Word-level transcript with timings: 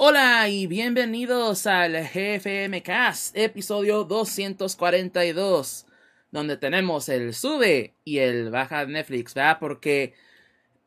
Hola 0.00 0.48
y 0.48 0.68
bienvenidos 0.68 1.66
al 1.66 1.94
GFM 1.94 2.84
Cast, 2.84 3.36
episodio 3.36 4.04
242, 4.04 5.86
donde 6.30 6.56
tenemos 6.56 7.08
el 7.08 7.34
sube 7.34 7.96
y 8.04 8.18
el 8.18 8.50
baja 8.50 8.86
Netflix, 8.86 9.34
¿verdad? 9.34 9.58
Porque 9.58 10.14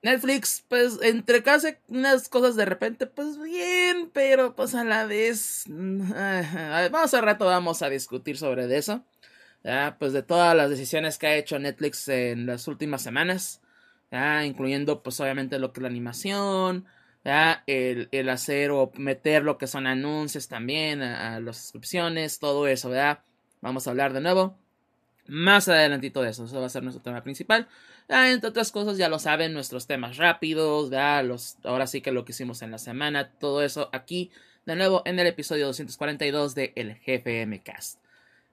Netflix, 0.02 0.64
pues, 0.70 0.98
entre 1.02 1.44
casi 1.44 1.76
unas 1.90 2.30
cosas 2.30 2.56
de 2.56 2.64
repente, 2.64 3.06
pues 3.06 3.38
bien, 3.38 4.12
pero 4.14 4.56
pues 4.56 4.76
a 4.76 4.86
la 4.86 5.06
vez, 5.06 5.66
mm, 5.68 6.10
vamos 6.90 7.14
a 7.14 7.20
rato, 7.20 7.46
vamos 7.46 7.82
a 7.82 7.90
discutir 7.90 8.38
sobre 8.38 8.78
eso, 8.78 9.04
¿verdad? 9.62 9.98
Pues 10.00 10.14
de 10.14 10.24
todas 10.24 10.56
las 10.56 10.70
decisiones 10.70 11.18
que 11.18 11.28
ha 11.28 11.36
hecho 11.36 11.60
Netflix 11.60 12.08
en 12.08 12.46
las 12.46 12.66
últimas 12.70 13.02
semanas, 13.02 13.62
¿verdad? 14.10 14.44
Incluyendo, 14.44 15.04
pues, 15.04 15.20
obviamente 15.20 15.60
lo 15.60 15.74
que 15.74 15.82
es 15.82 15.84
la 15.84 15.90
animación, 15.90 16.88
el, 17.24 18.10
el, 18.12 18.30
hacer 18.30 18.72
o 18.72 18.92
meter 18.96 19.44
lo 19.44 19.58
que 19.58 19.68
son 19.68 19.88
anuncios 19.88 20.48
también 20.48 21.02
a, 21.02 21.40
las 21.40 21.58
suscripciones, 21.58 22.40
todo 22.40 22.68
eso, 22.68 22.90
¿verdad? 22.90 23.20
Vamos 23.62 23.88
a 23.88 23.92
hablar 23.92 24.14
de 24.14 24.22
nuevo 24.22 24.56
más 25.28 25.68
adelantito 25.70 26.22
de 26.22 26.30
eso, 26.30 26.46
eso 26.46 26.60
va 26.60 26.66
a 26.66 26.70
ser 26.70 26.84
nuestro 26.84 27.02
tema 27.04 27.24
principal. 27.24 27.68
entre 28.10 28.50
otras 28.50 28.72
cosas, 28.72 28.98
ya 28.98 29.08
lo 29.08 29.20
saben, 29.20 29.54
nuestros 29.54 29.88
temas 29.88 30.18
rápidos, 30.18 30.90
¿verdad? 30.90 31.24
Los, 31.24 31.58
ahora 31.64 31.88
sí 31.88 32.02
que 32.02 32.12
lo 32.12 32.26
que 32.26 32.34
hicimos 32.34 32.62
en 32.62 32.72
la 32.72 32.78
semana, 32.78 33.30
todo 33.30 33.64
eso 33.64 33.90
aquí, 33.94 34.32
de 34.66 34.76
nuevo, 34.76 35.04
en 35.06 35.20
el 35.20 35.28
episodio 35.28 35.68
242 35.68 36.56
de 36.56 36.74
El 36.76 36.96
GFM 36.96 37.62
Cast. 37.64 38.00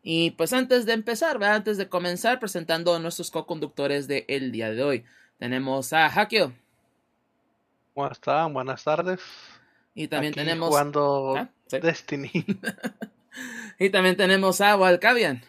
Y 0.02 0.30
pues 0.32 0.52
antes 0.52 0.86
de 0.86 0.92
empezar. 0.92 1.42
Antes 1.42 1.76
de 1.76 1.88
comenzar, 1.88 2.38
presentando 2.38 2.94
a 2.94 2.98
nuestros 2.98 3.30
co-conductores 3.30 4.06
del 4.08 4.52
día 4.52 4.70
de 4.70 4.82
hoy. 4.82 5.04
Tenemos 5.38 5.92
a 5.92 6.06
Hakio. 6.06 6.54
¿Cómo 7.98 8.12
están? 8.12 8.54
Buenas 8.54 8.84
tardes. 8.84 9.20
Y 9.92 10.06
también 10.06 10.32
tenemos. 10.32 10.68
Jugando 10.68 11.34
¿Ah? 11.36 11.48
Destiny. 11.68 12.30
y 13.80 13.90
también 13.90 14.16
tenemos 14.16 14.60
a 14.60 14.76
Walcavian. 14.76 15.42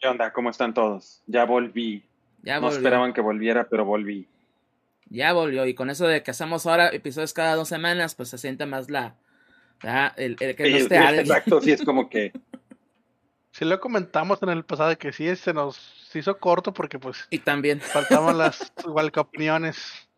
¿Qué 0.00 0.08
onda? 0.08 0.32
¿Cómo 0.32 0.48
están 0.48 0.72
todos? 0.72 1.20
Ya 1.26 1.44
volví. 1.44 2.02
Ya 2.42 2.60
no 2.60 2.70
esperaban 2.70 3.12
que 3.12 3.20
volviera, 3.20 3.68
pero 3.68 3.84
volví. 3.84 4.26
Ya 5.10 5.34
volvió. 5.34 5.66
Y 5.66 5.74
con 5.74 5.90
eso 5.90 6.06
de 6.06 6.22
que 6.22 6.30
hacemos 6.30 6.64
ahora 6.64 6.88
episodios 6.88 7.34
cada 7.34 7.54
dos 7.54 7.68
semanas, 7.68 8.14
pues 8.14 8.30
se 8.30 8.38
siente 8.38 8.64
más 8.64 8.88
la. 8.88 9.16
El, 10.16 10.36
que 10.36 10.70
no 10.70 10.76
esté 10.78 10.96
Exacto, 10.96 11.60
sí, 11.60 11.72
es 11.72 11.82
como 11.84 12.08
que. 12.08 12.32
Sí 13.50 13.66
lo 13.66 13.78
comentamos 13.80 14.42
en 14.42 14.48
el 14.48 14.64
pasado 14.64 14.96
que 14.96 15.12
sí 15.12 15.36
se 15.36 15.52
nos 15.52 16.08
hizo 16.14 16.38
corto 16.38 16.72
porque 16.72 16.98
pues. 16.98 17.26
Y 17.28 17.40
también. 17.40 17.82
Faltaban 17.82 18.38
las 18.38 18.72
igual 18.86 19.12
que 19.12 19.20
opiniones. 19.20 20.08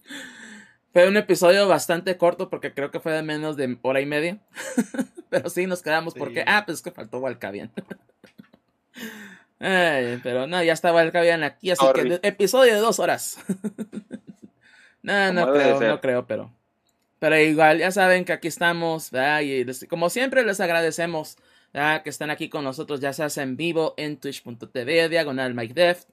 Fue 0.92 1.08
un 1.08 1.16
episodio 1.16 1.66
bastante 1.66 2.16
corto 2.16 2.48
porque 2.48 2.72
creo 2.72 2.92
que 2.92 3.00
fue 3.00 3.12
de 3.12 3.22
menos 3.22 3.56
de 3.56 3.78
hora 3.82 4.00
y 4.00 4.06
media. 4.06 4.38
pero 5.28 5.50
sí 5.50 5.66
nos 5.66 5.82
quedamos 5.82 6.14
porque, 6.14 6.44
ah, 6.46 6.62
pues 6.64 6.78
es 6.78 6.82
que 6.82 6.92
faltó 6.92 7.18
Walcavian. 7.18 7.72
pero 9.58 10.46
no, 10.46 10.62
ya 10.62 10.72
está 10.72 10.92
Walcavian 10.92 11.42
aquí, 11.42 11.72
así 11.72 11.84
que 11.94 12.20
episodio 12.22 12.74
de 12.74 12.80
dos 12.80 13.00
horas. 13.00 13.38
no, 15.02 15.32
no 15.32 15.52
creo, 15.52 15.80
no 15.80 16.00
creo, 16.00 16.26
pero. 16.26 16.52
Pero 17.18 17.38
igual, 17.38 17.78
ya 17.78 17.90
saben 17.90 18.24
que 18.24 18.32
aquí 18.32 18.46
estamos, 18.46 19.10
Y 19.42 19.64
como 19.88 20.10
siempre 20.10 20.44
les 20.44 20.60
agradecemos 20.60 21.36
que 21.72 22.10
están 22.10 22.30
aquí 22.30 22.48
con 22.48 22.62
nosotros, 22.62 23.00
ya 23.00 23.12
sea 23.12 23.28
en 23.42 23.56
vivo 23.56 23.94
en 23.96 24.18
twitch.tv, 24.18 25.08
diagonal 25.08 25.54
Mike 25.54 25.74
Deft 25.74 26.08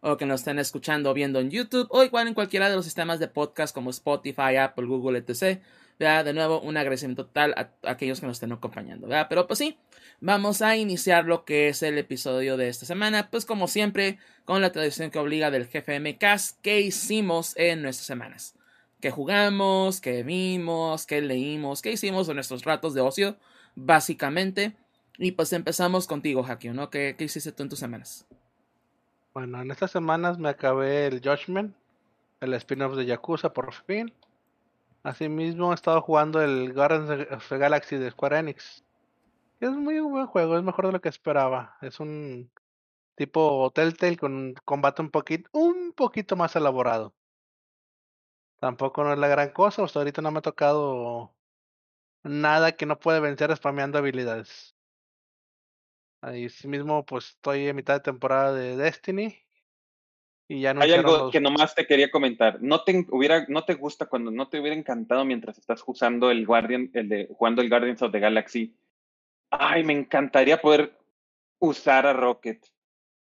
o 0.00 0.16
que 0.16 0.26
nos 0.26 0.40
estén 0.40 0.58
escuchando 0.58 1.10
o 1.10 1.14
viendo 1.14 1.40
en 1.40 1.50
YouTube 1.50 1.88
o 1.90 2.04
igual 2.04 2.28
en 2.28 2.34
cualquiera 2.34 2.68
de 2.68 2.76
los 2.76 2.84
sistemas 2.84 3.18
de 3.18 3.28
podcast 3.28 3.74
como 3.74 3.90
Spotify, 3.90 4.56
Apple, 4.56 4.86
Google, 4.86 5.18
etc. 5.18 5.60
De 5.98 6.32
nuevo, 6.34 6.60
un 6.60 6.76
agradecimiento 6.76 7.24
total 7.24 7.54
a, 7.56 7.90
aquellos 7.90 8.20
que 8.20 8.26
nos 8.26 8.36
estén 8.36 8.52
acompañando. 8.52 9.08
Pero 9.28 9.46
pues 9.46 9.58
sí, 9.58 9.78
vamos 10.20 10.60
a 10.60 10.76
iniciar 10.76 11.24
lo 11.24 11.44
que 11.44 11.68
es 11.68 11.82
el 11.82 11.96
episodio 11.96 12.56
de 12.56 12.68
esta 12.68 12.84
semana. 12.84 13.30
Pues 13.30 13.46
como 13.46 13.66
siempre, 13.66 14.18
con 14.44 14.60
la 14.60 14.72
tradición 14.72 15.10
que 15.10 15.18
obliga 15.18 15.50
del 15.50 15.66
GFM 15.66 16.18
Cast, 16.18 16.60
¿qué 16.60 16.80
hicimos 16.80 17.56
en 17.56 17.82
nuestras 17.82 18.06
semanas? 18.06 18.54
¿Qué 19.00 19.10
jugamos? 19.10 20.00
¿Qué 20.00 20.22
vimos? 20.22 21.06
¿Qué 21.06 21.22
leímos? 21.22 21.80
¿Qué 21.80 21.92
hicimos 21.92 22.28
en 22.28 22.34
nuestros 22.34 22.64
ratos 22.64 22.92
de 22.92 23.00
ocio? 23.00 23.36
Básicamente. 23.74 24.76
Y 25.18 25.32
pues 25.32 25.52
empezamos 25.54 26.06
contigo, 26.06 26.44
Hakio, 26.46 26.74
¿no? 26.74 26.90
¿Qué, 26.90 27.14
¿Qué 27.16 27.24
hiciste 27.24 27.52
tú 27.52 27.62
en 27.62 27.70
tus 27.70 27.78
semanas? 27.78 28.26
Bueno, 29.36 29.60
en 29.60 29.70
estas 29.70 29.90
semanas 29.90 30.38
me 30.38 30.48
acabé 30.48 31.08
el 31.08 31.20
Judgment, 31.22 31.76
el 32.40 32.54
spin-off 32.54 32.96
de 32.96 33.04
Yakuza 33.04 33.52
por 33.52 33.70
fin. 33.74 34.10
Asimismo 35.02 35.72
he 35.72 35.74
estado 35.74 36.00
jugando 36.00 36.40
el 36.40 36.72
Guardians 36.72 37.30
of 37.30 37.46
the 37.46 37.58
Galaxy 37.58 37.98
de 37.98 38.10
Square 38.10 38.38
Enix. 38.38 38.82
Es 39.60 39.72
muy 39.72 40.00
buen 40.00 40.26
juego, 40.26 40.56
es 40.56 40.62
mejor 40.62 40.86
de 40.86 40.92
lo 40.92 41.02
que 41.02 41.10
esperaba. 41.10 41.76
Es 41.82 42.00
un 42.00 42.50
tipo 43.14 43.70
Telltale 43.74 44.16
con 44.16 44.54
combate 44.64 45.02
un 45.02 45.10
poquito, 45.10 45.50
un 45.52 45.92
poquito 45.92 46.34
más 46.34 46.56
elaborado. 46.56 47.12
Tampoco 48.58 49.04
no 49.04 49.12
es 49.12 49.18
la 49.18 49.28
gran 49.28 49.50
cosa, 49.50 49.84
hasta 49.84 49.98
ahorita 49.98 50.22
no 50.22 50.30
me 50.30 50.38
ha 50.38 50.42
tocado 50.42 51.30
nada 52.22 52.72
que 52.72 52.86
no 52.86 52.98
puede 52.98 53.20
vencer 53.20 53.54
spameando 53.54 53.98
habilidades. 53.98 54.75
Ahí 56.26 56.48
sí 56.48 56.66
mismo, 56.66 57.06
pues 57.06 57.28
estoy 57.28 57.68
en 57.68 57.76
mitad 57.76 57.94
de 57.94 58.00
temporada 58.00 58.52
de 58.52 58.76
Destiny. 58.76 59.36
Y 60.48 60.60
ya 60.60 60.74
no 60.74 60.80
Hay 60.80 60.90
algo 60.90 61.30
que 61.30 61.38
nomás 61.40 61.72
te 61.72 61.86
quería 61.86 62.10
comentar. 62.10 62.60
¿No 62.60 62.82
te, 62.82 63.06
hubiera, 63.10 63.46
¿No 63.46 63.64
te 63.64 63.74
gusta 63.74 64.06
cuando 64.06 64.32
no 64.32 64.48
te 64.48 64.58
hubiera 64.58 64.76
encantado 64.76 65.24
mientras 65.24 65.56
estás 65.56 65.84
usando 65.86 66.32
el 66.32 66.44
Guardian, 66.44 66.90
el 66.94 67.08
de, 67.08 67.28
jugando 67.32 67.62
el 67.62 67.68
Guardians 67.68 68.02
of 68.02 68.10
the 68.10 68.18
Galaxy? 68.18 68.74
Ay, 69.50 69.84
me 69.84 69.92
encantaría 69.92 70.60
poder 70.60 70.98
usar 71.60 72.08
a 72.08 72.12
Rocket, 72.12 72.66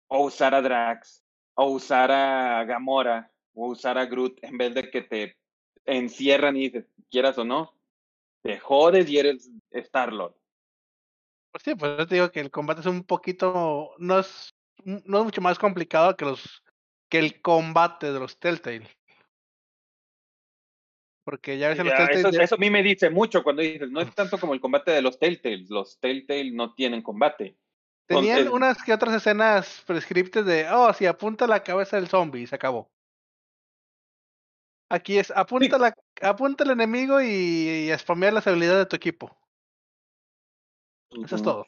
o 0.06 0.25
usar 0.25 0.53
a 0.53 0.62
Drax, 0.62 1.24
o 1.56 1.71
usar 1.71 2.12
a 2.12 2.63
Gamora, 2.65 3.31
o 3.56 3.69
usar 3.69 3.98
a 3.98 4.06
Groot, 4.06 4.38
en 4.44 4.59
vez 4.59 4.75
de 4.75 4.92
que 4.92 5.01
te 5.01 5.38
encierran 5.86 6.56
y 6.56 6.69
dices, 6.69 6.86
quieras 7.09 7.36
o 7.39 7.45
no, 7.45 7.74
te 8.44 8.59
jodes 8.59 9.09
y 9.09 9.18
eres 9.18 9.50
Star-Lord. 9.71 10.36
Pues 11.51 11.63
sí, 11.63 11.75
pues 11.75 11.98
yo 11.98 12.07
te 12.07 12.15
digo 12.15 12.31
que 12.31 12.39
el 12.39 12.51
combate 12.51 12.81
es 12.81 12.88
un 12.88 13.03
poquito, 13.03 13.92
no 13.98 14.19
es, 14.19 14.53
no 14.86 15.19
es 15.19 15.25
mucho 15.25 15.42
más 15.42 15.59
complicado 15.59 16.15
que 16.15 16.25
los, 16.25 16.63
que 17.09 17.19
el 17.19 17.42
combate 17.42 18.12
de 18.13 18.19
los 18.19 18.39
Telltale. 18.39 18.88
Porque 21.24 21.57
ya 21.57 21.69
ves 21.69 21.80
en 21.80 21.86
los 21.86 21.94
Ya, 21.94 21.98
Telltale. 22.07 22.19
eso, 22.19 22.30
ya- 22.31 22.44
eso 22.44 22.56
a 22.56 22.57
mí 22.57 22.69
me 22.69 22.81
dice 22.81 23.09
mucho 23.09 23.44
cuando 23.44 23.62
dices, 23.62 23.92
no 23.92 24.01
es 24.01 24.13
tanto 24.15 24.39
como 24.39 24.53
el 24.53 24.62
combate 24.62 24.92
de 24.92 25.01
los 25.01 25.19
Telltales, 25.19 25.69
los 25.69 26.00
Telltale 26.00 26.51
no 26.51 26.74
tienen 26.74 27.01
combate. 27.01 27.57
Tenían 28.07 28.39
Entonces- 28.39 28.53
unas 28.53 28.83
que 28.83 28.94
otras 28.94 29.13
escenas 29.15 29.83
prescriptes 29.86 30.45
de, 30.45 30.68
oh, 30.69 30.92
si 30.94 31.06
apunta 31.06 31.48
la 31.48 31.63
cabeza 31.63 31.98
del 31.98 32.07
zombie 32.07 32.42
y 32.44 32.48
se 32.48 32.56
acabó. 32.56 32.89
Aquí 34.89 35.18
es, 35.18 35.31
apunta, 35.31 35.77
la, 35.77 35.95
apunta 36.21 36.65
al 36.65 36.71
enemigo 36.71 37.21
y, 37.21 37.25
y 37.92 37.98
spamear 37.98 38.33
las 38.33 38.45
habilidades 38.48 38.80
de 38.80 38.86
tu 38.88 38.95
equipo. 38.98 39.38
Eso 41.23 41.35
es 41.35 41.43
todo. 41.43 41.67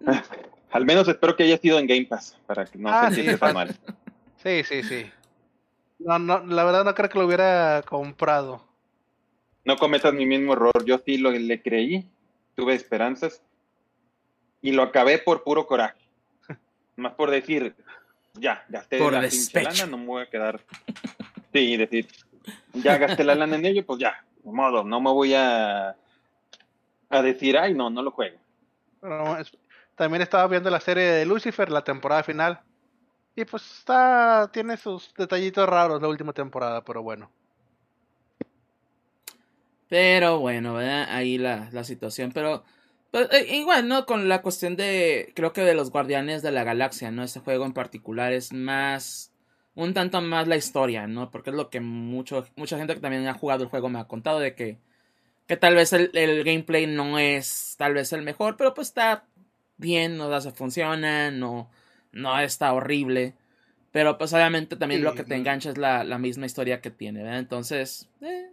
Al 0.70 0.84
menos 0.84 1.08
espero 1.08 1.34
que 1.34 1.44
haya 1.44 1.58
sido 1.58 1.78
en 1.78 1.86
Game 1.86 2.04
Pass, 2.06 2.36
para 2.46 2.66
que 2.66 2.78
no 2.78 2.90
Ah, 2.90 3.08
se 3.08 3.16
sí, 3.16 3.22
sienta 3.22 3.46
tan 3.46 3.54
fácil. 3.54 3.76
mal. 3.86 3.96
Sí, 4.42 4.64
sí, 4.64 4.82
sí. 4.82 5.10
No, 5.98 6.18
no, 6.18 6.44
la 6.46 6.64
verdad 6.64 6.84
no 6.84 6.94
creo 6.94 7.08
que 7.08 7.18
lo 7.18 7.26
hubiera 7.26 7.82
comprado. 7.86 8.62
No 9.64 9.76
cometas 9.76 10.12
mi 10.14 10.26
mismo 10.26 10.52
error. 10.52 10.84
Yo 10.84 10.98
sí 11.04 11.18
lo, 11.18 11.30
le 11.30 11.62
creí, 11.62 12.08
tuve 12.54 12.74
esperanzas 12.74 13.42
y 14.62 14.72
lo 14.72 14.82
acabé 14.82 15.18
por 15.18 15.42
puro 15.42 15.66
coraje. 15.66 15.98
Más 16.96 17.14
por 17.14 17.30
decir, 17.30 17.74
ya, 18.34 18.64
gasté 18.68 18.98
Por 18.98 19.14
la 19.14 19.28
pinche 19.28 19.62
lana, 19.62 19.86
no 19.86 19.98
me 19.98 20.06
voy 20.06 20.22
a 20.22 20.30
quedar. 20.30 20.60
Sí, 21.52 21.76
decir, 21.76 22.06
ya 22.74 22.98
gasté 22.98 23.24
la 23.24 23.34
lana 23.34 23.56
en 23.56 23.64
ello, 23.66 23.84
pues 23.84 23.98
ya, 23.98 24.24
de 24.44 24.52
modo, 24.52 24.84
no 24.84 25.00
me 25.00 25.10
voy 25.10 25.34
a, 25.34 25.96
a 27.10 27.22
decir, 27.22 27.58
ay, 27.58 27.74
no, 27.74 27.90
no 27.90 28.02
lo 28.02 28.10
juego. 28.12 28.38
Pero 29.00 29.36
es- 29.38 29.56
también 29.96 30.22
estaba 30.22 30.46
viendo 30.46 30.70
la 30.70 30.80
serie 30.80 31.04
de 31.04 31.26
Lucifer, 31.26 31.70
la 31.70 31.82
temporada 31.84 32.22
final. 32.22 32.60
Y 33.36 33.44
pues 33.46 33.64
está, 33.80 34.50
tiene 34.52 34.76
sus 34.76 35.14
detallitos 35.14 35.68
raros 35.68 36.02
la 36.02 36.08
última 36.08 36.32
temporada, 36.34 36.84
pero 36.84 37.02
bueno. 37.02 37.30
Pero 39.88 40.38
bueno, 40.40 40.74
¿verdad? 40.74 41.06
Ahí 41.10 41.38
la, 41.38 41.68
la 41.72 41.84
situación. 41.84 42.32
Pero, 42.32 42.64
pero, 43.10 43.30
eh, 43.32 43.56
igual, 43.56 43.88
¿no? 43.88 44.04
Con 44.06 44.28
la 44.28 44.42
cuestión 44.42 44.76
de, 44.76 45.32
creo 45.34 45.52
que 45.52 45.62
de 45.62 45.74
los 45.74 45.90
Guardianes 45.90 46.42
de 46.42 46.52
la 46.52 46.64
Galaxia, 46.64 47.10
¿no? 47.10 47.22
Este 47.22 47.40
juego 47.40 47.64
en 47.64 47.72
particular 47.72 48.32
es 48.32 48.52
más, 48.52 49.32
un 49.74 49.94
tanto 49.94 50.20
más 50.20 50.46
la 50.48 50.56
historia, 50.56 51.06
¿no? 51.06 51.30
Porque 51.30 51.50
es 51.50 51.56
lo 51.56 51.70
que 51.70 51.80
mucho, 51.80 52.46
mucha 52.56 52.76
gente 52.78 52.94
que 52.94 53.00
también 53.00 53.26
ha 53.28 53.34
jugado 53.34 53.62
el 53.64 53.70
juego 53.70 53.88
me 53.88 53.98
ha 53.98 54.04
contado 54.08 54.40
de 54.40 54.54
que, 54.54 54.78
que 55.48 55.56
tal 55.56 55.74
vez 55.74 55.92
el, 55.94 56.10
el 56.14 56.44
gameplay 56.44 56.86
no 56.86 57.18
es 57.18 57.74
tal 57.78 57.94
vez 57.94 58.12
el 58.12 58.22
mejor, 58.22 58.56
pero 58.56 58.74
pues 58.74 58.88
está 58.88 59.24
bien, 59.78 60.16
no 60.18 60.40
se 60.40 60.52
funciona, 60.52 61.30
no, 61.30 61.70
no 62.12 62.38
está 62.38 62.72
horrible. 62.72 63.34
Pero 63.90 64.18
pues 64.18 64.32
obviamente 64.34 64.76
también 64.76 65.00
Sí, 65.00 65.04
lo 65.04 65.14
que 65.14 65.24
te 65.24 65.34
engancha 65.34 65.70
es 65.70 65.78
la, 65.78 66.04
la 66.04 66.18
misma 66.18 66.46
historia 66.46 66.80
que 66.82 66.90
tiene, 66.90 67.22
¿verdad? 67.22 67.40
Entonces, 67.40 68.08
eh. 68.20 68.50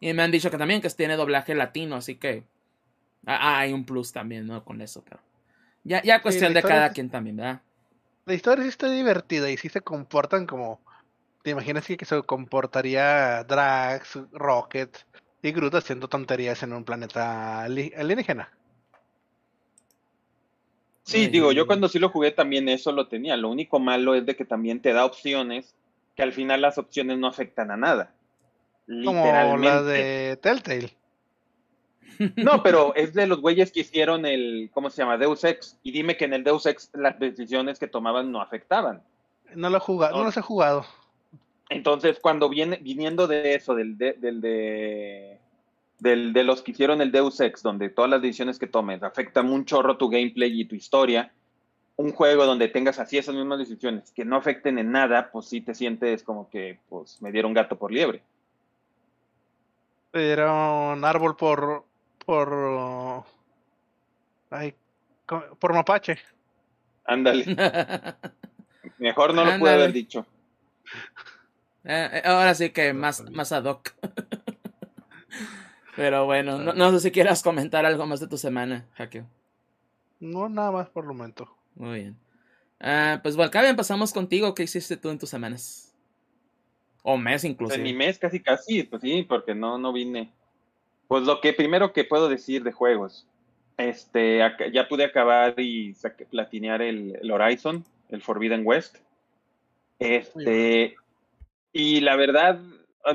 Y 0.00 0.12
me 0.12 0.22
han 0.22 0.30
dicho 0.30 0.50
que 0.50 0.58
también 0.58 0.82
que 0.82 0.90
tiene 0.90 1.16
doblaje 1.16 1.54
latino, 1.54 1.96
así 1.96 2.16
que 2.16 2.44
ah, 3.26 3.58
hay 3.58 3.72
un 3.72 3.86
plus 3.86 4.12
también, 4.12 4.46
¿no? 4.46 4.62
Con 4.64 4.82
eso, 4.82 5.02
pero... 5.02 5.20
Ya, 5.84 6.02
ya 6.02 6.22
cuestión 6.22 6.52
de 6.52 6.62
cada 6.62 6.86
es- 6.86 6.94
quien 6.94 7.10
también, 7.10 7.36
¿verdad? 7.36 7.62
La 8.26 8.34
historia 8.34 8.64
sí 8.64 8.68
está 8.68 8.90
divertida 8.90 9.50
y 9.50 9.56
sí 9.56 9.68
se 9.68 9.80
comportan 9.80 10.46
como. 10.46 10.80
¿Te 11.42 11.50
imaginas 11.50 11.86
que 11.86 11.96
que 11.96 12.04
se 12.06 12.22
comportaría 12.22 13.44
Drax, 13.44 14.18
Rocket 14.32 14.96
y 15.48 15.52
Groot 15.52 15.74
haciendo 15.74 16.08
tonterías 16.08 16.62
en 16.62 16.72
un 16.72 16.84
planeta 16.84 17.62
ali- 17.62 17.92
alienígena? 17.96 18.50
Sí, 21.02 21.18
Ay, 21.18 21.26
digo, 21.28 21.52
yo 21.52 21.66
cuando 21.66 21.88
sí 21.88 21.98
lo 21.98 22.08
jugué 22.08 22.30
también 22.30 22.68
eso 22.68 22.90
lo 22.92 23.08
tenía. 23.08 23.36
Lo 23.36 23.50
único 23.50 23.78
malo 23.78 24.14
es 24.14 24.24
de 24.24 24.36
que 24.36 24.44
también 24.46 24.80
te 24.80 24.92
da 24.92 25.04
opciones 25.04 25.74
que 26.16 26.22
al 26.22 26.32
final 26.32 26.62
las 26.62 26.78
opciones 26.78 27.18
no 27.18 27.26
afectan 27.26 27.70
a 27.70 27.76
nada. 27.76 28.14
Como 28.86 29.24
Literalmente. 29.24 29.66
la 29.68 29.82
de 29.82 30.38
Telltale. 30.40 30.90
No, 32.36 32.62
pero 32.62 32.94
es 32.94 33.12
de 33.12 33.26
los 33.26 33.40
güeyes 33.40 33.72
que 33.72 33.80
hicieron 33.80 34.24
el, 34.24 34.70
¿cómo 34.72 34.88
se 34.88 35.02
llama? 35.02 35.18
Deus 35.18 35.42
Ex. 35.44 35.76
Y 35.82 35.90
dime 35.90 36.16
que 36.16 36.26
en 36.26 36.32
el 36.34 36.44
Deus 36.44 36.64
Ex 36.64 36.90
las 36.94 37.18
decisiones 37.18 37.78
que 37.78 37.88
tomaban 37.88 38.30
no 38.30 38.40
afectaban. 38.40 39.02
No 39.54 39.68
lo 39.68 39.78
he 39.78 39.80
jugado, 39.80 40.12
no 40.12 40.18
No. 40.20 40.24
los 40.26 40.36
he 40.36 40.40
jugado. 40.42 40.86
Entonces, 41.74 42.18
cuando 42.20 42.48
viene, 42.48 42.78
viniendo 42.80 43.26
de 43.26 43.54
eso, 43.54 43.74
del 43.74 43.98
de, 43.98 44.12
del 44.14 44.40
de, 44.40 45.38
del 45.98 46.32
de 46.32 46.44
los 46.44 46.62
que 46.62 46.70
hicieron 46.70 47.00
el 47.00 47.10
Deus 47.10 47.40
Ex, 47.40 47.62
donde 47.62 47.88
todas 47.88 48.10
las 48.10 48.22
decisiones 48.22 48.58
que 48.58 48.66
tomes 48.66 49.02
afectan 49.02 49.50
un 49.50 49.64
chorro 49.64 49.96
tu 49.96 50.08
gameplay 50.08 50.60
y 50.60 50.64
tu 50.64 50.74
historia, 50.74 51.32
un 51.96 52.12
juego 52.12 52.46
donde 52.46 52.68
tengas 52.68 52.98
así 52.98 53.18
esas 53.18 53.34
mismas 53.34 53.58
decisiones 53.58 54.12
que 54.12 54.24
no 54.24 54.36
afecten 54.36 54.78
en 54.78 54.92
nada, 54.92 55.30
pues 55.30 55.46
sí 55.46 55.60
te 55.60 55.74
sientes 55.74 56.22
como 56.22 56.48
que, 56.50 56.78
pues, 56.88 57.20
me 57.20 57.32
dieron 57.32 57.54
gato 57.54 57.76
por 57.76 57.92
liebre. 57.92 58.22
Le 60.12 60.26
dieron 60.26 61.04
árbol 61.04 61.36
por. 61.36 61.84
por. 62.24 63.24
Ay, 64.50 64.74
por 65.58 65.72
mapache. 65.72 66.18
Ándale, 67.04 67.44
mejor 68.98 69.34
no 69.34 69.44
lo 69.44 69.58
pude 69.58 69.70
haber 69.70 69.92
dicho. 69.92 70.24
Eh, 71.84 72.08
eh, 72.12 72.22
Ahora 72.24 72.54
sí 72.54 72.70
que 72.70 72.92
más, 72.92 73.28
más 73.30 73.52
ad 73.52 73.64
hoc. 73.64 73.94
Pero 75.96 76.24
bueno, 76.26 76.58
no, 76.58 76.72
no 76.72 76.90
sé 76.92 77.00
si 77.00 77.10
quieras 77.12 77.42
comentar 77.42 77.86
algo 77.86 78.06
más 78.06 78.20
de 78.20 78.26
tu 78.26 78.36
semana, 78.36 78.86
Jaque. 78.94 79.24
No, 80.18 80.48
nada 80.48 80.72
más 80.72 80.88
por 80.88 81.04
el 81.04 81.08
momento. 81.08 81.48
Muy 81.76 82.00
bien. 82.00 82.16
Ah, 82.80 83.20
pues 83.22 83.36
Valcavia, 83.36 83.70
empezamos 83.70 84.12
contigo. 84.12 84.54
¿Qué 84.54 84.64
hiciste 84.64 84.96
tú 84.96 85.10
en 85.10 85.18
tus 85.18 85.30
semanas? 85.30 85.94
O 87.02 87.16
mes 87.16 87.42
Pues 87.42 87.44
inclusive. 87.44 87.76
en 87.76 87.82
mi 87.82 87.92
mes 87.92 88.18
casi 88.18 88.40
casi, 88.40 88.82
pues 88.82 89.02
sí, 89.02 89.22
porque 89.22 89.54
no, 89.54 89.78
no 89.78 89.92
vine. 89.92 90.32
Pues 91.06 91.24
lo 91.24 91.40
que 91.40 91.52
primero 91.52 91.92
que 91.92 92.04
puedo 92.04 92.28
decir 92.28 92.64
de 92.64 92.72
juegos, 92.72 93.26
este, 93.76 94.38
ya 94.72 94.88
pude 94.88 95.04
acabar 95.04 95.54
y 95.58 95.94
platinear 96.30 96.80
el, 96.82 97.16
el 97.20 97.30
Horizon, 97.30 97.84
el 98.08 98.22
Forbidden 98.22 98.62
West. 98.64 98.96
Este, 99.98 100.96
y 101.74 102.00
la 102.02 102.16
verdad, 102.16 102.60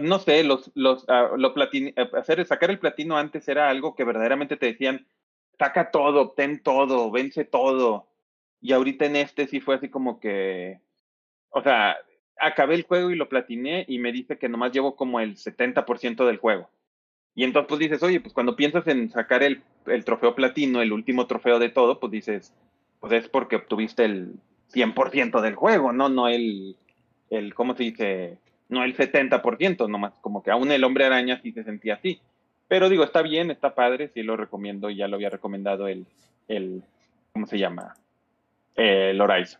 no 0.02 0.20
sé, 0.20 0.44
los, 0.44 0.72
los, 0.76 1.06
ah, 1.10 1.32
lo 1.38 1.56
platine- 1.56 1.96
hacer, 2.18 2.46
sacar 2.46 2.72
el 2.72 2.80
platino 2.80 3.18
antes 3.18 3.48
era 3.50 3.70
algo 3.70 3.96
que 3.96 4.06
verdaderamente 4.06 4.58
te 4.58 4.68
decían, 4.68 5.08
saca 5.60 5.92
todo, 5.92 6.22
obtén 6.22 6.62
todo, 6.64 7.12
vence 7.12 7.46
todo. 7.46 8.08
Y 8.62 8.74
ahorita 8.74 9.06
en 9.08 9.18
este 9.18 9.48
sí 9.48 9.62
fue 9.62 9.76
así 9.78 9.90
como 9.90 10.20
que, 10.22 10.82
o 11.52 11.62
sea, 11.64 11.98
acabé 12.40 12.76
el 12.76 12.84
juego 12.84 13.12
y 13.12 13.16
lo 13.16 13.30
platiné 13.30 13.86
y 13.88 14.00
me 14.00 14.12
dice 14.14 14.38
que 14.40 14.50
nomás 14.50 14.74
llevo 14.74 14.96
como 14.96 15.20
el 15.22 15.38
70% 15.38 16.26
del 16.28 16.38
juego. 16.40 16.70
Y 17.36 17.44
entonces 17.46 17.68
pues 17.70 17.80
dices, 17.80 18.04
oye, 18.04 18.20
pues 18.22 18.34
cuando 18.34 18.56
piensas 18.56 18.88
en 18.88 19.10
sacar 19.10 19.44
el, 19.44 19.64
el 19.88 20.06
trofeo 20.06 20.36
platino, 20.36 20.82
el 20.82 20.92
último 20.92 21.28
trofeo 21.28 21.60
de 21.60 21.70
todo, 21.70 22.00
pues 22.00 22.12
dices, 22.12 22.54
pues 23.00 23.14
es 23.14 23.30
porque 23.30 23.56
obtuviste 23.58 24.06
el 24.06 24.36
100% 24.68 25.42
del 25.42 25.56
juego, 25.56 25.94
¿no? 25.94 26.10
No 26.10 26.28
el, 26.28 26.78
el, 27.30 27.54
¿cómo 27.54 27.76
se 27.76 27.84
dice? 27.84 28.40
No 28.70 28.84
el 28.84 28.96
70%, 28.96 29.90
nomás 29.90 30.14
como 30.22 30.42
que 30.44 30.52
aún 30.52 30.72
el 30.72 30.84
hombre 30.84 31.06
araña 31.06 31.40
sí 31.42 31.52
se 31.52 31.64
sentía 31.64 31.96
así. 31.96 32.22
Pero 32.68 32.88
digo, 32.88 33.04
está 33.04 33.24
bien, 33.24 33.50
está 33.50 33.74
padre, 33.74 34.10
sí 34.14 34.22
lo 34.22 34.38
recomiendo, 34.38 34.90
ya 34.92 35.08
lo 35.08 35.16
había 35.16 35.32
recomendado 35.32 35.88
el, 35.88 36.06
el 36.48 36.84
¿cómo 37.34 37.48
se 37.48 37.58
llama? 37.58 37.96
El 38.76 39.20
Horizon. 39.20 39.60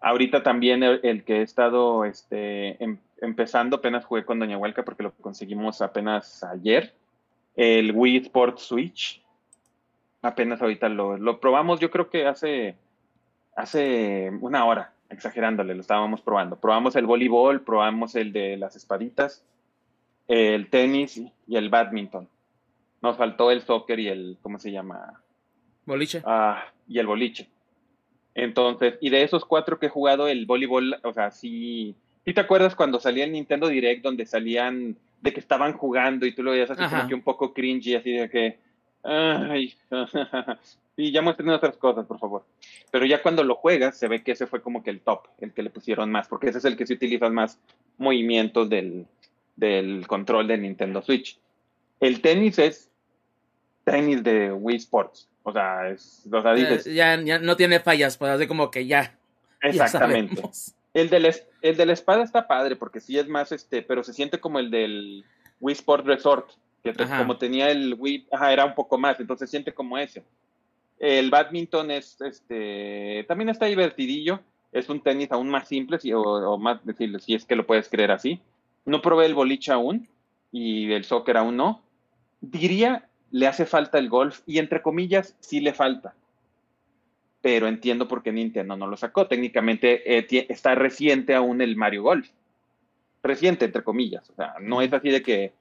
Ahorita 0.00 0.42
también 0.42 0.82
el, 0.82 1.24
que 1.24 1.36
he 1.38 1.42
estado 1.42 2.04
este, 2.04 2.82
em- 2.82 2.98
empezando, 3.20 3.76
apenas 3.76 4.04
jugué 4.04 4.24
con 4.24 4.38
Doña 4.38 4.58
Huelca 4.58 4.82
porque 4.82 5.04
lo 5.04 5.12
conseguimos 5.12 5.80
apenas 5.80 6.42
ayer, 6.42 6.94
el 7.54 7.92
Wii 7.94 8.16
Sports 8.16 8.62
Switch. 8.62 9.22
Apenas 10.22 10.62
ahorita 10.62 10.88
lo, 10.88 11.18
lo 11.18 11.38
probamos, 11.38 11.80
yo 11.80 11.90
creo 11.90 12.08
que 12.08 12.26
hace, 12.26 12.76
hace 13.54 14.30
una 14.40 14.64
hora, 14.64 14.91
exagerándole, 15.12 15.74
lo 15.74 15.80
estábamos 15.80 16.20
probando. 16.20 16.56
Probamos 16.56 16.96
el 16.96 17.06
voleibol, 17.06 17.62
probamos 17.62 18.14
el 18.14 18.32
de 18.32 18.56
las 18.56 18.76
espaditas, 18.76 19.44
el 20.28 20.68
tenis 20.70 21.22
y 21.46 21.56
el 21.56 21.68
badminton. 21.68 22.28
Nos 23.00 23.16
faltó 23.16 23.50
el 23.50 23.62
soccer 23.62 24.00
y 24.00 24.08
el, 24.08 24.38
¿cómo 24.42 24.58
se 24.58 24.72
llama? 24.72 25.20
Boliche. 25.84 26.22
Ah, 26.24 26.64
y 26.88 26.98
el 26.98 27.06
boliche. 27.06 27.48
Entonces, 28.34 28.94
y 29.00 29.10
de 29.10 29.22
esos 29.22 29.44
cuatro 29.44 29.78
que 29.78 29.86
he 29.86 29.90
jugado, 29.90 30.28
el 30.28 30.46
voleibol, 30.46 30.96
o 31.02 31.12
sea, 31.12 31.30
sí, 31.30 31.94
¿sí 32.24 32.32
te 32.32 32.40
acuerdas 32.40 32.74
cuando 32.74 32.98
salía 32.98 33.24
el 33.24 33.32
Nintendo 33.32 33.68
Direct 33.68 34.02
donde 34.02 34.24
salían 34.24 34.96
de 35.20 35.32
que 35.32 35.40
estaban 35.40 35.74
jugando 35.74 36.26
y 36.26 36.34
tú 36.34 36.42
lo 36.42 36.52
veías 36.52 36.70
así 36.70 36.82
Ajá. 36.82 36.96
como 36.96 37.08
que 37.08 37.14
un 37.14 37.22
poco 37.22 37.52
cringy, 37.52 37.94
así 37.94 38.12
de 38.12 38.30
que, 38.30 38.58
ay, 39.02 39.74
y 40.96 41.10
ya 41.12 41.22
muestren 41.22 41.48
otras 41.50 41.76
cosas, 41.76 42.06
por 42.06 42.18
favor. 42.18 42.44
Pero 42.90 43.06
ya 43.06 43.22
cuando 43.22 43.42
lo 43.44 43.54
juegas, 43.56 43.96
se 43.98 44.08
ve 44.08 44.22
que 44.22 44.32
ese 44.32 44.46
fue 44.46 44.60
como 44.62 44.82
que 44.82 44.90
el 44.90 45.00
top, 45.00 45.26
el 45.40 45.52
que 45.52 45.62
le 45.62 45.70
pusieron 45.70 46.10
más, 46.10 46.28
porque 46.28 46.48
ese 46.50 46.58
es 46.58 46.64
el 46.64 46.76
que 46.76 46.86
se 46.86 46.94
utiliza 46.94 47.28
más 47.30 47.58
movimientos 47.98 48.68
del, 48.68 49.06
del 49.56 50.06
control 50.06 50.48
del 50.48 50.62
Nintendo 50.62 51.00
Switch. 51.02 51.38
El 52.00 52.20
tenis 52.20 52.58
es 52.58 52.90
tenis 53.84 54.22
de 54.22 54.52
Wii 54.52 54.76
Sports. 54.76 55.28
O 55.44 55.52
sea, 55.52 55.88
es, 55.88 56.24
o 56.30 56.40
sea, 56.42 56.52
dices, 56.54 56.86
Eh, 56.86 56.94
ya, 56.94 57.20
ya 57.20 57.38
no 57.38 57.56
tiene 57.56 57.80
fallas, 57.80 58.16
pues 58.16 58.30
así 58.30 58.46
como 58.46 58.70
que 58.70 58.86
ya. 58.86 59.16
exactamente. 59.60 60.40
El 60.94 61.08
de, 61.08 61.20
la, 61.20 61.28
es- 61.28 61.46
el 61.62 61.76
de 61.76 61.86
la 61.86 61.94
espada 61.94 62.22
está 62.22 62.46
padre 62.46 62.76
porque 62.76 63.00
sí 63.00 63.18
es 63.18 63.26
más, 63.26 63.50
este, 63.50 63.82
pero 63.82 64.04
se 64.04 64.12
siente 64.12 64.38
como 64.38 64.58
el 64.58 64.70
del 64.70 65.24
Wii 65.60 65.72
Sport 65.74 66.06
Resort, 66.06 66.50
que 66.82 66.90
Ajá. 66.98 67.18
como 67.18 67.38
tenía 67.38 67.70
el 67.70 67.94
Wii, 67.98 68.28
ajá, 68.30 68.52
era 68.52 68.64
un 68.66 68.74
poco 68.74 68.98
más, 68.98 69.18
entonces 69.18 69.48
se 69.48 69.52
siente 69.52 69.72
como 69.72 69.96
ese. 69.96 70.22
El 71.02 71.30
badminton 71.30 71.90
es, 71.90 72.20
este, 72.20 73.24
también 73.26 73.48
está 73.48 73.66
divertidillo, 73.66 74.38
es 74.70 74.88
un 74.88 75.00
tenis 75.00 75.32
aún 75.32 75.50
más 75.50 75.66
simple, 75.66 75.98
si, 75.98 76.12
o, 76.14 76.56
más, 76.58 76.86
decirle, 76.86 77.18
si 77.18 77.34
es 77.34 77.44
que 77.44 77.56
lo 77.56 77.66
puedes 77.66 77.88
creer 77.88 78.12
así. 78.12 78.40
No 78.84 79.02
probé 79.02 79.26
el 79.26 79.34
boliche 79.34 79.72
aún 79.72 80.08
y 80.52 80.92
el 80.92 81.02
soccer 81.02 81.36
aún 81.36 81.56
no. 81.56 81.82
Diría, 82.40 83.08
le 83.32 83.48
hace 83.48 83.66
falta 83.66 83.98
el 83.98 84.08
golf 84.08 84.42
y 84.46 84.58
entre 84.58 84.80
comillas, 84.80 85.36
sí 85.40 85.60
le 85.60 85.74
falta 85.74 86.14
pero 87.42 87.66
entiendo 87.66 88.06
por 88.06 88.22
qué 88.22 88.32
Nintendo 88.32 88.76
no 88.76 88.86
lo 88.86 88.96
sacó. 88.96 89.26
Técnicamente 89.26 90.16
eh, 90.16 90.46
está 90.48 90.76
reciente 90.76 91.34
aún 91.34 91.60
el 91.60 91.74
Mario 91.74 92.04
Golf. 92.04 92.30
Reciente, 93.20 93.64
entre 93.64 93.82
comillas. 93.82 94.30
O 94.30 94.34
sea, 94.34 94.54
no 94.60 94.80
es 94.80 94.92
así 94.92 95.10
de 95.10 95.22
que 95.22 95.52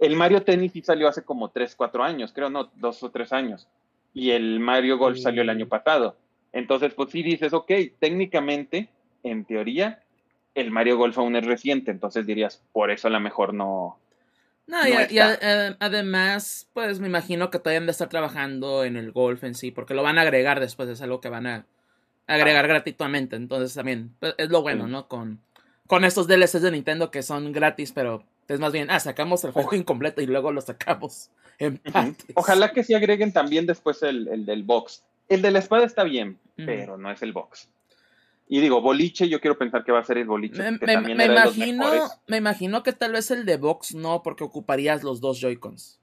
el 0.00 0.16
Mario 0.16 0.42
Tennis 0.42 0.72
sí 0.72 0.82
salió 0.82 1.06
hace 1.06 1.22
como 1.22 1.48
3, 1.50 1.76
4 1.76 2.02
años, 2.02 2.32
creo, 2.32 2.50
no, 2.50 2.70
2 2.74 3.02
o 3.04 3.10
3 3.10 3.32
años. 3.32 3.68
Y 4.14 4.30
el 4.30 4.60
Mario 4.60 4.98
Golf 4.98 5.18
Mm. 5.18 5.22
salió 5.22 5.42
el 5.42 5.50
año 5.50 5.66
pasado. 5.68 6.16
Entonces, 6.52 6.92
pues 6.94 7.10
sí 7.10 7.22
dices, 7.22 7.52
ok, 7.52 7.70
técnicamente, 7.98 8.88
en 9.22 9.44
teoría, 9.44 10.02
el 10.54 10.70
Mario 10.70 10.98
Golf 10.98 11.16
aún 11.18 11.34
es 11.36 11.46
reciente. 11.46 11.90
Entonces 11.90 12.26
dirías, 12.26 12.62
por 12.72 12.90
eso 12.90 13.08
a 13.08 13.10
lo 13.10 13.20
mejor 13.20 13.54
no. 13.54 13.98
No, 14.66 14.86
y, 14.86 14.92
No 14.92 15.00
y 15.00 15.18
está. 15.18 15.68
a- 15.70 15.76
además, 15.80 16.68
pues 16.72 17.00
me 17.00 17.08
imagino 17.08 17.50
que 17.50 17.58
todavía 17.58 17.78
han 17.80 17.86
de 17.86 17.92
estar 17.92 18.08
trabajando 18.08 18.84
en 18.84 18.96
el 18.96 19.12
golf 19.12 19.42
en 19.44 19.54
sí, 19.54 19.70
porque 19.70 19.94
lo 19.94 20.02
van 20.02 20.18
a 20.18 20.22
agregar 20.22 20.60
después, 20.60 20.88
es 20.88 21.00
algo 21.02 21.20
que 21.20 21.28
van 21.30 21.46
a 21.46 21.66
agregar 22.26 22.68
gratuitamente. 22.68 23.34
Entonces 23.36 23.74
también 23.74 24.14
pues, 24.20 24.34
es 24.38 24.50
lo 24.50 24.62
bueno, 24.62 24.84
Sí. 24.86 24.90
¿no? 24.92 25.08
Con, 25.08 25.40
con 25.86 26.04
estos 26.04 26.28
DLCs 26.28 26.62
de 26.62 26.70
Nintendo 26.70 27.10
que 27.10 27.22
son 27.22 27.50
gratis, 27.52 27.92
pero 27.92 28.24
es 28.48 28.60
más 28.60 28.72
bien, 28.72 28.90
ah, 28.90 29.00
sacamos 29.00 29.44
el 29.44 29.52
juego 29.52 29.74
incompleto 29.74 30.20
y 30.22 30.26
luego 30.26 30.52
lo 30.52 30.60
sacamos 30.60 31.30
en 31.58 31.78
partes. 31.78 32.26
Ojalá 32.34 32.72
que 32.72 32.84
sí 32.84 32.94
agreguen 32.94 33.32
también 33.32 33.66
después 33.66 34.02
el, 34.02 34.28
el 34.28 34.44
del 34.46 34.62
box. 34.62 35.04
El 35.28 35.40
de 35.42 35.50
la 35.50 35.58
espada 35.60 35.84
está 35.84 36.04
bien, 36.04 36.38
pero 36.56 36.98
no 36.98 37.10
es 37.10 37.22
el 37.22 37.32
box. 37.32 37.68
Y 38.48 38.60
digo, 38.60 38.82
boliche, 38.82 39.28
yo 39.28 39.40
quiero 39.40 39.56
pensar 39.56 39.82
que 39.84 39.92
va 39.92 40.00
a 40.00 40.04
ser 40.04 40.18
el 40.18 40.26
boliche. 40.26 40.58
Me, 40.58 40.78
que 40.78 40.86
me- 40.86 40.92
también 40.94 41.16
me 41.16 41.24
era 41.24 41.32
de 41.34 41.44
los 41.46 41.56
imagino, 41.56 41.84
me 42.26 42.36
imagino 42.36 42.82
que 42.82 42.92
tal 42.92 43.12
vez 43.12 43.30
el 43.30 43.46
de 43.46 43.56
box 43.56 43.94
no, 43.94 44.22
porque 44.22 44.44
ocuparías 44.44 45.02
los 45.02 45.20
dos 45.22 45.40
Joy-Cons. 45.40 45.98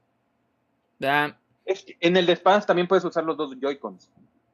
¿Verdad? 0.98 1.36
Es 1.64 1.84
que 1.84 1.96
en 2.00 2.16
el 2.16 2.26
de 2.26 2.32
espadas 2.32 2.66
también 2.66 2.88
puedes 2.88 3.04
usar 3.04 3.24
los 3.24 3.36
dos 3.36 3.54
Joy-Cons. 3.60 4.10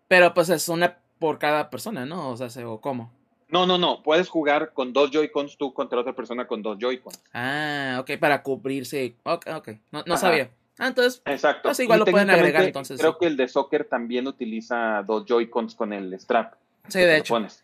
Pero 0.09 0.35
pues 0.35 0.49
es 0.51 0.69
una 0.69 0.99
por 1.19 1.39
cada 1.39 1.71
persona, 1.71 2.05
¿no? 2.05 2.31
O 2.31 2.37
sea, 2.37 2.51
se- 2.51 2.65
o 2.65 2.81
cómo. 2.81 3.11
No, 3.49 3.65
no, 3.67 3.79
no. 3.79 4.03
Puedes 4.03 4.29
jugar 4.29 4.73
con 4.73 4.93
dos 4.93 5.11
Joy-Cons 5.13 5.57
tú 5.57 5.73
contra 5.73 6.01
otra 6.01 6.15
persona 6.15 6.47
con 6.47 6.63
dos 6.63 6.79
Joy-Cons. 6.81 7.21
Ah, 7.33 7.99
ok, 8.01 8.13
para 8.19 8.43
cubrirse. 8.43 9.15
Ok, 9.23 9.47
ok. 9.55 9.69
No, 9.93 10.03
no 10.07 10.17
sabía. 10.17 10.51
Ah, 10.79 10.89
entonces, 10.89 11.23
Exacto. 11.25 11.69
Pues 11.69 11.81
igual 11.81 12.01
Y 12.01 12.05
lo 12.05 12.07
pueden 12.13 12.29
agregar, 12.31 12.65
entonces, 12.65 12.99
Creo 12.99 13.13
sí. 13.13 13.19
que 13.21 13.27
el 13.27 13.37
de 13.37 13.49
soccer 13.49 13.85
también 13.85 14.27
utiliza 14.27 15.03
dos 15.07 15.25
Joy-Cons 15.27 15.75
con 15.75 15.93
el 15.93 16.13
strap. 16.21 16.55
sí, 16.89 16.99
de 17.01 17.19
hecho. 17.19 17.35
pones. 17.35 17.63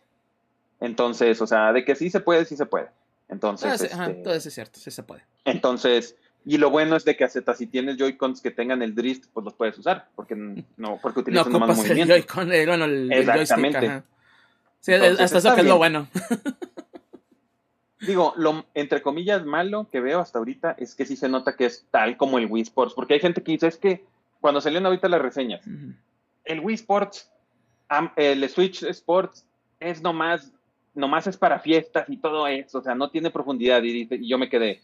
Entonces, 0.80 1.40
o 1.40 1.46
sea, 1.46 1.72
de 1.72 1.84
que 1.84 1.94
sí 1.94 2.10
se 2.10 2.20
puede, 2.20 2.44
sí 2.44 2.56
se 2.56 2.66
puede. 2.66 2.88
Entonces, 3.28 3.70
Ah, 3.70 3.78
sí, 3.78 3.86
ajá, 3.92 4.06
este, 4.10 4.22
todo 4.22 4.34
eso 4.34 4.48
es 4.48 4.54
cierto, 4.54 4.78
sí 4.80 4.90
se 4.90 5.02
puede. 5.02 5.22
Entonces, 5.44 6.16
y 6.44 6.58
lo 6.58 6.70
bueno 6.70 6.96
es 6.96 7.04
de 7.04 7.16
que 7.16 7.24
hasta 7.24 7.54
si 7.54 7.66
tienes 7.66 7.96
Joy-Cons 7.98 8.40
que 8.40 8.50
tengan 8.50 8.82
el 8.82 8.94
drift, 8.94 9.26
pues 9.32 9.44
los 9.44 9.54
puedes 9.54 9.78
usar, 9.78 10.08
porque 10.16 10.34
no, 10.34 10.98
porque 11.02 11.18
No 11.18 11.22
utilizan 11.22 11.52
nomás 11.52 11.70
ocupas 11.70 11.78
el 11.90 11.96
movimiento. 11.98 12.14
Joy-Con, 12.14 12.52
el, 12.52 12.66
bueno, 12.66 12.84
el, 12.86 13.12
el 13.12 13.24
joystick, 13.26 13.40
Exactamente. 13.42 13.86
ajá. 13.86 14.04
Sí, 14.82 14.92
Entonces, 14.92 15.20
hasta 15.20 15.38
eso 15.38 15.54
que 15.54 15.60
es 15.60 15.66
lo 15.66 15.78
bueno. 15.78 16.08
Digo, 18.00 18.34
lo 18.36 18.64
entre 18.74 19.00
comillas 19.00 19.44
malo 19.46 19.86
que 19.90 20.00
veo 20.00 20.18
hasta 20.18 20.40
ahorita 20.40 20.74
es 20.76 20.96
que 20.96 21.06
sí 21.06 21.14
se 21.14 21.28
nota 21.28 21.54
que 21.54 21.66
es 21.66 21.86
tal 21.92 22.16
como 22.16 22.38
el 22.38 22.46
Wii 22.46 22.64
Sports, 22.64 22.94
porque 22.94 23.14
hay 23.14 23.20
gente 23.20 23.44
que 23.44 23.52
dice, 23.52 23.68
es 23.68 23.76
que 23.76 24.04
cuando 24.40 24.60
salieron 24.60 24.86
ahorita 24.86 25.08
las 25.08 25.22
reseñas, 25.22 25.64
el 26.44 26.60
Wii 26.60 26.74
Sports, 26.74 27.30
el 28.16 28.48
Switch 28.48 28.82
Sports 28.82 29.46
es 29.78 30.02
nomás, 30.02 30.50
nomás 30.94 31.28
es 31.28 31.36
para 31.36 31.60
fiestas 31.60 32.08
y 32.08 32.16
todo 32.16 32.48
eso, 32.48 32.78
o 32.78 32.82
sea, 32.82 32.96
no 32.96 33.08
tiene 33.08 33.30
profundidad. 33.30 33.80
Y, 33.84 34.08
y 34.10 34.28
yo 34.28 34.36
me 34.36 34.48
quedé, 34.48 34.82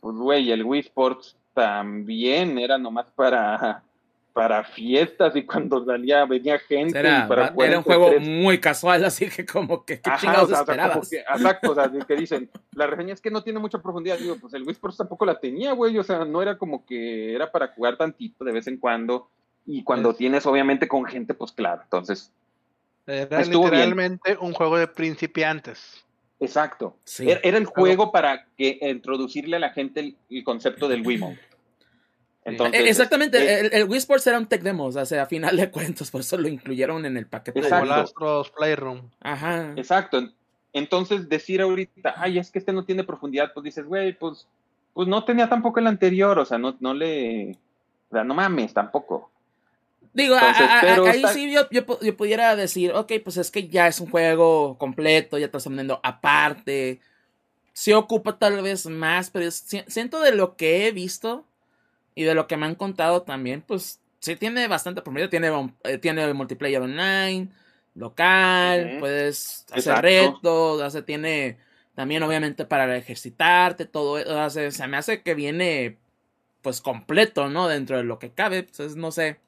pues 0.00 0.14
güey, 0.16 0.52
el 0.52 0.62
Wii 0.62 0.80
Sports 0.80 1.38
también 1.54 2.58
era 2.58 2.76
nomás 2.76 3.06
para, 3.16 3.82
para 4.32 4.64
fiestas 4.64 5.36
y 5.36 5.42
cuando 5.44 5.84
salía 5.84 6.24
venía 6.24 6.58
gente 6.58 6.98
Era, 6.98 7.24
y 7.24 7.28
para 7.28 7.54
era 7.66 7.78
un 7.78 7.84
juego 7.84 8.08
tres. 8.10 8.26
muy 8.26 8.58
casual, 8.58 9.04
así 9.04 9.28
que 9.28 9.44
como 9.44 9.84
que, 9.84 10.00
¿qué 10.00 10.08
Ajá, 10.10 10.18
chingados 10.20 10.44
o 10.44 10.48
sea, 10.48 10.58
esperabas? 10.60 11.10
que- 11.10 11.18
exacto, 11.18 11.72
o 11.72 11.74
sea, 11.74 11.90
que 12.06 12.16
dicen, 12.16 12.50
la 12.72 12.86
reseña 12.86 13.12
es 13.12 13.20
que 13.20 13.30
no 13.30 13.42
tiene 13.42 13.58
mucha 13.58 13.80
profundidad. 13.82 14.16
Digo, 14.18 14.36
pues 14.40 14.54
el 14.54 14.62
Wii 14.62 14.72
Sports 14.72 14.96
tampoco 14.96 15.26
la 15.26 15.38
tenía, 15.38 15.72
güey, 15.72 15.98
o 15.98 16.02
sea, 16.02 16.24
no 16.24 16.40
era 16.40 16.56
como 16.56 16.86
que 16.86 17.34
era 17.34 17.52
para 17.52 17.68
jugar 17.68 17.98
tantito 17.98 18.44
de 18.44 18.52
vez 18.52 18.66
en 18.66 18.78
cuando. 18.78 19.28
Y 19.66 19.84
cuando 19.84 20.10
Es- 20.12 20.16
tienes, 20.16 20.46
obviamente, 20.46 20.88
con 20.88 21.04
gente, 21.04 21.34
pues 21.34 21.52
claro, 21.52 21.82
entonces, 21.84 22.32
Era 23.06 23.40
Estuvo 23.40 23.62
bien. 23.62 23.72
literalmente 23.74 24.36
un 24.40 24.52
juego 24.54 24.78
de 24.78 24.86
principiantes. 24.86 26.04
exacto. 26.40 26.96
Sí. 27.04 27.28
Era, 27.30 27.40
era 27.42 27.58
el 27.58 27.66
juego 27.66 28.10
para 28.12 28.46
que 28.56 28.78
introducirle 28.80 29.56
a 29.56 29.58
la 29.60 29.70
gente 29.70 30.00
el, 30.00 30.16
el 30.30 30.42
concepto 30.44 30.88
del 30.88 31.04
Wiimote. 31.06 31.38
Entonces, 32.44 32.80
Eh, 32.80 32.88
Exactamente, 32.88 33.38
eh, 33.38 33.60
el, 33.60 33.72
el 33.72 33.84
Wii 33.88 33.98
Sports 33.98 34.26
era 34.26 34.38
un 34.38 34.46
tech 34.46 34.62
demo, 34.62 34.86
o 34.86 35.04
sea, 35.04 35.22
a 35.22 35.26
final 35.26 35.56
de 35.56 35.70
cuentas, 35.70 36.10
por 36.10 36.22
eso 36.22 36.36
lo 36.36 36.48
incluyeron 36.48 37.06
en 37.06 37.16
el 37.16 37.26
paquete. 37.26 37.60
de- 37.60 37.66
Exacto. 37.66 37.86
Como 37.86 37.94
el 37.94 38.00
Astros 38.04 38.50
Playroom. 38.50 39.10
Ajá. 39.20 39.72
Exacto. 39.76 40.28
Entonces, 40.72 41.28
decir 41.28 41.60
ahorita, 41.60 42.14
ay, 42.16 42.38
es 42.38 42.50
que 42.50 42.58
este 42.58 42.72
no 42.72 42.84
tiene 42.84 43.04
profundidad, 43.04 43.52
pues 43.52 43.62
dices, 43.64 43.84
güey, 43.84 44.12
pues, 44.18 44.48
pues 44.94 45.06
no 45.06 45.24
tenía 45.24 45.48
tampoco 45.48 45.78
el 45.80 45.86
anterior, 45.86 46.38
o 46.38 46.44
sea, 46.44 46.58
no, 46.58 46.76
no 46.80 46.94
le, 46.94 47.52
o 48.10 48.14
sea, 48.14 48.24
no 48.24 48.34
mames 48.34 48.72
tampoco. 48.74 49.30
Digo, 50.14 50.34
Entonces, 50.34 50.66
a- 50.68 50.78
a- 50.78 50.80
pero 50.80 51.06
ahí 51.06 51.16
está- 51.16 51.32
sí 51.32 51.50
yo, 51.52 51.68
yo, 51.70 51.86
pu- 51.86 51.98
yo 52.04 52.16
pudiera 52.16 52.54
decir, 52.56 52.92
ok, 52.92 53.12
pues 53.22 53.36
es 53.36 53.50
que 53.50 53.68
ya 53.68 53.86
es 53.86 54.00
un 54.00 54.10
juego 54.10 54.76
completo, 54.78 55.38
ya 55.38 55.46
te 55.48 55.56
estás 55.56 55.66
vendiendo 55.68 56.00
aparte. 56.02 57.00
Sí 57.72 57.92
ocupa 57.92 58.38
tal 58.38 58.60
vez 58.62 58.84
más, 58.86 59.30
pero 59.30 59.46
es- 59.46 59.64
siento 59.86 60.20
de 60.20 60.34
lo 60.34 60.56
que 60.56 60.86
he 60.86 60.92
visto 60.92 61.46
y 62.14 62.24
de 62.24 62.34
lo 62.34 62.46
que 62.46 62.56
me 62.56 62.66
han 62.66 62.74
contado 62.74 63.22
también, 63.22 63.62
pues 63.62 64.00
sí 64.18 64.36
tiene 64.36 64.68
bastante 64.68 65.02
promedio. 65.02 65.28
Tiene, 65.28 65.50
eh, 65.84 65.98
tiene 65.98 66.32
multiplayer 66.34 66.80
online, 66.82 67.48
local, 67.94 68.96
puedes 69.00 69.64
hacer 69.70 69.78
Exacto. 69.78 70.02
retos, 70.02 70.82
o 70.82 70.90
sea, 70.90 71.02
tiene 71.04 71.58
también 71.94 72.22
obviamente 72.22 72.64
para 72.64 72.96
ejercitarte, 72.96 73.84
todo 73.86 74.18
eso. 74.18 74.38
o 74.38 74.50
sea, 74.50 74.70
se 74.70 74.88
me 74.88 74.96
hace 74.96 75.22
que 75.22 75.34
viene 75.34 75.98
pues 76.62 76.80
completo, 76.80 77.48
¿no? 77.48 77.68
Dentro 77.68 77.96
de 77.96 78.04
lo 78.04 78.18
que 78.18 78.30
cabe. 78.30 78.58
Entonces, 78.58 78.96
no 78.96 79.10
sé. 79.10 79.38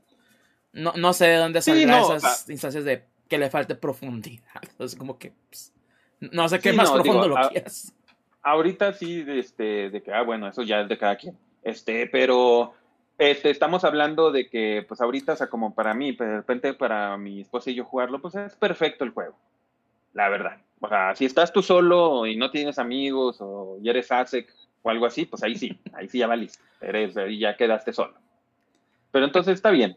No, 0.73 0.93
no 0.97 1.13
sé 1.13 1.27
de 1.29 1.37
dónde 1.37 1.63
Sí, 1.63 1.71
saldrán 1.71 2.03
o 2.03 2.17
esas 2.17 2.41
sea- 2.41 2.53
instancias 2.53 2.85
de 2.85 3.05
que 3.29 3.39
le 3.39 3.49
falte 3.51 3.77
profundidad. 3.77 4.43
Entonces, 4.63 4.99
como 4.99 5.19
que. 5.19 5.33
pues, 5.49 5.73
no 6.21 6.49
sé 6.49 6.59
qué 6.59 6.71
Sí, 6.71 6.77
más 6.77 6.89
no, 6.89 6.95
profundo 6.97 7.23
digo, 7.25 7.39
lo 7.39 7.49
quieras. 7.51 7.95
Ahorita 8.43 8.93
sí, 8.93 9.23
de 9.23 9.39
este, 9.39 9.91
de 9.91 10.03
que, 10.03 10.13
ah, 10.13 10.23
bueno, 10.23 10.49
eso 10.49 10.63
ya 10.63 10.81
es 10.81 10.89
de 10.89 10.99
cada 10.99 11.17
quien. 11.17 11.39
Este, 11.65 12.07
pero 12.07 12.75
este, 13.19 13.51
estamos 13.51 13.85
hablando 13.85 14.31
de 14.31 14.49
que, 14.49 14.85
pues 14.87 15.01
ahorita, 15.01 15.33
o 15.33 15.37
sea, 15.37 15.49
como 15.49 15.75
para 15.75 15.95
mí, 15.95 16.13
de 16.13 16.37
repente 16.37 16.75
para 16.75 17.17
mi 17.17 17.41
esposa 17.41 17.71
y 17.71 17.75
yo 17.75 17.85
jugarlo, 17.85 18.21
pues 18.21 18.35
es 18.35 18.55
perfecto 18.55 19.05
el 19.05 19.11
juego. 19.11 19.35
La 20.13 20.29
verdad. 20.29 20.59
O 20.81 20.89
sea, 20.89 21.15
si 21.17 21.25
estás 21.25 21.53
tú 21.53 21.63
solo 21.63 22.27
y 22.27 22.37
no 22.37 22.51
tienes 22.51 22.79
amigos 22.79 23.39
o 23.41 23.79
y 23.83 23.89
eres 23.89 24.13
ASEC 24.13 24.49
o 24.83 24.91
algo 24.91 25.07
así, 25.07 25.25
pues 25.25 25.43
ahí 25.43 25.57
sí, 25.57 25.79
ahí 25.95 26.09
sí 26.09 26.19
ya 26.19 26.27
valiste. 26.27 26.63
Eres, 26.81 27.17
ahí 27.17 27.39
ya 27.39 27.57
quedaste 27.57 27.93
solo. 27.93 28.15
Pero 29.11 29.25
entonces 29.25 29.55
está 29.55 29.71
bien. 29.71 29.97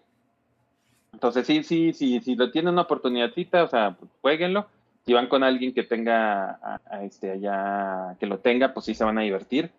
Entonces 1.12 1.46
sí, 1.46 1.64
sí, 1.64 1.94
sí, 1.94 2.22
si 2.22 2.36
lo 2.36 2.52
tienen 2.52 2.74
una 2.74 2.84
oportunidadcita, 2.84 3.64
o 3.64 3.68
sea, 3.68 3.96
pues, 4.00 4.10
jueguenlo. 4.22 4.68
Si 5.06 5.14
van 5.14 5.28
con 5.28 5.44
alguien 5.44 5.74
que 5.74 5.84
tenga 5.84 6.60
a 6.62 7.04
este 7.04 7.32
allá, 7.32 8.16
que 8.20 8.26
lo 8.26 8.40
tenga, 8.40 8.74
pues 8.74 8.86
sí 8.86 8.94
se 8.94 9.06
van 9.06 9.18
a 9.18 9.22
divertir. 9.22 9.72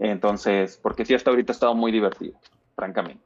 Entonces, 0.00 0.80
porque 0.82 1.06
sí, 1.06 1.14
hasta 1.14 1.30
ahorita 1.30 1.52
ha 1.52 1.54
estado 1.54 1.76
muy 1.76 1.92
divertido, 1.92 2.40
francamente. 2.76 3.22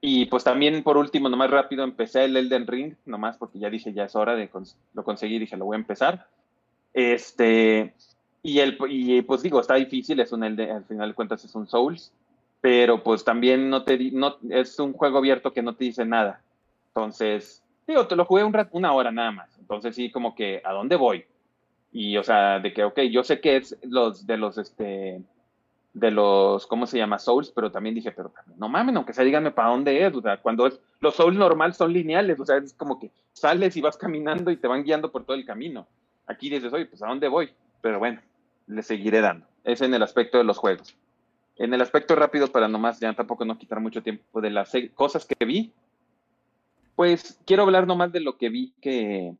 Y 0.00 0.26
pues 0.26 0.44
también, 0.44 0.82
por 0.82 0.96
último, 0.96 1.28
nomás 1.28 1.50
rápido, 1.50 1.84
empecé 1.84 2.24
el 2.24 2.36
Elden 2.36 2.66
Ring, 2.66 2.94
nomás 3.06 3.36
porque 3.38 3.58
ya 3.58 3.70
dije, 3.70 3.92
ya 3.92 4.04
es 4.04 4.16
hora 4.16 4.34
de 4.34 4.50
cons- 4.50 4.76
lo 4.94 5.04
conseguí, 5.04 5.38
dije, 5.38 5.56
lo 5.56 5.66
voy 5.66 5.76
a 5.76 5.80
empezar. 5.80 6.26
Este, 6.94 7.94
y, 8.42 8.60
el, 8.60 8.78
y 8.88 9.22
pues 9.22 9.42
digo, 9.42 9.60
está 9.60 9.74
difícil, 9.76 10.20
es 10.20 10.32
un 10.32 10.44
Elden, 10.44 10.70
al 10.70 10.84
final 10.84 11.10
de 11.10 11.14
cuentas 11.14 11.44
es 11.44 11.54
un 11.54 11.68
Souls, 11.68 12.12
pero 12.60 13.02
pues 13.02 13.24
también 13.24 13.70
no 13.70 13.84
te, 13.84 13.98
no, 14.12 14.36
es 14.50 14.78
un 14.78 14.92
juego 14.94 15.18
abierto 15.18 15.52
que 15.52 15.62
no 15.62 15.74
te 15.76 15.84
dice 15.84 16.04
nada. 16.06 16.42
Entonces, 16.88 17.62
digo, 17.86 18.06
te 18.06 18.16
lo 18.16 18.24
jugué 18.24 18.44
una 18.72 18.92
hora 18.92 19.12
nada 19.12 19.32
más. 19.32 19.58
Entonces 19.58 19.94
sí, 19.96 20.10
como 20.10 20.34
que, 20.34 20.62
¿a 20.64 20.72
dónde 20.72 20.96
voy? 20.96 21.24
Y, 21.92 22.16
o 22.16 22.22
sea, 22.22 22.60
de 22.60 22.72
que, 22.72 22.84
ok, 22.84 23.00
yo 23.10 23.24
sé 23.24 23.40
que 23.40 23.56
es 23.56 23.76
los 23.82 24.26
de 24.26 24.36
los, 24.36 24.58
este, 24.58 25.22
de 25.92 26.10
los, 26.10 26.66
¿cómo 26.66 26.86
se 26.86 26.98
llama? 26.98 27.18
Souls, 27.18 27.50
pero 27.50 27.70
también 27.70 27.94
dije, 27.94 28.12
pero 28.12 28.32
no 28.56 28.68
mames, 28.68 28.94
aunque 28.94 29.12
sea, 29.12 29.24
díganme 29.24 29.50
para 29.50 29.70
dónde 29.70 30.06
es, 30.06 30.14
o 30.14 30.22
cuando 30.42 30.66
es, 30.66 30.80
los 31.00 31.14
Souls 31.14 31.36
normal 31.36 31.74
son 31.74 31.92
lineales, 31.92 32.38
o 32.38 32.46
sea, 32.46 32.58
es 32.58 32.74
como 32.74 32.98
que 32.98 33.10
sales 33.32 33.76
y 33.76 33.80
vas 33.80 33.96
caminando 33.96 34.50
y 34.50 34.56
te 34.56 34.68
van 34.68 34.84
guiando 34.84 35.10
por 35.10 35.24
todo 35.24 35.36
el 35.36 35.44
camino. 35.44 35.86
Aquí 36.26 36.48
dices, 36.48 36.72
oye, 36.72 36.86
pues 36.86 37.02
¿a 37.02 37.08
dónde 37.08 37.28
voy? 37.28 37.50
Pero 37.80 37.98
bueno, 37.98 38.20
le 38.68 38.82
seguiré 38.82 39.20
dando. 39.20 39.46
Es 39.64 39.80
en 39.80 39.92
el 39.92 40.02
aspecto 40.02 40.38
de 40.38 40.44
los 40.44 40.58
juegos. 40.58 40.96
En 41.56 41.74
el 41.74 41.80
aspecto 41.80 42.14
rápido, 42.14 42.46
para 42.48 42.68
nomás 42.68 43.00
ya 43.00 43.12
tampoco 43.12 43.44
no 43.44 43.58
quitar 43.58 43.80
mucho 43.80 44.02
tiempo 44.02 44.40
de 44.40 44.50
las 44.50 44.72
cosas 44.94 45.26
que 45.26 45.44
vi, 45.44 45.72
pues 46.94 47.38
quiero 47.46 47.64
hablar 47.64 47.86
nomás 47.86 48.12
de 48.12 48.20
lo 48.20 48.38
que 48.38 48.48
vi 48.48 48.74
que, 48.80 49.34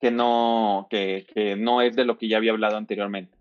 que, 0.00 0.10
no, 0.10 0.86
que, 0.88 1.26
que 1.32 1.54
no 1.54 1.82
es 1.82 1.94
de 1.94 2.04
lo 2.04 2.16
que 2.16 2.28
ya 2.28 2.38
había 2.38 2.52
hablado 2.52 2.76
anteriormente 2.76 3.36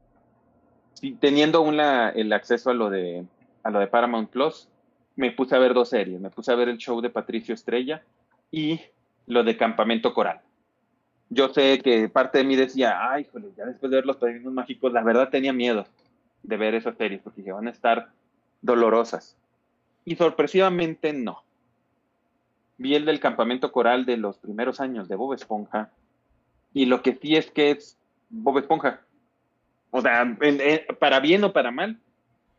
teniendo 1.19 1.61
una, 1.61 2.09
el 2.09 2.31
acceso 2.33 2.69
a 2.69 2.73
lo, 2.73 2.89
de, 2.89 3.25
a 3.63 3.69
lo 3.69 3.79
de 3.79 3.87
Paramount 3.87 4.29
Plus, 4.29 4.67
me 5.15 5.31
puse 5.31 5.55
a 5.55 5.59
ver 5.59 5.73
dos 5.73 5.89
series. 5.89 6.19
Me 6.19 6.29
puse 6.29 6.51
a 6.51 6.55
ver 6.55 6.69
el 6.69 6.77
show 6.77 7.01
de 7.01 7.09
Patricio 7.09 7.53
Estrella 7.53 8.03
y 8.51 8.79
lo 9.27 9.43
de 9.43 9.57
Campamento 9.57 10.13
Coral. 10.13 10.41
Yo 11.29 11.49
sé 11.49 11.79
que 11.79 12.09
parte 12.09 12.39
de 12.39 12.43
mí 12.43 12.55
decía, 12.55 13.11
ay, 13.11 13.27
joder, 13.31 13.51
ya 13.55 13.65
después 13.65 13.89
de 13.89 13.97
ver 13.97 14.05
los 14.05 14.17
padrinos 14.17 14.53
mágicos, 14.53 14.93
la 14.93 15.03
verdad 15.03 15.29
tenía 15.29 15.53
miedo 15.53 15.85
de 16.43 16.57
ver 16.57 16.75
esas 16.75 16.95
series 16.97 17.21
porque 17.21 17.41
dije, 17.41 17.51
van 17.51 17.67
a 17.67 17.71
estar 17.71 18.09
dolorosas. 18.61 19.35
Y 20.05 20.15
sorpresivamente 20.15 21.13
no. 21.13 21.43
Vi 22.77 22.95
el 22.95 23.05
del 23.05 23.19
Campamento 23.19 23.71
Coral 23.71 24.05
de 24.05 24.17
los 24.17 24.37
primeros 24.37 24.79
años 24.79 25.07
de 25.07 25.15
Bob 25.15 25.33
Esponja 25.33 25.91
y 26.73 26.85
lo 26.85 27.01
que 27.01 27.17
sí 27.21 27.35
es 27.35 27.49
que 27.49 27.71
es 27.71 27.97
Bob 28.29 28.57
Esponja 28.57 29.01
o 29.95 30.01
sea, 30.01 30.37
para 30.99 31.19
bien 31.19 31.43
o 31.43 31.53
para 31.53 31.69
mal, 31.69 31.99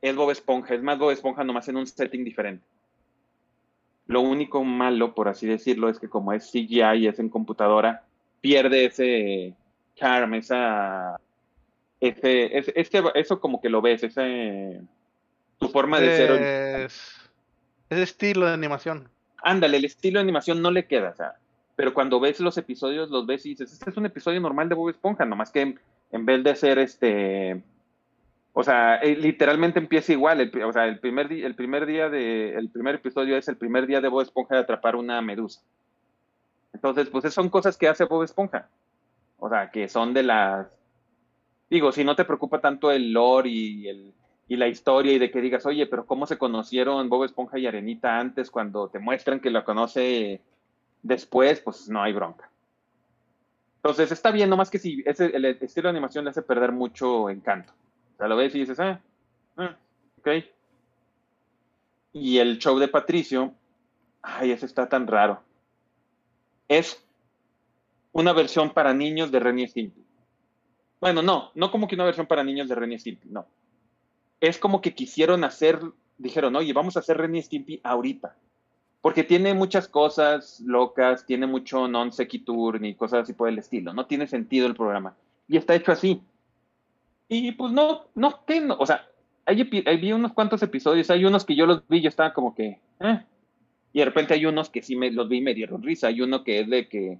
es 0.00 0.14
Bob 0.14 0.30
Esponja. 0.30 0.72
Es 0.72 0.82
más 0.82 1.00
Bob 1.00 1.10
Esponja 1.10 1.42
nomás 1.42 1.66
en 1.66 1.76
un 1.76 1.84
setting 1.84 2.22
diferente. 2.22 2.64
Lo 4.06 4.20
único 4.20 4.62
malo, 4.62 5.16
por 5.16 5.26
así 5.26 5.44
decirlo, 5.44 5.88
es 5.88 5.98
que 5.98 6.08
como 6.08 6.32
es 6.32 6.48
CGI 6.52 6.98
y 6.98 7.06
es 7.08 7.18
en 7.18 7.28
computadora, 7.28 8.04
pierde 8.40 8.84
ese 8.84 9.52
charm, 9.96 10.34
esa... 10.34 11.20
Ese, 11.98 12.56
ese, 12.56 13.02
eso 13.14 13.40
como 13.40 13.60
que 13.60 13.68
lo 13.68 13.82
ves, 13.82 14.04
ese... 14.04 14.80
Tu 15.58 15.68
forma 15.70 15.98
de 15.98 16.16
ser... 16.16 16.90
Ese 17.90 18.02
estilo 18.02 18.46
de 18.46 18.52
animación. 18.52 19.08
Ándale, 19.42 19.78
el 19.78 19.86
estilo 19.86 20.20
de 20.20 20.22
animación 20.22 20.62
no 20.62 20.70
le 20.70 20.86
queda, 20.86 21.10
o 21.10 21.16
sea, 21.16 21.34
pero 21.74 21.92
cuando 21.92 22.20
ves 22.20 22.38
los 22.38 22.56
episodios, 22.58 23.10
los 23.10 23.26
ves 23.26 23.44
y 23.44 23.50
dices, 23.50 23.72
este 23.72 23.90
es 23.90 23.96
un 23.96 24.06
episodio 24.06 24.38
normal 24.40 24.68
de 24.68 24.76
Bob 24.76 24.90
Esponja, 24.90 25.24
nomás 25.24 25.50
que 25.50 25.76
en 26.14 26.24
vez 26.24 26.44
de 26.44 26.54
ser 26.54 26.78
este, 26.78 27.60
o 28.52 28.62
sea, 28.62 28.96
eh, 28.98 29.16
literalmente 29.16 29.80
empieza 29.80 30.12
igual, 30.12 30.48
o 30.64 30.72
sea, 30.72 30.86
el 30.86 31.00
primer, 31.00 31.30
el 31.32 31.56
primer 31.56 31.86
día 31.86 32.08
de, 32.08 32.54
el 32.54 32.70
primer 32.70 32.94
episodio 32.94 33.36
es 33.36 33.48
el 33.48 33.56
primer 33.56 33.84
día 33.88 34.00
de 34.00 34.06
Bob 34.06 34.20
Esponja 34.22 34.54
de 34.54 34.60
atrapar 34.60 34.94
una 34.94 35.20
medusa. 35.20 35.60
Entonces, 36.72 37.08
pues 37.08 37.34
son 37.34 37.48
cosas 37.50 37.76
que 37.76 37.88
hace 37.88 38.04
Bob 38.04 38.22
Esponja. 38.22 38.68
O 39.40 39.48
sea, 39.48 39.72
que 39.72 39.88
son 39.88 40.14
de 40.14 40.22
las, 40.22 40.68
digo, 41.68 41.90
si 41.90 42.04
no 42.04 42.14
te 42.14 42.24
preocupa 42.24 42.60
tanto 42.60 42.92
el 42.92 43.12
lore 43.12 43.50
y, 43.50 43.88
el, 43.88 44.14
y 44.46 44.54
la 44.54 44.68
historia 44.68 45.14
y 45.14 45.18
de 45.18 45.32
que 45.32 45.40
digas, 45.40 45.66
oye, 45.66 45.88
pero 45.88 46.06
¿cómo 46.06 46.26
se 46.28 46.38
conocieron 46.38 47.08
Bob 47.08 47.24
Esponja 47.24 47.58
y 47.58 47.66
Arenita 47.66 48.20
antes 48.20 48.52
cuando 48.52 48.86
te 48.86 49.00
muestran 49.00 49.40
que 49.40 49.50
lo 49.50 49.64
conoce 49.64 50.40
después? 51.02 51.58
Pues 51.58 51.88
no 51.88 52.04
hay 52.04 52.12
bronca. 52.12 52.48
Entonces 53.84 54.12
está 54.12 54.30
bien, 54.30 54.48
nomás 54.48 54.70
que 54.70 54.78
si 54.78 55.02
ese, 55.04 55.26
el 55.26 55.44
estilo 55.44 55.88
de 55.88 55.90
animación 55.90 56.24
le 56.24 56.30
hace 56.30 56.40
perder 56.40 56.72
mucho 56.72 57.28
encanto. 57.28 57.74
O 58.14 58.16
sea, 58.16 58.28
lo 58.28 58.36
ves 58.36 58.54
y 58.54 58.60
dices, 58.60 58.80
ah, 58.80 58.98
ah, 59.58 59.76
ok. 60.20 60.28
Y 62.14 62.38
el 62.38 62.58
show 62.58 62.78
de 62.78 62.88
Patricio, 62.88 63.52
ay, 64.22 64.52
ese 64.52 64.64
está 64.64 64.88
tan 64.88 65.06
raro. 65.06 65.42
Es 66.66 67.04
una 68.12 68.32
versión 68.32 68.72
para 68.72 68.94
niños 68.94 69.30
de 69.30 69.40
Renny 69.40 69.68
Stimpy. 69.68 70.02
Bueno, 70.98 71.20
no, 71.20 71.50
no 71.54 71.70
como 71.70 71.86
que 71.86 71.94
una 71.94 72.06
versión 72.06 72.26
para 72.26 72.42
niños 72.42 72.70
de 72.70 72.76
Renny 72.76 72.98
Stimpy, 72.98 73.28
no. 73.28 73.46
Es 74.40 74.56
como 74.56 74.80
que 74.80 74.94
quisieron 74.94 75.44
hacer, 75.44 75.78
dijeron, 76.16 76.56
oye, 76.56 76.72
vamos 76.72 76.96
a 76.96 77.00
hacer 77.00 77.18
Renny 77.18 77.42
Stimpy 77.42 77.82
ahorita 77.84 78.34
porque 79.04 79.22
tiene 79.22 79.52
muchas 79.52 79.86
cosas 79.86 80.62
locas, 80.64 81.26
tiene 81.26 81.46
mucho 81.46 81.86
non 81.88 82.10
sequitur 82.10 82.80
ni 82.80 82.94
cosas 82.94 83.24
así 83.24 83.34
por 83.34 83.50
el 83.50 83.58
estilo, 83.58 83.92
no 83.92 84.06
tiene 84.06 84.26
sentido 84.26 84.66
el 84.66 84.74
programa. 84.74 85.14
Y 85.46 85.58
está 85.58 85.74
hecho 85.74 85.92
así. 85.92 86.22
Y 87.28 87.52
pues 87.52 87.70
no, 87.70 88.06
no, 88.14 88.40
tengo, 88.46 88.78
o 88.78 88.86
sea, 88.86 89.06
hay, 89.44 89.62
vi 89.62 90.12
unos 90.12 90.32
cuantos 90.32 90.62
episodios, 90.62 91.10
hay 91.10 91.26
unos 91.26 91.44
que 91.44 91.54
yo 91.54 91.66
los 91.66 91.86
vi, 91.86 92.00
yo 92.00 92.08
estaba 92.08 92.32
como 92.32 92.54
que, 92.54 92.78
eh. 93.00 93.20
y 93.92 93.98
de 93.98 94.06
repente 94.06 94.32
hay 94.32 94.46
unos 94.46 94.70
que 94.70 94.80
sí 94.80 94.96
me 94.96 95.10
los 95.10 95.28
vi 95.28 95.36
y 95.36 95.42
me 95.42 95.52
dieron 95.52 95.82
risa. 95.82 96.06
Hay 96.06 96.22
uno 96.22 96.42
que 96.42 96.60
es 96.60 96.70
de 96.70 96.88
que, 96.88 97.18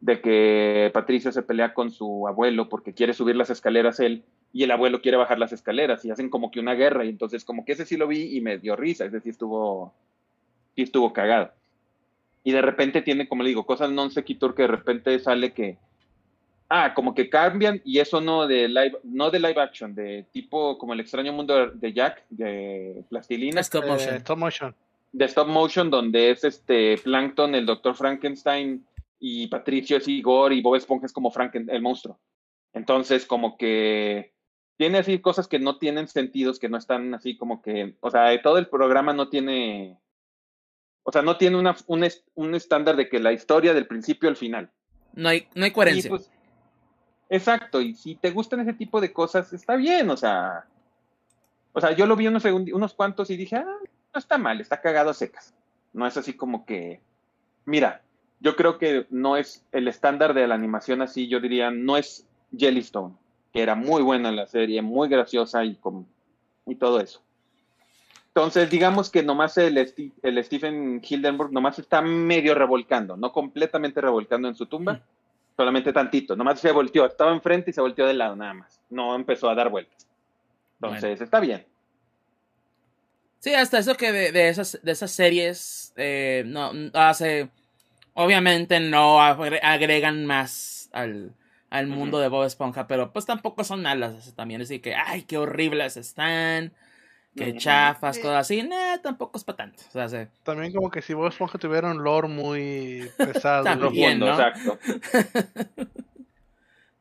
de 0.00 0.20
que 0.20 0.90
Patricio 0.92 1.30
se 1.30 1.44
pelea 1.44 1.74
con 1.74 1.92
su 1.92 2.26
abuelo 2.26 2.68
porque 2.68 2.92
quiere 2.92 3.14
subir 3.14 3.36
las 3.36 3.50
escaleras 3.50 4.00
él 4.00 4.24
y 4.52 4.64
el 4.64 4.72
abuelo 4.72 5.00
quiere 5.00 5.16
bajar 5.16 5.38
las 5.38 5.52
escaleras 5.52 6.04
y 6.04 6.10
hacen 6.10 6.28
como 6.28 6.50
que 6.50 6.58
una 6.58 6.74
guerra 6.74 7.04
y 7.04 7.08
entonces 7.08 7.44
como 7.44 7.64
que 7.64 7.74
ese 7.74 7.86
sí 7.86 7.96
lo 7.96 8.08
vi 8.08 8.36
y 8.36 8.40
me 8.40 8.58
dio 8.58 8.74
risa, 8.74 9.04
ese 9.04 9.20
sí 9.20 9.30
estuvo, 9.30 9.94
y 10.80 10.84
estuvo 10.84 11.12
cagado. 11.12 11.52
Y 12.42 12.52
de 12.52 12.62
repente 12.62 13.02
tiene, 13.02 13.28
como 13.28 13.42
le 13.42 13.50
digo, 13.50 13.66
cosas 13.66 13.92
non 13.92 14.10
sequitur 14.10 14.56
que 14.56 14.64
de 14.64 14.72
repente 14.72 15.12
sale 15.20 15.52
que, 15.52 15.76
ah, 16.72 16.94
como 16.96 17.14
que 17.14 17.28
cambian 17.28 17.80
y 17.84 18.00
eso 18.00 18.20
no 18.20 18.48
de 18.48 18.68
live, 18.68 18.98
no 19.04 19.30
de 19.30 19.38
live 19.38 19.60
action, 19.60 19.94
de 19.94 20.24
tipo 20.32 20.78
como 20.78 20.94
el 20.94 21.00
extraño 21.00 21.32
mundo 21.32 21.68
de 21.68 21.92
Jack, 21.92 22.24
de 22.30 23.04
plastilina. 23.12 23.60
Stop 23.60 23.86
motion. 23.86 24.14
Eh, 24.14 24.18
stop 24.24 24.38
motion. 24.38 24.74
De 25.12 25.24
stop 25.26 25.48
motion, 25.48 25.90
donde 25.90 26.30
es 26.30 26.44
este 26.44 26.96
Plankton, 27.04 27.54
el 27.54 27.66
doctor 27.66 27.94
Frankenstein 27.94 28.86
y 29.18 29.48
Patricio 29.48 29.98
es 29.98 30.08
Igor 30.08 30.52
y 30.54 30.62
Bob 30.62 30.76
Esponja 30.76 31.04
es 31.04 31.12
como 31.12 31.30
Franken, 31.30 31.68
el 31.68 31.82
monstruo. 31.82 32.18
Entonces, 32.72 33.26
como 33.26 33.58
que 33.58 34.32
tiene 34.78 34.96
así 34.98 35.18
cosas 35.18 35.46
que 35.46 35.58
no 35.58 35.76
tienen 35.76 36.08
sentidos, 36.08 36.58
que 36.58 36.70
no 36.70 36.78
están 36.78 37.12
así 37.12 37.36
como 37.36 37.60
que, 37.60 37.96
o 38.00 38.10
sea, 38.10 38.40
todo 38.40 38.56
el 38.56 38.68
programa 38.68 39.12
no 39.12 39.28
tiene 39.28 39.98
o 41.02 41.12
sea, 41.12 41.22
no 41.22 41.36
tiene 41.36 41.56
una, 41.56 41.76
un, 41.86 42.06
un, 42.34 42.54
estándar 42.54 42.96
de 42.96 43.08
que 43.08 43.18
la 43.18 43.32
historia 43.32 43.74
del 43.74 43.86
principio 43.86 44.28
al 44.28 44.36
final. 44.36 44.70
No 45.14 45.28
hay, 45.28 45.48
no 45.54 45.64
hay 45.64 45.70
coherencia. 45.70 46.10
Pues, 46.10 46.30
exacto, 47.28 47.80
y 47.80 47.94
si 47.94 48.14
te 48.14 48.30
gustan 48.30 48.60
ese 48.60 48.74
tipo 48.74 49.00
de 49.00 49.12
cosas, 49.12 49.52
está 49.52 49.76
bien, 49.76 50.10
o 50.10 50.16
sea. 50.16 50.66
O 51.72 51.80
sea, 51.80 51.92
yo 51.92 52.06
lo 52.06 52.16
vi 52.16 52.26
unos, 52.26 52.44
unos 52.44 52.94
cuantos 52.94 53.30
y 53.30 53.36
dije, 53.36 53.56
ah, 53.56 53.76
no 54.12 54.18
está 54.18 54.38
mal, 54.38 54.60
está 54.60 54.80
cagado 54.80 55.10
a 55.10 55.14
secas. 55.14 55.54
No 55.92 56.06
es 56.06 56.16
así 56.16 56.34
como 56.34 56.66
que. 56.66 57.00
Mira, 57.64 58.02
yo 58.40 58.56
creo 58.56 58.78
que 58.78 59.06
no 59.10 59.36
es 59.36 59.64
el 59.70 59.86
estándar 59.86 60.34
de 60.34 60.46
la 60.46 60.54
animación 60.54 61.02
así, 61.02 61.28
yo 61.28 61.40
diría, 61.40 61.70
no 61.70 61.96
es 61.96 62.26
Jellystone, 62.56 63.14
que 63.52 63.62
era 63.62 63.74
muy 63.74 64.02
buena 64.02 64.32
la 64.32 64.46
serie, 64.46 64.82
muy 64.82 65.08
graciosa 65.08 65.64
y, 65.64 65.76
con, 65.76 66.06
y 66.66 66.74
todo 66.74 67.00
eso. 67.00 67.22
Entonces, 68.34 68.70
digamos 68.70 69.10
que 69.10 69.24
nomás 69.24 69.58
el, 69.58 69.76
el 70.22 70.44
Stephen 70.44 71.02
Hildenburg 71.02 71.52
nomás 71.52 71.80
está 71.80 72.00
medio 72.00 72.54
revolcando, 72.54 73.16
no 73.16 73.32
completamente 73.32 74.00
revolcando 74.00 74.46
en 74.46 74.54
su 74.54 74.66
tumba, 74.66 75.02
solamente 75.56 75.92
tantito, 75.92 76.36
nomás 76.36 76.60
se 76.60 76.70
volteó, 76.70 77.06
estaba 77.06 77.32
enfrente 77.32 77.70
y 77.70 77.74
se 77.74 77.80
volteó 77.80 78.06
de 78.06 78.14
lado 78.14 78.36
nada 78.36 78.54
más, 78.54 78.80
no 78.88 79.16
empezó 79.16 79.50
a 79.50 79.56
dar 79.56 79.68
vueltas. 79.68 80.06
Entonces, 80.80 81.20
está 81.20 81.40
bien. 81.40 81.66
Sí, 83.40 83.52
hasta 83.52 83.78
eso 83.78 83.96
que 83.96 84.12
de, 84.12 84.48
esas, 84.48 84.78
de 84.80 84.92
esas 84.92 85.10
series 85.10 85.92
eh, 85.96 86.44
no 86.46 86.70
hace, 86.94 87.48
obviamente 88.14 88.78
no 88.78 89.20
agregan 89.20 90.24
más 90.24 90.88
al, 90.92 91.34
al 91.68 91.88
mundo 91.88 92.20
de 92.20 92.28
Bob 92.28 92.44
Esponja, 92.44 92.86
pero 92.86 93.12
pues 93.12 93.26
tampoco 93.26 93.64
son 93.64 93.82
malas 93.82 94.34
también, 94.36 94.60
así 94.60 94.78
que, 94.78 94.94
ay, 94.94 95.22
qué 95.22 95.36
horribles 95.36 95.96
están 95.96 96.72
que 97.36 97.56
chafas, 97.56 98.18
cosas 98.18 98.40
así, 98.40 98.62
nah, 98.62 98.98
tampoco 98.98 99.38
es 99.38 99.44
para 99.44 99.58
tanto. 99.58 99.82
O 99.94 100.08
sea, 100.08 100.28
También 100.42 100.72
como 100.72 100.90
que 100.90 101.00
si 101.00 101.14
vos 101.14 101.32
Esponja 101.32 101.58
tuviera 101.58 101.90
un 101.90 102.02
lore 102.02 102.28
muy 102.28 103.08
pesado. 103.16 103.64
También, 103.64 104.18
¿no? 104.18 104.28
Exacto. 104.28 104.78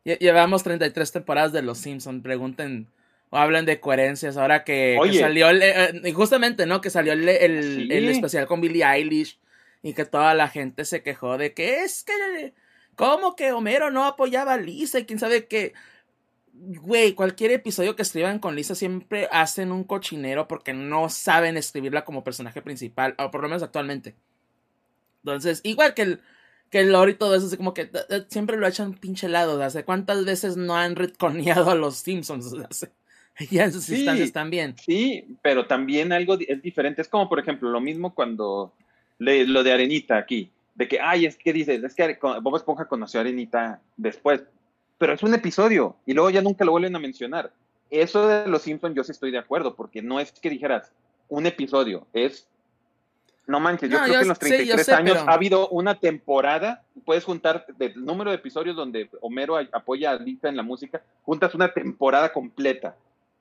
Llevamos 0.04 0.63
33 0.63 1.12
temporadas 1.12 1.52
de 1.52 1.62
Los 1.62 1.80
Simpsons, 1.80 2.24
pregunten 2.24 2.88
o 3.32 3.38
hablan 3.38 3.65
de 3.65 3.80
coherencias 3.80 4.38
ahora 4.38 4.63
que, 4.63 4.98
salió, 5.20 5.50
el, 5.50 5.62
eh, 5.62 6.13
justamente, 6.13 6.65
¿no? 6.65 6.82
Que 6.82 6.89
salió 6.89 7.13
el, 7.13 7.28
el, 7.30 7.92
el, 7.92 8.10
especial 8.10 8.48
con 8.48 8.60
Billie 8.60 8.84
Eilish 8.84 9.38
y 9.84 9.94
que 9.94 10.06
toda 10.06 10.34
la 10.34 10.48
gente 10.48 10.84
se 10.86 11.04
quejó 11.04 11.38
de 11.38 11.54
que 11.54 11.84
es 11.84 12.04
que, 12.04 12.54
¿cómo 12.96 13.36
que 13.36 13.52
Homero 13.52 13.92
no 13.92 14.06
apoyaba 14.06 14.54
a 14.54 14.58
Lisa 14.58 15.00
y 15.00 15.06
quién 15.06 15.20
sabe 15.20 15.46
qué? 15.46 15.74
Güey, 16.60 17.13
cualquier 17.13 17.52
episodio 17.52 17.95
que 17.95 18.02
escriban 18.02 18.39
con 18.39 18.56
Lisa 18.56 18.76
siempre 18.76 19.28
hacen 19.32 19.72
un 19.72 19.84
cochinero 19.84 20.48
porque 20.48 20.74
no 20.74 21.10
saben 21.10 21.58
escribirla 21.58 22.06
como 22.06 22.24
personaje 22.24 22.62
principal, 22.62 23.15
o 23.17 23.32
por 23.32 23.41
lo 23.41 23.50
menos 23.50 23.63
actualmente. 23.63 24.15
Entonces, 25.24 25.62
igual 25.63 25.93
que 25.93 26.02
el, 26.02 26.22
que 26.69 26.82
el 26.82 26.91
lore 26.91 27.12
y 27.12 27.15
todo 27.15 27.36
eso, 27.36 27.48
es 27.48 27.56
como 27.56 27.74
que 27.74 27.89
siempre 28.28 28.58
lo 28.58 28.67
echan 28.67 28.93
pinche 28.93 29.30
lado. 29.30 29.62
¿Hace 29.62 29.84
cuántas 29.84 30.26
veces 30.26 30.58
no 30.58 30.76
han 30.76 30.95
retconeado 30.95 31.69
a 31.69 31.76
los 31.76 31.98
Simpsons? 31.98 32.56
ya 33.50 33.65
en 33.65 33.74
sus 33.74 33.89
instancias 33.89 34.32
también. 34.32 34.76
Sí, 34.78 35.26
pero 35.41 35.65
también 35.65 36.12
algo 36.12 36.38
es 36.39 36.62
diferente. 36.62 37.02
Es 37.02 37.08
como, 37.08 37.30
por 37.30 37.39
ejemplo, 37.39 37.69
lo 37.69 37.82
mismo 37.82 38.13
cuando 38.13 38.74
lo 39.17 39.63
de 39.63 39.72
Arenita 39.72 40.17
aquí, 40.17 40.50
de 40.76 40.88
que, 40.88 41.00
ay, 41.00 41.26
es 41.26 41.38
que 41.38 41.52
dices, 41.52 41.84
es 41.84 41.95
que 41.95 42.17
Bob 42.22 42.56
Esponja 42.56 42.86
conoció 42.86 43.19
a 43.19 43.22
Arenita 43.22 43.82
después, 43.98 44.43
pero 45.00 45.14
es 45.14 45.24
un 45.24 45.34
episodio 45.34 45.96
y 46.06 46.14
luego 46.14 46.30
ya 46.30 46.44
nunca 46.44 46.64
lo 46.64 46.72
vuelven 46.72 46.96
a 46.96 47.00
mencionar. 47.00 47.52
Eso 47.90 48.28
de 48.28 48.48
los 48.48 48.62
Simpsons 48.62 48.96
yo 48.96 49.04
sí 49.04 49.12
estoy 49.12 49.32
de 49.32 49.40
acuerdo, 49.40 49.76
porque 49.76 50.04
no 50.04 50.20
es 50.20 50.32
que 50.32 50.52
dijeras 50.52 50.92
un 51.28 51.48
episodio, 51.48 52.06
es 52.14 52.48
no 53.48 53.60
manches, 53.60 53.90
yo 53.90 53.98
creo 53.98 54.14
que 54.14 54.22
en 54.22 54.28
los 54.28 54.38
33 54.38 54.90
años 54.90 55.18
ha 55.26 55.34
habido 55.34 55.70
una 55.70 56.00
temporada, 56.00 56.84
puedes 57.04 57.24
juntar 57.24 57.66
del 57.80 58.06
número 58.06 58.30
de 58.30 58.36
episodios 58.36 58.76
donde 58.76 59.10
Homero 59.22 59.58
apoya 59.58 60.12
a 60.12 60.16
Lisa 60.18 60.50
en 60.50 60.56
la 60.56 60.62
música, 60.62 61.02
juntas 61.24 61.56
una 61.56 61.74
temporada 61.74 62.32
completa. 62.32 62.96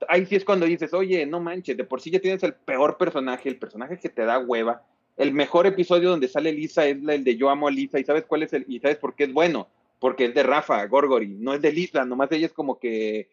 Ahí 0.08 0.24
sí 0.24 0.36
es 0.36 0.46
cuando 0.46 0.64
dices, 0.64 0.94
oye, 0.94 1.26
no 1.26 1.40
manches, 1.40 1.76
de 1.76 1.84
por 1.84 2.00
sí 2.00 2.10
ya 2.10 2.20
tienes 2.20 2.42
el 2.42 2.54
peor 2.54 2.96
personaje, 2.96 3.50
el 3.50 3.58
personaje 3.58 3.98
que 3.98 4.08
te 4.08 4.24
da 4.24 4.38
hueva. 4.38 4.82
El 5.18 5.34
mejor 5.34 5.66
episodio 5.66 6.08
donde 6.08 6.28
sale 6.28 6.52
Lisa 6.52 6.86
es 6.86 6.96
el 7.06 7.24
de 7.24 7.36
Yo 7.36 7.50
amo 7.50 7.68
a 7.68 7.70
Lisa, 7.70 7.98
y 7.98 8.04
sabes 8.04 8.24
cuál 8.24 8.44
es 8.44 8.54
el, 8.54 8.64
y 8.66 8.78
sabes 8.78 8.96
por 8.96 9.14
qué 9.14 9.24
es 9.24 9.32
bueno, 9.32 9.68
porque 9.98 10.26
es 10.26 10.34
de 10.34 10.42
Rafa, 10.42 10.84
Gorgori, 10.86 11.28
no 11.28 11.54
es 11.54 11.62
de 11.62 11.72
Lisa, 11.72 12.04
nomás 12.04 12.30
ella 12.32 12.46
es 12.46 12.52
como 12.52 12.78
que, 12.78 13.30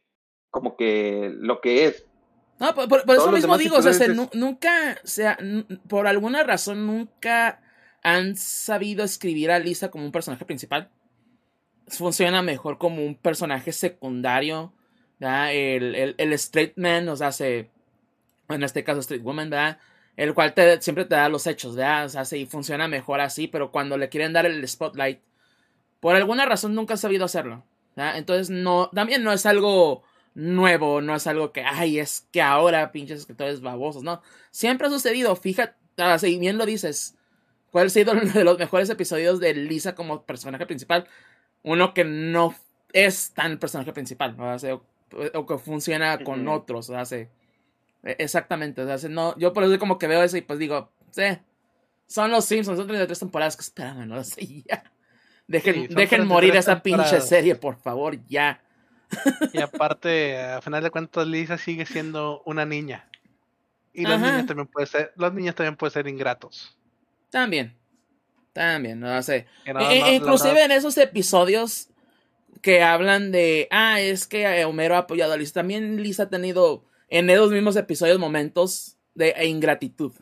como 0.49 0.75
que 0.75 1.31
lo 1.37 1.61
que 1.61 1.85
es. 1.85 2.05
No, 2.59 2.73
por, 2.73 3.03
eso 3.15 3.31
mismo 3.31 3.57
digo, 3.57 3.77
o 3.77 3.81
sea, 3.81 4.07
nunca, 4.33 4.97
o 5.03 5.07
sea, 5.07 5.37
por 5.87 6.07
alguna 6.07 6.43
razón 6.43 6.87
nunca 6.87 7.61
han 8.01 8.37
sabido 8.37 9.03
escribir 9.03 9.51
a 9.51 9.59
Lisa 9.59 9.91
como 9.91 10.05
un 10.05 10.11
personaje 10.11 10.45
principal. 10.45 10.89
Funciona 11.87 12.41
mejor 12.41 12.77
como 12.77 13.05
un 13.05 13.15
personaje 13.15 13.73
secundario. 13.73 14.73
El, 15.19 15.95
el, 15.95 16.15
el, 16.17 16.33
straight 16.33 16.77
man 16.77 17.05
nos 17.05 17.21
hace, 17.21 17.69
en 18.49 18.63
este 18.63 18.83
caso 18.83 18.99
straight 18.99 19.23
woman, 19.23 19.49
¿verdad? 19.49 19.79
El 20.15 20.33
cual 20.33 20.53
te, 20.53 20.81
siempre 20.81 21.05
te 21.05 21.15
da 21.15 21.29
los 21.29 21.47
hechos, 21.47 21.75
¿verdad? 21.75 22.05
O 22.05 22.09
sea, 22.09 22.25
sí, 22.25 22.45
funciona 22.45 22.87
mejor 22.87 23.19
así, 23.19 23.47
pero 23.47 23.71
cuando 23.71 23.97
le 23.97 24.09
quieren 24.09 24.33
dar 24.33 24.45
el 24.45 24.65
spotlight, 24.67 25.19
por 26.05 26.15
alguna 26.15 26.45
razón 26.45 26.75
nunca 26.75 26.93
han 26.93 26.99
sabido 26.99 27.25
hacerlo. 27.25 27.63
Entonces, 27.95 28.51
no, 28.51 28.91
también 28.93 29.23
no 29.23 29.33
es 29.33 29.47
algo 29.47 30.03
nuevo, 30.35 31.01
no 31.01 31.15
es 31.15 31.25
algo 31.25 31.51
que, 31.51 31.63
ay, 31.63 31.97
es 31.97 32.27
que 32.31 32.43
ahora 32.43 32.91
pinches 32.91 33.21
escritores 33.21 33.59
babosos, 33.59 34.03
no. 34.03 34.21
Siempre 34.51 34.85
ha 34.85 34.91
sucedido, 34.91 35.35
fíjate, 35.35 35.73
si 36.19 36.37
bien 36.37 36.59
lo 36.59 36.67
dices, 36.67 37.15
¿cuál 37.71 37.87
ha 37.87 37.89
sido 37.89 38.11
uno 38.21 38.21
de 38.21 38.43
los 38.43 38.59
mejores 38.59 38.87
episodios 38.91 39.39
de 39.39 39.55
Lisa 39.55 39.95
como 39.95 40.21
personaje 40.27 40.67
principal? 40.67 41.07
Uno 41.63 41.95
que 41.95 42.03
no 42.03 42.53
es 42.93 43.31
tan 43.31 43.57
personaje 43.57 43.91
principal, 43.91 44.37
o, 45.33 45.45
que 45.47 45.57
funciona 45.57 46.23
con 46.23 46.47
otros, 46.47 46.91
o 46.91 47.03
sea, 47.03 47.17
e, 47.17 47.29
exactamente, 48.03 48.83
o 48.83 48.97
sea, 48.99 49.09
no, 49.09 49.35
yo 49.39 49.53
por 49.53 49.63
eso 49.63 49.79
como 49.79 49.97
que 49.97 50.05
veo 50.05 50.21
eso 50.21 50.37
y 50.37 50.41
pues 50.41 50.59
digo, 50.59 50.91
sí, 51.09 51.23
son 52.05 52.29
los 52.29 52.45
Simpsons, 52.45 52.77
son 52.77 52.85
33 52.85 53.17
temporadas 53.17 53.55
que 53.57 53.63
esperaban, 53.63 54.07
no 54.07 54.23
sé, 54.23 54.63
ya. 54.67 54.83
Dejen, 55.47 55.87
dejen 55.89 56.27
morir 56.27 56.55
esa 56.55 56.81
pinche 56.81 57.21
serie, 57.21 57.55
por 57.55 57.77
favor, 57.77 58.17
ya. 58.27 58.61
Y 59.53 59.61
aparte, 59.61 60.37
a 60.37 60.61
final 60.61 60.83
de 60.83 60.89
cuentas, 60.91 61.27
Lisa 61.27 61.57
sigue 61.57 61.85
siendo 61.85 62.41
una 62.45 62.65
niña. 62.65 63.07
Y 63.93 64.03
los 64.03 64.19
niños 64.19 64.45
también 64.45 64.67
pueden 64.67 64.87
ser, 64.87 65.13
los 65.15 65.33
niños 65.33 65.55
también 65.55 65.75
pueden 65.75 65.93
ser 65.93 66.07
ingratos. 66.07 66.77
También. 67.29 67.75
También, 68.51 68.99
no 68.99 69.21
sé. 69.21 69.47
E, 69.65 69.71
e, 69.71 70.15
inclusive 70.15 70.63
en 70.63 70.71
esos 70.71 70.97
episodios 70.97 71.89
que 72.61 72.81
hablan 72.81 73.31
de, 73.31 73.67
ah, 73.71 73.99
es 73.99 74.27
que 74.27 74.65
Homero 74.65 74.95
ha 74.95 74.99
apoyado 74.99 75.33
a 75.33 75.37
Lisa. 75.37 75.53
También 75.53 76.01
Lisa 76.01 76.23
ha 76.23 76.29
tenido 76.29 76.85
en 77.09 77.29
esos 77.29 77.51
mismos 77.51 77.75
episodios 77.75 78.17
momentos 78.17 78.97
de 79.13 79.33
ingratitud. 79.45 80.13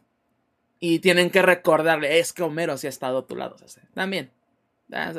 Y 0.80 1.00
tienen 1.00 1.30
que 1.30 1.42
recordarle, 1.42 2.20
es 2.20 2.34
que 2.34 2.44
Homero 2.44 2.78
sí 2.78 2.88
ha 2.88 2.90
estado 2.90 3.20
a 3.20 3.28
tu 3.28 3.36
lado. 3.36 3.56
también. 3.94 4.32
Ah, 4.92 5.14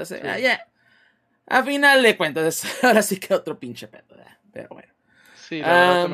a 1.46 1.62
final 1.62 2.02
de 2.02 2.16
cuentas, 2.16 2.64
ahora 2.82 3.02
sí 3.02 3.18
que 3.18 3.34
otro 3.34 3.58
pinche 3.58 3.88
pedo, 3.88 4.16
pero 4.52 4.68
bueno. 4.70 4.92
Sí, 5.36 5.60
la 5.60 6.08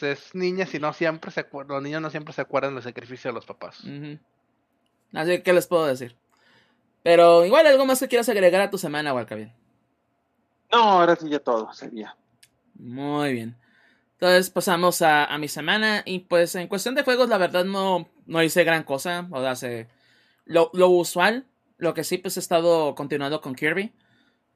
es 0.00 0.34
niña, 0.34 0.66
si 0.66 0.78
no 0.78 0.92
siempre 0.92 1.30
se 1.30 1.46
los 1.68 1.82
niños 1.82 2.02
no 2.02 2.10
siempre 2.10 2.34
se 2.34 2.40
acuerdan 2.40 2.74
del 2.74 2.82
sacrificio 2.82 3.30
de 3.30 3.34
los 3.34 3.46
papás. 3.46 3.84
Así 5.12 5.30
que, 5.30 5.42
¿qué 5.42 5.52
les 5.52 5.66
puedo 5.66 5.86
decir? 5.86 6.16
Pero 7.02 7.44
igual, 7.44 7.66
¿algo 7.66 7.86
más 7.86 8.00
que 8.00 8.08
quieras 8.08 8.28
agregar 8.28 8.62
a 8.62 8.70
tu 8.70 8.78
semana, 8.78 9.12
bien 9.12 9.52
No, 10.72 10.78
ahora 10.78 11.16
sí 11.16 11.28
ya 11.28 11.38
todo 11.38 11.72
sería. 11.72 12.16
Muy 12.74 13.32
bien. 13.32 13.56
Entonces 14.14 14.50
pasamos 14.50 15.02
a, 15.02 15.24
a, 15.24 15.38
mi 15.38 15.48
semana 15.48 16.02
y 16.04 16.20
pues 16.20 16.54
en 16.54 16.68
cuestión 16.68 16.94
de 16.94 17.02
juegos 17.02 17.28
la 17.28 17.38
verdad 17.38 17.64
no, 17.64 18.08
no 18.26 18.42
hice 18.42 18.64
gran 18.64 18.84
cosa. 18.84 19.26
O 19.30 19.40
sea, 19.40 19.56
se, 19.56 19.88
lo, 20.44 20.70
lo 20.74 20.88
usual, 20.88 21.46
lo 21.82 21.94
que 21.94 22.04
sí 22.04 22.18
pues 22.18 22.36
he 22.36 22.40
estado 22.40 22.94
continuando 22.94 23.40
con 23.40 23.54
Kirby 23.54 23.92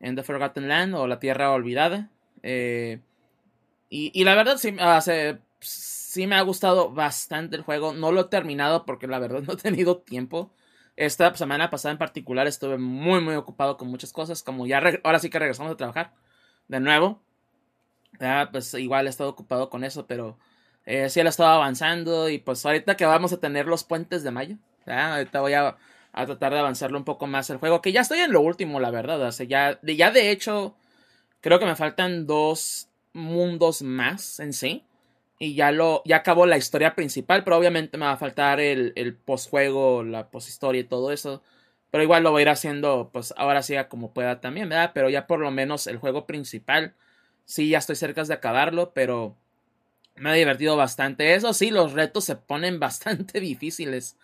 en 0.00 0.14
The 0.14 0.22
Forgotten 0.22 0.68
Land 0.68 0.94
o 0.94 1.06
La 1.06 1.18
Tierra 1.18 1.50
Olvidada. 1.50 2.08
Eh, 2.42 3.00
y, 3.88 4.24
la 4.24 4.34
verdad 4.34 4.56
sí, 4.58 4.76
sí, 5.60 6.26
me 6.26 6.36
ha 6.36 6.42
gustado 6.42 6.90
bastante 6.90 7.56
el 7.56 7.62
juego. 7.62 7.92
No 7.92 8.12
lo 8.12 8.22
he 8.22 8.24
terminado 8.24 8.84
porque 8.86 9.06
la 9.06 9.18
verdad 9.18 9.42
no 9.46 9.54
he 9.54 9.56
tenido 9.56 9.98
tiempo. 9.98 10.52
Esta 10.96 11.34
semana 11.34 11.68
pasada 11.68 11.92
en 11.92 11.98
particular 11.98 12.46
estuve 12.46 12.78
muy 12.78 13.20
muy 13.20 13.34
ocupado 13.34 13.76
con 13.76 13.88
muchas 13.88 14.12
cosas. 14.12 14.42
Como 14.42 14.66
ya 14.66 14.80
ahora 15.04 15.18
sí 15.18 15.28
que 15.28 15.38
regresamos 15.38 15.72
a 15.72 15.76
trabajar 15.76 16.14
de 16.68 16.80
nuevo. 16.80 17.22
Pues 18.52 18.72
igual 18.74 19.06
he 19.06 19.10
estado 19.10 19.30
ocupado 19.30 19.68
con 19.68 19.84
eso, 19.84 20.06
pero 20.06 20.38
eh, 20.84 21.10
sí 21.10 21.20
lo 21.20 21.28
he 21.28 21.30
estado 21.30 21.50
avanzando. 21.50 22.28
Y 22.28 22.38
pues 22.38 22.64
ahorita 22.64 22.96
que 22.96 23.04
vamos 23.04 23.32
a 23.32 23.40
tener 23.40 23.66
los 23.66 23.84
puentes 23.84 24.22
de 24.22 24.30
mayo. 24.30 24.56
Ahorita 24.86 25.40
voy 25.40 25.54
a 25.54 25.76
a 26.16 26.26
tratar 26.26 26.52
de 26.52 26.58
avanzarlo 26.60 26.98
un 26.98 27.04
poco 27.04 27.26
más 27.26 27.50
el 27.50 27.58
juego. 27.58 27.82
Que 27.82 27.92
ya 27.92 28.00
estoy 28.00 28.20
en 28.20 28.32
lo 28.32 28.40
último, 28.40 28.80
la 28.80 28.90
verdad. 28.90 29.22
O 29.22 29.32
sea, 29.32 29.46
ya, 29.46 29.78
ya 29.82 30.10
de 30.10 30.30
hecho, 30.30 30.74
creo 31.42 31.58
que 31.58 31.66
me 31.66 31.76
faltan 31.76 32.26
dos 32.26 32.88
mundos 33.12 33.82
más 33.82 34.40
en 34.40 34.52
sí. 34.52 34.84
Y 35.38 35.54
ya 35.54 35.72
lo, 35.72 36.02
ya 36.06 36.16
acabó 36.16 36.46
la 36.46 36.56
historia 36.56 36.94
principal, 36.94 37.44
pero 37.44 37.58
obviamente 37.58 37.98
me 37.98 38.06
va 38.06 38.12
a 38.12 38.16
faltar 38.16 38.60
el, 38.60 38.94
el 38.96 39.14
postjuego, 39.14 40.02
la 40.02 40.30
posthistoria 40.30 40.80
y 40.80 40.84
todo 40.84 41.12
eso. 41.12 41.42
Pero 41.90 42.02
igual 42.02 42.22
lo 42.22 42.30
voy 42.32 42.40
a 42.40 42.42
ir 42.44 42.48
haciendo, 42.48 43.10
pues 43.12 43.34
ahora 43.36 43.62
sí 43.62 43.74
como 43.90 44.12
pueda 44.12 44.40
también, 44.40 44.68
¿verdad? 44.70 44.92
Pero 44.94 45.10
ya 45.10 45.26
por 45.26 45.40
lo 45.40 45.50
menos 45.50 45.86
el 45.86 45.98
juego 45.98 46.26
principal, 46.26 46.94
sí, 47.44 47.68
ya 47.68 47.78
estoy 47.78 47.96
cerca 47.96 48.24
de 48.24 48.34
acabarlo, 48.34 48.92
pero 48.94 49.36
me 50.16 50.30
ha 50.30 50.34
divertido 50.34 50.76
bastante. 50.76 51.34
Eso 51.34 51.52
sí, 51.52 51.70
los 51.70 51.92
retos 51.92 52.24
se 52.24 52.36
ponen 52.36 52.80
bastante 52.80 53.40
difíciles. 53.40 54.16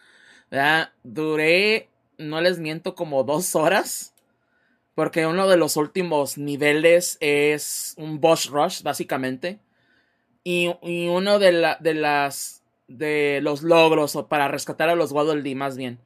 Duré, 1.03 1.89
no 2.19 2.41
les 2.41 2.59
miento, 2.59 2.95
como 2.95 3.25
dos 3.25 3.55
horas. 3.55 4.15
Porque 4.95 5.27
uno 5.27 5.49
de 5.49 5.57
los 5.57 5.77
últimos 5.77 6.37
niveles 6.37 7.17
es 7.21 7.95
un 7.97 8.21
boss 8.21 8.51
rush, 8.51 8.83
básicamente. 8.83 9.59
Y, 10.45 10.71
uno 10.83 11.39
de, 11.39 11.53
la, 11.53 11.79
de 11.81 11.95
las 11.95 12.63
de 12.89 13.41
los 13.43 13.63
logros, 13.63 14.17
o 14.17 14.29
para 14.29 14.49
rescatar 14.49 14.89
a 14.89 14.95
los 14.95 15.13
Waddle 15.13 15.55
más 15.55 15.77
bien, 15.77 15.99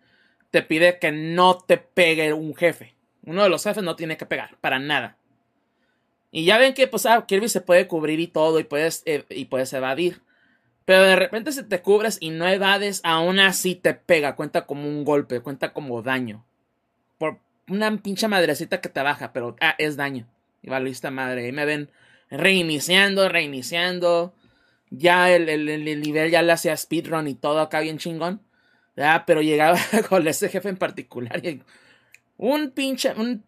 te 0.50 0.62
pide 0.62 0.98
que 0.98 1.10
no 1.10 1.58
te 1.58 1.78
pegue 1.78 2.32
un 2.32 2.54
jefe. 2.54 2.94
Uno 3.24 3.42
de 3.42 3.48
los 3.48 3.64
jefes 3.64 3.82
no 3.82 3.96
tiene 3.96 4.16
que 4.16 4.26
pegar, 4.26 4.56
para 4.60 4.78
nada. 4.78 5.16
Y 6.30 6.44
ya 6.44 6.58
ven 6.58 6.74
que, 6.74 6.86
pues, 6.86 7.06
ah, 7.06 7.24
Kirby 7.26 7.48
se 7.48 7.60
puede 7.60 7.88
cubrir 7.88 8.20
y 8.20 8.28
todo, 8.28 8.60
y 8.60 8.64
puedes, 8.64 9.02
eh, 9.06 9.24
y 9.30 9.46
puedes 9.46 9.72
evadir. 9.72 10.22
Pero 10.86 11.02
de 11.02 11.16
repente 11.16 11.52
si 11.52 11.64
te 11.64 11.82
cubres 11.82 12.16
y 12.20 12.30
no 12.30 12.48
evades, 12.48 13.00
aún 13.04 13.40
así 13.40 13.74
te 13.74 13.92
pega, 13.92 14.36
cuenta 14.36 14.66
como 14.66 14.88
un 14.88 15.04
golpe, 15.04 15.40
cuenta 15.40 15.72
como 15.72 16.00
daño. 16.00 16.46
Por 17.18 17.40
una 17.68 17.94
pinche 17.98 18.28
madrecita 18.28 18.80
que 18.80 18.88
te 18.88 19.02
baja, 19.02 19.32
pero 19.32 19.56
ah, 19.60 19.74
es 19.78 19.96
daño. 19.96 20.28
Y 20.62 20.70
valista 20.70 21.10
madre, 21.10 21.44
ahí 21.44 21.52
me 21.52 21.64
ven 21.64 21.90
reiniciando, 22.30 23.28
reiniciando. 23.28 24.32
Ya 24.90 25.34
el, 25.34 25.48
el, 25.48 26.00
nivel 26.00 26.30
ya 26.30 26.42
le 26.42 26.52
hacía 26.52 26.76
speedrun 26.76 27.26
y 27.26 27.34
todo 27.34 27.60
acá 27.60 27.80
bien 27.80 27.98
chingón. 27.98 28.40
Ya, 28.96 29.24
pero 29.26 29.42
llegaba 29.42 29.78
con 30.08 30.26
ese 30.28 30.48
jefe 30.48 30.68
en 30.68 30.76
particular 30.76 31.44
y 31.44 31.62
un 32.38 32.70
pinche, 32.70 33.12
un 33.16 33.44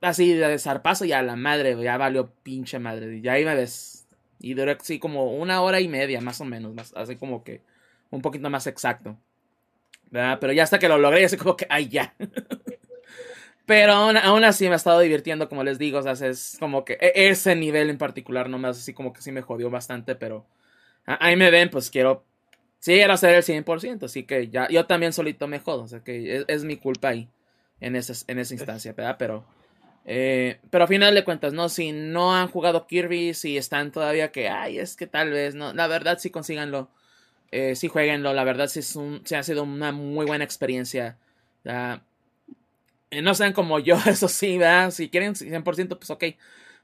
así 0.00 0.34
de 0.34 0.58
zarpazo 0.58 1.04
y 1.04 1.12
a 1.12 1.22
la 1.22 1.36
madre, 1.36 1.80
ya 1.80 1.96
valió 1.96 2.32
pinche 2.42 2.80
madre. 2.80 3.18
Y 3.18 3.28
ahí 3.28 3.44
me 3.44 3.54
ves 3.54 3.95
y 4.38 4.54
duró 4.54 4.72
así 4.72 4.98
como 4.98 5.32
una 5.34 5.62
hora 5.62 5.80
y 5.80 5.88
media, 5.88 6.20
más 6.20 6.40
o 6.40 6.44
menos. 6.44 6.74
Más, 6.74 6.92
así 6.96 7.16
como 7.16 7.42
que 7.44 7.62
un 8.10 8.22
poquito 8.22 8.50
más 8.50 8.66
exacto. 8.66 9.16
Pero 10.10 10.52
ya 10.52 10.62
hasta 10.62 10.78
que 10.78 10.88
lo 10.88 10.98
logré, 10.98 11.24
así 11.24 11.36
como 11.36 11.56
que, 11.56 11.66
ay, 11.68 11.88
ya. 11.88 12.14
Pero 13.66 13.92
aún, 13.94 14.44
así 14.44 14.66
me 14.66 14.74
ha 14.74 14.76
estado 14.76 15.00
divirtiendo, 15.00 15.48
como 15.48 15.64
les 15.64 15.78
digo. 15.78 15.98
O 15.98 16.02
sea, 16.02 16.28
es 16.28 16.56
como 16.60 16.84
que 16.84 16.94
e, 17.00 17.28
ese 17.28 17.56
nivel 17.56 17.90
en 17.90 17.98
particular, 17.98 18.48
nomás 18.48 18.78
así 18.78 18.92
como 18.94 19.12
que 19.12 19.22
sí 19.22 19.32
me 19.32 19.42
jodió 19.42 19.70
bastante. 19.70 20.14
Pero 20.14 20.46
ahí 21.04 21.36
me 21.36 21.50
ven, 21.50 21.68
pues 21.70 21.90
quiero. 21.90 22.24
Sí, 22.78 22.92
quiero 22.92 23.12
hacer 23.14 23.34
el 23.34 23.42
100%. 23.42 24.04
Así 24.04 24.22
que 24.22 24.48
ya, 24.48 24.68
yo 24.68 24.86
también 24.86 25.12
solito 25.12 25.48
me 25.48 25.58
jodo. 25.58 25.82
O 25.82 25.88
sea 25.88 26.00
que 26.00 26.44
es, 26.46 26.64
mi 26.64 26.76
culpa 26.76 27.08
ahí, 27.08 27.28
en, 27.80 27.96
ese, 27.96 28.12
en 28.28 28.38
esa 28.38 28.54
instancia, 28.54 28.92
¿verdad? 28.92 29.16
Pero 29.18 29.44
Eh, 30.06 30.60
pero 30.70 30.84
a 30.84 30.86
final 30.86 31.14
de 31.14 31.24
cuentas, 31.24 31.52
¿no? 31.52 31.68
Si 31.68 31.92
no 31.92 32.34
han 32.36 32.48
jugado 32.48 32.86
Kirby, 32.86 33.34
si 33.34 33.56
están 33.58 33.92
todavía 33.92 34.30
que, 34.32 34.48
ay, 34.48 34.78
es 34.78 34.96
que 34.96 35.06
tal 35.08 35.30
vez, 35.30 35.54
¿no? 35.56 35.72
La 35.74 35.88
verdad, 35.88 36.18
sí 36.20 36.30
consíganlo. 36.30 36.90
Eh, 37.52 37.76
sí 37.76 37.88
jueguenlo. 37.88 38.34
La 38.34 38.44
verdad, 38.44 38.68
sí, 38.68 38.80
es 38.80 38.96
un, 38.96 39.22
ha 39.36 39.42
sido 39.44 39.64
una 39.64 39.92
muy 39.92 40.26
buena 40.26 40.44
experiencia. 40.44 41.18
Eh, 43.10 43.22
no 43.22 43.34
sean 43.34 43.52
como 43.52 43.78
yo, 43.78 43.96
eso 44.06 44.28
sí, 44.28 44.58
¿verdad? 44.58 44.90
Si 44.90 45.08
quieren 45.10 45.34
100%, 45.34 45.98
pues 45.98 46.10
ok. 46.10 46.24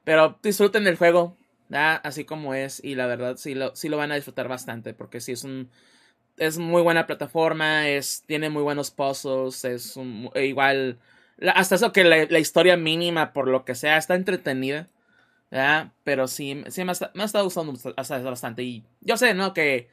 Pero 0.05 0.39
disfruten 0.43 0.85
del 0.85 0.97
juego. 0.97 1.37
Así 1.71 2.25
como 2.25 2.55
es. 2.55 2.83
Y 2.85 2.95
la 2.97 3.07
verdad, 3.07 3.37
sí 3.39 3.55
lo, 3.55 3.75
sí 3.75 3.89
lo 3.89 3.97
van 3.97 4.13
a 4.13 4.17
disfrutar 4.17 4.49
bastante. 4.49 4.95
Porque 4.95 5.21
sí 5.21 5.33
es 5.33 5.45
un. 5.45 5.71
Es 6.39 6.59
muy 6.59 6.83
buena 6.83 7.07
plataforma. 7.07 7.89
Es, 7.89 8.25
tiene 8.27 8.51
muy 8.51 8.63
buenos 8.63 8.91
puzzles. 8.91 9.65
Es 9.65 9.97
un, 9.97 10.31
e 10.35 10.47
igual 10.47 10.99
hasta 11.55 11.75
eso 11.75 11.93
que 11.93 12.05
la, 12.05 12.39
historia 12.39 12.77
mínima, 12.77 13.33
por 13.33 13.49
lo 13.49 13.65
que 13.65 13.75
sea, 13.75 13.97
está 13.97 14.15
entretenida. 14.15 14.89
¿verdad? 15.51 15.93
Pero 16.05 16.29
sí, 16.29 16.65
sí 16.69 16.85
me, 16.85 16.93
ha, 16.93 17.11
me 17.15 17.23
ha 17.23 17.27
estado 17.27 17.45
gustando 17.45 17.75
bastante. 18.05 18.63
Y 18.63 18.85
yo 19.01 19.17
sé, 19.17 19.35
¿no? 19.35 19.53
Que, 19.53 19.89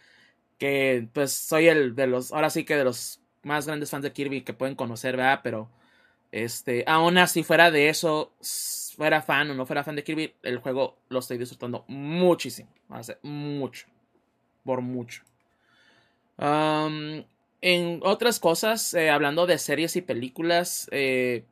que 0.57 1.07
pues 1.13 1.33
soy 1.33 1.67
el 1.67 1.95
de 1.95 2.07
los, 2.07 2.31
ahora 2.31 2.49
sí 2.49 2.63
que 2.63 2.77
de 2.77 2.83
los 2.85 3.19
más 3.43 3.65
grandes 3.67 3.89
fans 3.89 4.03
de 4.03 4.13
Kirby 4.13 4.41
que 4.41 4.53
pueden 4.53 4.75
conocer, 4.75 5.17
¿verdad? 5.17 5.41
Pero, 5.43 5.69
este, 6.31 6.83
aún 6.87 7.17
así, 7.17 7.43
fuera 7.43 7.71
de 7.71 7.89
eso, 7.89 8.33
fuera 8.95 9.21
fan 9.21 9.51
o 9.51 9.53
no 9.53 9.65
fuera 9.65 9.83
fan 9.83 9.95
de 9.95 10.03
Kirby, 10.03 10.33
el 10.43 10.59
juego 10.59 10.97
lo 11.09 11.19
estoy 11.19 11.37
disfrutando 11.37 11.85
muchísimo. 11.87 12.69
Hace 12.89 13.17
mucho. 13.21 13.87
Por 14.63 14.81
mucho. 14.81 15.23
Um, 16.37 17.23
en 17.61 17.99
otras 18.03 18.39
cosas, 18.39 18.93
eh, 18.93 19.09
hablando 19.09 19.45
de 19.45 19.57
series 19.57 19.95
y 19.95 20.01
películas, 20.01 20.87
eh, 20.91 21.45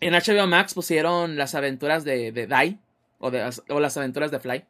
en 0.00 0.14
HBO 0.14 0.46
Max 0.46 0.74
pusieron 0.74 1.36
las 1.36 1.54
aventuras 1.54 2.04
de, 2.04 2.32
de 2.32 2.46
Dai 2.46 2.78
o, 3.18 3.30
de, 3.30 3.48
o, 3.68 3.80
las 3.80 3.96
aventuras 3.96 4.30
de 4.30 4.40
Fly. 4.40 4.64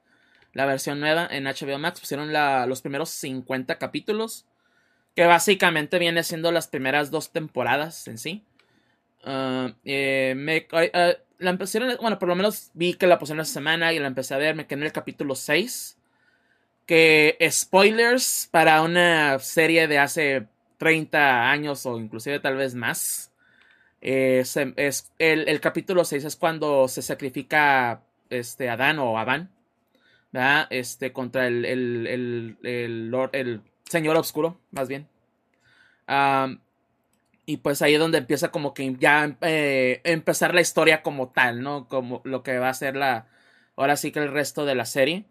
La 0.53 0.67
versión 0.67 1.01
nueva 1.01 1.29
en 1.31 1.45
HBO 1.45 1.79
Max 1.79 2.01
pusieron 2.01 2.33
los 2.69 2.83
primeros 2.83 3.11
50 3.11 3.79
capítulos, 3.79 4.47
que 5.15 5.25
básicamente 5.27 5.99
viene 5.99 6.25
siendo 6.25 6.51
las 6.51 6.67
primeras 6.67 7.11
dos 7.11 7.31
temporadas 7.31 8.09
en 8.09 8.19
sí. 8.19 8.45
Uh, 9.25 9.73
eh, 9.85 10.67
uh, 10.73 11.23
la 11.39 11.51
empezaron, 11.51 11.97
bueno, 12.01 12.19
por 12.19 12.29
lo 12.29 12.35
menos 12.35 12.71
vi 12.75 12.95
que 12.95 13.07
la 13.07 13.19
pusieron 13.19 13.41
esta 13.41 13.55
semana 13.55 13.93
y 13.93 13.99
la 13.99 14.09
empecé 14.09 14.35
a 14.35 14.39
ver, 14.39 14.57
me 14.57 14.67
quedé 14.67 14.81
en 14.81 14.87
el 14.87 14.93
capítulo 14.93 15.35
6 15.35 16.00
que 16.91 17.39
spoilers 17.53 18.49
para 18.51 18.83
una 18.83 19.39
serie 19.39 19.87
de 19.87 20.01
hace 20.01 20.49
30 20.79 21.49
años 21.49 21.87
o 21.87 21.97
inclusive 21.97 22.41
tal 22.41 22.57
vez 22.57 22.75
más. 22.75 23.31
es, 24.01 24.57
el, 25.21 25.61
capítulo 25.61 26.05
6 26.05 26.25
es 26.25 26.35
cuando 26.35 26.89
se 26.89 27.03
sacrifica 27.03 28.03
este, 28.29 28.69
Adán 28.69 28.99
o 28.99 29.21
Adán 29.21 29.53
Este, 30.71 31.13
contra 31.13 31.47
el, 31.47 31.65
el, 31.65 32.57
el, 32.65 33.61
Señor 33.85 34.17
Oscuro, 34.17 34.59
más 34.73 34.89
bien. 34.89 35.07
y 37.47 37.57
pues 37.59 37.83
ahí 37.83 37.95
es 37.95 38.01
donde 38.01 38.19
empieza 38.19 38.51
como 38.51 38.75
que 38.75 38.97
ya 38.99 39.37
eh, 39.43 40.01
empezar 40.03 40.57
la 40.57 40.61
historia 40.61 41.03
como 41.03 41.29
tal, 41.29 41.63
¿no? 41.63 41.87
Como 41.87 42.21
lo 42.25 42.43
que 42.43 42.59
va 42.59 42.69
a 42.69 42.75
ser 42.75 42.97
la... 42.97 43.29
Ahora 43.77 43.97
sí 43.97 44.11
que 44.11 44.19
el 44.19 44.33
resto 44.33 44.65
de 44.65 44.75
la 44.75 44.87
serie. 44.87 45.27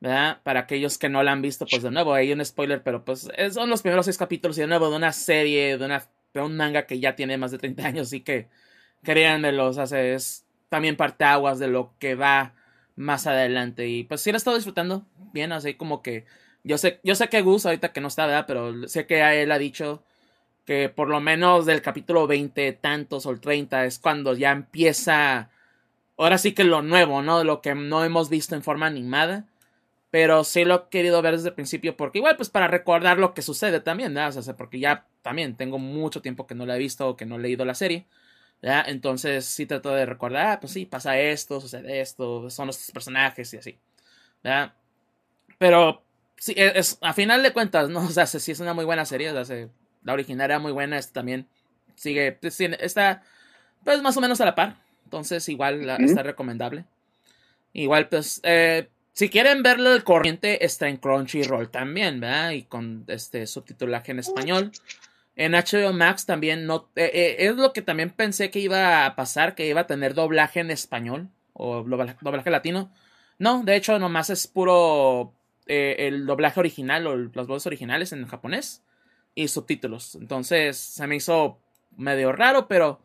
¿Verdad? 0.00 0.40
Para 0.42 0.60
aquellos 0.60 0.98
que 0.98 1.08
no 1.08 1.22
la 1.22 1.32
han 1.32 1.42
visto, 1.42 1.66
pues 1.66 1.82
de 1.82 1.90
nuevo, 1.90 2.14
hay 2.14 2.32
un 2.32 2.44
spoiler, 2.44 2.82
pero 2.82 3.04
pues 3.04 3.28
son 3.52 3.70
los 3.70 3.82
primeros 3.82 4.06
seis 4.06 4.16
capítulos 4.16 4.56
y 4.58 4.62
de 4.62 4.66
nuevo 4.66 4.90
de 4.90 4.96
una 4.96 5.12
serie, 5.12 5.76
de, 5.76 5.84
una, 5.84 6.04
de 6.32 6.40
un 6.40 6.56
manga 6.56 6.86
que 6.86 6.98
ya 7.00 7.14
tiene 7.16 7.36
más 7.38 7.50
de 7.50 7.58
30 7.58 7.86
años 7.86 8.12
y 8.12 8.20
que, 8.22 8.48
créanme, 9.02 9.58
o 9.58 9.72
sea, 9.72 10.00
es 10.00 10.46
también 10.68 10.96
parte 10.96 11.24
aguas 11.24 11.58
de 11.58 11.68
lo 11.68 11.94
que 11.98 12.14
va 12.14 12.54
más 12.96 13.26
adelante 13.26 13.88
y 13.88 14.04
pues 14.04 14.20
sí 14.20 14.30
lo 14.30 14.36
he 14.36 14.38
estado 14.38 14.56
disfrutando 14.56 15.06
bien, 15.32 15.52
así 15.52 15.74
como 15.74 16.02
que 16.02 16.26
yo 16.64 16.78
sé, 16.78 17.00
yo 17.02 17.14
sé 17.14 17.28
que 17.28 17.42
Gus 17.42 17.66
ahorita 17.66 17.92
que 17.92 18.00
no 18.00 18.08
está, 18.08 18.26
¿verdad? 18.26 18.44
Pero 18.46 18.88
sé 18.88 19.06
que 19.06 19.42
él 19.42 19.50
ha 19.52 19.58
dicho 19.58 20.04
que 20.66 20.88
por 20.88 21.08
lo 21.08 21.20
menos 21.20 21.66
del 21.66 21.82
capítulo 21.82 22.26
20 22.26 22.72
tantos 22.74 23.26
o 23.26 23.30
el 23.30 23.40
30 23.40 23.86
es 23.86 23.98
cuando 23.98 24.34
ya 24.34 24.52
empieza 24.52 25.50
ahora 26.18 26.38
sí 26.38 26.52
que 26.52 26.64
lo 26.64 26.82
nuevo, 26.82 27.22
¿no? 27.22 27.42
Lo 27.44 27.62
que 27.62 27.74
no 27.74 28.04
hemos 28.04 28.28
visto 28.28 28.54
en 28.54 28.62
forma 28.62 28.86
animada 28.86 29.46
pero 30.10 30.44
sí 30.44 30.64
lo 30.64 30.74
he 30.74 30.88
querido 30.90 31.22
ver 31.22 31.36
desde 31.36 31.48
el 31.48 31.54
principio 31.54 31.96
porque 31.96 32.18
igual 32.18 32.36
pues 32.36 32.50
para 32.50 32.66
recordar 32.68 33.18
lo 33.18 33.32
que 33.34 33.42
sucede 33.42 33.80
también, 33.80 34.12
¿verdad? 34.12 34.36
O 34.36 34.42
sea, 34.42 34.56
porque 34.56 34.80
ya 34.80 35.06
también 35.22 35.56
tengo 35.56 35.78
mucho 35.78 36.20
tiempo 36.20 36.46
que 36.46 36.54
no 36.54 36.66
la 36.66 36.76
he 36.76 36.78
visto 36.78 37.08
o 37.08 37.16
que 37.16 37.26
no 37.26 37.36
he 37.36 37.38
leído 37.40 37.64
la 37.64 37.74
serie. 37.74 38.06
¿ya? 38.62 38.82
Entonces 38.82 39.44
sí 39.46 39.66
trato 39.66 39.90
de 39.90 40.06
recordar, 40.06 40.46
ah, 40.48 40.60
pues 40.60 40.72
sí, 40.72 40.86
pasa 40.86 41.18
esto, 41.18 41.60
sucede 41.60 42.00
esto, 42.00 42.50
son 42.50 42.68
estos 42.70 42.90
personajes 42.92 43.54
y 43.54 43.56
así. 43.58 43.78
¿ya? 44.42 44.74
Pero 45.58 46.02
sí, 46.36 46.54
e, 46.56 46.72
es, 46.78 46.98
a 47.00 47.12
final 47.12 47.42
de 47.42 47.52
cuentas, 47.52 47.88
¿no? 47.88 48.00
O 48.06 48.10
sea, 48.10 48.26
sí 48.26 48.52
es 48.52 48.60
una 48.60 48.74
muy 48.74 48.84
buena 48.84 49.04
serie, 49.04 49.30
o 49.30 49.44
sea, 49.44 49.68
la 50.04 50.12
original 50.12 50.46
era 50.46 50.58
muy 50.58 50.72
buena, 50.72 50.98
esta 50.98 51.12
también 51.14 51.46
sigue, 51.94 52.32
pues, 52.32 52.60
está 52.60 53.22
pues 53.84 54.02
más 54.02 54.16
o 54.16 54.20
menos 54.20 54.40
a 54.40 54.44
la 54.44 54.54
par. 54.54 54.76
Entonces 55.04 55.48
igual 55.48 55.88
está 56.00 56.22
recomendable. 56.22 56.84
Igual 57.72 58.08
pues... 58.08 58.40
Eh, 58.44 58.88
si 59.12 59.28
quieren 59.28 59.62
verlo 59.62 59.94
el 59.94 60.04
corriente, 60.04 60.64
está 60.64 60.88
en 60.88 60.96
Crunchyroll 60.96 61.70
también, 61.70 62.20
¿verdad? 62.20 62.52
Y 62.52 62.62
con 62.62 63.04
este 63.08 63.46
subtitulaje 63.46 64.12
en 64.12 64.20
español. 64.20 64.72
En 65.36 65.52
HBO 65.52 65.92
Max 65.92 66.26
también 66.26 66.66
no. 66.66 66.90
Eh, 66.96 67.10
eh, 67.12 67.36
es 67.38 67.56
lo 67.56 67.72
que 67.72 67.82
también 67.82 68.10
pensé 68.10 68.50
que 68.50 68.60
iba 68.60 69.06
a 69.06 69.16
pasar, 69.16 69.54
que 69.54 69.66
iba 69.66 69.82
a 69.82 69.86
tener 69.86 70.14
doblaje 70.14 70.60
en 70.60 70.70
español 70.70 71.28
o 71.52 71.82
doblaje, 71.82 72.50
latino. 72.50 72.92
No, 73.38 73.62
de 73.64 73.76
hecho, 73.76 73.98
nomás 73.98 74.30
es 74.30 74.46
puro 74.46 75.32
eh, 75.66 75.96
el 75.98 76.26
doblaje 76.26 76.60
original 76.60 77.06
o 77.06 77.16
las 77.16 77.46
voces 77.46 77.66
originales 77.66 78.12
en 78.12 78.26
japonés 78.26 78.82
y 79.34 79.48
subtítulos. 79.48 80.14
Entonces 80.14 80.76
se 80.76 81.06
me 81.06 81.16
hizo 81.16 81.58
medio 81.96 82.32
raro, 82.32 82.68
pero 82.68 83.00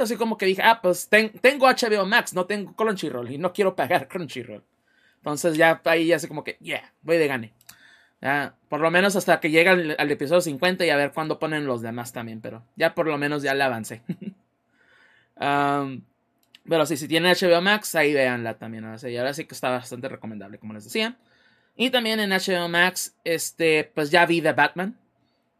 así 0.00 0.16
como 0.16 0.36
que 0.36 0.46
dije, 0.46 0.62
ah, 0.62 0.80
pues 0.82 1.08
tengo 1.08 1.66
HBO 1.66 2.06
Max, 2.06 2.34
no 2.34 2.46
tengo 2.46 2.74
Crunchyroll 2.74 3.30
y 3.30 3.38
no 3.38 3.52
quiero 3.52 3.76
pagar 3.76 4.08
Crunchyroll. 4.08 4.64
Entonces 5.22 5.56
ya 5.56 5.80
ahí 5.84 6.08
ya 6.08 6.18
sé 6.18 6.26
como 6.26 6.42
que, 6.42 6.56
yeah, 6.60 6.92
voy 7.02 7.16
de 7.16 7.28
gane. 7.28 7.52
Ya, 8.20 8.56
por 8.68 8.80
lo 8.80 8.90
menos 8.90 9.14
hasta 9.14 9.38
que 9.38 9.50
llegue 9.50 9.68
al, 9.70 10.10
episodio 10.10 10.40
50 10.40 10.84
y 10.84 10.90
a 10.90 10.96
ver 10.96 11.12
cuándo 11.12 11.38
ponen 11.38 11.64
los 11.64 11.80
demás 11.80 12.12
también, 12.12 12.40
pero 12.40 12.64
ya 12.74 12.94
por 12.94 13.06
lo 13.06 13.16
menos 13.18 13.44
ya 13.44 13.54
le 13.54 13.62
avancé. 13.62 14.02
pero 15.38 16.86
sí, 16.86 16.96
si 16.96 17.06
tienen 17.06 17.34
HBO 17.34 17.60
Max, 17.60 17.94
ahí 17.94 18.12
véanla 18.12 18.54
también. 18.54 18.84
Y 19.04 19.16
ahora 19.16 19.32
sí 19.32 19.44
que 19.44 19.54
está 19.54 19.70
bastante 19.70 20.08
recomendable, 20.08 20.58
como 20.58 20.72
les 20.72 20.84
decía. 20.84 21.16
Y 21.76 21.90
también 21.90 22.18
en 22.18 22.30
HBO 22.30 22.68
Max, 22.68 23.14
este, 23.22 23.90
pues 23.94 24.10
ya 24.10 24.26
vi 24.26 24.42
The 24.42 24.54
Batman. 24.54 24.96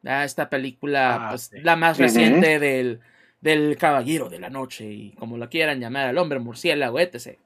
esta 0.03 0.51
película, 0.51 1.15
ah, 1.15 1.29
pues, 1.31 1.53
la 1.53 1.77
más 1.77 1.99
reciente 1.99 2.59
del, 2.59 3.01
del 3.41 3.77
Caballero 3.77 4.29
de 4.29 4.41
la 4.41 4.51
Noche, 4.51 4.91
y 4.91 5.13
como 5.13 5.37
lo 5.37 5.49
quieran 5.49 5.79
llamar, 5.79 6.09
al 6.09 6.19
hombre 6.19 6.41
murciélago, 6.41 6.99
etc. 6.99 7.39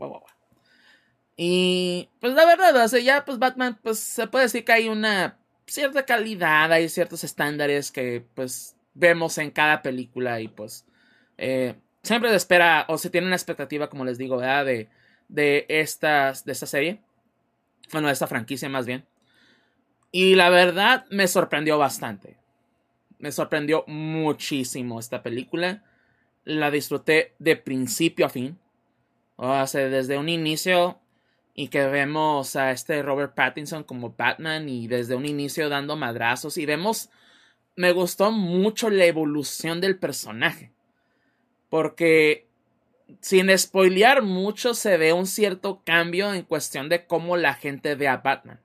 Y 1.37 2.09
pues 2.21 2.35
la 2.35 2.47
verdad, 2.47 2.85
o 2.85 2.89
sea, 2.89 3.01
ya 3.01 3.25
pues 3.25 3.39
Batman, 3.39 3.79
pues 3.83 3.99
se 3.99 4.27
puede 4.27 4.47
decir 4.47 4.65
que 4.65 4.73
hay 4.73 4.89
una 4.89 5.39
cierta 5.67 6.05
calidad, 6.07 6.73
hay 6.73 6.89
ciertos 6.89 7.25
estándares 7.25 7.91
que 7.93 8.25
pues 8.35 8.75
vemos 8.95 9.37
en 9.39 9.51
cada 9.51 9.83
película 9.83 10.41
y 10.41 10.49
pues 10.49 10.87
eh, 11.37 11.75
siempre 12.03 12.31
se 12.31 12.37
espera 12.37 12.87
o 12.89 12.97
se 12.97 13.11
tiene 13.11 13.27
una 13.27 13.37
expectativa, 13.37 13.91
como 13.91 14.05
les 14.05 14.17
digo, 14.17 14.39
¿verdad? 14.39 14.65
De, 14.65 14.89
de, 15.29 15.67
estas, 15.69 16.45
de 16.45 16.53
esta 16.53 16.67
serie, 16.67 17.01
bueno, 17.93 18.07
de 18.07 18.15
esta 18.15 18.27
franquicia 18.27 18.69
más 18.69 18.87
bien. 18.87 19.05
Y 20.13 20.35
la 20.37 20.49
verdad 20.49 21.05
me 21.11 21.29
sorprendió 21.29 21.77
bastante. 21.77 22.39
Me 23.19 23.33
sorprendió 23.33 23.85
muchísimo 23.87 24.99
esta 25.01 25.23
película. 25.23 25.85
La 26.45 26.71
disfruté 26.71 27.35
de 27.39 27.57
principio 27.57 28.25
a 28.25 28.31
fin. 28.31 28.59
O 29.37 29.67
sea, 29.67 29.89
desde 29.89 30.17
un 30.17 30.31
inicio 30.31 31.01
y 31.59 31.69
que 31.69 31.87
vemos 31.87 32.55
a 32.55 32.71
este 32.71 33.03
Robert 33.03 33.35
Pattinson 33.35 33.83
como 33.83 34.15
Batman 34.17 34.69
y 34.69 34.87
desde 34.87 35.17
un 35.17 35.25
inicio 35.25 35.71
dando 35.71 35.97
madrazos 35.97 36.59
y 36.59 36.67
vemos 36.67 37.09
me 37.75 37.93
gustó 37.93 38.31
mucho 38.31 38.91
la 38.91 39.07
evolución 39.07 39.81
del 39.81 39.99
personaje 39.99 40.71
porque 41.71 42.47
sin 43.21 43.57
spoilear 43.57 44.23
mucho 44.23 44.75
se 44.75 44.99
ve 44.99 45.15
un 45.15 45.27
cierto 45.27 45.81
cambio 45.83 46.35
en 46.35 46.43
cuestión 46.43 46.91
de 46.91 47.07
cómo 47.07 47.39
la 47.39 47.55
gente 47.55 47.95
ve 47.95 48.07
a 48.07 48.19
Batman 48.19 48.61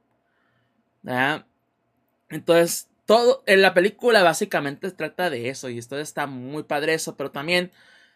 entonces 2.30 2.90
todo 3.06 3.42
en 3.46 3.62
la 3.62 3.74
película 3.74 4.22
básicamente 4.22 4.92
trata 4.92 5.30
de 5.30 5.48
eso 5.48 5.70
y 5.70 5.78
esto 5.78 5.98
está 5.98 6.28
muy 6.28 6.64
padre 6.64 6.94
eso 6.94 7.16
pero 7.16 7.32
también 7.32 7.72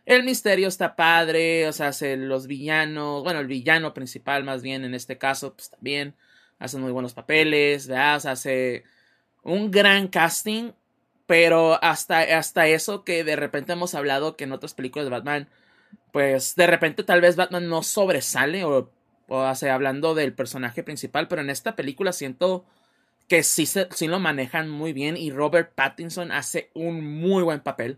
el 0.05 0.23
misterio 0.23 0.67
está 0.67 0.95
padre, 0.95 1.67
o 1.67 1.73
sea, 1.73 1.87
hace 1.89 2.17
los 2.17 2.47
villanos, 2.47 3.23
bueno, 3.23 3.39
el 3.39 3.47
villano 3.47 3.93
principal 3.93 4.43
más 4.43 4.61
bien 4.61 4.85
en 4.85 4.93
este 4.95 5.17
caso, 5.17 5.53
pues 5.55 5.69
también 5.69 6.15
hace 6.59 6.77
muy 6.77 6.91
buenos 6.91 7.13
papeles. 7.13 7.85
O 7.85 7.87
sea, 7.87 8.15
hace 8.15 8.83
un 9.43 9.71
gran 9.71 10.07
casting, 10.07 10.71
pero 11.25 11.83
hasta, 11.83 12.19
hasta 12.37 12.67
eso 12.67 13.03
que 13.03 13.23
de 13.23 13.35
repente 13.35 13.73
hemos 13.73 13.95
hablado 13.95 14.35
que 14.37 14.45
en 14.45 14.51
otras 14.51 14.73
películas 14.73 15.05
de 15.05 15.11
Batman 15.11 15.49
pues 16.15 16.55
de 16.55 16.65
repente 16.65 17.03
tal 17.03 17.19
vez 17.19 17.35
Batman 17.35 17.67
no 17.67 17.83
sobresale 17.83 18.63
o, 18.63 18.89
o 19.27 19.41
hace, 19.41 19.69
hablando 19.69 20.15
del 20.15 20.33
personaje 20.33 20.81
principal, 20.81 21.27
pero 21.27 21.41
en 21.41 21.49
esta 21.49 21.75
película 21.75 22.13
siento 22.13 22.63
que 23.27 23.43
sí, 23.43 23.65
se, 23.65 23.89
sí 23.91 24.07
lo 24.07 24.21
manejan 24.21 24.69
muy 24.69 24.93
bien 24.93 25.17
y 25.17 25.29
Robert 25.31 25.73
Pattinson 25.75 26.31
hace 26.31 26.71
un 26.73 27.03
muy 27.03 27.43
buen 27.43 27.59
papel. 27.59 27.97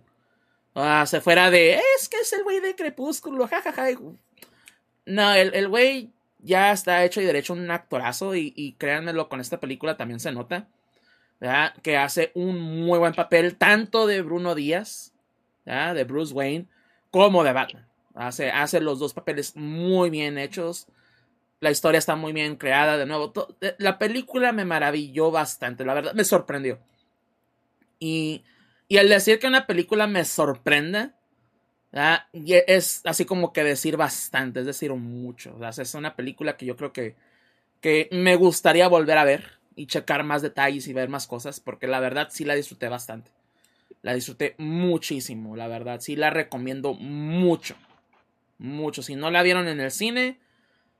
Uh, 0.78 1.08
se 1.08 1.22
fuera 1.22 1.50
de, 1.50 1.82
es 1.98 2.08
que 2.08 2.18
es 2.18 2.32
el 2.34 2.44
güey 2.44 2.60
de 2.60 2.76
Crepúsculo, 2.76 3.48
jajaja. 3.48 3.88
No, 5.08 5.34
el 5.34 5.68
güey 5.68 6.12
ya 6.40 6.72
está 6.72 7.04
hecho 7.04 7.20
y 7.20 7.26
derecho 7.26 7.54
un 7.54 7.70
actorazo 7.72 8.36
y, 8.36 8.76
créanmelo, 8.78 9.28
con 9.28 9.42
esta 9.42 9.60
película 9.60 9.98
también 9.98 10.20
se 10.20 10.32
nota. 10.32 10.68
Que 11.82 11.98
hace 11.98 12.32
un 12.36 12.60
muy 12.60 13.00
buen 13.00 13.14
papel 13.14 13.56
tanto 13.56 14.08
de 14.08 14.22
Bruno 14.22 14.56
Díaz, 14.56 15.14
de 15.66 16.04
Bruce 16.04 16.34
Wayne, 16.34 16.68
como 17.12 17.44
de 17.44 17.54
Batman. 17.54 17.88
Hace, 18.16 18.50
hace 18.50 18.80
los 18.80 19.00
dos 19.00 19.14
papeles 19.14 19.56
muy 19.56 20.10
bien 20.10 20.38
hechos. 20.38 20.88
La 21.60 21.72
historia 21.72 21.98
está 21.98 22.16
muy 22.16 22.34
bien 22.34 22.56
creada 22.56 22.98
de 22.98 23.06
nuevo. 23.06 23.34
Eh, 23.62 23.76
la 23.80 23.98
película 23.98 24.52
me 24.52 24.66
maravilló 24.66 25.32
bastante, 25.32 25.86
la 25.86 25.94
verdad, 25.94 26.14
me 26.14 26.24
sorprendió. 26.24 26.80
Y, 28.00 28.44
y 28.88 28.98
al 28.98 29.10
decir 29.10 29.40
que 29.40 29.48
una 29.48 29.68
película 29.68 30.08
me 30.08 30.26
sorprende, 30.26 31.12
y 32.34 32.54
es 32.54 33.02
así 33.06 33.26
como 33.26 33.54
que 33.54 33.64
decir 33.64 33.98
bastante, 33.98 34.60
es 34.60 34.66
decir, 34.66 34.94
mucho. 34.94 35.58
Es 35.68 35.94
una 35.94 36.16
película 36.16 36.58
que 36.58 36.66
yo 36.66 36.76
creo 36.76 36.94
que, 36.94 37.16
que 37.82 38.10
me 38.12 38.36
gustaría 38.36 38.88
volver 38.88 39.18
a 39.18 39.24
ver 39.24 39.60
y 39.76 39.88
checar 39.88 40.24
más 40.24 40.42
detalles 40.42 40.88
y 40.88 40.94
ver 40.94 41.10
más 41.10 41.28
cosas, 41.28 41.60
porque 41.60 41.88
la 41.88 42.00
verdad 42.00 42.30
sí 42.32 42.46
la 42.46 42.56
disfruté 42.56 42.88
bastante. 42.88 43.32
La 44.02 44.14
disfruté 44.14 44.56
muchísimo, 44.58 45.56
la 45.56 45.68
verdad. 45.68 46.00
Sí 46.02 46.16
la 46.16 46.30
recomiendo 46.30 46.94
mucho. 46.94 47.76
Mucho. 48.58 49.02
Si 49.02 49.16
no 49.16 49.32
la 49.32 49.44
vieron 49.44 49.68
en 49.68 49.80
el 49.80 49.92
cine, 49.92 50.40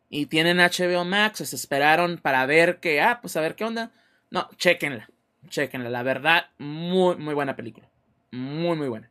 y 0.10 0.28
tienen 0.28 0.60
HBO 0.60 1.06
Max, 1.06 1.40
se 1.40 1.56
esperaron 1.56 2.18
para 2.18 2.46
ver 2.46 2.80
que, 2.80 3.02
ah, 3.02 3.20
pues 3.22 3.36
a 3.36 3.42
ver 3.42 3.56
qué 3.56 3.66
onda. 3.66 3.92
No, 4.30 4.50
chequenla, 4.58 5.10
chequenla, 5.50 5.90
la 5.90 6.04
verdad, 6.04 6.48
muy, 6.58 7.16
muy 7.18 7.34
buena 7.34 7.56
película. 7.56 7.90
Muy, 8.32 8.76
muy 8.76 8.88
buena. 8.88 9.10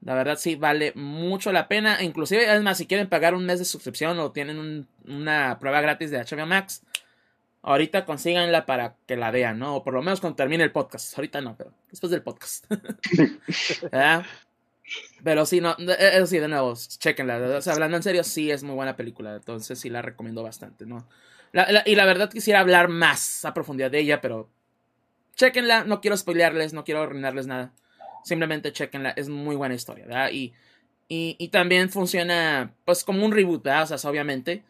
La 0.00 0.14
verdad 0.14 0.36
sí 0.36 0.56
vale 0.56 0.92
mucho 0.94 1.52
la 1.52 1.68
pena. 1.68 2.02
Inclusive, 2.02 2.48
además, 2.48 2.78
si 2.78 2.86
quieren 2.86 3.08
pagar 3.08 3.34
un 3.34 3.46
mes 3.46 3.58
de 3.58 3.64
suscripción 3.64 4.18
o 4.18 4.32
tienen 4.32 4.88
una 5.06 5.58
prueba 5.60 5.80
gratis 5.80 6.10
de 6.10 6.18
HBO 6.18 6.46
Max, 6.46 6.82
ahorita 7.62 8.04
consíganla 8.04 8.66
para 8.66 8.96
que 9.06 9.16
la 9.16 9.30
vean, 9.30 9.58
¿no? 9.58 9.76
O 9.76 9.84
por 9.84 9.94
lo 9.94 10.02
menos 10.02 10.20
cuando 10.20 10.36
termine 10.36 10.64
el 10.64 10.72
podcast. 10.72 11.16
Ahorita 11.16 11.40
no, 11.40 11.56
pero 11.56 11.72
después 11.90 12.10
del 12.10 12.22
podcast. 12.22 12.66
Pero 15.24 15.46
sí, 15.46 15.60
no, 15.60 15.70
eh, 15.78 16.10
eso 16.14 16.26
sí, 16.26 16.38
de 16.38 16.48
nuevo, 16.48 16.74
chequenla. 16.74 17.60
hablando 17.66 17.96
en 17.96 18.02
serio, 18.02 18.24
sí 18.24 18.50
es 18.50 18.62
muy 18.62 18.74
buena 18.74 18.94
película. 18.96 19.36
Entonces 19.36 19.78
sí 19.78 19.88
la 19.88 20.02
recomiendo 20.02 20.42
bastante, 20.42 20.84
¿no? 20.84 21.06
y 21.84 21.94
la 21.94 22.06
verdad 22.06 22.30
quisiera 22.30 22.60
hablar 22.60 22.88
más 22.88 23.44
a 23.44 23.52
profundidad 23.52 23.90
de 23.90 23.98
ella, 23.98 24.22
pero 24.22 24.48
chequenla. 25.36 25.84
No 25.84 26.00
quiero 26.00 26.16
spoilearles, 26.16 26.72
no 26.72 26.84
quiero 26.84 27.02
arruinarles 27.02 27.46
nada. 27.46 27.72
Simplemente 28.24 28.72
chequenla. 28.72 29.10
Es 29.10 29.28
muy 29.28 29.56
buena 29.56 29.74
historia, 29.74 30.06
¿verdad? 30.06 30.30
Y, 30.32 30.54
y, 31.08 31.48
también 31.48 31.90
funciona, 31.90 32.72
pues, 32.84 33.04
como 33.04 33.24
un 33.24 33.32
reboot, 33.32 33.62
¿verdad? 33.62 33.92
O 33.92 33.98
sea, 33.98 34.10
obviamente. 34.10 34.62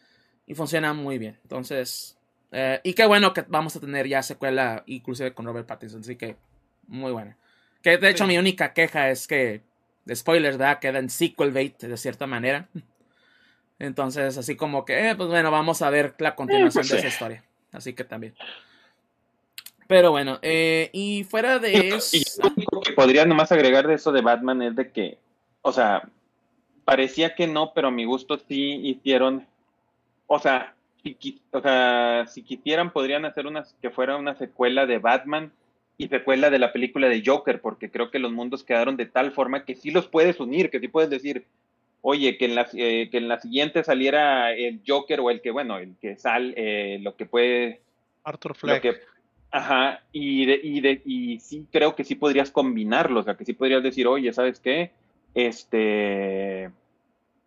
Y 0.46 0.54
funciona 0.54 0.92
muy 0.92 1.18
bien. 1.18 1.38
Entonces, 1.42 2.18
eh, 2.50 2.80
y 2.82 2.94
qué 2.94 3.06
bueno 3.06 3.32
que 3.32 3.44
vamos 3.48 3.76
a 3.76 3.80
tener 3.80 4.08
ya 4.08 4.22
secuela, 4.22 4.82
inclusive 4.86 5.34
con 5.34 5.46
Robert 5.46 5.66
Pattinson. 5.66 6.00
Así 6.00 6.16
que, 6.16 6.36
muy 6.88 7.12
buena. 7.12 7.36
Que 7.82 7.96
de 7.98 8.10
hecho, 8.10 8.26
mi 8.26 8.38
única 8.38 8.72
queja 8.72 9.10
es 9.10 9.26
que 9.26 9.62
de 10.04 10.16
spoilers, 10.16 10.58
¿verdad? 10.58 10.78
Queda 10.80 10.98
en 10.98 11.10
sequel 11.10 11.52
bait 11.52 11.78
de 11.80 11.96
cierta 11.96 12.26
manera. 12.26 12.68
Entonces, 13.78 14.38
así 14.38 14.56
como 14.56 14.84
que, 14.84 15.10
eh, 15.10 15.16
pues 15.16 15.28
bueno, 15.28 15.50
vamos 15.50 15.82
a 15.82 15.90
ver 15.90 16.14
la 16.18 16.34
continuación 16.34 16.86
de 16.86 16.98
esa 16.98 17.08
historia. 17.08 17.44
Así 17.72 17.94
que 17.94 18.04
también. 18.04 18.34
Pero 19.92 20.10
bueno, 20.10 20.38
eh, 20.40 20.88
y 20.94 21.22
fuera 21.24 21.58
de 21.58 21.88
eso. 21.88 22.16
Y 22.16 22.24
lo 22.42 22.48
único 22.48 22.80
que 22.80 22.92
podría 22.94 23.26
nomás 23.26 23.52
agregar 23.52 23.86
de 23.86 23.96
eso 23.96 24.10
de 24.10 24.22
Batman 24.22 24.62
es 24.62 24.74
de 24.74 24.90
que, 24.90 25.18
o 25.60 25.70
sea, 25.70 26.08
parecía 26.86 27.34
que 27.34 27.46
no, 27.46 27.74
pero 27.74 27.88
a 27.88 27.90
mi 27.90 28.06
gusto 28.06 28.38
sí 28.38 28.80
hicieron. 28.84 29.46
O 30.28 30.38
sea, 30.38 30.74
si, 31.02 31.42
o 31.50 31.60
sea, 31.60 32.24
si 32.26 32.42
quisieran, 32.42 32.90
podrían 32.90 33.26
hacer 33.26 33.46
una, 33.46 33.66
que 33.82 33.90
fuera 33.90 34.16
una 34.16 34.34
secuela 34.34 34.86
de 34.86 34.96
Batman 34.96 35.52
y 35.98 36.08
secuela 36.08 36.48
de 36.48 36.58
la 36.58 36.72
película 36.72 37.10
de 37.10 37.22
Joker, 37.22 37.60
porque 37.60 37.90
creo 37.90 38.10
que 38.10 38.18
los 38.18 38.32
mundos 38.32 38.64
quedaron 38.64 38.96
de 38.96 39.04
tal 39.04 39.32
forma 39.32 39.66
que 39.66 39.74
sí 39.74 39.90
los 39.90 40.08
puedes 40.08 40.40
unir, 40.40 40.70
que 40.70 40.80
sí 40.80 40.88
puedes 40.88 41.10
decir, 41.10 41.44
oye, 42.00 42.38
que 42.38 42.46
en 42.46 42.54
la, 42.54 42.66
eh, 42.72 43.10
que 43.10 43.18
en 43.18 43.28
la 43.28 43.38
siguiente 43.40 43.84
saliera 43.84 44.54
el 44.54 44.80
Joker 44.88 45.20
o 45.20 45.28
el 45.28 45.42
que, 45.42 45.50
bueno, 45.50 45.76
el 45.76 45.96
que 46.00 46.16
sale, 46.16 46.54
eh, 46.56 46.98
lo 47.00 47.14
que 47.14 47.26
puede... 47.26 47.82
Arthur 48.24 48.54
Fleck. 48.54 49.11
Ajá, 49.52 50.02
y, 50.12 50.46
de, 50.46 50.60
y, 50.62 50.80
de, 50.80 51.02
y 51.04 51.40
sí 51.40 51.66
creo 51.70 51.94
que 51.94 52.04
sí 52.04 52.14
podrías 52.16 52.50
combinarlos, 52.50 53.22
o 53.22 53.24
sea, 53.24 53.36
que 53.36 53.44
sí 53.44 53.52
podrías 53.52 53.82
decir, 53.82 54.06
oye, 54.06 54.32
¿sabes 54.32 54.60
qué? 54.60 54.92
Este... 55.34 56.70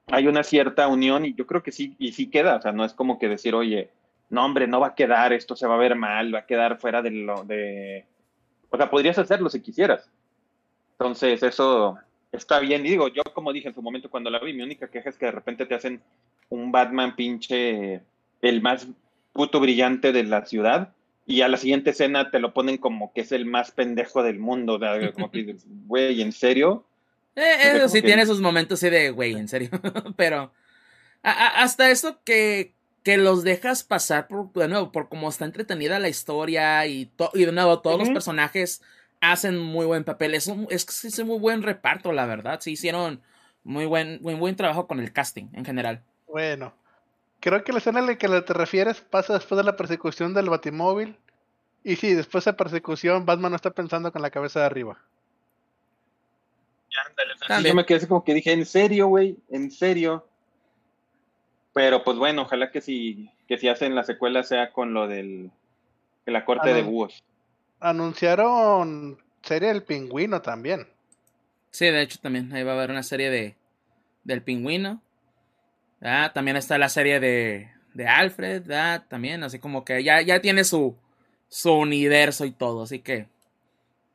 Hay 0.08 0.28
una 0.28 0.44
cierta 0.44 0.88
unión 0.88 1.26
y 1.26 1.34
yo 1.34 1.48
creo 1.48 1.64
que 1.64 1.72
sí, 1.72 1.96
y 1.98 2.12
sí 2.12 2.30
queda, 2.30 2.58
o 2.58 2.62
sea, 2.62 2.72
no 2.72 2.86
es 2.86 2.94
como 2.94 3.18
que 3.18 3.28
decir, 3.28 3.56
oye, 3.56 3.90
no, 4.30 4.46
hombre, 4.46 4.68
no 4.68 4.80
va 4.80 4.88
a 4.88 4.96
quedar, 4.96 5.34
esto 5.34 5.56
se 5.56 5.68
va 5.68 5.76
a 5.76 5.80
ver 5.80 5.96
mal, 5.96 6.34
va 6.34 6.40
a 6.40 6.46
quedar 6.46 6.80
fuera 6.80 7.02
de 7.02 7.10
lo, 7.10 7.44
de, 7.44 8.06
o 8.70 8.78
sea, 8.78 8.90
podrías 8.90 9.18
hacerlo 9.18 9.50
si 9.50 9.62
quisieras. 9.62 10.10
Entonces, 10.92 11.42
eso 11.44 11.98
está 12.32 12.60
bien. 12.60 12.86
Y 12.86 12.90
digo, 12.90 13.08
yo 13.08 13.24
como 13.34 13.52
dije 13.54 13.70
en 13.70 13.74
su 13.74 13.82
momento 13.82 14.10
cuando 14.10 14.30
la 14.30 14.40
vi, 14.40 14.54
mi 14.54 14.64
única 14.64 14.90
queja 14.90 15.10
es 15.10 15.18
que 15.18 15.26
de 15.26 15.32
repente 15.32 15.66
te 15.66 15.76
hacen 15.76 16.02
un 16.50 16.72
Batman 16.72 17.16
pinche, 17.16 18.02
el 18.42 18.62
más 18.62 18.88
puto 19.34 19.60
brillante 19.60 20.12
de 20.12 20.24
la 20.24 20.46
ciudad, 20.46 20.94
y 21.26 21.42
a 21.42 21.48
la 21.48 21.58
siguiente 21.58 21.90
escena 21.90 22.30
te 22.30 22.40
lo 22.40 22.54
ponen 22.54 22.78
como 22.78 23.12
que 23.14 23.22
es 23.22 23.32
el 23.32 23.46
más 23.46 23.72
pendejo 23.72 24.24
del 24.24 24.40
mundo. 24.40 24.80
Como 25.14 25.32
que 25.32 25.56
güey, 25.88 26.22
¿en 26.22 26.32
serio? 26.32 26.86
Eh, 27.36 27.74
eso 27.76 27.90
sí 27.90 28.02
tiene 28.02 28.26
sus 28.26 28.40
momentos 28.40 28.80
sí 28.80 28.90
de, 28.90 29.10
güey, 29.10 29.34
en 29.34 29.48
serio. 29.48 29.70
Pero 30.16 30.52
hasta 31.24 31.90
eso 31.90 32.20
que, 32.24 32.74
que 33.04 33.18
los 33.18 33.44
dejas 33.44 33.84
pasar 33.84 34.28
por, 34.28 34.54
de 34.54 34.68
nuevo, 34.68 34.92
por 34.92 35.10
cómo 35.10 35.28
está 35.28 35.46
entretenida 35.46 36.00
la 36.00 36.10
historia 36.10 36.86
y, 36.86 37.12
y 37.34 37.46
de 37.46 37.52
nuevo, 37.52 37.82
todos 37.82 38.00
los 38.00 38.10
personajes 38.10 38.82
hacen 39.20 39.58
muy 39.58 39.86
buen 39.86 40.04
papel. 40.04 40.36
Es 40.36 40.48
un, 40.48 40.68
es, 40.70 40.86
es 41.04 41.26
muy 41.26 41.40
buen 41.40 41.64
reparto, 41.64 42.12
la 42.12 42.28
verdad. 42.28 42.60
Sí, 42.62 42.74
hicieron 42.74 43.22
muy 43.64 43.86
buen, 43.86 44.22
muy 44.22 44.36
buen 44.36 44.56
trabajo 44.56 44.88
con 44.88 45.00
el 45.00 45.12
casting 45.12 45.48
en 45.54 45.66
general. 45.66 46.04
Bueno, 46.28 46.74
creo 47.46 47.64
que 47.64 47.72
la 47.72 47.78
escena 47.78 48.00
en 48.00 48.08
la 48.08 48.18
que 48.18 48.28
te 48.28 48.54
refieres 48.54 49.02
pasa 49.02 49.34
después 49.34 49.58
de 49.58 49.64
la 49.64 49.78
persecución 49.78 50.34
del 50.34 50.50
Batimóvil. 50.50 51.16
Y 51.84 51.96
sí, 51.96 52.16
después 52.16 52.44
de 52.44 52.54
persecución, 52.54 53.24
Batman 53.24 53.52
no 53.52 53.56
está 53.56 53.70
pensando 53.70 54.12
con 54.12 54.24
la 54.24 54.32
cabeza 54.32 54.62
de 54.62 54.66
arriba. 54.66 54.98
yo 57.64 57.76
me 57.76 57.86
quedé 57.86 58.08
como 58.08 58.24
que 58.24 58.34
dije, 58.34 58.52
¿en 58.52 58.66
serio, 58.66 59.10
güey? 59.10 59.38
¿En 59.52 59.70
serio? 59.70 60.28
Pero 61.72 62.04
pues 62.04 62.18
bueno, 62.18 62.42
ojalá 62.42 62.72
que 62.72 62.82
si, 62.82 63.30
que 63.48 63.60
si 63.60 63.68
hacen 63.68 63.94
la 63.94 64.04
secuela 64.04 64.42
sea 64.42 64.72
con 64.72 64.96
lo 64.96 65.08
del 65.08 65.52
de 66.26 66.32
la 66.32 66.46
corte 66.46 66.74
de 66.74 66.82
búhos. 66.82 67.24
Anunciaron 67.80 69.22
serie 69.44 69.68
del 69.68 69.84
pingüino 69.84 70.42
también. 70.42 70.88
Sí, 71.70 71.86
de 71.86 72.02
hecho 72.02 72.18
también 72.20 72.52
ahí 72.54 72.64
va 72.64 72.72
a 72.72 72.76
haber 72.76 72.90
una 72.90 73.04
serie 73.04 73.30
de 73.30 73.56
del 74.24 74.42
pingüino. 74.42 75.04
También 76.34 76.56
está 76.56 76.78
la 76.78 76.90
serie 76.90 77.20
de, 77.20 77.72
de 77.96 78.08
Alfred, 78.08 78.64
también, 79.08 79.44
así 79.44 79.58
como 79.58 79.84
que 79.84 80.04
ya, 80.04 80.22
ya 80.22 80.40
tiene 80.40 80.64
su, 80.64 80.96
su 81.48 81.74
universo 81.74 82.46
y 82.46 82.52
todo, 82.52 82.84
así 82.84 83.00
que 83.00 83.28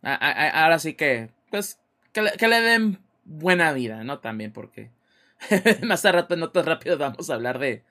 ahora 0.03 0.79
sí 0.79 0.95
que, 0.95 1.31
pues, 1.51 1.81
que 2.13 2.23
le, 2.23 2.61
den 2.61 2.99
buena 3.25 3.73
vida, 3.73 4.05
¿no? 4.05 4.21
También 4.21 4.53
porque 4.53 4.91
más 5.83 6.05
rato, 6.05 6.37
no 6.37 6.51
tan 6.51 6.67
rápido, 6.67 6.97
vamos 6.97 7.29
a 7.29 7.35
hablar 7.35 7.59
de, 7.59 7.83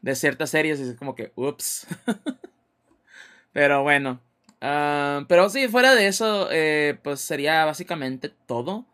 de 0.00 0.14
ciertas 0.14 0.50
series 0.50 0.80
y 0.80 0.84
es 0.84 0.94
como 0.96 1.14
que, 1.14 1.32
ups. 1.34 1.86
pero 3.52 3.82
bueno. 3.82 4.20
Ah, 4.62 5.26
pero 5.28 5.50
sí, 5.50 5.68
fuera 5.68 5.94
de 5.94 6.06
eso, 6.06 6.48
eh, 6.50 6.98
pues 7.02 7.20
sería 7.20 7.66
básicamente 7.66 8.30
todo. 8.46 8.86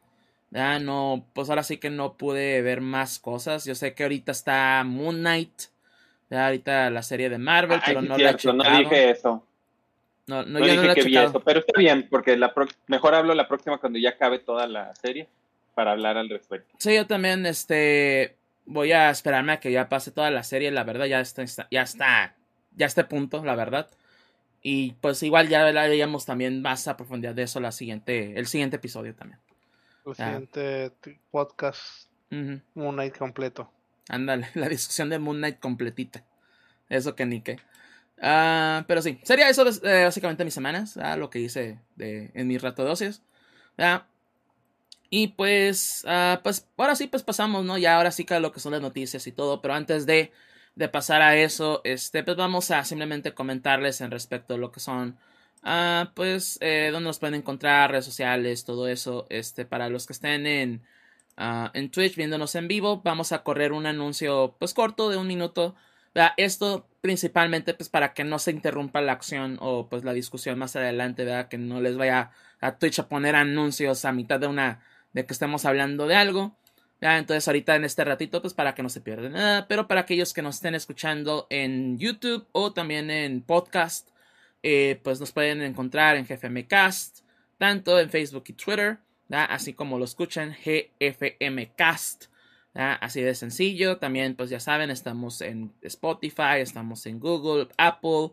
Ya 0.53 0.79
no, 0.79 1.25
pues 1.33 1.49
ahora 1.49 1.63
sí 1.63 1.79
que 1.79 1.89
no 1.89 2.19
pude 2.19 2.61
ver 2.61 2.83
más 2.83 3.19
cosas. 3.19 3.65
Yo 3.65 3.75
sé 3.75 3.95
que 3.95 4.03
ahorita 4.03 4.33
está 4.33 4.85
Moon 4.85 5.17
Knight. 5.17 5.63
Ya 6.29 6.47
ahorita 6.47 6.91
la 6.91 7.03
serie 7.03 7.31
de 7.31 7.39
Marvel, 7.39 7.81
pero 7.85 8.03
no 8.03 8.19
la 8.19 8.31
he 8.31 8.53
No 8.53 8.79
dije 8.79 9.11
eso. 9.11 9.47
No, 10.27 10.45
no, 10.45 10.61
dije 10.61 10.95
que 10.95 11.03
vi 11.05 11.17
eso, 11.17 11.41
pero 11.41 11.61
está 11.61 11.79
bien, 11.79 12.07
porque 12.09 12.37
la 12.37 12.53
mejor 12.87 13.15
hablo 13.15 13.35
la 13.35 13.49
próxima 13.49 13.79
cuando 13.79 13.99
ya 13.99 14.11
acabe 14.11 14.39
toda 14.39 14.67
la 14.67 14.95
serie 14.95 15.27
para 15.75 15.93
hablar 15.93 16.17
al 16.17 16.29
respecto. 16.29 16.75
Sí, 16.79 16.95
yo 16.95 17.07
también, 17.07 17.45
este, 17.45 18.37
voy 18.65 18.93
a 18.93 19.11
esperarme 19.11 19.53
a 19.53 19.61
que 19.61 19.73
ya 19.73 19.89
pase 19.89 20.13
toda 20.13 20.31
la 20.31 20.45
serie, 20.45 20.71
la 20.71 20.85
verdad 20.85 21.07
ya 21.07 21.21
está, 21.21 21.45
ya 21.71 21.83
está, 21.83 22.35
ya 22.77 22.87
este 22.87 23.05
punto, 23.05 23.45
la 23.45 23.57
verdad. 23.57 23.89
Y 24.63 24.93
pues 25.01 25.23
igual 25.23 25.49
ya 25.49 25.67
hablaríamos 25.67 26.25
también 26.25 26.63
más 26.63 26.87
a 26.87 26.97
profundidad 26.97 27.35
de 27.35 27.43
eso 27.43 27.59
la 27.59 27.73
siguiente, 27.73 28.39
el 28.39 28.47
siguiente 28.47 28.77
episodio 28.77 29.15
también. 29.15 29.41
El 30.07 30.15
siguiente 30.15 30.93
podcast. 31.31 32.09
Ujú. 32.31 32.61
Moon 32.75 32.95
Knight 32.95 33.17
completo. 33.17 33.71
Ándale, 34.09 34.49
la 34.55 34.69
discusión 34.69 35.09
de 35.11 35.19
Moon 35.19 35.39
Knight 35.39 35.61
completita. 35.61 36.25
Eso 36.89 37.15
que 37.15 37.27
ni 37.27 37.41
qué. 37.41 37.59
Ah, 38.21 38.85
pero 38.87 39.03
sí, 39.03 39.19
sería 39.25 39.49
eso 39.49 39.65
eh, 39.69 40.05
básicamente 40.05 40.45
mis 40.45 40.55
semanas, 40.55 40.97
ah, 40.97 41.17
lo 41.17 41.31
que 41.31 41.41
hice 41.41 41.81
de, 41.97 42.31
en 42.35 42.47
mi 42.47 42.59
rato 42.59 42.85
de 42.85 42.91
ocios. 42.91 43.23
Ah, 43.79 44.07
y 45.11 45.29
pues, 45.29 46.05
ah, 46.07 46.41
pues 46.43 46.67
ahora 46.77 46.95
sí, 46.95 47.07
pues 47.07 47.23
pasamos, 47.23 47.65
¿no? 47.65 47.79
Ya 47.79 47.97
ahora 47.97 48.13
sí 48.13 48.25
que 48.25 48.39
lo 48.41 48.53
que 48.53 48.61
son 48.61 48.73
las 48.73 48.81
noticias 48.81 49.27
y 49.27 49.33
todo, 49.33 49.61
pero 49.61 49.75
antes 49.75 50.07
de, 50.07 50.33
de 50.75 50.89
pasar 50.89 51.21
a 51.23 51.37
eso, 51.37 51.81
este, 51.85 52.25
pues 52.25 52.37
vamos 52.37 52.71
a 52.71 52.85
simplemente 52.85 53.35
comentarles 53.35 54.01
en 54.01 54.11
respecto 54.11 54.55
a 54.55 54.59
lo 54.59 54.73
que 54.73 54.81
son, 54.81 55.19
ah, 55.63 56.13
pues, 56.15 56.59
eh, 56.61 56.91
dónde 56.93 57.09
nos 57.09 57.19
pueden 57.19 57.35
encontrar, 57.35 57.91
redes 57.91 58.05
sociales, 58.05 58.65
todo 58.65 58.89
eso, 58.89 59.27
este, 59.31 59.65
para 59.65 59.89
los 59.89 60.07
que 60.07 60.13
estén 60.13 60.47
en, 60.47 60.83
ah, 61.37 61.71
en 61.75 61.91
Twitch 61.91 62.17
viéndonos 62.17 62.55
en 62.55 62.69
vivo, 62.69 63.03
vamos 63.03 63.33
a 63.33 63.43
correr 63.43 63.73
un 63.73 63.87
anuncio, 63.87 64.57
pues, 64.59 64.75
corto 64.75 65.11
de 65.11 65.17
un 65.17 65.27
minuto. 65.27 65.75
¿verdad? 66.15 66.33
Esto 66.37 66.87
principalmente 67.01 67.75
pues 67.75 67.89
para 67.89 68.13
que 68.15 68.25
no 68.25 68.39
se 68.39 68.51
interrumpa 68.51 69.01
la 69.01 69.13
acción 69.13 69.59
o 69.61 69.89
pues 69.89 70.05
la 70.05 70.13
discusión 70.13 70.59
más 70.59 70.77
adelante, 70.77 71.25
¿verdad? 71.25 71.49
Que 71.49 71.59
no 71.59 71.81
les 71.81 71.97
vaya 71.97 72.31
a 72.61 72.79
Twitch 72.79 73.01
a 73.01 73.09
poner 73.09 73.35
anuncios 73.35 74.05
a 74.05 74.13
mitad 74.13 74.39
de 74.39 74.47
una 74.47 74.81
de 75.13 75.27
que 75.27 75.33
estemos 75.33 75.65
hablando 75.65 76.07
de 76.07 76.17
algo. 76.17 76.57
Entonces 77.01 77.49
ahorita 77.49 77.75
en 77.75 77.85
este 77.85 78.05
ratito 78.05 78.41
pues 78.43 78.55
para 78.55 78.75
que 78.75 78.83
no 78.83 78.89
se 78.89 79.01
pierda 79.01 79.29
nada, 79.29 79.67
pero 79.67 79.89
para 79.89 80.03
aquellos 80.03 80.33
que 80.33 80.43
nos 80.43 80.57
estén 80.57 80.75
escuchando 80.75 81.47
en 81.51 81.99
YouTube 81.99 82.47
o 82.53 82.73
también 82.73 83.11
en 83.11 83.43
podcast, 83.43 84.09
eh, 84.63 85.01
pues 85.03 85.21
nos 85.21 85.33
pueden 85.33 85.63
encontrar 85.63 86.17
en 86.17 86.27
GFMcast, 86.27 87.21
tanto 87.59 87.99
en 87.99 88.11
Facebook 88.11 88.45
y 88.49 88.53
Twitter, 88.55 88.99
así 89.31 89.73
como 89.73 89.99
lo 89.99 90.05
escuchan 90.05 90.55
GFMcast. 90.65 92.27
¿verdad? 92.75 92.99
Así 93.01 93.21
de 93.21 93.35
sencillo. 93.35 93.99
También, 93.99 94.35
pues 94.35 94.51
ya 94.51 94.61
saben, 94.61 94.91
estamos 94.91 95.41
en 95.41 95.73
Spotify, 95.83 96.59
estamos 96.61 97.07
en 97.07 97.21
Google, 97.21 97.69
Apple, 97.77 98.31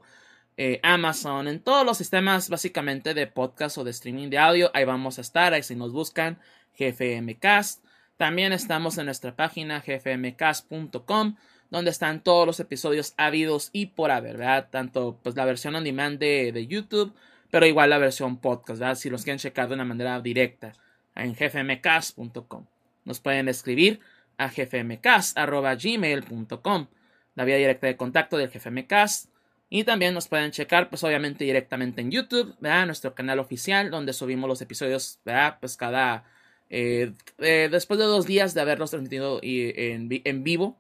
eh, 0.58 0.80
Amazon, 0.84 1.48
en 1.48 1.62
todos 1.62 1.86
los 1.86 1.98
sistemas 1.98 2.50
básicamente 2.50 3.14
de 3.14 3.28
podcast 3.28 3.78
o 3.78 3.84
de 3.84 3.92
streaming 3.92 4.30
de 4.30 4.38
audio. 4.38 4.72
Ahí 4.74 4.84
vamos 4.84 5.18
a 5.18 5.22
estar, 5.22 5.54
ahí 5.54 5.64
si 5.64 5.76
nos 5.76 5.92
buscan, 5.92 6.38
GFMcast. 6.78 7.84
También 8.18 8.52
estamos 8.52 8.98
en 8.98 9.06
nuestra 9.06 9.34
página 9.38 9.82
gfmcast.com, 9.86 11.38
donde 11.70 11.92
están 11.92 12.24
todos 12.24 12.48
los 12.48 12.60
episodios 12.60 13.14
habidos 13.18 13.70
y 13.74 13.88
por 13.88 14.12
haber, 14.12 14.38
¿verdad? 14.38 14.70
Tanto 14.72 15.20
pues 15.24 15.36
la 15.36 15.46
versión 15.46 15.76
on 15.76 15.84
demand 15.84 16.20
de, 16.20 16.52
de 16.52 16.68
YouTube, 16.68 17.14
pero 17.52 17.66
igual 17.66 17.90
la 17.90 17.98
versión 17.98 18.38
podcast, 18.38 18.80
¿verdad? 18.80 18.96
Si 18.96 19.10
los 19.10 19.24
quieren 19.24 19.40
checar 19.40 19.68
de 19.68 19.74
una 19.76 19.86
manera 19.86 20.20
directa 20.20 20.74
en 21.16 21.34
gfmcast.com. 21.34 22.66
Nos 23.06 23.20
pueden 23.20 23.48
escribir 23.50 24.00
a 24.38 24.50
gfmcast.gmail.com, 24.50 26.88
la 27.36 27.44
vía 27.44 27.58
directa 27.58 27.88
de 27.88 27.98
contacto 27.98 28.38
del 28.38 28.50
gfmcast. 28.50 29.28
Y 29.72 29.84
también 29.84 30.16
nos 30.16 30.28
pueden 30.28 30.50
checar, 30.50 30.90
pues 30.90 31.04
obviamente 31.04 31.44
directamente 31.44 32.02
en 32.02 32.10
YouTube, 32.10 32.56
¿verdad? 32.60 32.88
Nuestro 32.88 33.14
canal 33.14 33.38
oficial, 33.38 33.92
donde 33.92 34.14
subimos 34.14 34.48
los 34.48 34.62
episodios, 34.62 35.20
¿verdad? 35.24 35.58
Pues 35.60 35.78
cada... 35.78 36.24
Eh, 36.72 37.14
eh, 37.38 37.70
después 37.72 38.00
de 38.00 38.06
dos 38.06 38.26
días 38.26 38.56
de 38.56 38.62
haberlos 38.62 38.90
transmitido 38.92 39.40
en, 39.44 40.10
en 40.24 40.44
vivo, 40.44 40.79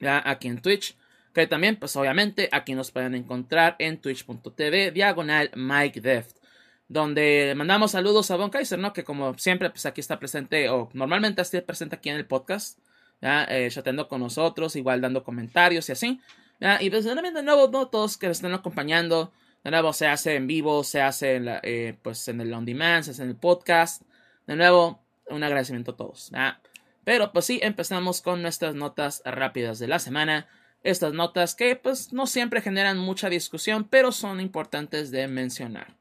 Aquí 0.00 0.48
en 0.48 0.60
Twitch. 0.60 0.96
Que 1.34 1.46
también, 1.46 1.76
pues 1.76 1.94
obviamente, 1.96 2.48
aquí 2.50 2.74
nos 2.74 2.90
pueden 2.90 3.14
encontrar 3.14 3.76
en 3.78 3.98
twitch.tv, 4.00 4.90
diagonal 4.92 5.50
Mike 5.54 6.00
Deft 6.00 6.36
donde 6.88 7.54
mandamos 7.56 7.92
saludos 7.92 8.30
a 8.30 8.36
Von 8.36 8.50
Kaiser, 8.50 8.78
¿no? 8.78 8.92
Que 8.92 9.04
como 9.04 9.36
siempre, 9.38 9.70
pues 9.70 9.86
aquí 9.86 10.00
está 10.00 10.18
presente, 10.18 10.68
o 10.68 10.88
normalmente 10.92 11.42
está 11.42 11.60
presente 11.62 11.96
aquí 11.96 12.10
en 12.10 12.16
el 12.16 12.26
podcast, 12.26 12.78
¿ya? 13.20 13.44
Eh, 13.44 13.68
chateando 13.70 14.08
con 14.08 14.20
nosotros, 14.20 14.76
igual 14.76 15.00
dando 15.00 15.24
comentarios 15.24 15.88
y 15.88 15.92
así. 15.92 16.20
Y 16.80 16.90
pues 16.90 17.04
también 17.04 17.34
de 17.34 17.42
nuevo, 17.42 17.68
¿no? 17.68 17.88
Todos 17.88 18.16
que 18.16 18.28
nos 18.28 18.38
estén 18.38 18.54
acompañando, 18.54 19.32
de 19.64 19.70
nuevo 19.70 19.92
se 19.92 20.06
hace 20.06 20.36
en 20.36 20.46
vivo, 20.46 20.84
se 20.84 21.02
hace 21.02 21.36
en 21.36 21.44
la, 21.46 21.60
eh, 21.62 21.98
pues 22.02 22.28
en 22.28 22.40
el 22.40 22.52
on 22.52 22.64
demand, 22.64 23.02
se 23.02 23.10
hace 23.10 23.22
en 23.22 23.30
el 23.30 23.36
podcast. 23.36 24.02
De 24.46 24.56
nuevo, 24.56 25.02
un 25.28 25.42
agradecimiento 25.42 25.90
a 25.90 25.96
todos. 25.96 26.30
Pero 27.06 27.30
pues 27.32 27.44
sí, 27.44 27.60
empezamos 27.62 28.20
con 28.20 28.42
nuestras 28.42 28.74
notas 28.74 29.22
rápidas 29.24 29.78
de 29.78 29.86
la 29.86 30.00
semana. 30.00 30.48
Estas 30.82 31.12
notas 31.12 31.54
que 31.54 31.76
pues 31.76 32.12
no 32.12 32.26
siempre 32.26 32.60
generan 32.60 32.98
mucha 32.98 33.28
discusión, 33.28 33.84
pero 33.88 34.10
son 34.10 34.40
importantes 34.40 35.12
de 35.12 35.28
mencionar. 35.28 35.94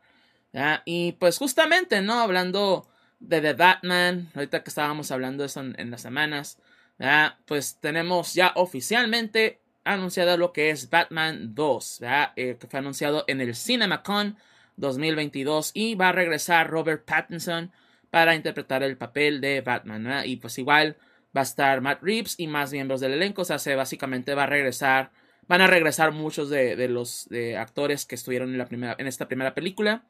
¿ya? 0.52 0.82
Y 0.84 1.12
pues 1.12 1.38
justamente, 1.38 2.02
¿no? 2.02 2.22
Hablando 2.22 2.88
de 3.20 3.40
The 3.40 3.54
Batman, 3.54 4.32
ahorita 4.34 4.64
que 4.64 4.70
estábamos 4.72 5.12
hablando 5.12 5.44
de 5.44 5.48
eso 5.48 5.60
en, 5.60 5.92
las 5.92 6.02
semanas, 6.02 6.58
¿ya? 6.98 7.38
pues 7.46 7.78
tenemos 7.80 8.34
ya 8.34 8.54
oficialmente 8.56 9.60
anunciado 9.84 10.36
lo 10.38 10.54
que 10.54 10.72
es 10.72 10.90
Batman 10.90 11.54
2, 11.54 12.00
¿ya? 12.00 12.34
Eh, 12.36 12.58
que 12.60 12.66
fue 12.66 12.80
anunciado 12.80 13.26
en 13.28 13.42
el 13.42 13.56
CinemaCon 13.56 14.38
2022 14.78 15.70
y 15.76 15.94
va 15.94 16.10
a 16.10 16.14
regresar 16.14 16.68
Robert 16.68 17.06
Pattinson 17.06 17.72
para 18.16 18.34
interpretar 18.34 18.82
el 18.82 18.96
papel 18.96 19.42
de 19.42 19.60
Batman. 19.60 20.22
Y 20.24 20.38
pues 20.38 20.58
igual 20.58 20.96
va 21.36 21.42
a 21.42 21.44
estar 21.44 21.82
Matt 21.82 22.02
Reeves 22.02 22.36
y 22.38 22.48
más 22.48 22.72
miembros 22.72 23.02
del 23.02 23.12
elenco, 23.12 23.42
o 23.42 23.46
sea, 23.46 23.60
se 23.60 23.76
básicamente 23.76 24.34
va 24.34 24.44
a 24.44 24.46
regresar, 24.46 25.12
van 25.50 25.60
a 25.60 25.68
regresar 25.68 26.14
muchos 26.14 26.50
de, 26.50 26.88
los 26.88 27.28
actores 27.58 28.06
que 28.06 28.16
estuvieron 28.16 28.52
en, 28.52 28.58
la 28.58 28.68
primera, 28.68 28.96
en 28.98 29.08
esta 29.08 29.28
primera 29.28 29.54
película 29.54 30.06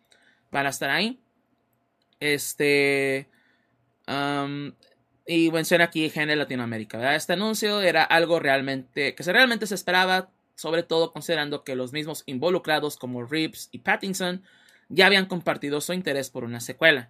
van 0.51 0.67
a 0.67 0.69
estar 0.69 0.91
ahí. 0.91 1.19
Este. 2.19 3.27
um, 4.07 4.73
y 5.25 5.49
menciona 5.49 5.85
aquí 5.85 6.07
GN 6.07 6.35
Latinoamérica. 6.35 7.15
Este 7.15 7.33
anuncio 7.33 7.81
era 7.81 8.03
algo 8.03 8.39
realmente. 8.39 9.15
que 9.15 9.23
se 9.23 9.33
realmente 9.33 9.65
se 9.65 9.73
esperaba. 9.73 10.29
Sobre 10.53 10.83
todo 10.83 11.11
considerando 11.11 11.63
que 11.63 11.75
los 11.75 11.91
mismos 11.91 12.21
involucrados 12.27 12.97
como 12.97 13.25
Reeves 13.25 13.67
y 13.71 13.79
Pattinson 13.79 14.43
ya 14.89 15.07
habían 15.07 15.25
compartido 15.25 15.81
su 15.81 15.93
interés 15.93 16.29
por 16.29 16.43
una 16.43 16.59
secuela. 16.59 17.09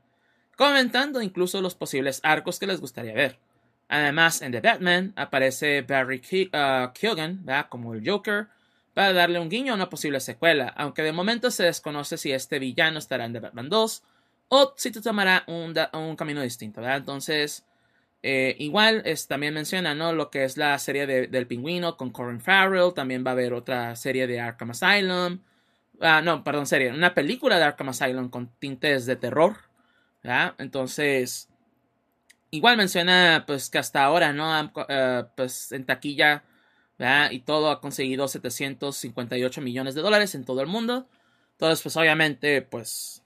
Comentando 0.56 1.22
incluso 1.22 1.62
los 1.62 1.76
posibles 1.76 2.22
arcos 2.24 2.60
que 2.60 2.68
les 2.68 2.80
gustaría 2.80 3.14
ver. 3.14 3.38
Además, 3.88 4.41
en 4.41 4.51
The 4.51 4.62
Batman 4.62 5.14
aparece 5.16 5.82
Barry 5.82 6.20
Ke- 6.22 6.49
uh, 6.53 6.91
Keoghan 6.93 7.45
¿verdad? 7.45 7.68
como 7.70 7.93
el 7.93 8.08
Joker 8.10 8.47
para 8.93 9.14
darle 9.14 9.39
un 9.39 9.49
guiño 9.49 9.74
a 9.74 9.76
una 9.76 9.89
posible 9.89 10.20
secuela, 10.22 10.70
aunque 10.78 11.03
de 11.03 11.12
momento 11.12 11.51
se 11.51 11.64
desconoce 11.64 12.18
si 12.18 12.32
este 12.32 12.60
villano 12.60 12.97
estará 12.97 13.26
en 13.26 13.34
The 13.34 13.41
Batman 13.41 13.70
2 13.70 14.03
o 14.47 14.74
si 14.78 14.91
te 14.91 15.01
tomará 15.01 15.43
un, 15.47 15.74
camino 16.16 16.41
distinto, 16.41 16.80
¿verdad? 16.82 16.97
Entonces, 16.97 17.66
eh, 18.24 18.56
igual 18.60 19.01
es, 19.06 19.28
también 19.28 19.53
menciona, 19.53 19.93
¿no? 19.95 20.14
Lo 20.14 20.32
que 20.32 20.45
es 20.45 20.58
la 20.58 20.80
serie 20.80 21.06
de- 21.08 21.28
del 21.28 21.45
pingüino 21.47 21.97
con 21.97 22.12
Corin 22.12 22.39
Farrell, 22.39 22.93
también 22.93 23.26
va 23.26 23.32
a 23.32 23.34
haber 23.34 23.53
otra 23.53 23.95
serie 23.97 24.28
de 24.28 24.39
Arkham 24.39 24.72
Asylum, 24.72 25.39
ah, 26.01 26.22
no, 26.22 26.43
perdón, 26.43 26.66
serie, 26.66 26.91
una 26.91 27.14
película 27.14 27.58
de 27.58 27.66
Arkham 27.66 27.89
Asylum 27.89 28.30
con 28.30 28.49
tintes 28.60 29.06
de 29.06 29.16
terror, 29.18 29.58
Entonces, 30.57 31.49
igual 32.51 32.78
menciona, 32.78 33.43
pues, 33.47 33.69
que 33.69 33.78
hasta 33.78 34.03
ahora, 34.03 34.34
¿no? 34.34 34.71
Eh, 34.89 35.23
pues, 35.36 35.71
en 35.71 35.86
taquilla. 35.86 36.43
Y 37.32 37.39
todo 37.41 37.69
ha 37.71 37.82
conseguido 37.82 38.28
758 38.28 39.61
millones 39.61 39.95
de 39.95 40.01
dólares 40.01 40.36
en 40.36 40.45
todo 40.45 40.61
el 40.61 40.67
mundo. 40.67 41.07
Entonces, 41.51 41.82
pues 41.84 41.95
obviamente, 41.97 42.61
pues 42.61 43.23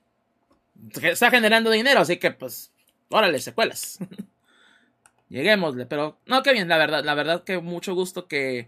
está 1.01 1.29
generando 1.29 1.71
dinero, 1.71 1.99
así 1.99 2.17
que 2.17 2.31
pues, 2.31 2.71
órale, 3.09 3.39
secuelas. 3.39 3.99
Lleguémosle, 5.29 5.85
pero 5.85 6.19
no, 6.25 6.41
qué 6.41 6.53
bien, 6.53 6.67
la 6.67 6.77
verdad, 6.77 7.03
la 7.03 7.13
verdad 7.13 7.43
que 7.43 7.59
mucho 7.59 7.93
gusto 7.93 8.27
que, 8.27 8.67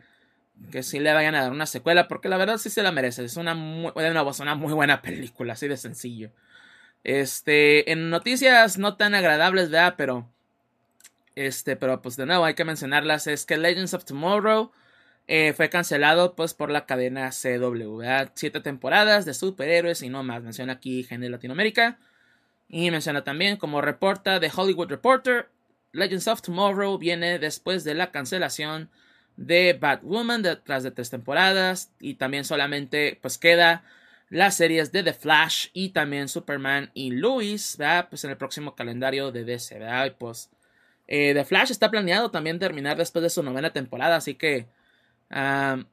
que 0.72 0.84
sí 0.84 1.00
le 1.00 1.12
vayan 1.14 1.34
a 1.36 1.42
dar 1.44 1.52
una 1.52 1.66
secuela, 1.66 2.08
porque 2.08 2.30
la 2.30 2.38
verdad 2.38 2.58
sí 2.58 2.70
se 2.70 2.84
la 2.84 2.92
merece. 2.92 3.26
Es 3.26 3.38
una 3.38 3.56
muy, 3.56 3.92
una 3.96 4.56
muy 4.56 4.74
buena 4.74 5.02
película, 5.02 5.54
así 5.54 5.68
de 5.68 5.78
sencillo. 5.78 6.32
Este, 7.04 7.92
en 7.92 8.10
noticias 8.10 8.78
no 8.78 8.96
tan 8.98 9.16
agradables, 9.16 9.70
¿verdad? 9.70 9.96
Pero, 9.98 10.30
este, 11.36 11.76
pero 11.76 12.02
pues 12.02 12.16
de 12.18 12.26
nuevo 12.26 12.46
hay 12.46 12.54
que 12.54 12.66
mencionarlas, 12.66 13.28
es 13.28 13.46
que 13.46 13.58
Legends 13.58 13.94
of 13.94 14.06
Tomorrow 14.06 14.72
eh, 15.28 15.54
fue 15.54 15.70
cancelado 15.70 16.36
pues 16.36 16.54
por 16.54 16.70
la 16.70 16.86
cadena 16.86 17.30
CW, 17.30 17.98
¿verdad? 17.98 18.32
Siete 18.36 18.60
temporadas 18.60 19.26
de 19.26 19.34
superhéroes 19.34 20.02
y 20.02 20.10
no 20.10 20.24
más. 20.24 20.44
Menciona 20.44 20.74
aquí 20.74 21.08
GN 21.10 21.30
Latinoamérica. 21.30 21.98
Y 22.68 22.92
menciona 22.92 23.24
también, 23.24 23.58
como 23.58 23.82
reporta 23.82 24.40
The 24.40 24.52
Hollywood 24.54 24.90
Reporter, 24.90 25.50
Legends 25.94 26.28
of 26.28 26.42
Tomorrow 26.42 26.98
viene 26.98 27.40
después 27.40 27.84
de 27.84 27.94
la 27.94 28.12
cancelación 28.12 28.90
de 29.38 29.78
Batwoman 29.80 30.42
detrás 30.42 30.84
de 30.84 30.92
tres 30.92 31.10
temporadas. 31.10 31.92
Y 32.00 32.16
también 32.16 32.44
solamente 32.44 33.18
pues 33.22 33.38
queda 33.38 33.84
las 34.32 34.56
series 34.56 34.92
de 34.92 35.04
The 35.04 35.14
Flash 35.14 35.68
y 35.74 35.90
también 35.90 36.28
Superman 36.28 36.90
y 36.96 37.12
Lois, 37.12 37.78
¿verdad? 37.78 38.08
Pues 38.10 38.24
en 38.24 38.32
el 38.32 38.38
próximo 38.38 38.76
calendario 38.76 39.32
de 39.32 39.44
DC, 39.46 39.78
¿verdad? 39.78 40.08
Y 40.08 40.12
pues 40.12 40.50
eh, 41.08 41.34
The 41.36 41.46
Flash 41.46 41.70
está 41.72 41.92
planeado 41.92 42.32
también 42.32 42.58
terminar 42.58 42.98
después 42.98 43.22
de 43.22 43.30
su 43.30 43.44
novena 43.44 43.72
temporada, 43.72 44.16
así 44.16 44.34
que 44.36 44.68
Um, 45.32 45.86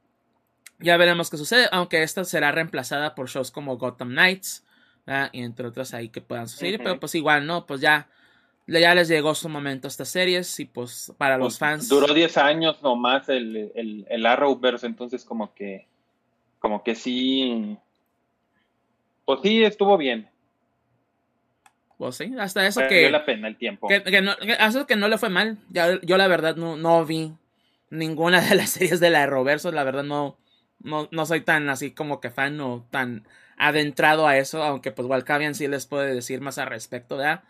ya 0.81 0.97
veremos 0.97 1.31
qué 1.31 1.37
sucede, 1.37 1.69
aunque 1.73 2.03
esta 2.03 2.25
será 2.25 2.53
reemplazada 2.53 3.15
por 3.15 3.29
shows 3.29 3.51
como 3.51 3.77
Gotham 3.79 4.11
Knights, 4.11 4.65
¿verdad? 5.07 5.31
y 5.33 5.43
entre 5.43 5.69
otras 5.69 5.95
ahí 5.95 6.09
que 6.09 6.21
puedan 6.21 6.49
suceder, 6.49 6.79
pero 6.79 7.01
pues 7.01 7.15
igual, 7.15 7.47
¿no? 7.47 7.67
Pues 7.67 7.81
ya, 7.81 8.09
ya 8.67 8.95
les 8.95 9.09
llegó 9.09 9.35
su 9.35 9.49
momento 9.49 9.87
a 9.87 9.91
estas 9.91 10.09
series 10.09 10.59
y 10.61 10.65
pues 10.65 11.13
para 11.19 11.37
los 11.39 11.59
Pues, 11.59 11.59
fans. 11.59 11.89
Duró 11.89 12.13
10 12.13 12.37
años 12.37 12.83
nomás 12.83 13.29
el, 13.29 13.71
el, 13.75 14.07
el 14.09 14.27
Arrowverse, 14.27 14.87
entonces 14.87 15.25
como 15.25 15.55
que, 15.55 15.87
como 16.59 16.83
que 16.83 16.95
sí, 16.95 17.77
pues 19.29 19.41
sí 19.43 19.63
estuvo 19.63 19.99
bien. 19.99 20.27
Pues 21.99 22.17
sí, 22.17 22.35
hasta 22.39 22.67
eso 22.67 22.81
Valió 22.81 22.89
que, 22.89 23.11
la 23.11 23.27
pena 23.27 23.47
el 23.47 23.59
tiempo. 23.59 23.87
que, 23.87 24.03
que 24.03 24.23
no, 24.23 24.35
que- 24.39 24.53
hasta 24.53 24.69
eso 24.69 24.87
que 24.87 24.97
no 24.97 25.07
le 25.07 25.19
fue 25.19 25.29
mal. 25.29 25.59
Ya, 25.69 26.01
yo 26.01 26.17
la 26.17 26.29
verdad 26.29 26.57
no, 26.57 26.77
no 26.79 27.05
vi 27.05 27.35
ninguna 27.91 28.41
de 28.41 28.55
las 28.55 28.71
series 28.71 29.01
de 29.01 29.11
la. 29.11 29.27
La 29.27 29.85
verdad 29.85 30.03
no, 30.03 30.39
no, 30.83 31.09
no 31.11 31.27
soy 31.27 31.43
tan 31.43 31.69
así 31.69 31.91
como 31.91 32.23
que 32.23 32.31
fan 32.31 32.59
o 32.63 32.87
tan 32.91 33.27
adentrado 33.59 34.27
a 34.27 34.39
eso. 34.39 34.63
Aunque 34.63 34.93
pues 34.93 35.07
Walcavian 35.07 35.55
sí 35.55 35.69
les 35.69 35.85
puede 35.85 36.15
decir 36.15 36.41
más 36.41 36.57
al 36.57 36.69
respecto, 36.69 37.19
¿verdad? 37.19 37.43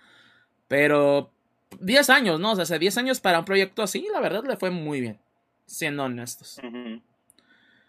Pero 0.67 1.31
10 1.79 2.11
años, 2.11 2.41
¿no? 2.41 2.51
O 2.51 2.55
sea, 2.57 2.65
hace 2.65 2.81
10 2.81 2.99
años 2.99 3.21
para 3.21 3.39
un 3.39 3.45
proyecto 3.45 3.85
así, 3.85 4.05
la 4.13 4.19
verdad 4.21 4.43
le 4.43 4.57
fue 4.57 4.71
muy 4.71 5.01
bien. 5.01 5.21
Siendo 5.67 6.03
honestos. 6.03 6.59
Ujú. 6.59 7.01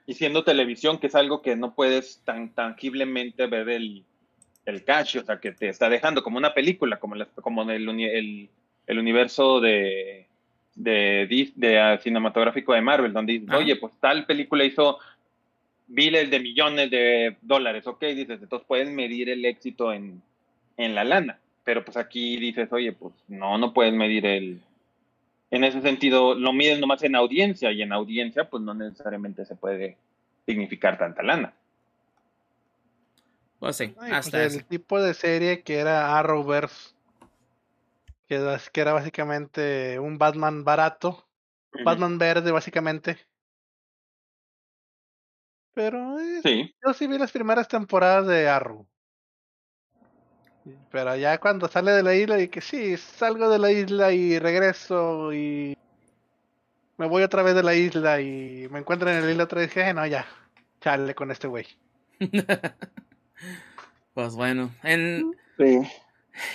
Y 0.09 0.15
siendo 0.15 0.43
televisión, 0.43 0.97
que 0.97 1.05
es 1.05 1.13
algo 1.13 1.43
que 1.43 1.55
no 1.55 1.75
puedes 1.75 2.19
tan 2.25 2.49
tangiblemente 2.55 3.45
ver 3.45 3.69
el, 3.69 4.03
el 4.65 4.83
cash, 4.83 5.17
o 5.17 5.23
sea, 5.23 5.39
que 5.39 5.51
te 5.51 5.69
está 5.69 5.87
dejando 5.87 6.23
como 6.23 6.39
una 6.39 6.55
película, 6.55 6.97
como, 6.97 7.13
la- 7.13 7.27
como 7.27 7.61
el, 7.69 7.87
el, 7.87 8.49
el 8.87 8.99
universo 8.99 9.59
de, 9.59 10.25
de, 10.73 11.79
ah, 11.79 11.99
cinematográfico 12.01 12.73
de 12.73 12.81
Marvel, 12.81 13.13
donde 13.13 13.33
dices, 13.33 13.49
Ajá. 13.49 13.59
oye, 13.59 13.75
pues 13.75 13.93
tal 13.99 14.25
película 14.25 14.63
hizo 14.63 14.97
miles 15.87 16.31
de 16.31 16.39
millones 16.39 16.89
de 16.89 17.37
dólares, 17.43 17.85
ok, 17.85 18.01
dices, 18.05 18.41
entonces 18.41 18.65
puedes 18.67 18.89
medir 18.89 19.29
el 19.29 19.45
éxito 19.45 19.93
en, 19.93 20.23
en 20.77 20.95
la 20.95 21.03
lana, 21.03 21.37
pero 21.63 21.85
pues 21.85 21.97
aquí 21.97 22.37
dices, 22.37 22.67
oye, 22.73 22.93
pues 22.93 23.13
no, 23.27 23.59
no 23.59 23.73
puedes 23.73 23.93
medir 23.93 24.25
el, 24.25 24.59
en 25.51 25.63
ese 25.63 25.81
sentido, 25.81 26.35
lo 26.35 26.53
miden 26.53 26.79
nomás 26.79 27.01
en 27.03 27.15
audiencia 27.15 27.71
y 27.71 27.81
en 27.81 27.91
audiencia, 27.91 28.49
pues 28.49 28.61
no 28.63 28.73
necesariamente 28.73 29.45
se 29.45 29.55
puede 29.55 29.97
significar 30.45 30.97
tanta 30.97 31.23
lana. 31.23 31.53
Pues 33.59 33.75
sí, 33.75 33.85
Ay, 33.85 33.93
pues, 34.11 34.13
hasta 34.13 34.43
el 34.43 34.65
tipo 34.65 35.01
de 35.01 35.13
serie 35.13 35.63
que 35.63 35.79
era 35.79 36.17
Arrowverse, 36.17 36.93
que, 38.27 38.35
era- 38.35 38.59
que 38.71 38.81
era 38.81 38.93
básicamente 38.93 39.99
un 39.99 40.17
Batman 40.17 40.63
barato, 40.63 41.25
Batman 41.83 42.17
verde 42.17 42.51
básicamente. 42.51 43.17
Pero 45.73 46.19
eh, 46.19 46.41
Sí, 46.43 46.75
yo 46.85 46.93
sí 46.93 47.07
vi 47.07 47.17
las 47.17 47.31
primeras 47.31 47.67
temporadas 47.67 48.27
de 48.27 48.47
Arrow. 48.49 48.87
Pero 50.91 51.15
ya 51.15 51.37
cuando 51.39 51.67
sale 51.67 51.91
de 51.91 52.03
la 52.03 52.15
isla 52.15 52.39
y 52.39 52.47
que 52.47 52.61
sí, 52.61 52.97
salgo 52.97 53.49
de 53.49 53.59
la 53.59 53.71
isla 53.71 54.11
y 54.11 54.37
regreso 54.39 55.33
y 55.33 55.77
me 56.97 57.07
voy 57.07 57.23
otra 57.23 57.43
vez 57.43 57.55
de 57.55 57.63
la 57.63 57.75
isla 57.75 58.21
y 58.21 58.67
me 58.69 58.79
encuentro 58.79 59.09
en 59.09 59.25
la 59.25 59.31
isla 59.31 59.45
otra 59.45 59.59
vez, 59.61 59.69
dije, 59.69 59.89
"Eh, 59.89 59.93
no, 59.93 60.05
ya, 60.05 60.25
chale 60.81 61.15
con 61.15 61.31
este 61.31 61.47
güey. 61.47 61.65
Pues 64.13 64.33
bueno, 64.33 64.75
en, 64.83 65.33
sí. 65.57 65.79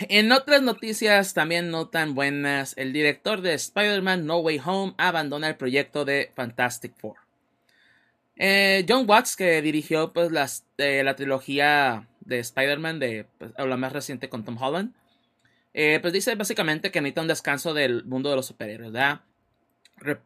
En 0.09 0.33
otras 0.33 0.61
noticias 0.63 1.35
también 1.35 1.71
no 1.71 1.89
tan 1.89 2.15
buenas, 2.15 2.77
el 2.77 2.93
director 2.93 3.41
de 3.41 3.55
Spider-Man 3.55 4.27
No 4.27 4.39
Way 4.39 4.61
Home 4.65 4.95
abandona 4.99 5.49
el 5.49 5.57
proyecto 5.57 6.05
de 6.05 6.31
Fantastic 6.35 6.95
Four. 6.99 7.17
Eh, 8.37 8.85
John 8.89 9.09
Watts, 9.09 9.37
que 9.37 9.63
dirigió 9.63 10.13
pues 10.13 10.33
las, 10.33 10.67
eh, 10.79 11.03
la 11.05 11.15
trilogía 11.15 12.09
de 12.27 12.39
Spider-Man, 12.41 12.99
de 12.99 13.27
pues, 13.39 13.53
la 13.57 13.77
más 13.77 13.93
reciente 13.93 14.29
con 14.29 14.45
Tom 14.45 14.61
Holland, 14.63 14.95
eh, 15.75 15.99
pues 16.01 16.13
dice 16.13 16.35
básicamente 16.37 16.91
que 16.93 17.01
necesita 17.01 17.23
un 17.23 17.29
descanso 17.29 17.75
del 17.75 18.05
mundo 18.05 18.31
de 18.31 18.37
los 18.37 18.47
superhéroes, 18.47 18.93
¿verdad? 18.93 19.23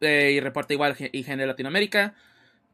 Eh, 0.01 0.33
y 0.35 0.41
reporta 0.41 0.73
igual 0.75 0.97
IGN 1.13 1.47
Latinoamérica 1.47 2.15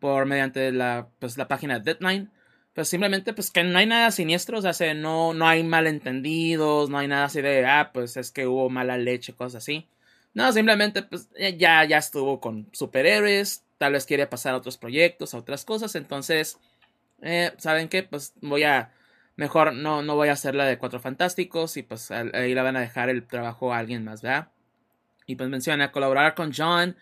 por 0.00 0.26
mediante 0.26 0.72
la, 0.72 1.08
pues, 1.18 1.36
la 1.38 1.48
página 1.48 1.80
Deadline 1.80 2.30
pues 2.74 2.88
simplemente 2.88 3.34
pues 3.34 3.50
que 3.50 3.64
no 3.64 3.78
hay 3.78 3.86
nada 3.86 4.10
siniestro, 4.12 4.58
o 4.58 4.62
sea, 4.62 4.72
se- 4.74 4.94
no, 4.94 5.34
no 5.34 5.48
hay 5.48 5.64
malentendidos, 5.64 6.90
no 6.90 6.98
hay 6.98 7.08
nada 7.08 7.26
así 7.26 7.40
de, 7.42 7.66
ah, 7.66 7.90
pues 7.94 8.16
es 8.16 8.32
que 8.32 8.46
hubo 8.48 8.70
mala 8.70 8.98
leche, 8.98 9.32
cosas 9.34 9.62
así. 9.62 9.88
No, 10.34 10.52
simplemente 10.52 11.02
pues 11.02 11.28
ya, 11.58 11.84
ya 11.84 11.98
estuvo 11.98 12.40
con 12.40 12.68
superhéroes, 12.72 13.64
tal 13.78 13.92
vez 13.94 14.06
quiere 14.06 14.26
pasar 14.26 14.54
a 14.54 14.58
otros 14.58 14.76
proyectos, 14.78 15.34
a 15.34 15.38
otras 15.38 15.64
cosas, 15.64 15.94
entonces, 15.96 16.58
eh, 17.22 17.52
¿saben 17.58 17.88
qué? 17.88 18.02
Pues 18.02 18.34
voy 18.40 18.64
a, 18.64 18.92
mejor 19.36 19.74
no, 19.74 20.02
no 20.02 20.14
voy 20.14 20.28
a 20.28 20.32
hacer 20.32 20.54
la 20.54 20.64
de 20.66 20.78
Cuatro 20.78 21.00
Fantásticos 21.00 21.76
y 21.76 21.82
pues 21.82 22.10
ahí 22.10 22.54
la 22.54 22.62
van 22.62 22.76
a 22.76 22.80
dejar 22.80 23.08
el 23.10 23.26
trabajo 23.26 23.72
a 23.72 23.78
alguien 23.78 24.04
más, 24.04 24.22
¿verdad? 24.22 24.48
Y 25.26 25.36
pues 25.36 25.48
menciona 25.48 25.92
colaborar 25.92 26.34
con 26.34 26.52
John 26.54 26.96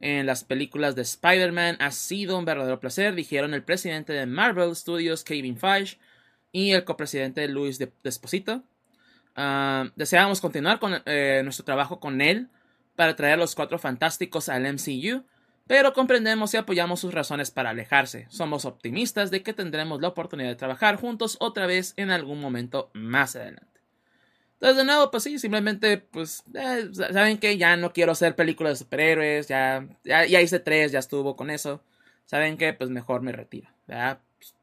en 0.00 0.26
las 0.26 0.44
películas 0.44 0.96
de 0.96 1.02
Spider-Man 1.02 1.76
ha 1.80 1.92
sido 1.92 2.36
un 2.38 2.44
verdadero 2.44 2.80
placer, 2.80 3.14
dijeron 3.14 3.54
el 3.54 3.62
presidente 3.62 4.12
de 4.12 4.26
Marvel 4.26 4.74
Studios, 4.74 5.22
Kevin 5.24 5.56
Feige, 5.56 5.98
y 6.50 6.72
el 6.72 6.84
copresidente 6.84 7.46
Luis 7.48 7.78
De- 7.78 7.92
Desposito. 8.02 8.64
Ah, 9.36 9.90
deseábamos 9.96 10.40
continuar 10.40 10.78
con 10.78 11.00
eh, 11.06 11.40
nuestro 11.44 11.64
trabajo 11.64 12.00
con 12.00 12.20
él 12.20 12.48
para 12.96 13.16
traer 13.16 13.38
los 13.38 13.54
cuatro 13.54 13.78
fantásticos 13.78 14.48
al 14.48 14.66
MCU, 14.66 15.24
pero 15.72 15.94
comprendemos 15.94 16.52
y 16.52 16.58
apoyamos 16.58 17.00
sus 17.00 17.14
razones 17.14 17.50
para 17.50 17.70
alejarse. 17.70 18.26
Somos 18.28 18.66
optimistas 18.66 19.30
de 19.30 19.42
que 19.42 19.54
tendremos 19.54 20.02
la 20.02 20.08
oportunidad 20.08 20.50
de 20.50 20.54
trabajar 20.54 20.96
juntos 20.96 21.38
otra 21.40 21.64
vez 21.64 21.94
en 21.96 22.10
algún 22.10 22.42
momento 22.42 22.90
más 22.92 23.36
adelante. 23.36 23.80
Entonces, 24.52 24.76
de 24.76 24.84
nuevo, 24.84 25.10
pues 25.10 25.22
sí, 25.22 25.38
simplemente, 25.38 25.96
pues, 25.96 26.44
eh, 26.52 26.90
saben 26.92 27.38
que 27.38 27.56
ya 27.56 27.78
no 27.78 27.94
quiero 27.94 28.12
hacer 28.12 28.36
películas 28.36 28.74
de 28.74 28.84
superhéroes, 28.84 29.48
ya, 29.48 29.88
ya, 30.04 30.26
ya 30.26 30.42
hice 30.42 30.60
tres, 30.60 30.92
ya 30.92 30.98
estuvo 30.98 31.36
con 31.36 31.48
eso. 31.48 31.82
Saben 32.26 32.58
que, 32.58 32.74
pues 32.74 32.90
mejor 32.90 33.22
me 33.22 33.32
retiro. 33.32 33.70
¿verdad? 33.86 34.20
Pues, 34.36 34.54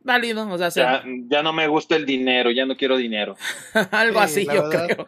válido, 0.00 0.46
o 0.46 0.58
sea, 0.58 0.68
Ya, 0.68 1.04
ya 1.26 1.42
no 1.42 1.54
me 1.54 1.68
gusta 1.68 1.96
el 1.96 2.04
dinero, 2.04 2.50
ya 2.50 2.66
no 2.66 2.76
quiero 2.76 2.98
dinero. 2.98 3.34
algo 3.92 4.18
Sí, 4.28 4.42
así, 4.42 4.44
yo 4.44 4.68
verdad. 4.68 4.88
creo. 4.88 5.06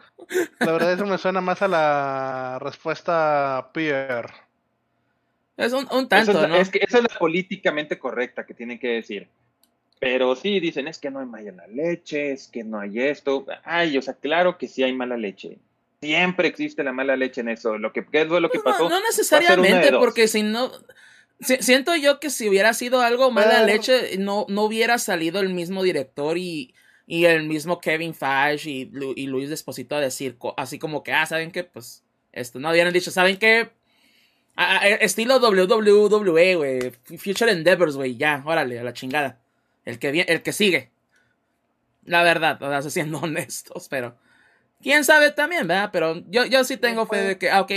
La 0.59 0.71
verdad 0.71 0.93
eso 0.93 1.05
me 1.05 1.19
suena 1.19 1.41
más 1.41 1.61
a 1.61 1.67
la 1.67 2.57
respuesta 2.59 3.69
Pierre. 3.71 4.33
Es 5.57 5.71
un, 5.73 5.87
un 5.91 5.99
Eso 5.99 6.07
tanto, 6.07 6.43
es, 6.43 6.49
¿no? 6.49 6.55
es 6.55 6.69
que 6.69 6.79
esa 6.81 6.97
es 6.97 7.03
la 7.03 7.19
políticamente 7.19 7.99
correcta 7.99 8.45
que 8.45 8.53
tienen 8.53 8.79
que 8.79 8.87
decir. 8.87 9.27
Pero 9.99 10.35
sí, 10.35 10.59
dicen, 10.59 10.87
es 10.87 10.97
que 10.97 11.09
no 11.11 11.19
hay 11.19 11.25
mala 11.25 11.65
leche, 11.67 12.31
es 12.33 12.47
que 12.47 12.63
no 12.63 12.79
hay 12.79 12.99
esto. 12.99 13.45
Ay, 13.63 13.97
o 13.97 14.01
sea, 14.01 14.15
claro 14.15 14.57
que 14.57 14.67
sí 14.67 14.83
hay 14.83 14.93
mala 14.93 15.15
leche. 15.15 15.57
Siempre 16.01 16.49
existe 16.49 16.83
la 16.83 16.91
mala 16.91 17.15
leche 17.15 17.39
en 17.41 17.49
eso. 17.49 17.77
Lo 17.77 17.93
que, 17.93 18.05
¿Qué 18.05 18.21
es 18.21 18.27
lo 18.27 18.49
que 18.49 18.59
Pues 18.59 18.75
pasó? 18.75 18.89
no, 18.89 18.99
no 18.99 19.01
necesariamente, 19.05 19.93
porque 19.93 20.27
si 20.27 20.43
no. 20.43 20.71
si- 21.39 21.57
siento 21.61 21.95
yo 21.95 22.19
que 22.19 22.29
si 22.29 22.49
hubiera 22.49 22.73
sido 22.73 22.99
algo 23.01 23.31
mala 23.31 23.61
Pero- 23.61 23.65
leche, 23.67 24.17
no, 24.17 24.45
no 24.49 24.63
hubiera 24.63 24.97
salido 24.97 25.39
el 25.39 25.53
mismo 25.53 25.83
director 25.83 26.37
y, 26.37 26.73
y 27.07 27.23
el 27.25 27.43
mismo 27.43 27.79
Kevin 27.79 28.13
Feige 28.13 28.69
y, 28.69 28.85
Lu- 28.85 29.13
y 29.15 29.27
Luis 29.27 29.49
Desposito 29.49 29.95
a 29.95 30.01
decir 30.01 30.35
así 30.57 30.79
como 30.79 31.03
que, 31.03 31.13
ah, 31.13 31.25
¿saben 31.25 31.51
qué? 31.51 31.63
Pues 31.63 32.03
esto, 32.33 32.59
no 32.59 32.71
hubieran 32.71 32.91
dicho, 32.91 33.11
¿saben 33.11 33.37
qué? 33.37 33.69
Estilo 34.55 35.39
WWE, 35.39 36.55
güey. 36.55 36.91
Future 37.17 37.51
Endeavors, 37.51 37.95
güey. 37.95 38.15
Ya, 38.17 38.43
órale, 38.45 38.79
a 38.79 38.83
la 38.83 38.93
chingada. 38.93 39.39
El 39.85 39.99
que, 39.99 40.09
el 40.27 40.41
que 40.43 40.53
sigue. 40.53 40.91
La 42.05 42.23
verdad, 42.23 42.61
o 42.61 42.81
sea, 42.81 42.81
siendo 42.91 43.19
honestos, 43.19 43.87
pero. 43.89 44.15
Quién 44.81 45.05
sabe 45.05 45.31
también, 45.31 45.67
¿verdad? 45.67 45.89
Pero 45.93 46.23
yo, 46.29 46.45
yo 46.45 46.63
sí 46.65 46.77
tengo 46.77 47.05
fe 47.07 47.17
de 47.17 47.37
que, 47.37 47.49
ah, 47.49 47.61
ok, 47.61 47.71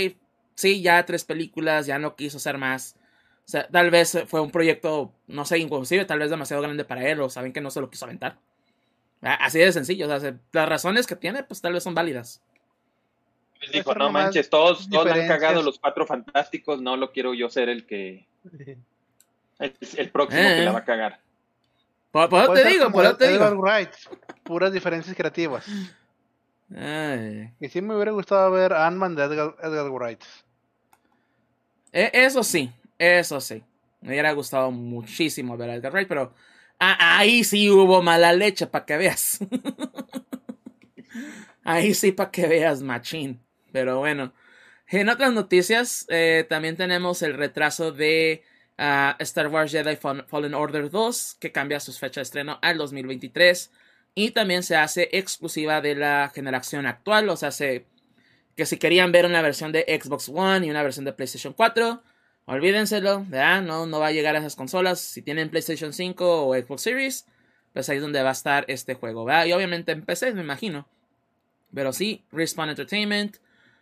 sí, 0.55 0.81
ya 0.81 1.05
tres 1.05 1.23
películas, 1.23 1.85
ya 1.87 1.99
no 1.99 2.15
quiso 2.15 2.37
hacer 2.37 2.57
más. 2.57 2.95
O 3.45 3.49
sea, 3.49 3.67
tal 3.69 3.91
vez 3.91 4.17
fue 4.27 4.41
un 4.41 4.51
proyecto, 4.51 5.13
no 5.27 5.45
sé, 5.45 5.57
inclusive, 5.59 6.05
tal 6.05 6.19
vez 6.19 6.29
demasiado 6.29 6.61
grande 6.61 6.83
para 6.85 7.09
él, 7.09 7.21
o 7.21 7.29
saben 7.29 7.53
que 7.53 7.61
no 7.61 7.71
se 7.71 7.81
lo 7.81 7.89
quiso 7.89 8.05
aventar. 8.05 8.39
Ah, 9.21 9.35
Así 9.41 9.59
de 9.59 9.71
sencillo, 9.71 10.05
o 10.07 10.09
sea, 10.09 10.19
se- 10.19 10.37
las 10.51 10.69
razones 10.69 11.07
que 11.07 11.15
tiene, 11.15 11.43
pues 11.43 11.61
tal 11.61 11.73
vez 11.73 11.83
son 11.83 11.95
válidas. 11.95 12.41
Les 13.59 13.69
Puede 13.69 13.79
dijo, 13.79 13.89
ser 13.91 13.97
no 13.97 14.11
manches, 14.11 14.49
todos, 14.49 14.89
todos 14.89 15.11
han 15.11 15.27
cagado 15.27 15.61
los 15.63 15.79
cuatro 15.79 16.05
fantásticos, 16.05 16.81
no 16.81 16.95
lo 16.97 17.11
quiero 17.11 17.33
yo 17.33 17.49
ser 17.49 17.69
el 17.69 17.85
que 17.85 18.27
es 19.59 19.95
el 19.97 20.09
próximo 20.09 20.41
Eh. 20.41 20.55
que 20.59 20.65
la 20.65 20.71
va 20.71 20.79
a 20.79 20.85
cagar. 20.85 21.19
Por, 22.11 22.29
por 22.29 22.43
eso 22.43 22.53
te 22.53 22.67
digo, 22.69 22.91
por 22.91 23.03
eso 23.05 23.17
te 23.17 23.25
Edgar 23.25 23.51
digo. 23.51 23.61
Wright, 23.61 23.89
puras 24.43 24.71
diferencias 24.71 25.15
creativas. 25.15 25.65
Ay. 26.75 27.51
Y 27.59 27.69
sí 27.69 27.81
me 27.81 27.95
hubiera 27.95 28.11
gustado 28.11 28.51
ver 28.51 28.73
Ant-Man 28.73 29.15
de 29.15 29.23
Edgar, 29.23 29.55
Edgar 29.61 29.89
Wright. 29.89 30.23
E- 31.91 32.11
Eso 32.13 32.43
sí, 32.43 32.71
eso 32.97 33.41
sí. 33.41 33.63
Me 34.01 34.09
hubiera 34.09 34.31
gustado 34.33 34.69
muchísimo 34.71 35.57
ver 35.57 35.71
a 35.71 35.75
Edgar 35.75 35.91
Wright, 35.93 36.07
pero 36.07 36.33
a- 36.79 37.17
ahí 37.19 37.43
sí 37.43 37.69
hubo 37.69 38.01
mala 38.03 38.31
leche, 38.33 38.67
para 38.67 38.85
que 38.85 38.97
veas. 38.97 39.39
ahí 41.63 41.93
sí, 41.93 42.11
para 42.11 42.31
que 42.31 42.47
veas, 42.47 42.81
machín. 42.81 43.39
Pero 43.77 43.99
bueno, 43.99 44.33
en 44.87 45.07
otras 45.07 45.33
noticias, 45.33 46.07
eh, 46.09 46.47
también 46.49 46.75
tenemos 46.77 47.21
el 47.21 47.35
retraso 47.35 47.91
de 47.91 48.41
ah, 48.79 49.15
Star 49.19 49.49
Wars 49.49 49.71
Jedi 49.71 49.97
Fall- 49.97 50.25
Fallen 50.25 50.55
Order 50.55 50.89
2, 50.89 51.37
que 51.39 51.51
cambia 51.51 51.79
su 51.79 51.93
fecha 51.93 52.21
de 52.21 52.23
estreno 52.23 52.57
al 52.63 52.79
2023. 52.79 53.69
Y 54.15 54.31
también 54.31 54.63
se 54.63 54.75
hace 54.75 55.09
exclusiva 55.11 55.79
de 55.79 55.93
la 55.93 56.31
generación 56.33 56.87
actual, 56.87 57.29
o 57.29 57.37
sea, 57.37 57.51
se 57.51 57.85
que 58.55 58.65
si 58.65 58.77
querían 58.77 59.11
ver 59.11 59.27
una 59.27 59.43
versión 59.43 59.71
de 59.71 59.85
Xbox 60.01 60.27
One 60.29 60.65
y 60.65 60.71
una 60.71 60.81
versión 60.81 61.05
de 61.05 61.13
PlayStation 61.13 61.53
4, 61.53 62.01
olvídenselo, 62.45 63.23
¿verdad? 63.27 63.61
No, 63.61 63.85
no 63.85 63.99
va 63.99 64.07
a 64.07 64.11
llegar 64.11 64.35
a 64.35 64.39
esas 64.39 64.55
consolas. 64.55 64.99
Si 64.99 65.21
tienen 65.21 65.51
PlayStation 65.51 65.93
5 65.93 66.47
o 66.47 66.55
Xbox 66.55 66.81
Series, 66.81 67.27
pues 67.73 67.87
ahí 67.89 67.97
es 67.97 68.01
donde 68.01 68.23
va 68.23 68.29
a 68.29 68.31
estar 68.31 68.65
este 68.67 68.95
juego, 68.95 69.25
¿verdad? 69.25 69.45
Y 69.45 69.53
obviamente 69.53 69.91
en 69.91 70.01
PC, 70.03 70.33
me 70.33 70.41
imagino. 70.41 70.87
Pero 71.71 71.93
sí, 71.93 72.23
Respawn 72.31 72.69
Entertainment 72.69 73.37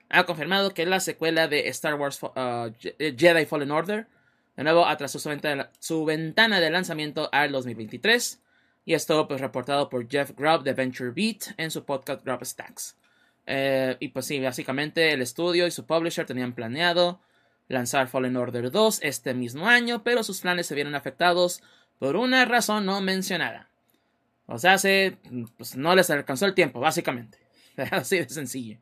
ha 0.09 0.25
confirmado 0.25 0.73
que 0.73 0.85
la 0.85 0.99
secuela 0.99 1.47
de 1.47 1.67
Star 1.69 1.95
Wars 1.95 2.21
uh, 2.21 2.71
Jedi 2.99 3.45
Fallen 3.45 3.71
Order, 3.71 4.07
de 4.55 4.63
nuevo 4.63 4.85
atrasó 4.85 5.19
su 5.19 5.29
ventana, 5.29 5.69
su 5.79 6.05
ventana 6.05 6.59
de 6.59 6.69
lanzamiento 6.69 7.29
al 7.31 7.51
2023. 7.51 8.41
Y 8.85 8.93
esto 8.93 9.27
pues 9.27 9.41
reportado 9.41 9.89
por 9.89 10.07
Jeff 10.07 10.31
Grubb 10.35 10.63
de 10.63 10.73
Venture 10.73 11.11
Beat 11.11 11.55
en 11.57 11.71
su 11.71 11.83
podcast 11.83 12.23
Grubb 12.23 12.45
Stacks. 12.45 12.95
Eh, 13.47 13.97
y 13.99 14.09
pues 14.09 14.25
sí, 14.25 14.39
básicamente 14.39 15.11
el 15.11 15.21
estudio 15.21 15.67
y 15.67 15.71
su 15.71 15.85
publisher 15.85 16.25
tenían 16.25 16.53
planeado 16.53 17.19
lanzar 17.67 18.07
Fallen 18.07 18.37
Order 18.37 18.71
2 18.71 18.99
este 19.01 19.33
mismo 19.33 19.67
año, 19.67 20.03
pero 20.03 20.23
sus 20.23 20.41
planes 20.41 20.67
se 20.67 20.75
vieron 20.75 20.95
afectados 20.95 21.61
por 21.99 22.15
una 22.15 22.45
razón 22.45 22.85
no 22.85 23.01
mencionada. 23.01 23.69
O 24.47 24.59
sea, 24.59 24.77
se, 24.77 25.17
pues 25.57 25.75
no 25.75 25.95
les 25.95 26.09
alcanzó 26.09 26.45
el 26.45 26.53
tiempo, 26.53 26.79
básicamente. 26.79 27.39
Así 27.91 28.19
de 28.19 28.29
sencillo. 28.29 28.77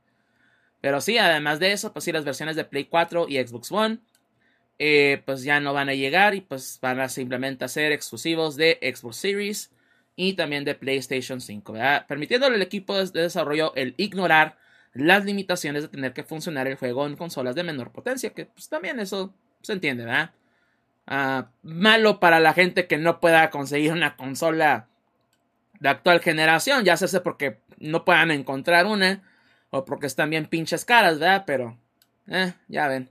Pero 0.83 0.99
sí, 0.99 1.17
además 1.17 1.61
de 1.61 1.71
eso, 1.71 1.93
pues 1.93 2.03
sí, 2.03 2.11
las 2.11 2.25
versiones 2.25 2.57
de 2.57 2.65
Play 2.65 2.83
4 2.83 3.27
y 3.29 3.37
Xbox 3.37 3.71
One, 3.71 3.99
eh, 4.79 5.23
pues 5.25 5.43
ya 5.43 5.61
no 5.61 5.71
van 5.71 5.87
a 5.87 5.93
llegar 5.93 6.35
y 6.35 6.41
pues 6.41 6.77
van 6.81 6.99
a 6.99 7.07
simplemente 7.07 7.65
ser 7.69 7.93
exclusivos 7.93 8.57
de 8.57 8.79
Xbox 8.81 9.15
Series 9.15 9.71
y 10.17 10.33
también 10.33 10.65
de 10.65 10.75
PlayStation 10.75 11.39
5, 11.39 11.73
permitiéndole 12.05 12.57
al 12.57 12.61
equipo 12.61 12.97
de 12.97 13.21
desarrollo 13.21 13.73
el 13.75 13.93
ignorar 13.95 14.57
las 14.91 15.23
limitaciones 15.23 15.83
de 15.83 15.87
tener 15.87 16.11
que 16.11 16.25
funcionar 16.25 16.67
el 16.67 16.75
juego 16.75 17.07
en 17.07 17.15
consolas 17.15 17.55
de 17.55 17.63
menor 17.63 17.93
potencia, 17.93 18.31
que 18.31 18.47
pues 18.47 18.67
también 18.67 18.99
eso 18.99 19.33
se 19.61 19.71
entiende, 19.71 20.03
¿verdad? 20.03 20.31
Ah, 21.07 21.47
malo 21.61 22.19
para 22.19 22.41
la 22.41 22.53
gente 22.53 22.87
que 22.87 22.97
no 22.97 23.21
pueda 23.21 23.49
conseguir 23.51 23.93
una 23.93 24.17
consola 24.17 24.89
de 25.79 25.87
actual 25.87 26.19
generación, 26.19 26.83
ya 26.83 26.97
sea 26.97 27.23
porque 27.23 27.59
no 27.79 28.03
puedan 28.03 28.31
encontrar 28.31 28.85
una 28.85 29.23
o 29.73 29.83
porque 29.85 30.05
están 30.05 30.29
bien 30.29 30.45
pinches 30.45 30.85
caras, 30.85 31.17
¿verdad? 31.17 31.45
Pero, 31.47 31.75
eh, 32.27 32.53
ya 32.67 32.87
ven. 32.87 33.09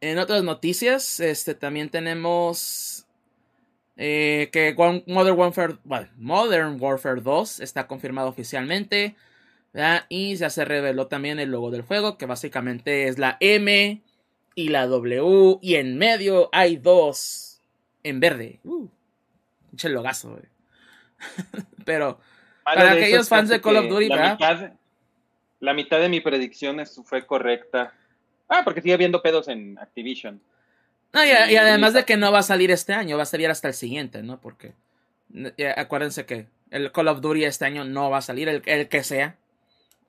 en 0.00 0.18
otras 0.18 0.42
noticias, 0.42 1.20
este, 1.20 1.54
también 1.54 1.90
tenemos 1.90 3.06
eh, 3.96 4.50
que 4.52 4.74
Modern 5.06 5.38
Warfare, 5.38 5.76
Modern 6.16 6.76
Warfare 6.80 7.20
2 7.20 7.60
está 7.60 7.86
confirmado 7.86 8.28
oficialmente. 8.28 9.14
Y 10.08 10.34
ya 10.34 10.50
se 10.50 10.64
reveló 10.64 11.06
también 11.06 11.38
el 11.38 11.50
logo 11.50 11.70
del 11.70 11.82
juego, 11.82 12.18
que 12.18 12.26
básicamente 12.26 13.06
es 13.06 13.18
la 13.18 13.36
M 13.38 14.02
y 14.56 14.68
la 14.70 14.86
W. 14.88 15.58
Y 15.62 15.76
en 15.76 15.98
medio 15.98 16.48
hay 16.50 16.78
dos 16.78 17.60
en 18.02 18.18
verde. 18.18 18.58
Uh, 18.64 18.88
logazo, 19.84 20.40
Pero 21.84 22.18
para 22.74 22.92
aquellos 22.92 23.28
fans 23.28 23.48
de 23.48 23.60
Call 23.60 23.76
of 23.76 23.88
Duty, 23.88 24.08
la 24.08 24.32
mitad, 24.32 24.70
la 25.60 25.74
mitad 25.74 26.00
de 26.00 26.08
mi 26.08 26.20
predicción 26.20 26.84
fue 27.04 27.24
correcta. 27.24 27.94
Ah, 28.48 28.62
porque 28.64 28.80
sigue 28.80 28.94
habiendo 28.94 29.22
pedos 29.22 29.48
en 29.48 29.78
Activision 29.78 30.40
y, 31.24 31.56
además 31.56 31.94
de 31.94 32.04
que 32.04 32.16
no 32.16 32.32
va 32.32 32.40
a 32.40 32.42
salir 32.42 32.70
este 32.70 32.92
año, 32.92 33.16
va 33.16 33.22
a 33.22 33.26
salir 33.26 33.50
hasta 33.50 33.68
el 33.68 33.74
siguiente, 33.74 34.22
¿no? 34.22 34.40
Porque 34.40 34.72
acuérdense 35.76 36.26
que 36.26 36.46
el 36.70 36.92
Call 36.92 37.08
of 37.08 37.20
Duty 37.20 37.44
este 37.44 37.64
año 37.64 37.84
no 37.84 38.10
va 38.10 38.18
a 38.18 38.22
salir, 38.22 38.48
el, 38.48 38.88
que 38.88 39.04
sea. 39.04 39.36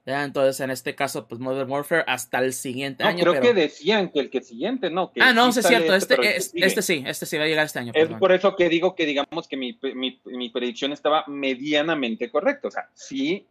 Entonces, 0.09 0.59
en 0.61 0.71
este 0.71 0.95
caso, 0.95 1.27
pues 1.27 1.41
Modern 1.41 1.69
Warfare 1.69 2.03
hasta 2.07 2.39
el 2.39 2.53
siguiente 2.53 3.03
año. 3.03 3.25
Creo 3.25 3.41
que 3.41 3.53
decían 3.53 4.09
que 4.09 4.21
el 4.21 4.29
que 4.29 4.41
siguiente, 4.41 4.89
¿no? 4.89 5.11
ah, 5.19 5.33
no, 5.33 5.49
es 5.49 5.55
cierto. 5.55 5.93
Este, 5.93 6.15
este, 6.37 6.65
este, 6.65 6.81
sí, 6.81 7.03
este 7.05 7.25
sí 7.25 7.37
va 7.37 7.43
a 7.43 7.47
llegar 7.47 7.65
este 7.65 7.79
año. 7.79 7.91
Es 7.93 8.07
por 8.13 8.31
eso 8.31 8.55
que 8.55 8.69
digo 8.69 8.95
que 8.95 9.05
digamos 9.05 9.47
que 9.47 9.57
mi, 9.57 9.77
mi, 9.95 10.19
mi 10.25 10.49
predicción 10.49 10.93
estaba 10.93 11.25
medianamente 11.27 12.31
correcta. 12.31 12.69
O 12.69 12.71
sea, 12.71 12.89
sí 12.93 13.45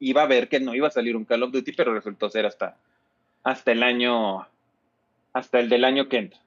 iba 0.00 0.22
a 0.22 0.26
ver 0.26 0.48
que 0.48 0.60
no 0.60 0.74
iba 0.74 0.88
a 0.88 0.90
salir 0.90 1.16
un 1.16 1.24
Call 1.24 1.42
of 1.42 1.52
Duty, 1.52 1.72
pero 1.72 1.94
resultó 1.94 2.28
ser 2.28 2.46
hasta, 2.46 2.76
hasta 3.42 3.72
el 3.72 3.82
año, 3.82 4.46
hasta 5.32 5.60
el 5.60 5.68
del 5.68 5.84
año 5.84 6.08
que 6.08 6.18
entra. 6.18 6.40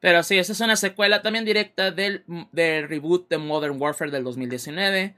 Pero 0.00 0.22
sí, 0.22 0.36
esa 0.36 0.52
es 0.52 0.60
una 0.60 0.76
secuela 0.76 1.22
también 1.22 1.44
directa 1.44 1.92
del, 1.92 2.24
reboot 2.52 3.28
de 3.28 3.38
Modern 3.38 3.80
Warfare 3.80 4.10
del 4.10 4.24
2019. 4.24 5.14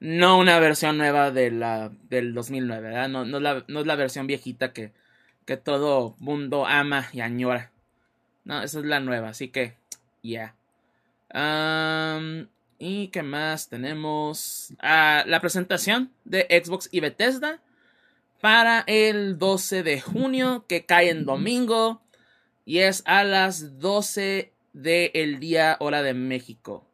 No 0.00 0.38
una 0.38 0.58
versión 0.60 0.98
nueva 0.98 1.30
de 1.30 1.50
la, 1.50 1.90
del 2.08 2.34
2009, 2.34 2.88
¿verdad? 2.88 3.08
No, 3.08 3.24
no, 3.24 3.38
es 3.80 3.86
la 3.86 3.96
versión 3.96 4.26
viejita 4.26 4.72
que, 4.72 4.92
que 5.44 5.56
todo 5.56 6.14
mundo 6.18 6.66
ama 6.66 7.08
y 7.12 7.20
añora. 7.20 7.72
No, 8.44 8.62
esa 8.62 8.78
es 8.78 8.84
la 8.84 9.00
nueva, 9.00 9.30
así 9.30 9.48
que, 9.48 9.74
ya. 10.22 10.54
¿Y 12.78 13.08
qué 13.08 13.22
más 13.22 13.68
tenemos? 13.68 14.72
Ah, 14.80 15.24
la 15.26 15.40
presentación 15.40 16.12
de 16.24 16.46
Xbox 16.64 16.88
y 16.92 17.00
Bethesda 17.00 17.60
para 18.40 18.84
el 18.86 19.38
12 19.38 19.82
de 19.82 20.00
junio, 20.00 20.64
que 20.68 20.86
cae 20.86 21.10
en 21.10 21.24
domingo 21.24 22.00
y 22.64 22.78
es 22.78 23.02
a 23.04 23.24
las 23.24 23.80
12 23.80 24.52
del 24.72 25.40
día 25.40 25.76
hora 25.80 26.02
de 26.02 26.14
México. 26.14 26.86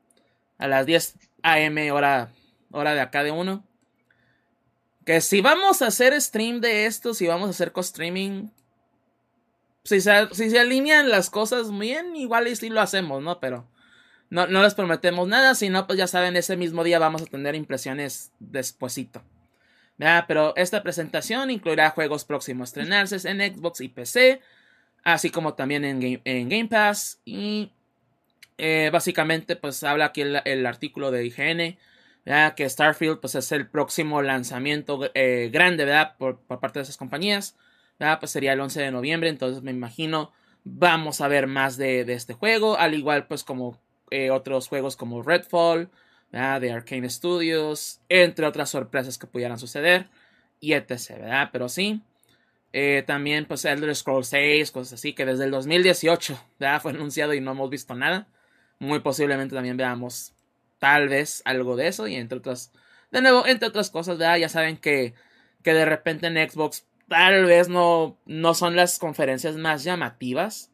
A 0.56 0.68
las 0.68 0.86
10 0.86 1.16
am 1.42 1.76
hora, 1.92 2.30
hora 2.74 2.94
de 2.94 3.00
acá 3.00 3.22
de 3.22 3.30
uno. 3.30 3.64
Que 5.04 5.20
si 5.20 5.40
vamos 5.40 5.82
a 5.82 5.88
hacer 5.88 6.18
stream 6.20 6.60
de 6.60 6.86
esto, 6.86 7.14
si 7.14 7.26
vamos 7.26 7.48
a 7.48 7.50
hacer 7.50 7.72
co-streaming, 7.72 8.48
si 9.84 10.00
se, 10.00 10.28
si 10.32 10.50
se 10.50 10.58
alinean 10.58 11.10
las 11.10 11.30
cosas 11.30 11.76
bien, 11.76 12.16
igual 12.16 12.48
y 12.48 12.56
si 12.56 12.70
lo 12.70 12.80
hacemos, 12.80 13.22
¿no? 13.22 13.38
Pero 13.38 13.68
no, 14.30 14.46
no 14.46 14.62
les 14.62 14.74
prometemos 14.74 15.28
nada, 15.28 15.54
si 15.54 15.68
no, 15.68 15.86
pues 15.86 15.98
ya 15.98 16.06
saben, 16.06 16.36
ese 16.36 16.56
mismo 16.56 16.84
día 16.84 16.98
vamos 16.98 17.22
a 17.22 17.26
tener 17.26 17.54
impresiones 17.54 18.32
despuesito. 18.38 19.22
Pero 19.96 20.54
esta 20.56 20.82
presentación 20.82 21.50
incluirá 21.50 21.90
juegos 21.90 22.24
próximos 22.24 22.68
a 22.68 22.70
estrenarse 22.70 23.28
en 23.28 23.40
Xbox 23.40 23.80
y 23.80 23.88
PC, 23.88 24.40
así 25.04 25.30
como 25.30 25.54
también 25.54 25.84
en 25.84 26.00
Game, 26.00 26.20
en 26.24 26.48
Game 26.48 26.68
Pass. 26.68 27.20
Y 27.24 27.70
eh, 28.58 28.90
básicamente, 28.92 29.56
pues 29.56 29.82
habla 29.84 30.06
aquí 30.06 30.22
el, 30.22 30.66
artículo 30.66 31.10
de 31.10 31.26
IGN, 31.26 31.78
que 32.24 32.68
Starfield 32.68 33.20
pues, 33.20 33.34
es 33.34 33.52
el 33.52 33.68
próximo 33.68 34.22
lanzamiento 34.22 35.10
eh, 35.14 35.50
grande, 35.52 35.84
¿verdad? 35.84 36.16
Por, 36.18 36.38
parte 36.40 36.78
de 36.78 36.84
esas 36.84 36.96
compañías. 36.96 37.56
Pues 38.18 38.32
sería 38.32 38.52
el 38.52 38.60
11 38.60 38.82
de 38.82 38.90
noviembre, 38.90 39.28
entonces 39.28 39.62
me 39.62 39.70
imagino 39.70 40.32
vamos 40.64 41.20
a 41.20 41.28
ver 41.28 41.46
más 41.46 41.76
de, 41.76 42.00
este 42.12 42.34
juego, 42.34 42.76
al 42.76 42.94
igual 42.94 43.26
pues 43.26 43.44
como 43.44 43.80
eh, 44.10 44.30
otros 44.30 44.68
juegos 44.68 44.96
como 44.96 45.22
Redfall, 45.22 45.90
de 46.32 46.72
Arcane 46.72 47.08
Studios, 47.08 48.00
entre 48.08 48.46
otras 48.46 48.70
sorpresas 48.70 49.18
que 49.18 49.28
pudieran 49.28 49.58
suceder, 49.58 50.08
y 50.58 50.72
etc, 50.72 51.20
¿verdad? 51.20 51.50
Pero 51.52 51.68
sí, 51.68 52.02
eh, 52.76 53.04
también, 53.06 53.46
pues, 53.46 53.64
Elder 53.64 53.94
Scrolls 53.94 54.26
6, 54.26 54.72
cosas 54.72 54.94
así, 54.94 55.12
que 55.12 55.24
desde 55.24 55.44
el 55.44 55.52
2018 55.52 56.36
ya 56.58 56.80
fue 56.80 56.90
anunciado 56.90 57.32
y 57.32 57.40
no 57.40 57.52
hemos 57.52 57.70
visto 57.70 57.94
nada. 57.94 58.26
Muy 58.80 58.98
posiblemente 58.98 59.54
también 59.54 59.76
veamos 59.76 60.34
tal 60.78 61.08
vez 61.08 61.42
algo 61.44 61.76
de 61.76 61.88
eso 61.88 62.06
y 62.06 62.14
entre 62.16 62.38
otras, 62.38 62.72
de 63.10 63.22
nuevo, 63.22 63.46
entre 63.46 63.68
otras 63.68 63.90
cosas, 63.90 64.18
ya 64.18 64.48
saben 64.48 64.76
que, 64.76 65.14
que 65.62 65.74
de 65.74 65.84
repente 65.84 66.26
en 66.26 66.50
Xbox 66.50 66.86
tal 67.08 67.44
vez 67.44 67.68
no, 67.68 68.18
no 68.26 68.54
son 68.54 68.76
las 68.76 68.98
conferencias 68.98 69.56
más 69.56 69.84
llamativas, 69.84 70.70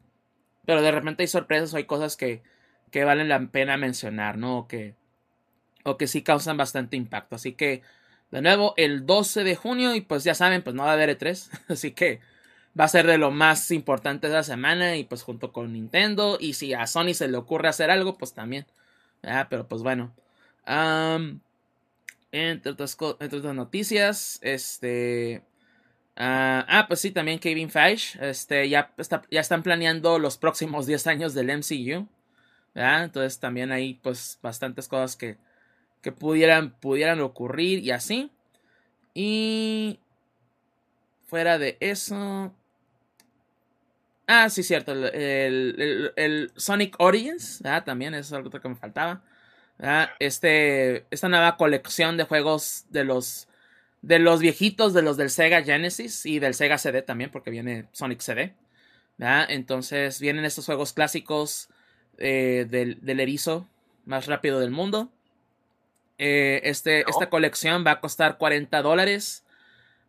pero 0.65 0.81
de 0.81 0.91
repente 0.91 1.23
hay 1.23 1.27
sorpresas 1.27 1.73
o 1.73 1.77
hay 1.77 1.85
cosas 1.85 2.17
que, 2.17 2.43
que 2.91 3.03
valen 3.03 3.29
la 3.29 3.39
pena 3.47 3.77
mencionar, 3.77 4.37
¿no? 4.37 4.59
O 4.59 4.67
que, 4.67 4.95
o 5.83 5.97
que 5.97 6.07
sí 6.07 6.21
causan 6.21 6.57
bastante 6.57 6.97
impacto. 6.97 7.35
Así 7.35 7.53
que 7.53 7.81
de 8.31 8.41
nuevo 8.41 8.73
el 8.77 9.05
12 9.05 9.43
de 9.43 9.55
junio 9.55 9.95
y 9.95 10.01
pues 10.01 10.23
ya 10.23 10.35
saben, 10.35 10.63
pues 10.63 10.75
no 10.75 10.83
va 10.83 10.91
a 10.91 10.93
haber 10.93 11.17
E3, 11.17 11.49
así 11.69 11.91
que 11.91 12.19
va 12.79 12.85
a 12.85 12.89
ser 12.89 13.05
de 13.07 13.17
lo 13.17 13.31
más 13.31 13.71
importante 13.71 14.27
de 14.27 14.33
la 14.33 14.43
semana 14.43 14.95
y 14.95 15.03
pues 15.03 15.23
junto 15.23 15.51
con 15.51 15.73
Nintendo 15.73 16.37
y 16.39 16.53
si 16.53 16.73
a 16.73 16.87
Sony 16.87 17.13
se 17.13 17.27
le 17.27 17.37
ocurre 17.37 17.67
hacer 17.67 17.91
algo, 17.91 18.17
pues 18.17 18.33
también. 18.33 18.65
Ah, 19.23 19.47
pero 19.49 19.67
pues 19.67 19.83
bueno. 19.83 20.13
entre, 22.31 22.71
otras, 22.71 22.97
noticias, 23.55 24.39
este... 24.41 25.43
ah, 26.15 26.65
ah 26.67 26.85
pues 26.87 27.01
sí, 27.01 27.11
también 27.11 27.39
Kevin 27.39 27.69
Feige, 27.69 28.17
este, 28.29 28.69
ya, 28.69 28.93
está, 28.97 29.23
ya 29.29 29.41
están 29.41 29.63
planeando 29.63 30.19
los 30.19 30.37
próximos 30.37 30.85
10 30.87 31.07
años 31.07 31.33
del 31.33 31.49
MCU. 31.49 32.07
Entonces 32.73 33.39
también 33.39 33.71
hay 33.71 33.95
pues 33.95 34.39
bastantes 34.41 34.87
cosas 34.87 35.15
que, 35.15 35.37
que 36.01 36.11
pudieran, 36.11 36.71
pudieran 36.79 37.21
ocurrir 37.21 37.79
y 37.79 37.91
así. 37.91 38.31
Y 39.13 39.99
fuera 41.27 41.57
de 41.57 41.77
eso... 41.79 42.53
Ah, 44.33 44.49
sí, 44.49 44.63
cierto. 44.63 44.93
El, 44.93 46.53
Sonic 46.55 46.95
Origins, 46.99 47.61
también 47.83 48.13
es 48.13 48.31
algo 48.31 48.49
que 48.49 48.69
me 48.69 48.77
faltaba. 48.77 49.21
Este, 50.19 51.05
esta 51.11 51.27
nueva 51.27 51.57
colección 51.57 52.15
de 52.15 52.23
juegos 52.23 52.85
de 52.91 53.03
los 53.03 53.49
de 54.01 54.19
los 54.19 54.39
viejitos, 54.39 54.93
de 54.93 55.01
los 55.01 55.17
del 55.17 55.29
Sega 55.29 55.61
Genesis 55.63 56.25
y 56.25 56.39
del 56.39 56.53
Sega 56.53 56.77
CD 56.77 57.01
también, 57.01 57.29
porque 57.29 57.51
viene 57.51 57.87
Sonic 57.91 58.21
CD. 58.21 58.53
Entonces 59.19 60.21
vienen 60.21 60.45
estos 60.45 60.65
juegos 60.65 60.93
clásicos 60.93 61.67
eh, 62.17 62.65
del, 62.69 62.99
del, 63.01 63.19
erizo 63.19 63.67
más 64.05 64.27
rápido 64.27 64.61
del 64.61 64.71
mundo. 64.71 65.11
Eh, 66.17 66.61
este, 66.63 67.01
Esta 67.01 67.29
colección 67.29 67.85
va 67.85 67.91
a 67.91 67.99
costar 67.99 68.37
40 68.37 68.81
dólares. 68.81 69.43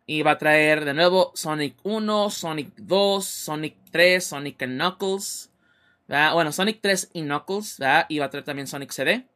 Y 0.06 0.22
va 0.22 0.32
a 0.32 0.38
traer 0.38 0.84
de 0.84 0.94
nuevo 0.94 1.32
Sonic 1.34 1.76
1, 1.82 2.30
Sonic 2.30 2.74
2, 2.76 3.24
Sonic 3.24 3.76
3, 3.90 4.24
Sonic 4.24 4.58
Knuckles. 4.58 5.50
Bueno, 6.08 6.52
Sonic 6.52 6.80
3 6.80 7.10
y 7.14 7.22
Knuckles. 7.22 7.78
Y 8.08 8.18
va 8.18 8.26
a 8.26 8.30
traer 8.30 8.44
también 8.44 8.66
Sonic 8.66 8.90
CD. 8.90 9.26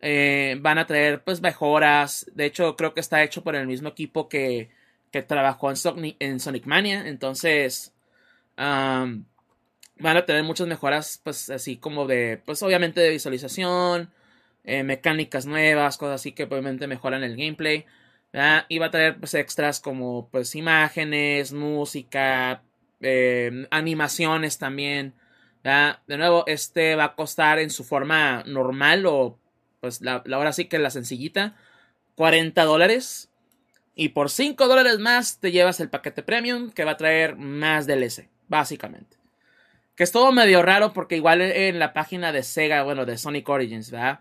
Eh, 0.00 0.56
van 0.60 0.78
a 0.78 0.86
traer 0.86 1.22
pues 1.24 1.40
mejoras. 1.40 2.26
De 2.34 2.46
hecho, 2.46 2.76
creo 2.76 2.94
que 2.94 3.00
está 3.00 3.22
hecho 3.22 3.42
por 3.42 3.56
el 3.56 3.66
mismo 3.66 3.88
equipo 3.88 4.28
que, 4.28 4.70
que 5.10 5.22
trabajó 5.22 5.70
en 5.70 5.76
Sonic, 5.76 6.16
en 6.20 6.40
Sonic 6.40 6.66
Mania. 6.66 7.06
Entonces, 7.06 7.92
van 8.56 9.26
a 10.16 10.26
tener 10.26 10.44
muchas 10.44 10.66
mejoras, 10.66 11.20
pues 11.22 11.50
así 11.50 11.76
como 11.76 12.06
de, 12.06 12.40
pues 12.44 12.62
obviamente 12.62 13.00
de 13.00 13.10
visualización, 13.10 14.10
eh, 14.64 14.82
mecánicas 14.82 15.46
nuevas, 15.46 15.96
cosas 15.96 16.16
así 16.16 16.32
que 16.32 16.44
obviamente 16.44 16.86
mejoran 16.86 17.22
el 17.24 17.36
gameplay. 17.36 17.86
Y 18.68 18.78
va 18.78 18.86
a 18.86 18.90
traer 18.90 19.18
pues 19.18 19.34
extras 19.34 19.80
como 19.80 20.28
pues 20.28 20.54
imágenes, 20.54 21.52
música, 21.52 22.62
eh, 23.00 23.66
animaciones 23.70 24.58
también. 24.58 25.14
De 25.62 26.16
nuevo, 26.16 26.44
este 26.46 26.94
va 26.96 27.04
a 27.04 27.14
costar 27.16 27.58
en 27.58 27.70
su 27.70 27.82
forma 27.82 28.44
normal 28.46 29.06
o 29.06 29.38
pues 29.80 30.00
la, 30.00 30.22
la 30.26 30.38
hora 30.38 30.52
sí 30.52 30.66
que 30.66 30.78
la 30.78 30.90
sencillita, 30.90 31.56
40 32.14 32.62
dólares. 32.64 33.30
Y 33.94 34.10
por 34.10 34.28
5 34.28 34.68
dólares 34.68 34.98
más 34.98 35.40
te 35.40 35.50
llevas 35.50 35.80
el 35.80 35.88
paquete 35.88 36.22
premium 36.22 36.70
que 36.70 36.84
va 36.84 36.92
a 36.92 36.96
traer 36.98 37.36
más 37.36 37.86
DLC, 37.86 38.28
básicamente. 38.46 39.16
Que 39.96 40.04
es 40.04 40.12
todo 40.12 40.30
medio 40.30 40.60
raro 40.60 40.92
porque 40.92 41.16
igual 41.16 41.40
en 41.40 41.78
la 41.78 41.94
página 41.94 42.30
de 42.30 42.42
Sega, 42.42 42.82
bueno, 42.82 43.06
de 43.06 43.16
Sonic 43.16 43.48
Origins, 43.48 43.90
¿verdad? 43.90 44.20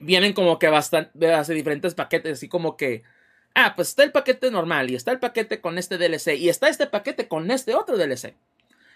Vienen 0.00 0.32
como 0.32 0.58
que 0.58 0.68
bastante, 0.68 1.32
hace 1.32 1.54
diferentes 1.54 1.94
paquetes, 1.94 2.32
así 2.32 2.48
como 2.48 2.76
que, 2.76 3.04
ah, 3.54 3.74
pues 3.76 3.88
está 3.88 4.02
el 4.04 4.12
paquete 4.12 4.50
normal 4.50 4.90
y 4.90 4.94
está 4.94 5.12
el 5.12 5.18
paquete 5.18 5.60
con 5.60 5.78
este 5.78 5.98
DLC 5.98 6.36
y 6.36 6.48
está 6.48 6.68
este 6.68 6.86
paquete 6.86 7.28
con 7.28 7.50
este 7.50 7.74
otro 7.74 7.96
DLC. 7.96 8.34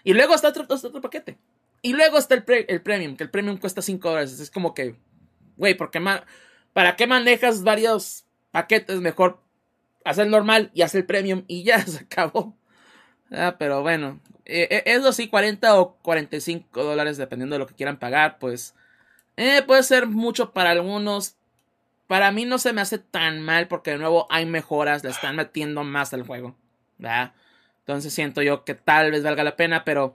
Y 0.03 0.13
luego 0.13 0.35
está 0.35 0.49
otro, 0.49 0.65
otro 0.69 1.01
paquete. 1.01 1.37
Y 1.81 1.93
luego 1.93 2.17
está 2.17 2.35
el, 2.35 2.43
el 2.47 2.81
premium, 2.81 3.15
que 3.15 3.23
el 3.23 3.29
premium 3.29 3.57
cuesta 3.57 3.81
5 3.81 4.09
dólares. 4.09 4.39
Es 4.39 4.51
como 4.51 4.73
que, 4.73 4.95
güey, 5.57 5.75
¿por 5.75 5.91
qué 5.91 6.01
¿para 6.73 6.95
qué 6.95 7.07
manejas 7.07 7.63
varios 7.63 8.25
paquetes? 8.51 8.99
Mejor 8.99 9.39
hacer 10.05 10.25
el 10.25 10.31
normal 10.31 10.71
y 10.73 10.81
hacer 10.81 11.01
el 11.01 11.05
premium 11.05 11.43
y 11.47 11.63
ya 11.63 11.79
se 11.85 11.99
acabó. 11.99 12.55
Ah, 13.31 13.55
pero 13.59 13.81
bueno, 13.81 14.21
eh, 14.45 14.83
eso 14.85 15.11
sí, 15.11 15.27
40 15.27 15.79
o 15.79 15.97
45 15.97 16.83
dólares 16.83 17.17
dependiendo 17.17 17.55
de 17.55 17.59
lo 17.59 17.67
que 17.67 17.75
quieran 17.75 17.99
pagar, 17.99 18.39
pues 18.39 18.73
eh, 19.35 19.61
puede 19.65 19.83
ser 19.83 20.07
mucho 20.07 20.53
para 20.53 20.71
algunos. 20.71 21.36
Para 22.07 22.31
mí 22.31 22.45
no 22.45 22.57
se 22.57 22.73
me 22.73 22.81
hace 22.81 22.97
tan 22.97 23.41
mal 23.41 23.67
porque 23.67 23.91
de 23.91 23.97
nuevo 23.97 24.27
hay 24.29 24.45
mejoras, 24.45 25.03
le 25.03 25.09
están 25.09 25.35
metiendo 25.35 25.83
más 25.83 26.13
al 26.13 26.23
juego. 26.23 26.55
¿verdad? 26.97 27.33
Entonces 27.79 28.13
siento 28.13 28.41
yo 28.41 28.63
que 28.63 28.75
tal 28.75 29.11
vez 29.11 29.23
valga 29.23 29.43
la 29.43 29.55
pena, 29.55 29.85
pero 29.85 30.13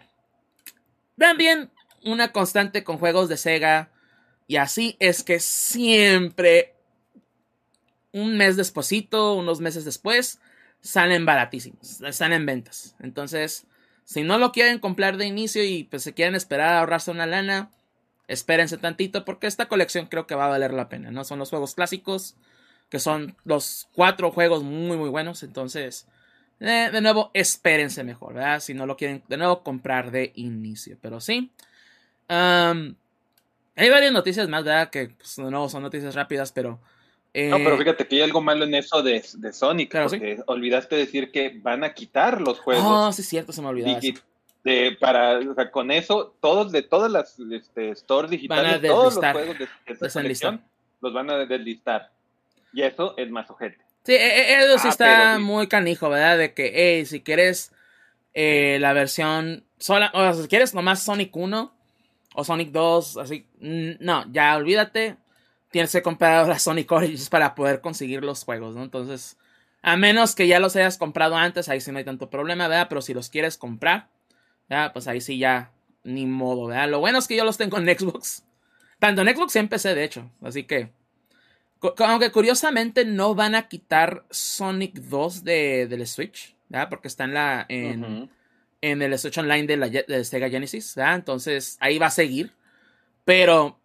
también 1.17 1.71
una 2.05 2.33
constante 2.33 2.85
con 2.85 2.99
juegos 2.99 3.29
de 3.29 3.37
Sega 3.37 3.91
y 4.47 4.57
así 4.57 4.97
es 4.99 5.23
que 5.23 5.41
siempre, 5.41 6.75
un 8.13 8.37
mes 8.37 8.57
despuesito, 8.57 9.35
unos 9.35 9.61
meses 9.61 9.85
después, 9.85 10.41
salen 10.81 11.25
baratísimos, 11.25 12.03
están 12.03 12.33
en 12.33 12.45
ventas. 12.45 12.97
Entonces, 13.01 13.67
si 14.05 14.23
no 14.23 14.37
lo 14.37 14.53
quieren 14.53 14.79
comprar 14.79 15.17
de 15.17 15.27
inicio 15.27 15.65
y 15.65 15.85
pues 15.85 16.03
se 16.03 16.13
quieren 16.13 16.35
esperar 16.35 16.75
a 16.75 16.81
ahorrarse 16.81 17.11
una 17.11 17.27
lana, 17.27 17.71
espérense 18.33 18.79
tantito 18.79 19.25
porque 19.25 19.47
esta 19.47 19.67
colección 19.67 20.07
creo 20.07 20.27
que 20.27 20.35
va 20.35 20.47
a 20.47 20.51
valer 20.51 20.73
la 20.73 20.89
pena, 20.89 21.11
¿no? 21.11 21.25
Son 21.25 21.39
los 21.39 21.51
juegos 21.51 21.75
clásicos, 21.75 22.35
que 22.89 22.99
son 22.99 23.37
los 23.45 23.89
cuatro 23.93 24.31
juegos 24.31 24.63
muy 24.63 24.97
muy 24.97 25.09
buenos, 25.09 25.43
entonces, 25.43 26.07
eh, 26.61 26.91
de 26.93 27.01
nuevo, 27.01 27.31
espérense 27.35 28.05
mejor, 28.05 28.35
¿verdad? 28.35 28.61
Si 28.61 28.75
no 28.75 28.87
lo 28.87 28.97
quieren 28.97 29.23
de 29.29 29.37
nuevo 29.37 29.63
comprar 29.63 30.11
de 30.11 30.33
inicio, 30.35 30.97
pero 31.01 31.21
sí. 31.21 31.51
Hay 33.77 33.89
varias 33.91 34.13
noticias 34.13 34.49
más, 34.49 34.65
¿verdad? 34.65 34.91
Que 34.91 35.09
pues, 35.09 35.39
no 35.39 35.69
son 35.69 35.83
noticias 35.83 36.15
rápidas, 36.15 36.53
pero. 36.53 36.71
no, 37.35 37.57
pero 37.57 37.75
eh, 37.75 37.79
fíjate 37.79 38.07
que 38.07 38.17
hay 38.17 38.23
algo 38.23 38.41
malo 38.41 38.65
en 38.65 38.75
eso 38.75 39.03
de, 39.03 39.25
de 39.35 39.53
Sonic. 39.53 39.91
Claro, 39.91 40.09
porque 40.09 40.43
olvidaste 40.47 40.97
decir 40.97 41.31
que 41.31 41.59
van 41.63 41.85
a 41.85 41.95
quitar 41.95 42.41
los 42.41 42.61
juegos. 42.61 42.85
Oh, 42.87 43.13
sí, 43.13 43.23
es 43.23 43.29
cierto, 43.29 43.53
se 43.53 43.63
me 43.63 43.69
olvidaba. 43.69 44.01
De, 44.65 44.97
para, 45.01 45.39
o 45.39 45.55
sea, 45.55 45.71
con 45.71 45.91
eso, 45.91 46.37
todos 46.41 46.71
de 46.71 46.83
todas 46.83 47.11
las 47.11 47.39
este, 47.39 47.95
stores 47.97 48.31
digitales, 48.31 48.81
todos 48.83 49.17
los 49.17 49.33
juegos 49.33 49.59
de, 49.59 49.69
esta 49.87 50.61
los 51.01 51.13
van 51.13 51.31
a 51.31 51.39
deslistar. 51.39 52.11
Y 52.73 52.83
eso 52.83 53.15
es 53.19 53.31
más 53.31 53.51
ojete. 53.51 53.79
Sí, 54.05 54.13
e, 54.13 54.17
e, 54.17 54.65
eso 54.65 54.79
sí 54.79 54.89
ah, 54.89 54.91
está 54.91 55.39
muy 55.39 55.67
canijo, 55.67 56.09
¿verdad? 56.09 56.39
De 56.39 56.55
que, 56.55 56.73
hey, 56.75 57.07
si 57.07 57.21
quieres 57.21 57.73
eh, 58.35 58.79
la 58.81 58.93
versión 58.93 59.65
sola, 59.79 60.11
o 60.15 60.21
sea, 60.21 60.35
si 60.35 60.49
quieres 60.49 60.75
nomás 60.75 61.03
Sonic 61.03 61.35
1 61.37 61.75
o 62.35 62.45
Sonic 62.45 62.71
2, 62.71 63.17
así. 63.19 63.47
No, 63.61 64.25
ya 64.33 64.57
olvídate. 64.57 65.17
Tienes 65.71 65.93
que 65.93 66.03
comprar 66.03 66.49
la 66.49 66.59
Sonic 66.59 66.91
Origins 66.91 67.29
para 67.29 67.55
poder 67.55 67.81
conseguir 67.81 68.23
los 68.25 68.45
juegos, 68.45 68.75
¿no? 68.75 68.83
Entonces, 68.83 69.37
a 69.83 69.97
menos 69.97 70.35
que 70.35 70.47
ya 70.47 70.61
los 70.61 70.77
hayas 70.77 70.99
comprado 70.99 71.37
antes, 71.37 71.69
ahí 71.69 71.81
sí 71.81 71.91
no 71.93 71.99
hay 71.99 72.05
tanto 72.05 72.31
problema, 72.31 72.69
¿verdad? 72.69 72.87
Pero 72.89 73.03
si 73.03 73.15
los 73.15 73.29
quieres 73.31 73.57
comprar, 73.57 74.09
¿verdad? 74.69 74.93
Pues 74.93 75.09
ahí 75.09 75.21
sí 75.21 75.39
ya, 75.39 75.71
ni 76.05 76.27
modo, 76.27 76.67
¿verdad? 76.67 76.89
Lo 76.89 77.01
bueno 77.01 77.19
es 77.19 77.29
que 77.29 77.37
yo 77.37 77.45
los 77.45 77.59
tengo 77.59 77.79
en 77.79 77.87
Xbox. 77.87 78.45
Tanto 78.99 79.23
en 79.23 79.35
Xbox 79.35 79.57
y 79.57 79.59
en 79.59 79.69
PC, 79.69 79.95
de 79.95 80.05
hecho. 80.05 80.31
Así 80.43 80.65
que. 80.65 80.91
Aunque 81.99 82.31
curiosamente 82.31 83.05
no 83.05 83.35
van 83.35 83.57
a 83.57 83.67
quitar 83.67 84.25
Sonic 84.31 84.95
2 84.95 85.43
de, 85.43 85.87
del 85.89 86.07
Switch, 86.07 86.55
¿verdad? 86.69 86.89
Porque 86.89 87.09
está 87.09 87.25
en 87.25 87.35
la. 87.35 87.67
En, 87.69 88.31
en 88.83 89.01
el 89.01 89.19
Switch 89.19 89.39
Online 89.39 89.67
de, 89.67 89.77
la, 89.77 90.25
Sega 90.25 90.51
Genesis, 90.51 90.95
¿verdad? 90.95 91.15
Entonces 91.15 91.79
ahí 91.81 91.99
va 91.99 92.07
a 92.07 92.11
seguir. 92.11 92.53
Pero 93.25 93.81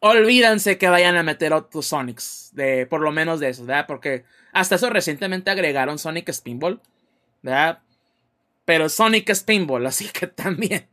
olvídense 0.00 0.78
que 0.78 0.88
vayan 0.88 1.16
a 1.16 1.22
meter 1.22 1.52
otros 1.52 1.86
Sonics, 1.86 2.50
de, 2.52 2.86
por 2.86 3.00
lo 3.00 3.12
menos 3.12 3.40
de 3.40 3.50
esos, 3.50 3.66
¿verdad? 3.66 3.86
Porque 3.86 4.24
hasta 4.52 4.76
eso 4.76 4.90
recientemente 4.90 5.50
agregaron 5.50 5.98
Sonic 5.98 6.30
Spinball, 6.32 6.80
¿verdad? 7.42 7.80
Pero 8.68 8.90
Sonic 8.90 9.30
Spinball, 9.34 9.86
así 9.86 10.10
que 10.10 10.26
también. 10.26 10.86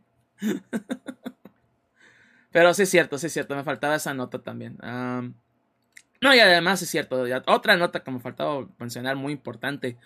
Pero 2.54 2.74
sí 2.74 2.84
es 2.84 2.90
cierto, 2.90 3.18
sí 3.18 3.28
es 3.28 3.34
cierto, 3.34 3.54
me 3.54 3.66
faltaba 3.66 3.96
esa 3.96 4.14
nota 4.14 4.40
también. 4.40 4.78
no, 4.82 6.34
y 6.34 6.40
además 6.40 6.82
es 6.82 6.90
cierto, 6.90 7.26
otra 7.48 7.76
nota 7.76 8.00
que 8.02 8.12
me 8.12 8.22
faltaba 8.22 8.66
mencionar 8.80 9.18
muy 9.18 9.34
importante. 9.34 9.98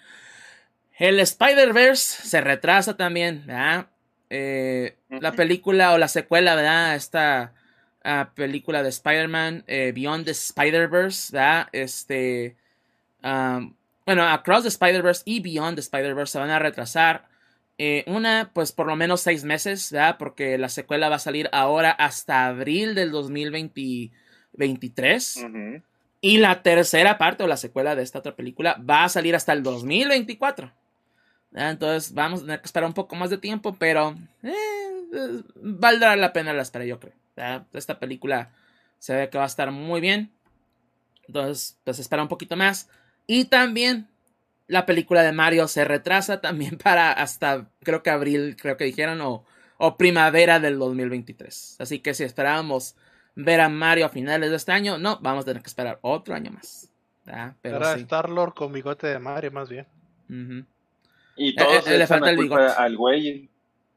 El 0.97 1.20
Spider-Verse 1.20 2.28
se 2.28 2.41
retrasa 2.41 2.97
también, 2.97 3.43
¿verdad? 3.45 3.89
Eh, 4.32 4.97
la 5.09 5.34
película 5.34 5.93
o 5.93 5.99
la 5.99 6.07
secuela, 6.07 6.55
¿verdad? 6.55 6.95
Esta 6.95 7.53
ah, 8.03 8.32
película 8.34 8.82
de 8.82 8.89
Spider-Man, 8.89 9.63
eh, 9.67 9.91
Beyond 9.93 10.26
the 10.26 10.32
Spider-Verse, 10.32 11.34
¿verdad? 11.34 11.67
Este. 11.72 12.55
bueno, 13.22 14.28
Across 14.28 14.63
the 14.63 14.70
Spider-Verse 14.70 15.22
y 15.26 15.39
Beyond 15.39 15.76
the 15.76 15.82
Spider-Verse 15.82 16.32
se 16.32 16.39
van 16.39 16.49
a 16.49 16.57
retrasar. 16.57 17.30
Eh, 17.82 18.04
una, 18.08 18.52
pues 18.54 18.74
por 18.74 18.88
lo 18.88 18.98
menos 18.98 19.22
seis 19.22 19.46
meses, 19.46 19.94
¿verdad? 19.94 20.18
Porque 20.20 20.58
la 20.58 20.68
secuela 20.68 21.08
va 21.08 21.16
a 21.16 21.20
salir 21.20 21.48
ahora 21.54 21.92
hasta 21.92 22.46
abril 22.46 22.94
del 22.94 23.10
2023. 23.10 25.46
Y 26.20 26.40
la 26.40 26.62
tercera 26.62 27.18
parte 27.18 27.46
o 27.46 27.48
la 27.48 27.56
secuela 27.56 27.96
de 27.96 28.04
esta 28.04 28.20
otra 28.20 28.36
película 28.36 28.76
va 28.88 29.06
a 29.06 29.10
salir 29.10 29.34
hasta 29.34 29.54
el 29.54 29.64
2024. 29.64 30.74
Entonces 31.54 32.14
vamos 32.14 32.42
a 32.42 32.44
tener 32.44 32.60
que 32.60 32.66
esperar 32.66 32.88
un 32.88 32.94
poco 32.94 33.16
más 33.16 33.30
de 33.30 33.38
tiempo, 33.38 33.74
pero 33.80 34.14
eh, 34.44 35.42
valdrá 35.56 36.18
la 36.18 36.34
pena 36.34 36.52
la 36.52 36.64
espera, 36.64 36.84
yo 36.84 37.00
creo. 37.00 37.14
Esta 37.72 37.98
película 37.98 38.52
se 38.98 39.16
ve 39.16 39.30
que 39.30 39.38
va 39.38 39.46
a 39.46 39.48
estar 39.48 39.72
muy 39.72 40.02
bien. 40.02 40.34
Entonces, 41.28 41.80
pues 41.86 41.98
espera 42.00 42.24
un 42.24 42.28
poquito 42.28 42.58
más. 42.58 42.90
Y 43.26 43.46
también 43.46 44.10
la 44.70 44.86
película 44.86 45.24
de 45.24 45.34
Mario 45.34 45.67
se 45.67 45.84
retrasa 45.84 46.39
también 46.39 46.78
para 46.84 47.11
hasta, 47.11 47.70
creo 47.84 48.01
que 48.01 48.11
abril, 48.11 48.55
creo 48.59 48.78
que 48.78 48.86
dijeron, 48.86 49.20
o, 49.20 49.43
o 49.78 49.97
primavera 49.97 50.59
del 50.59 50.80
2023. 50.80 51.78
Así 51.80 51.99
que 51.99 52.13
si 52.13 52.24
esperábamos 52.24 52.95
ver 53.36 53.59
a 53.59 53.67
Mario 53.67 54.05
a 54.05 54.09
finales 54.09 54.51
de 54.51 54.55
este 54.55 54.72
año, 54.72 54.97
no, 54.97 55.20
vamos 55.22 55.43
a 55.43 55.45
tener 55.45 55.61
que 55.61 55.67
esperar 55.67 55.99
otro 56.01 56.36
año 56.36 56.51
más. 56.51 56.89
Pero 57.61 57.82
Star-Lord 57.84 58.53
con 58.53 58.74
bigote 58.74 59.07
de 59.07 59.20
Mario, 59.20 59.51
más 59.51 59.70
bien. 59.70 59.86
Y 61.36 61.55
todos 61.55 61.88
eh, 61.88 61.95
eh, 61.95 61.97
le 61.97 62.07
falta 62.07 62.32
el 62.32 62.51
al 62.51 62.97
güey, 62.97 63.49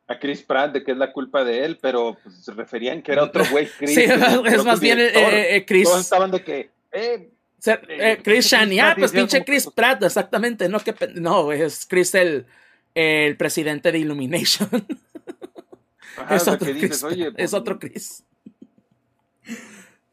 a 0.06 0.18
Chris 0.18 0.42
Pratt, 0.42 0.72
de 0.72 0.84
que 0.84 0.92
es 0.92 0.98
la 0.98 1.12
culpa 1.12 1.44
de 1.44 1.64
él, 1.64 1.78
pero 1.80 2.16
pues, 2.22 2.44
se 2.44 2.52
referían 2.52 3.02
que 3.02 3.12
era 3.12 3.24
otro 3.24 3.44
güey, 3.50 3.66
Chris. 3.78 3.94
sí, 3.94 4.02
es 4.46 4.64
más 4.64 4.80
bien 4.80 4.98
eh, 5.00 5.64
Chris. 5.66 5.84
Todos 5.84 6.00
estaban 6.00 6.30
de 6.30 6.42
que, 6.44 6.70
eh, 6.92 7.30
Ser- 7.62 7.86
eh, 7.88 8.18
Chris 8.24 8.46
Shani, 8.46 8.80
ah, 8.80 8.96
pues 8.98 9.12
pinche 9.12 9.44
Chris 9.44 9.68
Pratt, 9.72 10.02
exactamente, 10.02 10.68
no, 10.68 10.80
que, 10.80 10.96
no, 11.14 11.52
es 11.52 11.86
Chris 11.86 12.12
el, 12.16 12.44
el 12.92 13.36
presidente 13.36 13.92
de 13.92 13.98
Illumination. 14.00 14.68
Ajá, 16.18 16.34
es, 16.34 16.42
o 16.42 16.44
sea, 16.44 16.54
otro 16.54 16.66
que 16.66 16.74
dices, 16.74 16.90
Chris, 16.90 17.02
oye, 17.04 17.26
es 17.28 17.32
pues, 17.36 17.54
otro 17.54 17.78
Chris. 17.78 18.24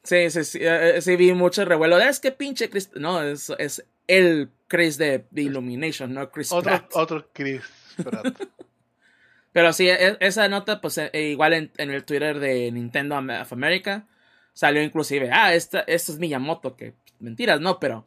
Sí, 0.03 0.29
sí, 0.29 0.43
sí, 0.43 0.59
eh, 0.61 1.01
sí 1.01 1.15
vi 1.15 1.33
mucho 1.33 1.65
revuelo. 1.65 1.97
Es 1.97 2.19
que 2.19 2.31
pinche 2.31 2.69
Chris, 2.69 2.91
no, 2.93 3.23
es, 3.23 3.51
es 3.57 3.83
el 4.05 4.51
Chris 4.67 4.99
de, 4.99 5.25
de 5.31 5.41
Illumination, 5.41 6.13
no 6.13 6.29
Chris 6.29 6.51
Otro, 6.51 6.69
Pratt. 6.69 6.91
otro 6.93 7.29
Chris 7.33 7.63
Pratt. 8.03 8.27
Pero 9.53 9.73
sí, 9.73 9.89
e- 9.89 10.17
esa 10.19 10.47
nota, 10.49 10.81
pues 10.81 10.99
eh, 10.99 11.09
igual 11.31 11.53
en, 11.53 11.71
en 11.77 11.89
el 11.89 12.03
Twitter 12.05 12.39
de 12.39 12.71
Nintendo 12.71 13.17
of 13.17 13.53
America 13.53 14.07
salió 14.53 14.83
inclusive, 14.83 15.31
ah, 15.31 15.55
esta, 15.55 15.79
esto 15.81 16.11
es 16.11 16.19
Miyamoto, 16.19 16.75
que 16.75 16.93
mentiras, 17.19 17.61
no, 17.61 17.79
pero, 17.79 18.05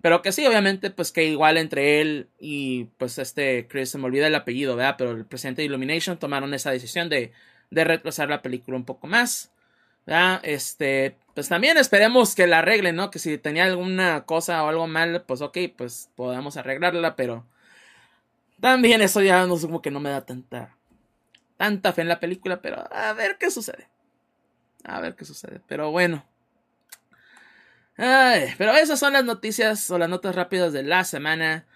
pero 0.00 0.22
que 0.22 0.32
sí, 0.32 0.46
obviamente, 0.46 0.90
pues 0.90 1.12
que 1.12 1.24
igual 1.24 1.58
entre 1.58 2.00
él 2.00 2.28
y 2.38 2.84
pues 2.98 3.18
este 3.18 3.66
Chris, 3.68 3.90
se 3.90 3.98
me 3.98 4.06
olvida 4.06 4.26
el 4.26 4.34
apellido, 4.34 4.76
¿verdad? 4.76 4.96
Pero 4.98 5.12
el 5.12 5.24
presidente 5.26 5.62
de 5.62 5.66
Illumination 5.66 6.18
tomaron 6.18 6.54
esa 6.54 6.70
decisión 6.70 7.08
de, 7.08 7.32
de 7.70 7.84
retrasar 7.84 8.28
la 8.28 8.42
película 8.42 8.76
un 8.76 8.84
poco 8.84 9.06
más, 9.06 9.52
¿verdad? 10.06 10.40
Este, 10.44 11.16
pues 11.34 11.48
también 11.48 11.78
esperemos 11.78 12.34
que 12.34 12.46
la 12.46 12.60
arreglen, 12.60 12.96
¿no? 12.96 13.10
Que 13.10 13.18
si 13.18 13.38
tenía 13.38 13.64
alguna 13.64 14.24
cosa 14.24 14.64
o 14.64 14.68
algo 14.68 14.86
mal, 14.86 15.24
pues 15.26 15.40
ok, 15.40 15.58
pues 15.76 16.10
podamos 16.16 16.56
arreglarla, 16.56 17.16
pero 17.16 17.46
también 18.60 19.02
eso 19.02 19.22
ya 19.22 19.46
no 19.46 19.56
sé, 19.56 19.66
como 19.66 19.82
que 19.82 19.90
no 19.90 20.00
me 20.00 20.10
da 20.10 20.24
tanta 20.24 20.76
tanta 21.62 21.92
fe 21.92 22.02
en 22.02 22.08
la 22.08 22.18
película, 22.18 22.60
pero 22.60 22.84
a 22.92 23.12
ver 23.12 23.38
qué 23.38 23.48
sucede. 23.48 23.88
A 24.84 25.00
ver 25.00 25.14
qué 25.14 25.24
sucede. 25.24 25.60
Pero 25.68 25.92
bueno. 25.92 26.24
Pero 27.96 28.72
esas 28.72 28.98
son 28.98 29.12
las 29.12 29.24
noticias 29.24 29.90
o 29.90 29.98
las 29.98 30.08
notas 30.08 30.34
rápidas 30.34 30.72
de 30.72 30.82
la 30.82 31.04
semana. 31.04 31.66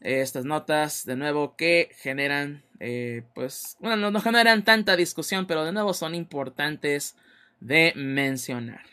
Estas 0.00 0.44
notas, 0.44 1.06
de 1.06 1.16
nuevo, 1.16 1.56
que 1.56 1.90
generan, 1.98 2.62
eh, 2.80 3.22
pues, 3.34 3.76
bueno, 3.80 4.10
no, 4.10 4.20
generan 4.20 4.64
tanta 4.64 4.96
discusión, 4.96 5.46
pero 5.46 5.64
de 5.64 5.72
nuevo 5.72 5.94
son 5.94 6.14
importantes 6.14 7.16
de 7.60 7.92
mencionar. 7.96 8.84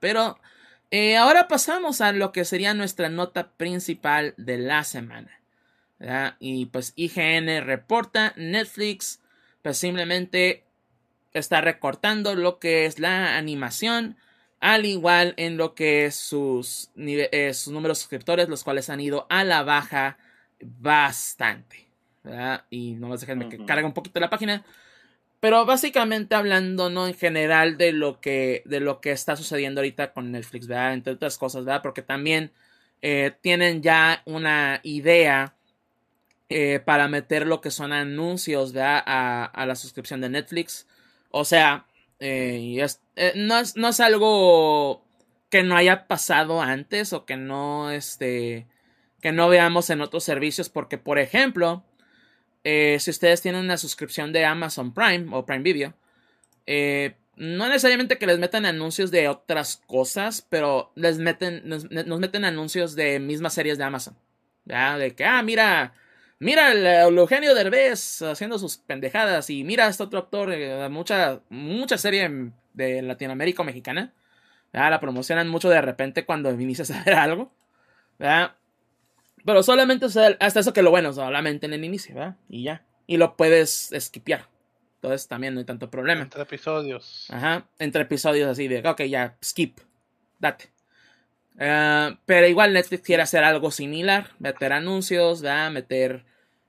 Pero 0.00 0.38
eh, 0.90 1.16
ahora 1.16 1.48
pasamos 1.48 2.00
a 2.00 2.12
lo 2.12 2.32
que 2.32 2.44
sería 2.44 2.74
nuestra 2.74 3.08
nota 3.08 3.52
principal 3.52 4.34
de 4.36 4.58
la 4.58 4.84
semana. 4.84 5.40
Y 6.38 6.66
pues 6.66 6.92
IGN 6.96 7.64
reporta 7.64 8.34
Netflix 8.36 9.20
pues 9.64 9.78
simplemente 9.78 10.62
está 11.32 11.62
recortando 11.62 12.34
lo 12.34 12.58
que 12.58 12.84
es 12.84 12.98
la 12.98 13.38
animación, 13.38 14.18
al 14.64 14.86
igual 14.86 15.34
en 15.36 15.58
lo 15.58 15.74
que 15.74 16.10
sus, 16.10 16.90
eh, 16.96 17.52
sus 17.52 17.70
números 17.70 17.98
de 17.98 18.00
suscriptores, 18.00 18.48
los 18.48 18.64
cuales 18.64 18.88
han 18.88 18.98
ido 18.98 19.26
a 19.28 19.44
la 19.44 19.62
baja 19.62 20.16
bastante. 20.58 21.86
¿verdad? 22.22 22.64
Y 22.70 22.92
no 22.92 23.14
déjenme 23.14 23.50
que 23.50 23.62
cargue 23.66 23.84
un 23.84 23.92
poquito 23.92 24.20
la 24.20 24.30
página. 24.30 24.64
Pero 25.38 25.66
básicamente 25.66 26.34
hablando, 26.34 26.88
¿no? 26.88 27.06
En 27.06 27.12
general 27.12 27.76
de 27.76 27.92
lo 27.92 28.22
que, 28.22 28.62
de 28.64 28.80
lo 28.80 29.02
que 29.02 29.10
está 29.10 29.36
sucediendo 29.36 29.82
ahorita 29.82 30.14
con 30.14 30.32
Netflix, 30.32 30.66
¿verdad? 30.66 30.94
Entre 30.94 31.12
otras 31.12 31.36
cosas, 31.36 31.66
¿verdad? 31.66 31.82
Porque 31.82 32.00
también 32.00 32.50
eh, 33.02 33.32
tienen 33.42 33.82
ya 33.82 34.22
una 34.24 34.80
idea 34.82 35.56
eh, 36.48 36.80
para 36.82 37.06
meter 37.08 37.46
lo 37.46 37.60
que 37.60 37.70
son 37.70 37.92
anuncios 37.92 38.72
¿verdad? 38.72 39.02
A, 39.04 39.44
a 39.44 39.66
la 39.66 39.76
suscripción 39.76 40.22
de 40.22 40.30
Netflix. 40.30 40.86
O 41.30 41.44
sea, 41.44 41.84
eh, 42.20 42.58
y 42.60 42.80
es- 42.80 43.00
eh, 43.16 43.32
no, 43.36 43.58
es, 43.58 43.76
no 43.76 43.88
es 43.88 44.00
algo 44.00 45.04
que 45.50 45.62
no 45.62 45.76
haya 45.76 46.06
pasado 46.08 46.60
antes 46.62 47.12
o 47.12 47.24
que 47.26 47.36
no, 47.36 47.90
este, 47.90 48.66
que 49.20 49.32
no 49.32 49.48
veamos 49.48 49.90
en 49.90 50.00
otros 50.00 50.24
servicios. 50.24 50.68
Porque, 50.68 50.98
por 50.98 51.18
ejemplo, 51.18 51.84
eh, 52.64 52.96
si 53.00 53.10
ustedes 53.10 53.42
tienen 53.42 53.64
una 53.64 53.76
suscripción 53.76 54.32
de 54.32 54.44
Amazon 54.44 54.92
Prime 54.94 55.26
o 55.32 55.44
Prime 55.46 55.62
Video, 55.62 55.94
no 57.36 57.68
necesariamente 57.68 58.18
que 58.18 58.26
les 58.26 58.38
metan 58.38 58.64
anuncios 58.66 59.10
de 59.10 59.28
otras 59.28 59.82
cosas, 59.86 60.46
pero 60.48 60.92
les 60.94 61.18
meten, 61.18 61.62
nos, 61.64 61.90
nos 61.90 62.20
meten 62.20 62.44
anuncios 62.44 62.94
de 62.94 63.18
mismas 63.18 63.54
series 63.54 63.78
de 63.78 63.84
Amazon. 63.84 64.16
¿ya? 64.64 64.96
De 64.98 65.14
que, 65.14 65.24
ah, 65.24 65.42
mira, 65.42 65.94
mira 66.44 66.72
el, 66.72 66.86
el 66.86 67.18
Eugenio 67.18 67.54
Derbez 67.54 68.22
haciendo 68.22 68.58
sus 68.58 68.76
pendejadas 68.76 69.48
y 69.48 69.64
mira 69.64 69.88
este 69.88 70.02
otro 70.02 70.18
actor, 70.18 70.52
eh, 70.52 70.88
mucha, 70.90 71.40
mucha 71.48 71.96
serie 71.96 72.52
de 72.74 73.02
Latinoamérica 73.02 73.62
o 73.62 73.64
mexicana. 73.64 74.12
¿ya? 74.72 74.90
La 74.90 75.00
promocionan 75.00 75.48
mucho 75.48 75.70
de 75.70 75.80
repente 75.80 76.26
cuando 76.26 76.52
inicias 76.52 76.90
a 76.90 77.02
ver 77.02 77.14
algo. 77.14 77.50
¿verdad? 78.18 78.52
Pero 79.44 79.62
solamente 79.62 80.06
o 80.06 80.10
sea, 80.10 80.36
hasta 80.38 80.60
eso 80.60 80.72
que 80.72 80.82
lo 80.82 80.90
bueno, 80.90 81.12
solamente 81.12 81.66
en 81.66 81.72
el 81.72 81.84
inicio, 81.84 82.14
¿verdad? 82.14 82.36
Y 82.48 82.64
ya. 82.64 82.84
Y 83.06 83.16
lo 83.16 83.36
puedes 83.36 83.90
skipear. 83.98 84.46
Entonces 84.96 85.28
también 85.28 85.54
no 85.54 85.60
hay 85.60 85.66
tanto 85.66 85.90
problema. 85.90 86.22
Entre 86.22 86.42
episodios. 86.42 87.26
Ajá, 87.30 87.66
entre 87.78 88.02
episodios 88.02 88.48
así 88.48 88.68
de, 88.68 88.86
ok, 88.86 89.02
ya, 89.02 89.36
skip, 89.42 89.80
date. 90.38 90.70
Eh, 91.58 92.16
pero 92.24 92.46
igual 92.46 92.72
Netflix 92.72 93.02
quiere 93.02 93.22
hacer 93.22 93.44
algo 93.44 93.70
similar, 93.70 94.30
meter 94.38 94.72
anuncios, 94.72 95.42
¿verdad? 95.42 95.70
meter 95.70 96.24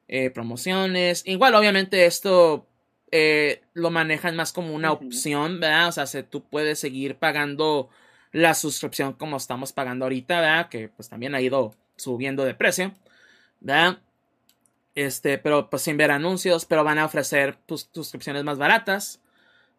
eh, 0.08 0.30
promociones. 0.30 1.24
Igual, 1.26 1.56
obviamente, 1.56 2.06
esto 2.06 2.68
eh, 3.12 3.62
lo 3.74 3.92
manejan 3.92 4.36
más 4.36 4.52
como 4.54 4.74
una 4.74 4.92
opción, 4.92 5.60
¿verdad? 5.60 5.90
O 5.90 5.92
sea, 5.92 6.08
se- 6.08 6.24
tú 6.24 6.44
puedes 6.50 6.80
seguir 6.80 7.16
pagando 7.18 7.90
la 8.32 8.54
suscripción 8.54 9.14
como 9.14 9.38
estamos 9.38 9.74
pagando 9.74 10.06
ahorita, 10.06 10.40
¿verdad? 10.42 10.70
Que 10.70 10.90
pues 10.90 11.10
también 11.10 11.36
ha 11.36 11.42
ido 11.42 11.74
subiendo 11.96 12.44
de 12.46 12.54
precio, 12.56 12.94
¿verdad? 13.62 14.00
Este, 14.96 15.38
pero 15.38 15.70
pues 15.70 15.82
sin 15.84 15.98
ver 15.98 16.12
anuncios, 16.12 16.66
pero 16.66 16.84
van 16.84 16.98
a 17.00 17.06
ofrecer 17.06 17.58
pues, 17.66 17.90
suscripciones 17.94 18.44
más 18.44 18.58
baratas, 18.58 19.20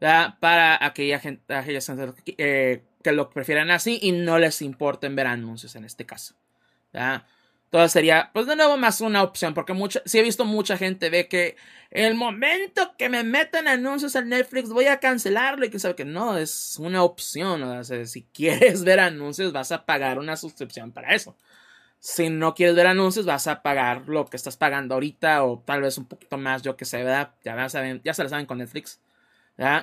¿verdad? 0.01 0.37
Para 0.41 0.85
aquella 0.85 1.21
gente, 1.21 1.55
aquellas 1.55 1.91
eh, 2.39 2.85
que 3.03 3.13
lo 3.13 3.31
prefieran 3.31 3.71
así 3.71 3.99
y 4.03 4.13
no 4.13 4.39
les 4.39 4.63
importen 4.63 5.17
ver 5.17 5.27
anuncios 5.29 5.77
en 5.77 5.85
este 5.85 6.07
caso, 6.07 6.35
¿verdad? 6.93 7.27
Entonces 7.77 7.93
sería, 7.93 8.31
pues 8.33 8.47
de 8.47 8.57
nuevo, 8.57 8.77
más 8.79 9.01
una 9.03 9.23
opción, 9.23 9.53
porque 9.55 9.75
mucha, 9.75 10.01
sí 10.07 10.19
he 10.19 10.23
visto 10.23 10.45
mucha 10.47 10.79
gente 10.79 11.11
ve 11.11 11.29
que 11.29 11.57
el 11.91 12.15
momento 12.15 12.95
que 12.97 13.09
me 13.11 13.23
metan 13.23 13.69
anuncios 13.69 14.15
en 14.15 14.31
Netflix 14.31 14.71
voy 14.71 14.87
a 14.87 14.99
cancelarlo 15.01 15.67
y 15.67 15.71
que 15.71 15.79
sabe 15.79 15.95
que 15.95 16.05
no, 16.07 16.39
es 16.39 16.77
una 16.79 17.03
opción, 17.03 17.63
o 17.63 17.85
sea, 17.85 18.07
si 18.07 18.23
quieres 18.33 18.83
ver 18.85 19.01
anuncios 19.01 19.53
vas 19.53 19.73
a 19.73 19.85
pagar 19.85 20.19
una 20.19 20.37
suscripción 20.37 20.93
para 20.93 21.15
eso. 21.15 21.37
Si 22.01 22.31
no 22.31 22.55
quieres 22.55 22.77
ver 22.77 22.87
anuncios, 22.89 23.27
vas 23.27 23.47
a 23.49 23.63
pagar 23.63 24.09
lo 24.09 24.27
que 24.27 24.37
estás 24.37 24.57
pagando 24.57 24.95
ahorita 24.95 25.45
o 25.45 25.61
tal 25.61 25.83
vez 25.83 25.99
un 25.99 26.07
poquito 26.07 26.39
más, 26.39 26.63
yo 26.63 26.77
que 26.77 26.85
sé, 26.85 26.99
¿verdad? 27.05 27.35
Ya, 27.45 27.69
saben, 27.69 28.01
ya 28.05 28.15
se 28.15 28.23
lo 28.23 28.29
saben 28.29 28.47
con 28.47 28.59
Netflix. 28.59 29.01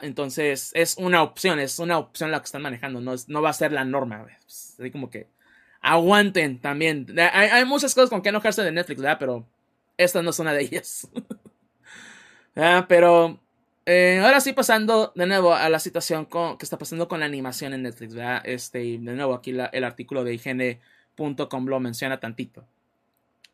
Entonces 0.02 0.72
es 0.76 0.96
una 0.98 1.24
opción, 1.24 1.60
es 1.60 1.80
una 1.80 1.98
opción 1.98 2.32
la 2.32 2.40
que 2.40 2.46
están 2.46 2.62
manejando, 2.62 3.02
no, 3.02 3.14
es- 3.14 3.28
no 3.30 3.42
va 3.42 3.50
a 3.50 3.54
ser 3.54 3.72
la 3.72 3.86
norma. 3.86 4.26
Pues, 4.44 4.76
así 4.80 4.92
como 4.92 5.10
que 5.10 5.28
aguanten 5.84 6.60
también. 6.60 7.06
Hay, 7.20 7.50
hay 7.50 7.66
muchas 7.66 7.94
cosas 7.94 8.10
con 8.10 8.24
que 8.24 8.30
enojarse 8.30 8.64
de 8.64 8.72
Netflix, 8.72 9.00
¿verdad? 9.02 9.18
Pero 9.20 9.46
esta 9.98 10.24
no 10.24 10.32
es 10.32 10.40
una 10.40 10.54
de 10.54 10.64
ellas. 10.64 11.08
¿verdad? 12.56 12.86
Pero 12.90 13.40
eh, 13.86 14.20
ahora 14.24 14.40
sí 14.42 14.54
pasando 14.54 15.12
de 15.16 15.26
nuevo 15.28 15.54
a 15.54 15.70
la 15.70 15.80
situación 15.80 16.26
con- 16.26 16.58
que 16.58 16.66
está 16.66 16.78
pasando 16.78 17.08
con 17.08 17.20
la 17.20 17.26
animación 17.28 17.74
en 17.74 17.84
Netflix, 17.84 18.16
¿verdad? 18.16 18.42
Este, 18.46 18.84
y 18.84 18.98
de 18.98 19.14
nuevo 19.14 19.34
aquí 19.36 19.52
el 19.52 19.84
artículo 19.84 20.24
de 20.24 20.34
higiene.com 20.34 21.66
lo 21.68 21.80
menciona 21.80 22.20
tantito. 22.20 22.66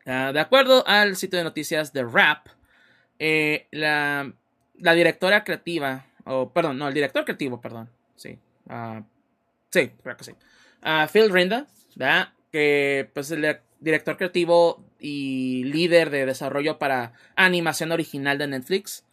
Ah, 0.06 0.30
de 0.32 0.40
acuerdo 0.40 0.86
al 0.86 1.16
sitio 1.16 1.38
de 1.38 1.44
noticias 1.44 1.92
de 1.92 2.04
Rap, 2.04 2.46
eh, 3.18 3.66
la, 3.70 4.32
la 4.78 4.94
directora 4.94 5.44
creativa, 5.44 6.06
o 6.24 6.50
perdón, 6.50 6.78
no, 6.78 6.88
el 6.88 6.94
director 6.94 7.24
creativo, 7.24 7.60
perdón, 7.60 7.90
sí, 8.16 8.38
ah, 8.68 9.02
sí, 9.70 9.90
creo 10.02 10.16
que 10.16 10.24
sí, 10.24 10.32
Ah, 10.82 11.06
Phil 11.12 11.28
Rinda, 11.30 11.66
Que 12.52 13.10
pues 13.14 13.30
el 13.30 13.60
director 13.78 14.16
creativo 14.16 14.84
y 14.98 15.64
líder 15.64 16.10
de 16.10 16.26
desarrollo 16.26 16.78
para 16.78 17.12
animación 17.36 17.92
original 17.92 18.38
de 18.38 18.48
Netflix, 18.48 19.04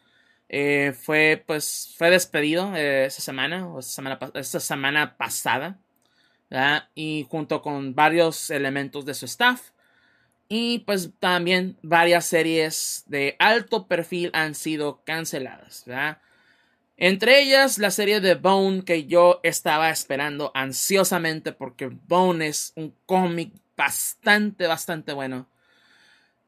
eh, 0.50 0.94
fue 0.94 1.44
pues 1.46 1.94
fue 1.98 2.10
despedido 2.10 2.76
eh, 2.76 3.06
esa 3.06 3.22
semana, 3.22 3.68
o 3.68 3.80
esa 3.80 3.92
semana, 3.92 4.20
esa 4.34 4.60
semana 4.60 5.18
pasada. 5.18 5.80
Y 6.96 7.28
junto 7.30 7.62
con 7.62 7.94
varios 7.96 8.50
elementos 8.50 9.06
de 9.06 9.14
su 9.14 9.26
staff. 9.26 9.72
Y 10.50 10.80
pues 10.80 11.12
también 11.20 11.78
varias 11.82 12.26
series 12.26 13.04
de 13.08 13.36
alto 13.40 13.88
perfil 13.88 14.32
han 14.34 14.56
sido 14.56 15.04
canceladas. 15.04 15.84
Entre 16.98 17.42
ellas 17.42 17.78
la 17.78 17.92
serie 17.92 18.20
de 18.20 18.34
Bone 18.34 18.84
que 18.84 19.06
yo 19.06 19.40
estaba 19.44 19.92
esperando 19.92 20.52
ansiosamente 20.56 21.52
porque 21.52 21.88
Bone 21.88 22.48
es 22.48 22.74
un 22.76 22.94
cómic 23.06 23.54
bastante, 23.76 24.66
bastante 24.66 25.14
bueno. 25.14 25.48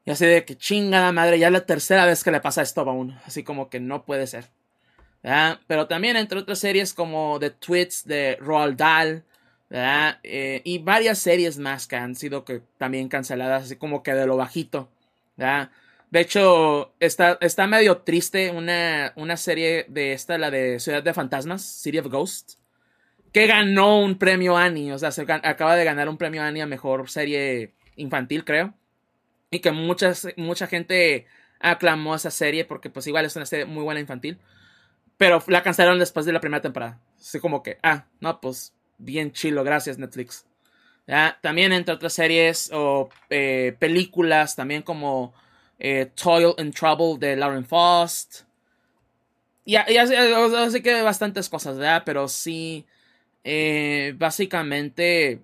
Y 0.04 0.10
así 0.10 0.26
de 0.26 0.44
que 0.44 0.56
chingada 0.56 1.12
madre, 1.12 1.38
ya 1.38 1.46
es 1.46 1.52
la 1.52 1.66
tercera 1.66 2.04
vez 2.04 2.24
que 2.24 2.32
le 2.32 2.40
pasa 2.40 2.62
esto 2.62 2.80
a 2.80 2.84
Bone. 2.84 3.16
Así 3.24 3.44
como 3.44 3.70
que 3.70 3.78
no 3.78 4.04
puede 4.04 4.26
ser. 4.26 4.50
¿verdad? 5.22 5.60
Pero 5.68 5.86
también 5.86 6.16
entre 6.16 6.40
otras 6.40 6.58
series 6.58 6.94
como 6.94 7.38
The 7.38 7.50
Tweets 7.50 8.04
de 8.06 8.36
Roald 8.40 8.76
Dahl, 8.76 9.24
¿verdad? 9.68 10.18
Eh, 10.24 10.62
y 10.64 10.78
varias 10.78 11.18
series 11.20 11.58
más 11.58 11.86
que 11.86 11.96
han 11.96 12.16
sido 12.16 12.44
que 12.44 12.62
también 12.76 13.08
canceladas, 13.08 13.64
así 13.64 13.76
como 13.76 14.02
que 14.02 14.14
de 14.14 14.26
lo 14.26 14.36
bajito, 14.36 14.90
¿verdad? 15.36 15.70
De 16.10 16.20
hecho, 16.20 16.94
está, 16.98 17.38
está 17.40 17.66
medio 17.66 17.98
triste 17.98 18.50
una, 18.50 19.12
una 19.16 19.36
serie 19.36 19.86
de 19.88 20.12
esta, 20.12 20.38
la 20.38 20.50
de 20.50 20.80
Ciudad 20.80 21.02
de 21.02 21.14
Fantasmas, 21.14 21.62
City 21.62 21.98
of 21.98 22.08
Ghosts, 22.08 22.58
que 23.32 23.46
ganó 23.46 24.00
un 24.00 24.18
premio 24.18 24.56
Annie, 24.56 24.92
o 24.92 24.98
sea, 24.98 25.12
se 25.12 25.22
acaba 25.22 25.76
de 25.76 25.84
ganar 25.84 26.08
un 26.08 26.18
premio 26.18 26.42
Annie 26.42 26.62
a 26.62 26.66
mejor 26.66 27.08
serie 27.08 27.74
infantil, 27.96 28.44
creo. 28.44 28.74
Y 29.52 29.60
que 29.60 29.70
mucha 29.72 30.66
gente 30.66 31.26
aclamó 31.60 32.14
esa 32.14 32.30
serie 32.30 32.64
porque 32.64 32.90
pues 32.90 33.06
igual 33.06 33.24
es 33.24 33.36
una 33.36 33.46
serie 33.46 33.66
muy 33.66 33.84
buena 33.84 34.00
infantil. 34.00 34.38
Pero 35.16 35.42
la 35.48 35.62
cancelaron 35.62 35.98
después 35.98 36.24
de 36.26 36.32
la 36.32 36.40
primera 36.40 36.62
temporada. 36.62 36.98
Así 37.18 37.38
como 37.40 37.62
que, 37.62 37.78
ah, 37.82 38.06
no, 38.20 38.40
pues 38.40 38.72
bien 38.98 39.32
chilo, 39.32 39.62
gracias 39.64 39.98
Netflix. 39.98 40.46
¿Ya? 41.06 41.38
También 41.42 41.72
entre 41.72 41.94
otras 41.94 42.12
series 42.12 42.70
o 42.72 43.10
eh, 43.28 43.76
películas, 43.78 44.56
también 44.56 44.82
como 44.82 45.34
eh, 45.80 46.10
Toil 46.14 46.54
and 46.58 46.72
Trouble 46.72 47.18
de 47.18 47.34
Lauren 47.34 47.64
Faust. 47.64 48.42
Y, 49.64 49.74
así, 49.76 50.82
que 50.82 51.02
bastantes 51.02 51.48
cosas, 51.48 51.76
¿verdad? 51.76 52.02
Pero 52.06 52.28
sí, 52.28 52.86
eh, 53.42 54.14
básicamente, 54.16 55.40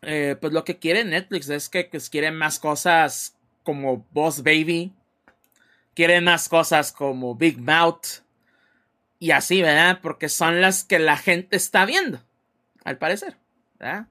pues 0.00 0.52
lo 0.52 0.64
que 0.64 0.78
quiere 0.78 1.04
Netflix 1.04 1.48
es 1.48 1.68
que 1.68 1.84
pues, 1.84 2.08
quiere 2.08 2.30
más 2.30 2.60
cosas 2.60 3.36
como 3.62 4.06
Boss 4.12 4.42
Baby, 4.42 4.92
quiere 5.94 6.20
más 6.20 6.48
cosas 6.48 6.92
como 6.92 7.34
Big 7.34 7.58
Mouth 7.58 8.22
y 9.18 9.32
así, 9.32 9.62
¿verdad? 9.62 9.98
Porque 10.00 10.28
son 10.28 10.60
las 10.60 10.84
que 10.84 10.98
la 10.98 11.16
gente 11.16 11.56
está 11.56 11.84
viendo 11.84 12.20
al 12.84 12.98
parecer. 12.98 13.36
¿verdad? 13.78 14.06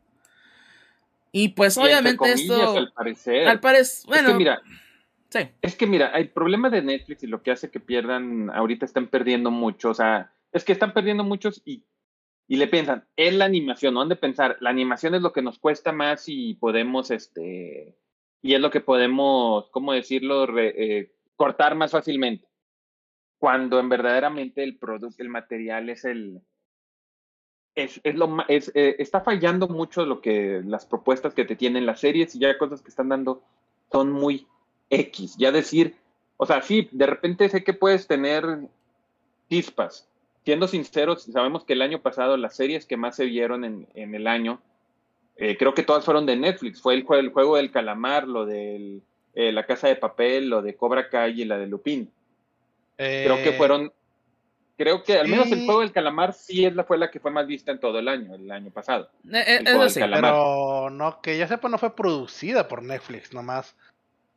Y 1.32 1.50
pues 1.50 1.78
obviamente 1.78 2.32
esto... 2.32 2.78
Al 2.78 2.92
parecer. 2.92 3.48
Al 3.48 3.60
parecer, 3.60 4.06
bueno... 4.08 4.28
Es 4.28 4.34
que 4.34 4.38
mira, 4.38 4.62
es 5.62 5.76
que 5.76 5.88
mira, 5.88 6.08
el 6.12 6.30
problema 6.30 6.70
de 6.70 6.82
Netflix 6.82 7.24
y 7.24 7.28
lo 7.28 7.42
que 7.42 7.52
hace 7.52 7.70
que 7.70 7.80
pierdan, 7.80 8.50
ahorita 8.50 8.86
están 8.86 9.08
perdiendo 9.08 9.52
mucho, 9.52 9.90
o 9.90 9.94
sea, 9.94 10.34
es 10.52 10.64
que 10.64 10.72
están 10.72 10.94
perdiendo 10.94 11.24
muchos 11.24 11.62
y, 11.66 11.84
y 12.48 12.58
le 12.58 12.68
piensan, 12.68 13.06
es 13.16 13.34
la 13.34 13.46
animación, 13.46 13.94
no 13.94 14.02
han 14.02 14.10
de 14.10 14.16
pensar, 14.16 14.58
la 14.62 14.70
animación 14.70 15.16
es 15.16 15.22
lo 15.22 15.34
que 15.34 15.42
nos 15.42 15.60
cuesta 15.60 15.92
más 15.92 16.26
y 16.28 16.54
podemos, 16.56 17.12
este, 17.12 17.98
y 18.42 18.54
es 18.54 18.62
lo 18.62 18.72
que 18.72 18.82
podemos, 18.82 19.70
¿cómo 19.72 19.94
decirlo?, 19.94 20.48
eh, 20.58 21.14
cortar 21.36 21.76
más 21.76 21.92
fácilmente. 21.92 22.48
Cuando 23.38 23.80
en 23.80 23.90
verdaderamente 23.90 24.64
el 24.64 24.78
producto, 24.78 25.22
el 25.22 25.30
material 25.30 25.90
es 25.90 26.06
el, 26.06 26.42
es, 27.76 28.02
es 28.04 28.16
lo 28.16 28.38
es, 28.48 28.72
eh, 28.74 28.96
está 28.98 29.22
fallando 29.22 29.68
mucho 29.68 30.06
lo 30.06 30.22
que 30.22 30.64
las 30.66 30.88
propuestas 30.88 31.36
que 31.36 31.46
te 31.46 31.56
tienen 31.56 31.86
las 31.86 32.00
series 32.00 32.34
y 32.34 32.40
ya 32.40 32.58
cosas 32.58 32.82
que 32.82 32.90
están 32.90 33.10
dando 33.10 33.44
son 33.92 34.12
muy 34.12 34.48
X. 34.90 35.36
Ya 35.38 35.52
decir, 35.52 35.96
o 36.38 36.46
sea, 36.46 36.62
sí, 36.62 36.90
de 36.92 37.06
repente 37.06 37.50
sé 37.50 37.64
que 37.64 37.74
puedes 37.74 38.08
tener 38.08 38.46
chispas. 39.50 40.08
Siendo 40.46 40.68
sinceros, 40.68 41.24
sabemos 41.24 41.66
que 41.66 41.74
el 41.74 41.82
año 41.82 42.02
pasado 42.02 42.38
las 42.38 42.56
series 42.56 42.86
que 42.86 42.98
más 42.98 43.16
se 43.16 43.26
vieron 43.26 43.66
en, 43.66 43.88
en 43.96 44.16
el 44.16 44.28
año, 44.28 44.62
eh, 45.36 45.58
creo 45.58 45.74
que 45.74 45.84
todas 45.84 46.06
fueron 46.06 46.26
de 46.26 46.38
Netflix. 46.38 46.82
Fue 46.82 46.94
el, 46.94 47.06
el 47.10 47.30
juego 47.30 47.58
del 47.58 47.72
calamar, 47.72 48.28
lo 48.28 48.46
de 48.46 49.02
eh, 49.34 49.52
La 49.52 49.66
Casa 49.66 49.88
de 49.88 49.96
Papel, 49.96 50.50
lo 50.50 50.62
de 50.62 50.76
Cobra 50.76 51.10
Kai 51.10 51.42
y 51.42 51.46
la 51.46 51.58
de 51.58 51.68
Lupin. 51.68 52.12
Creo 52.96 53.44
que 53.44 53.54
fueron 53.54 53.92
Creo 54.78 55.02
que 55.02 55.18
al 55.18 55.28
menos 55.28 55.52
el 55.52 55.66
juego 55.66 55.80
del 55.80 55.92
calamar 55.92 56.34
sí 56.34 56.64
es 56.64 56.76
la, 56.76 56.84
fue 56.84 57.00
la 57.00 57.10
que 57.10 57.20
fue 57.20 57.32
más 57.32 57.48
vista 57.48 57.72
en 57.72 57.80
todo 57.80 57.98
el 57.98 58.08
año, 58.08 58.36
el 58.36 58.50
año 58.52 58.70
pasado. 58.70 59.10
Eh, 59.34 59.44
eh, 59.48 59.62
pero 59.64 60.92
no, 60.92 61.20
que 61.20 61.36
ya 61.36 61.48
sepa, 61.48 61.68
no 61.68 61.80
fue 61.80 61.96
producida 61.96 62.68
por 62.68 62.84
Netflix, 62.84 63.34
nomás 63.34 63.76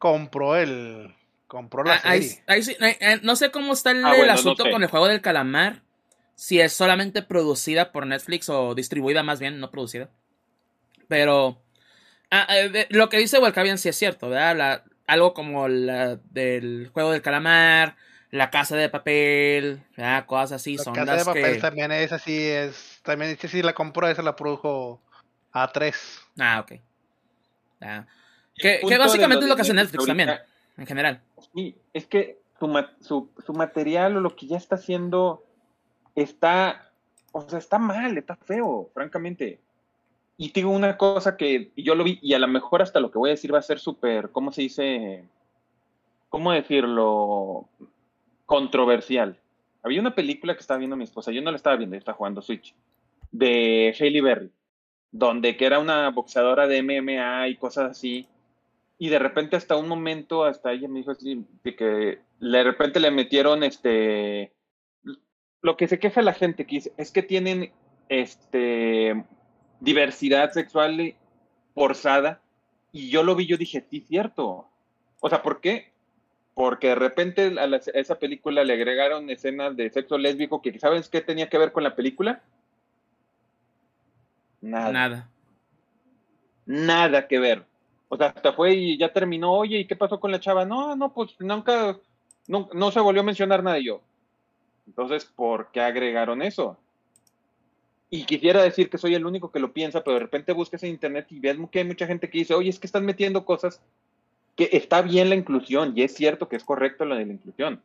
compró 0.01 0.57
el. 0.57 1.15
Compró 1.47 1.85
la 1.85 1.95
ah, 1.95 2.21
serie. 2.21 2.43
Eh, 2.49 3.21
no 3.23 3.37
sé 3.37 3.53
cómo 3.53 3.73
está 3.73 3.93
el, 3.93 4.05
ah, 4.05 4.33
asunto 4.33 4.65
con 4.69 4.83
el 4.83 4.89
juego 4.89 5.07
del 5.07 5.21
calamar. 5.21 5.83
Si 6.35 6.59
es 6.59 6.73
solamente 6.73 7.23
producida 7.23 7.93
por 7.93 8.07
Netflix 8.07 8.49
o 8.49 8.75
distribuida 8.75 9.23
más 9.23 9.39
bien, 9.39 9.61
no 9.61 9.71
producida. 9.71 10.11
Pero. 11.07 11.63
Ah, 12.33 12.49
lo 12.89 13.09
que 13.09 13.19
dice 13.19 13.39
Walcavian 13.39 13.79
sí 13.79 13.89
es 13.89 13.97
cierto, 13.97 14.29
¿verdad? 14.29 14.83
algo 15.07 15.35
como 15.35 15.67
la 15.67 16.21
del 16.31 16.89
juego 16.93 17.11
del 17.11 17.23
calamar 17.23 17.97
la 18.31 18.51
Casa 18.51 18.77
de 18.77 18.89
Papel, 18.89 19.83
cosas 20.27 20.53
así 20.53 20.77
la 20.77 20.85
son 20.85 20.95
Casa 20.95 21.17
de 21.17 21.25
Papel 21.25 21.61
también 21.61 21.91
es 21.91 22.13
así, 22.13 22.39
es 22.47 23.01
también 23.03 23.33
dice 23.33 23.49
si 23.49 23.63
la 23.63 23.75
compró, 23.75 24.09
esa 24.09 24.23
la 24.23 24.37
produjo 24.37 25.03
A3. 25.53 25.95
Ah, 26.39 26.61
ok. 26.61 26.81
Que, 28.61 28.81
básicamente 28.99 29.45
es 29.45 29.49
lo 29.49 29.57
que 29.57 29.63
hace 29.63 29.75
Netflix 29.75 30.07
también, 30.07 30.31
en 30.77 30.87
general. 30.87 31.21
Sí, 31.55 31.77
es 31.93 32.07
que 32.07 32.39
su, 32.59 33.29
su, 33.45 33.53
material 33.53 34.17
o 34.17 34.21
lo 34.21 34.37
que 34.37 34.47
ya 34.47 34.57
está 34.57 34.77
haciendo 34.77 35.45
está, 36.15 36.91
o 37.33 37.49
sea, 37.49 37.59
está 37.59 37.79
mal, 37.79 38.17
está 38.19 38.37
feo, 38.37 38.91
francamente. 38.93 39.61
Y 40.37 40.53
digo 40.53 40.71
una 40.71 40.97
cosa 40.97 41.37
que 41.37 41.71
yo 41.77 41.95
lo 41.95 42.05
vi, 42.05 42.19
y 42.23 42.35
a 42.35 42.39
lo 42.39 42.49
mejor 42.49 42.83
hasta 42.83 43.01
lo 43.01 43.11
que 43.11 43.19
voy 43.19 43.31
a 43.31 43.33
decir 43.33 43.53
va 43.53 43.59
a 43.59 43.63
ser 43.63 43.79
súper, 43.79 44.31
¿cómo 44.31 44.53
se 44.53 44.63
dice? 44.63 45.25
¿Cómo 46.29 46.53
decirlo? 46.53 47.69
controversial. 48.51 49.37
Había 49.81 50.01
una 50.01 50.17
película 50.17 50.55
que 50.55 50.61
estaba 50.61 50.79
viendo 50.79 50.97
mi 50.97 51.05
esposa, 51.05 51.31
yo 51.31 51.41
no 51.41 51.53
la 51.53 51.57
estaba 51.57 51.77
viendo, 51.77 51.95
yo 51.95 52.01
estaba 52.01 52.19
jugando 52.19 52.43
Switch, 52.43 52.75
de 53.31 53.95
Hailey 53.97 54.21
Berry, 54.21 54.51
donde 55.13 55.57
que 55.57 55.67
era 55.67 55.79
una 55.79 56.11
boxeadora 56.11 56.67
de 56.67 56.83
MMA 56.83 57.47
y 57.47 57.55
cosas 57.55 57.93
así. 57.93 58.27
Y 59.01 59.09
de 59.09 59.19
repente 59.19 59.57
hasta 59.57 59.75
un 59.75 59.89
momento, 59.89 60.45
hasta 60.45 60.71
ella 60.71 60.87
me 60.87 61.01
dijo 61.01 61.11
así, 61.11 61.45
que 61.65 62.21
de 62.39 62.63
repente 62.63 63.01
le 63.01 63.11
metieron 63.11 63.65
este... 63.65 64.53
Lo 65.61 65.77
que 65.77 65.89
se 65.89 65.99
queja 65.99 66.23
la 66.23 66.35
gente 66.35 66.65
que 66.67 66.93
es 66.97 67.11
que 67.11 67.23
tienen 67.23 67.73
este 68.09 69.25
diversidad 69.81 70.53
sexual 70.53 71.17
forzada. 71.75 72.41
Y 72.93 73.11
yo 73.11 73.25
lo 73.25 73.35
vi, 73.35 73.47
yo 73.47 73.57
dije, 73.57 73.85
sí, 73.91 74.01
cierto. 74.01 74.69
O 75.21 75.29
sea, 75.29 75.43
¿por 75.43 75.61
qué? 75.61 75.91
porque 76.61 76.89
de 76.89 76.95
repente 76.95 77.55
a, 77.59 77.65
esa 77.95 78.19
película 78.19 78.65
le 78.65 78.75
agregaron 78.75 79.31
escenas 79.31 79.75
de 79.79 79.89
sexo 79.89 80.19
lésbico 80.19 80.61
que 80.61 80.79
¿sabes 80.79 81.09
qué 81.09 81.23
tenía 81.23 81.49
que 81.49 81.57
ver 81.57 81.73
con 81.73 81.83
la 81.83 81.97
película? 81.97 82.43
Nada. 84.61 84.93
Nada. 84.93 85.29
Nada 86.67 87.29
que 87.29 87.39
ver. 87.39 87.70
O 88.13 88.17
sea, 88.17 88.27
hasta 88.27 88.53
fue 88.53 88.75
y 88.75 88.99
ya 88.99 89.13
terminó, 89.13 89.53
oye, 89.53 89.79
¿y 89.79 89.85
qué 89.87 89.95
pasó 89.95 90.19
con 90.19 90.33
la 90.33 90.41
chava? 90.41 90.65
No, 90.65 90.97
no, 90.97 91.15
pues 91.15 91.37
nunca, 91.39 91.97
no, 92.49 92.69
no 92.75 92.91
se 92.91 92.99
volvió 92.99 93.23
a 93.23 93.25
mencionar 93.25 93.63
nada 93.63 93.77
de 93.77 93.85
yo. 93.85 94.01
Entonces, 94.89 95.25
¿por 95.25 95.71
qué 95.71 95.81
agregaron 95.81 96.43
eso? 96.43 96.77
Y 98.11 98.25
quisiera 98.25 98.61
decir 98.65 98.91
que 98.91 98.99
soy 98.99 99.15
el 99.15 99.25
único 99.25 99.53
que 99.53 99.61
lo 99.61 99.73
piensa, 99.73 100.03
pero 100.03 100.15
de 100.15 100.25
repente 100.25 100.53
buscas 100.53 100.83
en 100.83 100.91
internet 100.91 101.29
y 101.31 101.39
ves 101.39 101.57
que 101.71 101.79
hay 101.79 101.85
mucha 101.85 102.09
gente 102.09 102.29
que 102.29 102.39
dice, 102.39 102.55
oye, 102.55 102.69
es 102.69 102.81
que 102.81 102.89
están 102.89 103.07
metiendo 103.07 103.45
cosas 103.45 103.81
que 104.57 104.71
está 104.73 105.03
bien 105.03 105.29
la 105.29 105.37
inclusión 105.37 105.93
y 105.95 106.03
es 106.03 106.13
cierto 106.13 106.49
que 106.49 106.57
es 106.57 106.65
correcto 106.65 107.05
lo 107.05 107.15
de 107.15 107.27
la 107.27 107.33
inclusión. 107.33 107.81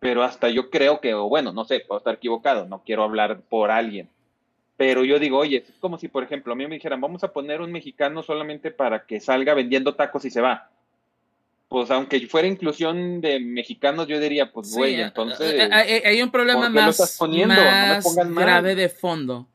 Pero 0.00 0.22
hasta 0.22 0.48
yo 0.48 0.70
creo 0.70 1.02
que, 1.02 1.12
o 1.12 1.28
bueno, 1.28 1.52
no 1.52 1.66
sé, 1.66 1.80
puedo 1.80 1.98
estar 1.98 2.14
equivocado, 2.14 2.64
no 2.64 2.82
quiero 2.82 3.02
hablar 3.02 3.42
por 3.42 3.70
alguien. 3.70 4.08
Pero 4.78 5.04
yo 5.04 5.18
digo, 5.18 5.36
oye, 5.36 5.64
es 5.68 5.78
como 5.78 5.98
si, 5.98 6.08
por 6.08 6.24
ejemplo, 6.24 6.54
a 6.54 6.56
mí 6.56 6.66
me 6.66 6.76
dijeran, 6.76 7.00
vamos 7.00 7.22
a 7.24 7.32
poner 7.32 7.60
un 7.60 7.70
mexicano 7.70 8.22
solamente 8.22 8.70
para 8.70 9.04
que 9.04 9.20
salga 9.20 9.52
vendiendo 9.52 9.94
tacos 9.94 10.24
y 10.24 10.30
se 10.30 10.40
va. 10.40 10.70
Pues 11.68 11.90
aunque 11.90 12.26
fuera 12.28 12.48
inclusión 12.48 13.20
de 13.20 13.38
mexicanos, 13.40 14.06
yo 14.06 14.18
diría, 14.18 14.50
pues 14.50 14.72
güey, 14.72 14.94
eh, 14.94 15.02
entonces. 15.02 15.52
Eh, 15.52 15.68
eh, 15.70 16.02
hay, 16.06 16.22
un 16.22 16.30
problema 16.30 16.70
más, 16.70 17.20
más 17.20 18.34
grave 18.34 18.74
de 18.74 18.88
fondo, 18.88 19.46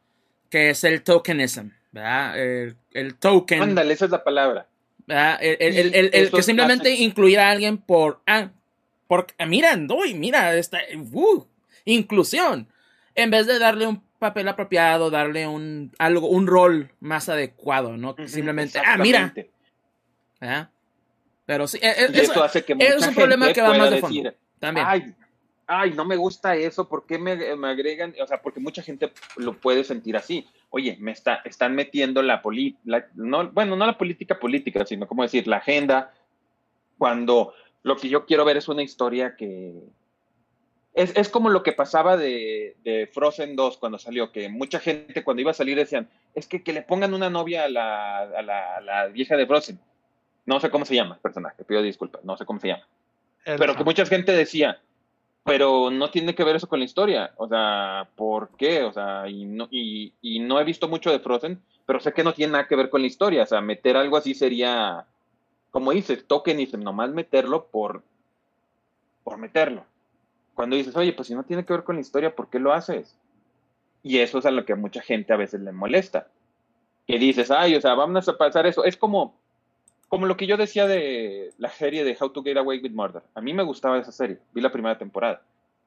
que 0.51 0.69
es 0.69 0.83
el 0.83 1.01
tokenism, 1.01 1.69
¿verdad? 1.91 2.39
El, 2.39 2.75
el 2.91 3.15
token. 3.15 3.63
Ándale, 3.63 3.95
esa 3.95 4.05
es 4.05 4.11
la 4.11 4.23
palabra 4.23 4.67
el, 5.07 6.31
que 6.31 6.43
simplemente 6.43 6.91
incluir 6.91 7.39
a 7.39 7.49
alguien 7.49 7.77
por, 7.77 8.21
ah, 8.25 8.49
por 9.07 9.27
ah, 9.37 9.45
mira, 9.45 9.75
doy, 9.75 10.13
mira, 10.13 10.55
esta, 10.55 10.79
uh, 11.11 11.45
inclusión, 11.85 12.67
en 13.15 13.29
vez 13.29 13.47
de 13.47 13.59
darle 13.59 13.87
un 13.87 14.01
papel 14.23 14.47
apropiado, 14.47 15.09
darle 15.09 15.47
un, 15.47 15.91
algo, 15.99 16.27
un 16.27 16.47
rol 16.47 16.91
más 16.99 17.29
adecuado, 17.29 17.97
¿no? 17.97 18.15
Simplemente, 18.25 18.79
ah, 18.83 18.97
mira. 18.97 19.33
Pero 21.45 21.67
sí, 21.67 21.79
e, 21.81 21.87
e, 21.87 22.21
eso, 22.21 22.43
hace 22.43 22.63
que 22.63 22.75
es 22.79 23.07
un 23.07 23.13
problema 23.13 23.51
que 23.53 23.61
va 23.61 23.77
más 23.77 23.91
de 23.91 23.99
fondo. 23.99 24.33
también. 24.59 24.85
Ay, 24.89 25.15
ay, 25.67 25.91
no 25.91 26.05
me 26.05 26.15
gusta 26.15 26.55
eso, 26.55 26.87
¿por 26.87 27.05
qué 27.05 27.17
me, 27.17 27.55
me 27.55 27.67
agregan? 27.67 28.15
O 28.21 28.27
sea, 28.27 28.41
porque 28.41 28.59
mucha 28.59 28.81
gente 28.81 29.11
lo 29.37 29.59
puede 29.59 29.83
sentir 29.83 30.17
así 30.17 30.47
oye, 30.75 30.97
me 30.99 31.11
está, 31.11 31.35
están 31.45 31.75
metiendo 31.75 32.23
la 32.23 32.41
política, 32.41 33.07
no, 33.13 33.47
bueno, 33.51 33.75
no 33.75 33.85
la 33.85 33.95
política 33.95 34.39
política, 34.39 34.83
sino 34.87 35.07
como 35.07 35.21
decir, 35.21 35.47
la 35.47 35.57
agenda, 35.57 36.11
cuando 36.97 37.53
lo 37.83 37.95
que 37.95 38.09
yo 38.09 38.25
quiero 38.25 38.43
ver 38.43 38.57
es 38.57 38.67
una 38.67 38.81
historia 38.81 39.35
que, 39.35 39.71
es, 40.93 41.15
es 41.15 41.29
como 41.29 41.49
lo 41.49 41.63
que 41.63 41.71
pasaba 41.71 42.17
de, 42.17 42.75
de, 42.83 43.07
Frozen 43.07 43.55
2 43.55 43.77
cuando 43.77 43.97
salió, 43.97 44.31
que 44.31 44.49
mucha 44.49 44.79
gente 44.79 45.23
cuando 45.23 45.41
iba 45.41 45.51
a 45.51 45.55
salir 45.55 45.77
decían, 45.77 46.09
es 46.35 46.47
que, 46.47 46.63
que 46.63 46.73
le 46.73 46.83
pongan 46.83 47.13
una 47.13 47.29
novia 47.29 47.65
a 47.65 47.69
la, 47.69 48.19
a 48.19 48.41
la, 48.41 48.75
a 48.77 48.81
la 48.81 49.07
vieja 49.07 49.35
de 49.35 49.47
Frozen. 49.47 49.79
No 50.45 50.59
sé 50.59 50.69
cómo 50.69 50.85
se 50.85 50.95
llama 50.95 51.15
el 51.15 51.21
personaje, 51.21 51.63
pido 51.63 51.81
disculpas, 51.81 52.23
no 52.23 52.37
sé 52.37 52.45
cómo 52.45 52.59
se 52.59 52.67
llama. 52.67 52.87
Pero 53.45 53.75
que 53.75 53.83
mucha 53.83 54.05
gente 54.05 54.33
decía, 54.33 54.79
pero 55.43 55.89
no 55.89 56.09
tiene 56.09 56.35
que 56.35 56.43
ver 56.43 56.55
eso 56.55 56.67
con 56.67 56.79
la 56.79 56.85
historia. 56.85 57.33
O 57.37 57.47
sea, 57.47 58.07
¿por 58.15 58.49
qué? 58.57 58.83
O 58.83 58.93
sea, 58.93 59.27
y 59.27 59.45
no, 59.45 59.67
y, 59.71 60.13
y 60.21 60.39
no 60.39 60.59
he 60.59 60.63
visto 60.63 60.87
mucho 60.87 61.11
de 61.11 61.19
Frozen, 61.19 61.61
pero 61.85 61.99
sé 61.99 62.13
que 62.13 62.23
no 62.23 62.33
tiene 62.33 62.53
nada 62.53 62.67
que 62.67 62.75
ver 62.75 62.89
con 62.89 63.01
la 63.01 63.07
historia. 63.07 63.43
O 63.43 63.45
sea, 63.45 63.61
meter 63.61 63.97
algo 63.97 64.15
así 64.15 64.33
sería, 64.33 65.05
como 65.71 65.91
dices, 65.91 66.25
token 66.27 66.59
y 66.59 66.65
nomás 66.67 67.09
meterlo 67.11 67.67
por, 67.67 68.03
por 69.23 69.37
meterlo. 69.37 69.85
Cuando 70.55 70.75
dices, 70.75 70.95
oye, 70.95 71.13
pues 71.13 71.27
si 71.27 71.35
no 71.35 71.43
tiene 71.43 71.65
que 71.65 71.73
ver 71.73 71.83
con 71.83 71.95
la 71.95 72.01
historia, 72.01 72.35
¿por 72.35 72.49
qué 72.49 72.59
lo 72.59 72.73
haces? 72.73 73.17
Y 74.03 74.19
eso 74.19 74.39
es 74.39 74.45
a 74.45 74.51
lo 74.51 74.65
que 74.65 74.73
a 74.73 74.75
mucha 74.75 75.01
gente 75.01 75.33
a 75.33 75.37
veces 75.37 75.61
le 75.61 75.71
molesta. 75.71 76.27
Que 77.07 77.17
dices, 77.17 77.49
ay, 77.51 77.75
o 77.75 77.81
sea, 77.81 77.95
vamos 77.95 78.27
a 78.27 78.37
pasar 78.37 78.65
eso. 78.67 78.83
Es 78.83 78.97
como, 78.97 79.35
como 80.07 80.25
lo 80.25 80.37
que 80.37 80.45
yo 80.45 80.57
decía 80.57 80.85
de 80.87 81.51
la 81.57 81.69
serie 81.69 82.03
de 82.03 82.15
How 82.19 82.29
to 82.29 82.43
Get 82.43 82.57
Away 82.57 82.79
with 82.79 82.91
Murder. 82.91 83.23
A 83.33 83.41
mí 83.41 83.53
me 83.53 83.63
gustaba 83.63 83.97
esa 83.97 84.11
serie, 84.11 84.39
vi 84.53 84.61
la 84.61 84.71
primera 84.71 84.97
temporada. 84.97 85.41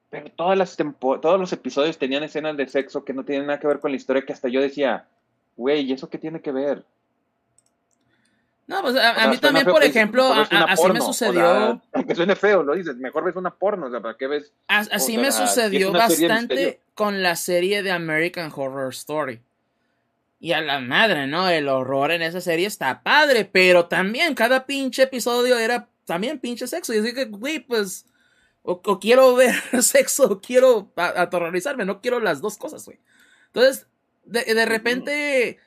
Pero 0.09 0.29
todas 0.31 0.57
las 0.57 0.75
tempo 0.77 1.19
todos 1.19 1.39
los 1.39 1.51
episodios 1.53 1.97
tenían 1.97 2.23
escenas 2.23 2.55
de 2.55 2.67
sexo 2.67 3.03
que 3.03 3.13
no 3.13 3.25
tienen 3.25 3.47
nada 3.47 3.59
que 3.59 3.67
ver 3.67 3.79
con 3.79 3.91
la 3.91 3.97
historia, 3.97 4.23
que 4.25 4.33
hasta 4.33 4.47
yo 4.47 4.61
decía, 4.61 5.07
güey, 5.55 5.81
¿y 5.81 5.93
eso 5.93 6.09
qué 6.09 6.17
tiene 6.17 6.41
que 6.41 6.51
ver? 6.51 6.85
No, 8.67 8.81
pues 8.81 8.95
a, 8.97 9.09
a 9.09 9.11
o 9.11 9.15
sea, 9.15 9.27
mí 9.29 9.37
también, 9.37 9.65
por 9.65 9.81
ejemplo, 9.81 10.25
a, 10.25 10.41
así 10.41 10.81
porno, 10.81 10.93
me 10.95 11.01
sucedió. 11.01 11.49
O 11.49 11.55
sea, 11.55 11.81
aunque 11.93 12.15
suene 12.15 12.35
feo, 12.35 12.63
lo 12.63 12.75
dices, 12.75 12.97
mejor 12.97 13.23
ves 13.23 13.37
una 13.37 13.55
porno, 13.55 13.87
o 13.87 13.89
sea, 13.89 14.01
¿para 14.01 14.17
qué 14.17 14.27
ves? 14.27 14.51
Así 14.67 15.13
sea, 15.13 15.21
me 15.21 15.31
sucedió 15.31 15.91
bastante 15.93 16.81
con 16.93 17.23
la 17.23 17.37
serie 17.37 17.81
de 17.81 17.91
American 17.91 18.51
Horror 18.53 18.91
Story. 18.91 19.41
Y 20.39 20.51
a 20.51 20.61
la 20.61 20.79
madre, 20.79 21.27
¿no? 21.27 21.49
El 21.49 21.69
horror 21.69 22.11
en 22.11 22.21
esa 22.21 22.41
serie 22.41 22.67
está 22.67 23.01
padre, 23.01 23.45
pero 23.45 23.85
también 23.85 24.35
cada 24.35 24.65
pinche 24.65 25.03
episodio 25.03 25.57
era 25.57 25.87
también 26.05 26.39
pinche 26.39 26.67
sexo. 26.67 26.93
Y 26.93 26.99
así 26.99 27.13
que, 27.13 27.25
güey, 27.25 27.59
pues, 27.59 28.05
o, 28.63 28.81
o, 28.83 28.99
quiero 28.99 29.33
ver 29.35 29.55
sexo, 29.81 30.25
o 30.25 30.41
quiero 30.41 30.91
aterrorizarme, 30.95 31.85
no 31.85 32.01
quiero 32.01 32.19
las 32.19 32.41
dos 32.41 32.57
cosas, 32.57 32.85
güey. 32.85 32.99
Entonces, 33.47 33.87
de, 34.25 34.43
de 34.43 34.65
repente, 34.65 35.57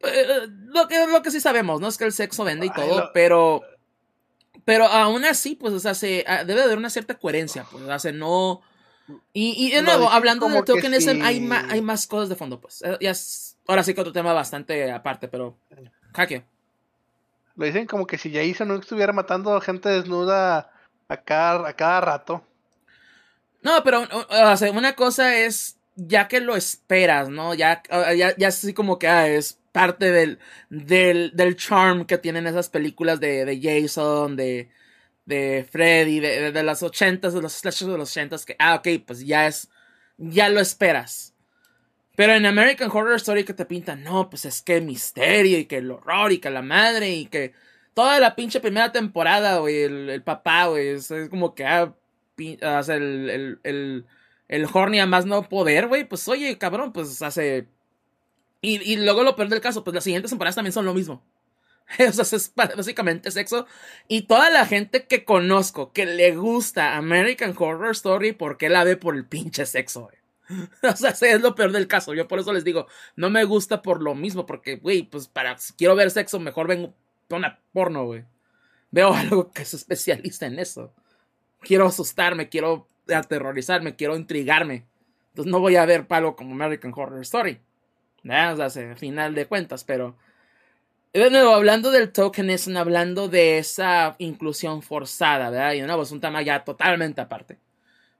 eh, 0.00 0.46
lo, 0.66 0.88
que, 0.88 1.06
lo 1.06 1.22
que 1.22 1.30
sí 1.30 1.40
sabemos, 1.40 1.80
¿no? 1.80 1.88
Es 1.88 1.98
que 1.98 2.04
el 2.04 2.12
sexo 2.12 2.44
vende 2.44 2.66
y 2.66 2.70
todo, 2.70 2.92
Ay, 2.92 2.98
lo... 2.98 3.12
pero, 3.12 3.62
pero 4.64 4.86
aún 4.86 5.24
así, 5.24 5.54
pues, 5.54 5.74
o 5.74 5.80
sea, 5.80 5.94
se, 5.94 6.24
debe 6.46 6.62
haber 6.62 6.78
una 6.78 6.90
cierta 6.90 7.18
coherencia, 7.18 7.66
pues, 7.70 7.84
o 7.84 7.98
sea, 7.98 8.12
no... 8.12 8.62
Y, 9.32 9.66
y 9.66 9.70
de 9.70 9.82
nuevo, 9.82 10.10
hablando 10.10 10.48
del 10.48 10.64
tokenism, 10.64 11.10
sí. 11.12 11.20
hay, 11.22 11.40
ma, 11.40 11.66
hay 11.70 11.80
más 11.80 12.06
cosas 12.06 12.28
de 12.28 12.36
fondo, 12.36 12.60
pues. 12.60 12.82
Ya 13.00 13.10
es, 13.10 13.56
ahora 13.66 13.82
sí 13.82 13.94
que 13.94 14.02
otro 14.02 14.12
tema 14.12 14.34
bastante 14.34 14.92
aparte, 14.92 15.28
pero. 15.28 15.56
Jaque. 16.14 16.44
Lo 17.56 17.64
dicen 17.64 17.86
como 17.86 18.06
que 18.06 18.18
si 18.18 18.30
Jason 18.30 18.68
no 18.68 18.76
estuviera 18.76 19.14
matando 19.14 19.58
gente 19.62 19.88
desnuda 19.88 20.70
a 21.08 21.16
cada, 21.16 21.68
a 21.68 21.72
cada 21.72 22.02
rato. 22.02 22.44
No, 23.62 23.82
pero 23.82 24.02
o 24.02 24.56
sea, 24.56 24.70
una 24.72 24.94
cosa 24.94 25.36
es 25.36 25.78
ya 25.96 26.28
que 26.28 26.40
lo 26.40 26.54
esperas, 26.54 27.28
¿no? 27.28 27.54
Ya, 27.54 27.82
ya, 28.16 28.36
ya 28.36 28.48
así 28.48 28.72
como 28.72 28.98
que 28.98 29.08
ah, 29.08 29.26
es 29.26 29.58
parte 29.78 30.10
del, 30.10 30.40
del, 30.70 31.30
del 31.34 31.54
charm 31.54 32.04
que 32.04 32.18
tienen 32.18 32.48
esas 32.48 32.68
películas 32.68 33.20
de, 33.20 33.44
de 33.44 33.60
Jason, 33.62 34.34
de, 34.34 34.70
de 35.24 35.64
Freddy, 35.70 36.18
de, 36.18 36.50
de, 36.50 36.62
las 36.64 36.82
ochentas, 36.82 37.32
de 37.32 37.40
los 37.40 37.52
slashers 37.52 37.88
de 37.92 37.96
los 37.96 38.10
ochentas, 38.10 38.44
que, 38.44 38.56
ah, 38.58 38.74
ok, 38.74 38.88
pues 39.06 39.24
ya 39.24 39.46
es, 39.46 39.70
ya 40.16 40.48
lo 40.48 40.58
esperas. 40.58 41.32
Pero 42.16 42.32
en 42.32 42.44
American 42.44 42.90
Horror 42.92 43.14
Story 43.14 43.44
que 43.44 43.54
te 43.54 43.66
pintan, 43.66 44.02
no, 44.02 44.28
pues 44.28 44.44
es 44.46 44.62
que 44.62 44.80
misterio 44.80 45.60
y 45.60 45.66
que 45.66 45.76
el 45.76 45.92
horror 45.92 46.32
y 46.32 46.38
que 46.38 46.50
la 46.50 46.62
madre 46.62 47.10
y 47.10 47.26
que 47.26 47.52
toda 47.94 48.18
la 48.18 48.34
pinche 48.34 48.58
primera 48.58 48.90
temporada, 48.90 49.58
güey, 49.58 49.82
el, 49.82 50.22
papá, 50.24 50.66
güey, 50.66 50.88
es, 50.88 51.12
como 51.30 51.54
que, 51.54 51.64
ah, 51.64 51.94
pin, 52.34 52.58
hace 52.64 52.96
el, 52.96 53.30
el, 53.30 53.60
el, 53.62 54.06
el 54.48 54.66
horny 54.72 54.98
a 54.98 55.06
más 55.06 55.24
no 55.24 55.48
poder, 55.48 55.86
güey, 55.86 56.02
pues 56.02 56.26
oye, 56.26 56.58
cabrón, 56.58 56.92
pues 56.92 57.22
hace... 57.22 57.68
Y, 58.60 58.92
y 58.92 58.96
luego 58.96 59.22
lo 59.22 59.36
peor 59.36 59.48
del 59.48 59.60
caso, 59.60 59.84
pues 59.84 59.94
las 59.94 60.04
siguientes 60.04 60.30
temporadas 60.30 60.56
también 60.56 60.72
son 60.72 60.84
lo 60.84 60.94
mismo. 60.94 61.22
O 62.08 62.12
sea, 62.12 62.36
es 62.36 62.52
básicamente 62.54 63.30
sexo. 63.30 63.66
Y 64.08 64.22
toda 64.22 64.50
la 64.50 64.66
gente 64.66 65.06
que 65.06 65.24
conozco 65.24 65.92
que 65.92 66.06
le 66.06 66.36
gusta 66.36 66.96
American 66.96 67.54
Horror 67.56 67.92
Story, 67.92 68.32
¿por 68.32 68.58
qué 68.58 68.68
la 68.68 68.84
ve 68.84 68.96
por 68.96 69.16
el 69.16 69.24
pinche 69.24 69.66
sexo, 69.66 70.02
güey? 70.02 70.18
O 70.82 70.96
sea, 70.96 71.10
es 71.10 71.40
lo 71.40 71.54
peor 71.54 71.72
del 71.72 71.88
caso. 71.88 72.14
Yo 72.14 72.28
por 72.28 72.38
eso 72.38 72.52
les 72.52 72.64
digo, 72.64 72.86
no 73.16 73.30
me 73.30 73.44
gusta 73.44 73.82
por 73.82 74.02
lo 74.02 74.14
mismo, 74.14 74.46
porque, 74.46 74.76
güey, 74.76 75.02
pues 75.02 75.28
para 75.28 75.58
si 75.58 75.74
quiero 75.74 75.94
ver 75.96 76.10
sexo, 76.10 76.40
mejor 76.40 76.68
vengo 76.68 76.94
una 77.30 77.60
porno, 77.72 78.06
güey. 78.06 78.24
Veo 78.90 79.12
algo 79.14 79.50
que 79.52 79.62
es 79.62 79.74
especialista 79.74 80.46
en 80.46 80.58
eso. 80.58 80.92
Quiero 81.60 81.86
asustarme, 81.86 82.48
quiero 82.48 82.86
aterrorizarme, 83.08 83.96
quiero 83.96 84.16
intrigarme. 84.16 84.86
Entonces 85.30 85.50
no 85.50 85.60
voy 85.60 85.76
a 85.76 85.86
ver 85.86 86.06
palo 86.06 86.36
como 86.36 86.54
American 86.54 86.92
Horror 86.94 87.20
Story. 87.22 87.60
¿Verdad? 88.28 88.66
O 88.66 88.70
sea, 88.70 88.90
al 88.90 88.98
final 88.98 89.34
de 89.34 89.46
cuentas, 89.46 89.84
pero 89.84 90.14
de 91.14 91.30
nuevo, 91.30 91.54
hablando 91.54 91.90
del 91.90 92.12
tokenism, 92.12 92.76
hablando 92.76 93.28
de 93.28 93.58
esa 93.58 94.16
inclusión 94.18 94.82
forzada, 94.82 95.48
¿verdad? 95.48 95.72
Y 95.72 95.80
de 95.80 95.86
nuevo, 95.86 96.02
es 96.02 96.12
un 96.12 96.20
tema 96.20 96.42
ya 96.42 96.62
totalmente 96.62 97.22
aparte, 97.22 97.58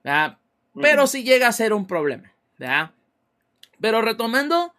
¿verdad? 0.02 0.38
Pero 0.80 1.06
sí 1.06 1.24
llega 1.24 1.48
a 1.48 1.52
ser 1.52 1.74
un 1.74 1.86
problema, 1.86 2.32
¿verdad? 2.56 2.92
Pero 3.80 4.00
retomando, 4.00 4.72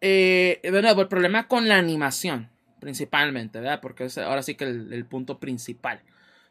eh, 0.00 0.60
de 0.62 0.82
nuevo, 0.82 1.02
el 1.02 1.08
problema 1.08 1.48
con 1.48 1.68
la 1.68 1.76
animación, 1.76 2.48
principalmente, 2.80 3.58
¿verdad? 3.58 3.80
Porque 3.80 4.04
es 4.04 4.16
ahora 4.18 4.44
sí 4.44 4.54
que 4.54 4.64
el, 4.64 4.92
el 4.92 5.04
punto 5.06 5.40
principal, 5.40 6.00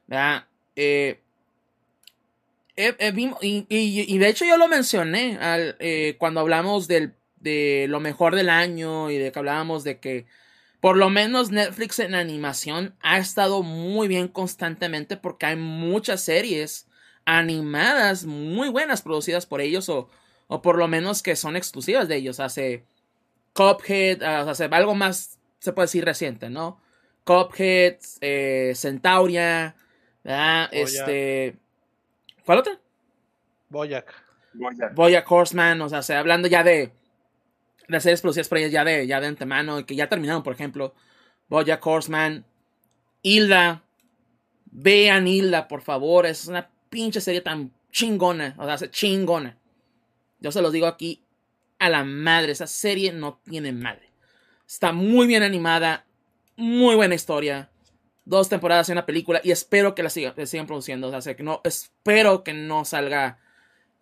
¿verdad? 0.07 0.47
Eh, 0.75 1.21
eh, 2.75 3.13
y, 3.41 3.65
y, 3.69 4.13
y, 4.13 4.17
de 4.17 4.27
hecho 4.27 4.45
yo 4.45 4.57
lo 4.57 4.67
mencioné 4.67 5.37
al, 5.37 5.77
cuando 6.17 6.39
hablamos 6.41 6.87
del 6.87 7.13
de 7.43 7.87
lo 7.89 7.99
mejor 7.99 8.35
del 8.35 8.49
año 8.49 9.11
y 9.11 9.17
de 9.17 9.31
que 9.31 9.39
hablábamos 9.39 9.83
de 9.83 9.99
que 9.99 10.25
por 10.79 10.97
lo 10.97 11.09
menos 11.09 11.51
Netflix 11.51 11.99
en 11.99 12.15
animación 12.15 12.95
ha 13.01 13.17
estado 13.17 13.63
muy 13.63 14.07
bien 14.07 14.27
constantemente 14.27 15.17
porque 15.17 15.45
hay 15.45 15.55
muchas 15.55 16.21
series 16.21 16.87
animadas 17.25 18.25
muy 18.25 18.69
buenas 18.69 19.01
producidas 19.01 19.45
por 19.45 19.61
ellos 19.61 19.87
o, 19.89 20.09
o 20.47 20.61
por 20.61 20.77
lo 20.77 20.87
menos 20.87 21.21
que 21.23 21.35
son 21.35 21.55
exclusivas 21.55 22.07
de 22.07 22.17
ellos. 22.17 22.39
Hace 22.39 22.83
Cuphead, 23.53 24.21
uh, 24.21 24.49
hace 24.49 24.65
algo 24.65 24.95
más, 24.95 25.39
se 25.59 25.71
puede 25.73 25.85
decir 25.85 26.05
reciente, 26.05 26.49
¿no? 26.49 26.81
Cuphead, 27.23 27.97
eh, 28.19 28.73
Centauria, 28.75 29.75
¿verdad? 30.23 30.69
Este... 30.71 31.55
¿Cuál 32.45 32.59
otra? 32.59 32.77
Boyac. 33.69 34.13
Boyac. 34.53 34.93
Boyac 34.95 35.31
Horseman, 35.31 35.81
o 35.81 35.89
sea, 36.01 36.19
hablando 36.19 36.49
ya 36.49 36.63
de 36.63 36.91
las 37.87 38.03
series 38.03 38.21
producidas 38.21 38.47
por 38.47 38.57
ellas 38.57 38.71
ya 38.71 38.83
de, 38.83 39.07
ya 39.07 39.19
de 39.19 39.27
antemano 39.27 39.79
y 39.79 39.83
que 39.83 39.95
ya 39.95 40.09
terminaron, 40.09 40.43
por 40.43 40.53
ejemplo, 40.53 40.93
Bojack 41.49 41.85
Horseman, 41.85 42.45
Hilda, 43.21 43.83
vean 44.71 45.27
Hilda, 45.27 45.67
por 45.67 45.81
favor, 45.81 46.25
es 46.25 46.47
una 46.47 46.69
pinche 46.89 47.21
serie 47.21 47.41
tan 47.41 47.71
chingona, 47.91 48.55
o 48.57 48.77
sea, 48.77 48.89
chingona. 48.89 49.57
Yo 50.39 50.51
se 50.51 50.61
los 50.61 50.73
digo 50.73 50.87
aquí 50.87 51.23
a 51.79 51.89
la 51.89 52.03
madre, 52.03 52.51
esa 52.51 52.67
serie 52.67 53.11
no 53.13 53.39
tiene 53.43 53.71
madre. 53.71 54.09
Está 54.67 54.91
muy 54.91 55.27
bien 55.27 55.43
animada, 55.43 56.05
muy 56.55 56.95
buena 56.95 57.15
historia, 57.15 57.69
dos 58.25 58.49
temporadas 58.49 58.89
en 58.89 58.93
una 58.93 59.05
película 59.05 59.41
y 59.43 59.51
espero 59.51 59.95
que 59.95 60.03
la 60.03 60.09
sigan, 60.09 60.33
la 60.35 60.45
sigan 60.45 60.67
produciendo, 60.67 61.09
o 61.09 61.21
sea, 61.21 61.35
que 61.35 61.43
no, 61.43 61.61
espero 61.63 62.43
que 62.43 62.53
no 62.53 62.85
salga 62.85 63.39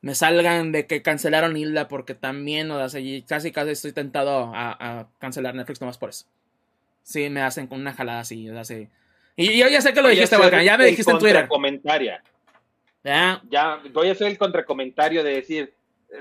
me 0.01 0.15
salgan 0.15 0.71
de 0.71 0.87
que 0.87 1.01
cancelaron 1.01 1.55
Hilda 1.55 1.87
porque 1.87 2.15
también, 2.15 2.71
o 2.71 2.89
sea, 2.89 3.01
casi 3.27 3.51
casi 3.51 3.71
estoy 3.71 3.93
tentado 3.93 4.51
a, 4.53 4.71
a, 4.71 5.07
cancelar 5.19 5.53
Netflix 5.53 5.79
nomás 5.79 5.97
por 5.97 6.09
eso. 6.09 6.25
Sí, 7.03 7.29
me 7.29 7.41
hacen 7.41 7.67
con 7.67 7.79
una 7.79 7.93
jalada 7.93 8.21
así, 8.21 8.49
o 8.49 8.53
sea, 8.53 8.63
sí. 8.63 8.87
Y 9.35 9.57
yo 9.57 9.67
ya 9.67 9.81
sé 9.81 9.93
que 9.93 10.01
lo 10.01 10.09
dijiste, 10.09 10.37
Volcan, 10.37 10.63
ya 10.63 10.77
me 10.77 10.85
dijiste 10.85 11.11
en 11.11 11.19
Twitter. 11.19 11.47
Comentaria. 11.47 12.21
¿Ya? 13.03 13.41
ya, 13.49 13.81
voy 13.93 14.09
a 14.09 14.11
hacer 14.11 14.27
el 14.27 14.37
contracomentario 14.37 15.23
de 15.23 15.33
decir, 15.33 15.73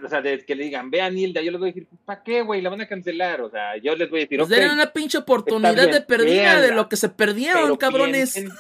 o 0.03 0.09
sea, 0.09 0.23
de 0.23 0.39
que 0.45 0.55
le 0.55 0.65
digan, 0.65 0.91
vean 0.91 1.17
Hilda, 1.17 1.43
yo 1.43 1.51
les 1.51 1.61
voy 1.61 1.71
a 1.71 1.73
decir, 1.73 1.89
¿para 2.07 2.23
qué, 2.23 2.41
güey? 2.43 2.63
La 2.63 2.71
van 2.71 2.81
a 2.81 2.89
cancelar, 2.89 3.43
o 3.43 3.51
sea, 3.51 3.77
yo 3.77 3.95
les 3.97 4.09
voy 4.09 4.21
a 4.21 4.23
decir, 4.23 4.39
pues 4.39 4.49
okay, 4.51 4.61
den 4.61 4.71
una 4.71 4.93
pinche 4.93 5.19
oportunidad 5.19 5.91
de 5.91 6.01
perdida 6.01 6.61
de 6.61 6.73
lo 6.73 6.89
que 6.89 6.97
se 6.97 7.09
perdieron, 7.09 7.77
cabrones. 7.77 8.35
Piensen, 8.35 8.57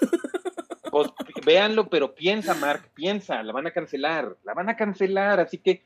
pues, 0.91 1.11
véanlo, 1.45 1.89
pero 1.89 2.15
piensa, 2.15 2.55
Mark, 2.55 2.91
piensa, 2.95 3.43
la 3.43 3.53
van 3.53 3.67
a 3.67 3.71
cancelar, 3.71 4.37
la 4.45 4.55
van 4.55 4.69
a 4.69 4.77
cancelar, 4.77 5.41
así 5.41 5.59
que, 5.59 5.83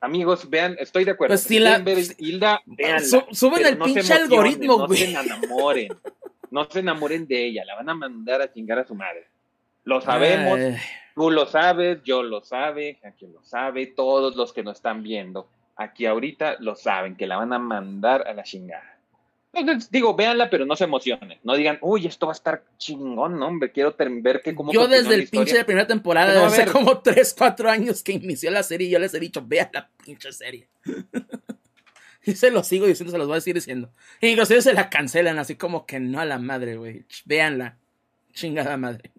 amigos, 0.00 0.48
vean, 0.48 0.76
estoy 0.78 1.04
de 1.04 1.12
acuerdo. 1.12 1.32
Pues 1.32 1.42
si 1.42 1.58
la, 1.58 1.78
ver 1.78 1.98
Hilda, 2.18 2.60
véanla, 2.66 3.00
su, 3.00 3.24
suben 3.30 3.66
el 3.66 3.78
no 3.78 3.84
pinche 3.84 4.12
algoritmo, 4.12 4.78
no 4.78 4.86
güey. 4.86 5.12
No 5.12 5.22
se 5.22 5.26
enamoren, 5.26 5.88
no 6.50 6.64
se 6.70 6.78
enamoren 6.80 7.26
de 7.26 7.46
ella, 7.46 7.64
la 7.64 7.76
van 7.76 7.88
a 7.88 7.94
mandar 7.94 8.42
a 8.42 8.52
chingar 8.52 8.78
a 8.78 8.86
su 8.86 8.94
madre. 8.94 9.26
Lo 9.84 10.00
sabemos, 10.00 10.60
tú 11.14 11.30
lo 11.30 11.46
sabes, 11.46 12.02
yo 12.04 12.22
lo 12.22 12.42
sabe, 12.42 12.98
aquí 13.04 13.26
lo 13.26 13.42
sabe, 13.42 13.86
todos 13.86 14.36
los 14.36 14.52
que 14.52 14.62
nos 14.62 14.76
están 14.76 15.02
viendo 15.02 15.48
aquí 15.78 16.06
ahorita 16.06 16.56
lo 16.58 16.74
saben, 16.74 17.16
que 17.16 17.26
la 17.26 17.38
van 17.38 17.52
a 17.52 17.58
mandar 17.58 18.26
a 18.26 18.34
la 18.34 18.42
chingada. 18.42 18.97
Entonces, 19.52 19.90
digo, 19.90 20.14
véanla, 20.14 20.50
pero 20.50 20.66
no 20.66 20.76
se 20.76 20.84
emocionen. 20.84 21.38
No 21.42 21.56
digan, 21.56 21.78
uy, 21.80 22.06
esto 22.06 22.26
va 22.26 22.32
a 22.32 22.36
estar 22.36 22.64
chingón, 22.76 23.42
hombre. 23.42 23.72
Quiero 23.72 23.94
ver 23.98 24.40
que 24.42 24.54
cómo. 24.54 24.72
Yo 24.72 24.86
desde 24.86 25.14
el 25.14 25.28
pinche 25.28 25.56
de 25.56 25.64
primera 25.64 25.86
temporada, 25.86 26.46
hace 26.46 26.66
como 26.66 26.98
3, 26.98 27.34
4 27.36 27.70
años 27.70 28.02
que 28.02 28.12
inició 28.12 28.50
la 28.50 28.62
serie, 28.62 28.88
yo 28.88 28.98
les 28.98 29.14
he 29.14 29.20
dicho, 29.20 29.42
vean 29.44 29.70
la 29.72 29.88
pinche 30.04 30.32
serie. 30.32 30.68
y 32.24 32.34
se 32.34 32.50
lo 32.50 32.62
sigo 32.62 32.86
diciendo, 32.86 33.10
se 33.10 33.18
los 33.18 33.26
voy 33.26 33.38
a 33.38 33.40
seguir 33.40 33.56
diciendo. 33.56 33.90
Y 34.20 34.28
inclusive 34.28 34.62
se 34.62 34.74
la 34.74 34.90
cancelan, 34.90 35.38
así 35.38 35.56
como 35.56 35.86
que 35.86 35.98
no 35.98 36.20
a 36.20 36.24
la 36.24 36.38
madre, 36.38 36.76
güey. 36.76 37.04
Véanla. 37.24 37.76
Chingada 38.32 38.76
madre. 38.76 39.10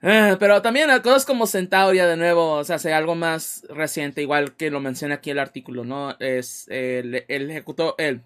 Ah, 0.00 0.36
pero 0.40 0.62
también 0.62 0.88
cosas 1.02 1.26
como 1.26 1.46
Centauria, 1.46 2.06
de 2.06 2.16
nuevo, 2.16 2.52
o 2.52 2.64
sea, 2.64 2.78
sea 2.78 2.96
algo 2.96 3.14
más 3.14 3.66
reciente, 3.68 4.22
igual 4.22 4.54
que 4.54 4.70
lo 4.70 4.80
menciona 4.80 5.16
aquí 5.16 5.30
el 5.30 5.38
artículo, 5.38 5.84
¿no? 5.84 6.16
Es 6.20 6.66
el, 6.68 7.24
el 7.28 7.50
ejecutor, 7.50 7.94
el 7.98 8.22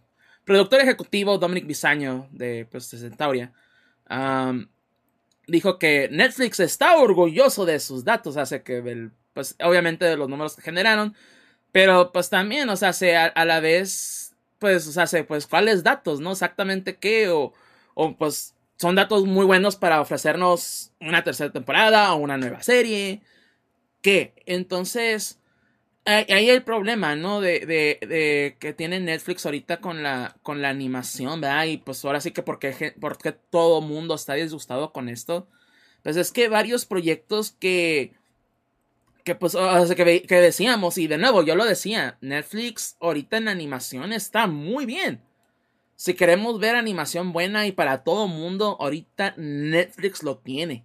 productor 0.48 0.80
ejecutivo 0.80 1.36
Dominic 1.36 1.66
Bisaño 1.66 2.26
de, 2.32 2.66
pues, 2.70 2.88
Centauria. 2.88 3.52
dijo 5.46 5.78
que 5.78 6.08
Netflix 6.10 6.58
está 6.58 6.96
orgulloso 6.96 7.66
de 7.66 7.78
sus 7.78 8.02
datos, 8.02 8.38
hace 8.38 8.62
que, 8.62 9.10
pues, 9.34 9.54
obviamente 9.62 10.06
de 10.06 10.16
los 10.16 10.28
números 10.28 10.56
que 10.56 10.62
generaron, 10.62 11.14
pero 11.70 12.12
pues 12.12 12.30
también, 12.30 12.68
o 12.70 12.76
sea, 12.76 12.90
a, 12.90 13.26
a 13.26 13.44
la 13.44 13.60
vez, 13.60 14.34
pues, 14.58 14.86
o 14.88 14.92
sea, 15.06 15.26
pues, 15.26 15.46
¿cuáles 15.46 15.84
datos, 15.84 16.18
no? 16.20 16.32
Exactamente 16.32 16.96
qué, 16.96 17.28
o, 17.28 17.52
o 17.94 18.16
pues, 18.16 18.54
son 18.78 18.94
datos 18.94 19.26
muy 19.26 19.44
buenos 19.44 19.76
para 19.76 20.00
ofrecernos 20.00 20.92
una 20.98 21.22
tercera 21.24 21.52
temporada 21.52 22.14
o 22.14 22.16
una 22.16 22.38
nueva 22.38 22.62
serie. 22.62 23.20
¿Qué? 24.00 24.32
Entonces, 24.46 25.38
ahí 26.08 26.48
el 26.48 26.62
problema, 26.62 27.16
¿no? 27.16 27.40
De, 27.40 27.60
de, 27.60 28.56
que 28.58 28.72
tiene 28.72 29.00
Netflix 29.00 29.44
ahorita 29.44 29.80
con 29.80 30.02
la, 30.02 30.34
animación, 30.44 31.40
¿verdad? 31.40 31.66
Y 31.66 31.78
pues 31.78 32.04
ahora 32.04 32.20
sí 32.20 32.30
que 32.30 32.42
porque, 32.42 32.94
porque 33.00 33.32
todo 33.32 33.80
mundo 33.80 34.14
está 34.14 34.34
disgustado 34.34 34.92
con 34.92 35.08
esto. 35.08 35.48
Pues 36.02 36.16
es 36.16 36.32
que 36.32 36.48
varios 36.48 36.86
proyectos 36.86 37.52
que, 37.52 38.14
que 39.24 39.34
pues, 39.34 39.54
que, 39.54 40.22
que 40.22 40.40
decíamos, 40.40 40.96
y 40.96 41.06
de 41.06 41.18
nuevo, 41.18 41.42
yo 41.42 41.56
lo 41.56 41.64
decía, 41.64 42.16
Netflix 42.20 42.96
ahorita 43.00 43.36
en 43.36 43.48
animación 43.48 44.12
está 44.12 44.46
muy 44.46 44.86
bien. 44.86 45.20
Si 45.96 46.14
queremos 46.14 46.60
ver 46.60 46.76
animación 46.76 47.32
buena 47.32 47.66
y 47.66 47.72
para 47.72 48.04
todo 48.04 48.28
mundo, 48.28 48.76
ahorita 48.80 49.34
Netflix 49.36 50.22
lo 50.22 50.38
tiene. 50.38 50.84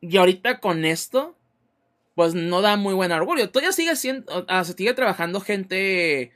Y 0.00 0.16
ahorita 0.16 0.60
con 0.60 0.84
esto, 0.84 1.37
pues 2.18 2.34
no 2.34 2.62
da 2.62 2.76
muy 2.76 2.94
buen 2.94 3.12
orgullo. 3.12 3.48
Todavía 3.48 3.70
sigue 3.70 3.94
siendo, 3.94 4.44
ah, 4.48 4.64
se 4.64 4.72
sigue 4.72 4.92
trabajando 4.92 5.40
gente 5.40 6.32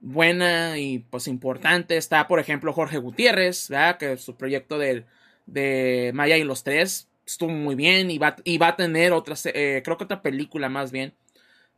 buena 0.00 0.76
y 0.76 0.98
pues 0.98 1.28
importante. 1.28 1.96
Está, 1.96 2.26
por 2.26 2.40
ejemplo, 2.40 2.72
Jorge 2.72 2.98
Gutiérrez, 2.98 3.68
¿verdad? 3.68 3.96
Que 3.96 4.16
su 4.16 4.34
proyecto 4.34 4.76
de, 4.76 5.04
de 5.46 6.10
Maya 6.14 6.36
y 6.36 6.42
los 6.42 6.64
Tres 6.64 7.06
estuvo 7.24 7.52
muy 7.52 7.76
bien 7.76 8.10
y 8.10 8.18
va, 8.18 8.34
y 8.42 8.58
va 8.58 8.70
a 8.70 8.76
tener 8.76 9.12
otra, 9.12 9.36
eh, 9.54 9.82
creo 9.84 9.96
que 9.96 10.02
otra 10.02 10.20
película 10.20 10.68
más 10.68 10.90
bien, 10.90 11.14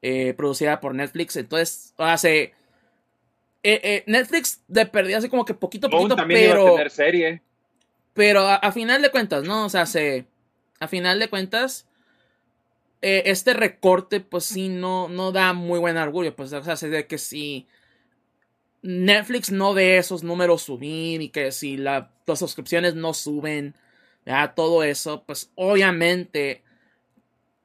eh, 0.00 0.32
producida 0.32 0.80
por 0.80 0.94
Netflix. 0.94 1.36
Entonces, 1.36 1.92
hace 1.98 2.54
eh, 3.62 3.80
eh, 3.82 4.04
Netflix 4.06 4.62
de 4.66 4.86
perdida 4.86 5.18
así 5.18 5.28
como 5.28 5.44
que 5.44 5.52
poquito 5.52 5.88
a 5.88 5.90
poquito, 5.90 6.16
pero. 6.26 6.88
serie. 6.88 7.42
Pero 8.14 8.48
a, 8.48 8.72
final 8.72 9.02
de 9.02 9.10
cuentas, 9.10 9.44
¿no? 9.44 9.66
O 9.66 9.68
sea, 9.68 9.84
se. 9.84 10.24
A 10.80 10.88
final 10.88 11.18
de 11.18 11.28
cuentas. 11.28 11.86
Eh, 13.02 13.24
este 13.26 13.52
recorte, 13.52 14.20
pues 14.20 14.44
sí, 14.44 14.68
no, 14.68 15.08
no 15.08 15.32
da 15.32 15.52
muy 15.52 15.78
buen 15.78 15.96
orgullo. 15.96 16.34
Pues, 16.34 16.52
o 16.52 16.62
sea, 16.62 16.76
se 16.76 16.88
de 16.88 17.06
que 17.06 17.18
si. 17.18 17.66
Netflix 18.82 19.52
no 19.52 19.74
ve 19.74 19.98
esos 19.98 20.24
números 20.24 20.62
subir 20.62 21.22
y 21.22 21.28
que 21.28 21.52
si 21.52 21.76
las 21.76 22.08
suscripciones 22.34 22.96
no 22.96 23.14
suben, 23.14 23.76
ya 24.26 24.54
todo 24.54 24.82
eso, 24.82 25.22
pues 25.24 25.52
obviamente 25.54 26.64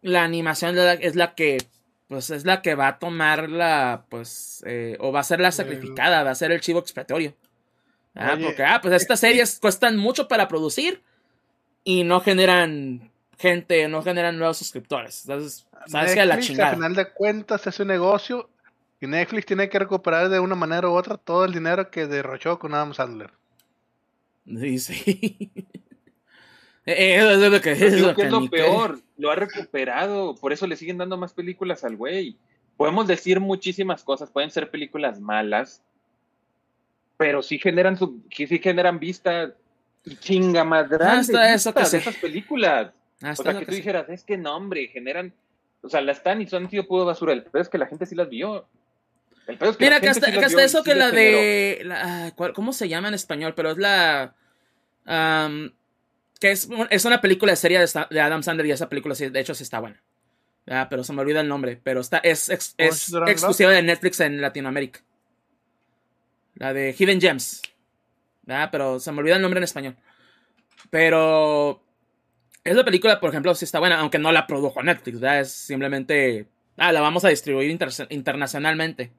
la 0.03 0.23
animación 0.23 0.77
es 0.77 1.15
la 1.15 1.33
que 1.33 1.57
pues 2.07 2.29
es 2.29 2.45
la 2.45 2.61
que 2.61 2.75
va 2.75 2.87
a 2.87 2.99
tomar 2.99 3.49
la, 3.49 4.05
pues, 4.09 4.63
eh, 4.65 4.95
o 4.99 5.11
va 5.11 5.19
a 5.19 5.23
ser 5.23 5.41
la 5.41 5.51
sacrificada, 5.51 6.23
va 6.23 6.31
a 6.31 6.35
ser 6.35 6.51
el 6.51 6.61
chivo 6.61 6.79
expiatorio. 6.79 7.35
Ah, 8.15 8.37
porque, 8.41 8.63
ah, 8.63 8.79
pues 8.81 8.93
estas 8.93 9.19
series 9.19 9.59
cuestan 9.59 9.97
mucho 9.97 10.27
para 10.27 10.47
producir 10.47 11.03
y 11.83 12.03
no 12.03 12.21
generan 12.21 13.11
gente, 13.37 13.87
no 13.87 14.01
generan 14.01 14.37
nuevos 14.37 14.57
suscriptores. 14.57 15.23
Entonces, 15.25 15.67
sabes 15.87 16.13
que 16.13 16.25
la 16.25 16.39
chingada. 16.39 16.69
Al 16.69 16.75
final 16.75 16.95
de 16.95 17.11
cuentas 17.11 17.65
es 17.67 17.79
un 17.79 17.87
negocio 17.87 18.49
y 18.99 19.07
Netflix 19.07 19.45
tiene 19.45 19.69
que 19.69 19.79
recuperar 19.79 20.29
de 20.29 20.39
una 20.39 20.55
manera 20.55 20.89
u 20.89 20.93
otra 20.93 21.17
todo 21.17 21.45
el 21.45 21.53
dinero 21.53 21.89
que 21.91 22.07
derrochó 22.07 22.57
con 22.57 22.73
Adam 22.73 22.93
Sandler. 22.93 23.31
Sí, 24.45 24.79
sí. 24.79 25.51
Eh, 26.89 27.17
eso 27.17 27.31
es 27.31 27.51
lo 27.51 27.59
que 27.59 27.73
es. 27.73 28.01
Lo 28.01 28.15
que 28.15 28.21
es 28.21 28.31
lo 28.31 28.49
peor, 28.49 29.01
lo 29.17 29.29
ha 29.29 29.35
recuperado, 29.35 30.35
por 30.35 30.53
eso 30.53 30.65
le 30.67 30.77
siguen 30.77 30.97
dando 30.97 31.17
más 31.17 31.33
películas 31.33 31.83
al 31.83 31.97
güey. 31.97 32.37
Podemos 32.77 33.05
decir 33.07 33.41
muchísimas 33.41 34.05
cosas, 34.05 34.31
pueden 34.31 34.51
ser 34.51 34.71
películas 34.71 35.19
malas, 35.19 35.83
pero 37.17 37.43
sí 37.43 37.59
generan 37.59 37.97
su, 37.97 38.23
sí 38.29 38.59
generan 38.59 38.99
vista 38.99 39.53
y 40.05 40.15
chinga 40.15 40.63
más 40.63 40.87
grande 40.87 41.19
Hasta 41.19 41.53
eso 41.53 41.73
que 41.73 41.83
de 41.83 41.97
esas 41.97 42.15
películas. 42.15 42.93
O 43.21 43.35
sea, 43.35 43.59
que 43.59 43.65
tú 43.65 43.71
dijeras, 43.71 44.09
es 44.09 44.23
que 44.23 44.37
no, 44.37 44.55
hombre, 44.55 44.87
generan, 44.87 45.33
o 45.81 45.89
sea, 45.89 46.01
las 46.01 46.17
están 46.17 46.41
y 46.41 46.47
son 46.47 46.69
sido 46.69 46.87
pudo 46.87 47.05
basura. 47.05 47.33
El 47.33 47.43
peor 47.43 47.61
es 47.61 47.69
que 47.69 47.77
la 47.77 47.87
gente 47.87 48.05
sí 48.05 48.15
las 48.15 48.29
vio. 48.29 48.67
El 49.47 49.57
peor 49.57 49.71
es 49.71 49.77
que 49.77 49.85
Mira, 49.85 49.99
que 49.99 50.09
hasta, 50.09 50.63
eso 50.63 50.83
que 50.83 50.95
la 50.95 51.11
de, 51.11 51.81
la, 51.83 52.33
¿cómo 52.53 52.73
se 52.73 52.87
llama 52.87 53.07
en 53.07 53.13
español? 53.15 53.53
Pero 53.55 53.71
es 53.71 53.77
la, 53.77 54.35
que 56.39 56.51
es, 56.51 56.69
es 56.89 57.05
una 57.05 57.21
película 57.21 57.51
de 57.51 57.55
serie 57.55 57.79
de, 57.79 58.21
Adam 58.21 58.43
Sandler 58.43 58.67
y 58.67 58.71
esa 58.71 58.89
película 58.89 59.15
de 59.15 59.39
hecho 59.39 59.55
sí 59.55 59.63
está 59.63 59.79
buena. 59.79 60.01
pero 60.89 61.03
se 61.03 61.13
me 61.13 61.21
olvida 61.21 61.41
el 61.41 61.47
nombre. 61.47 61.79
Pero 61.83 62.01
está, 62.01 62.19
es, 62.19 62.49
es, 62.49 62.75
exclusiva 63.27 63.71
de 63.71 63.81
Netflix 63.81 64.19
en 64.19 64.41
Latinoamérica. 64.41 65.01
La 66.55 66.73
de 66.73 66.95
Hidden 66.97 67.21
Gems. 67.21 67.61
Pero 68.71 68.99
se 68.99 69.11
me 69.11 69.19
olvida 69.19 69.35
el 69.35 69.41
nombre 69.41 69.59
en 69.59 69.63
español. 69.63 69.95
Pero 70.89 71.81
esa 72.71 72.83
película, 72.83 73.19
por 73.19 73.29
ejemplo, 73.29 73.53
sí 73.55 73.65
está 73.65 73.79
buena, 73.79 73.99
aunque 73.99 74.19
no 74.19 74.31
la 74.31 74.47
produjo 74.47 74.83
Netflix. 74.83 75.21
Es 75.21 75.51
simplemente... 75.51 76.47
Ah, 76.77 76.91
la 76.91 77.01
vamos 77.01 77.25
a 77.25 77.29
distribuir 77.29 77.75
internacionalmente. 78.09 79.11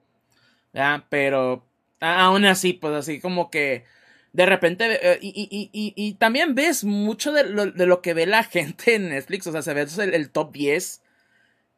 Pero 1.09 1.65
aún 1.99 2.45
así, 2.45 2.73
pues 2.73 2.93
así 2.93 3.19
como 3.19 3.49
que 3.49 3.83
de 4.31 4.45
repente, 4.45 4.99
eh, 5.01 5.19
y, 5.21 6.13
también 6.19 6.53
ves 6.53 6.83
mucho 6.83 7.31
de 7.31 7.45
lo, 7.45 8.01
que 8.01 8.13
ve 8.13 8.25
la 8.25 8.43
gente 8.45 8.95
en 8.95 9.09
Netflix, 9.09 9.47
o 9.47 9.51
sea, 9.51 9.61
se 9.61 9.73
ve 9.73 9.87
el, 10.13 10.29
top 10.29 10.51
10. 10.51 11.01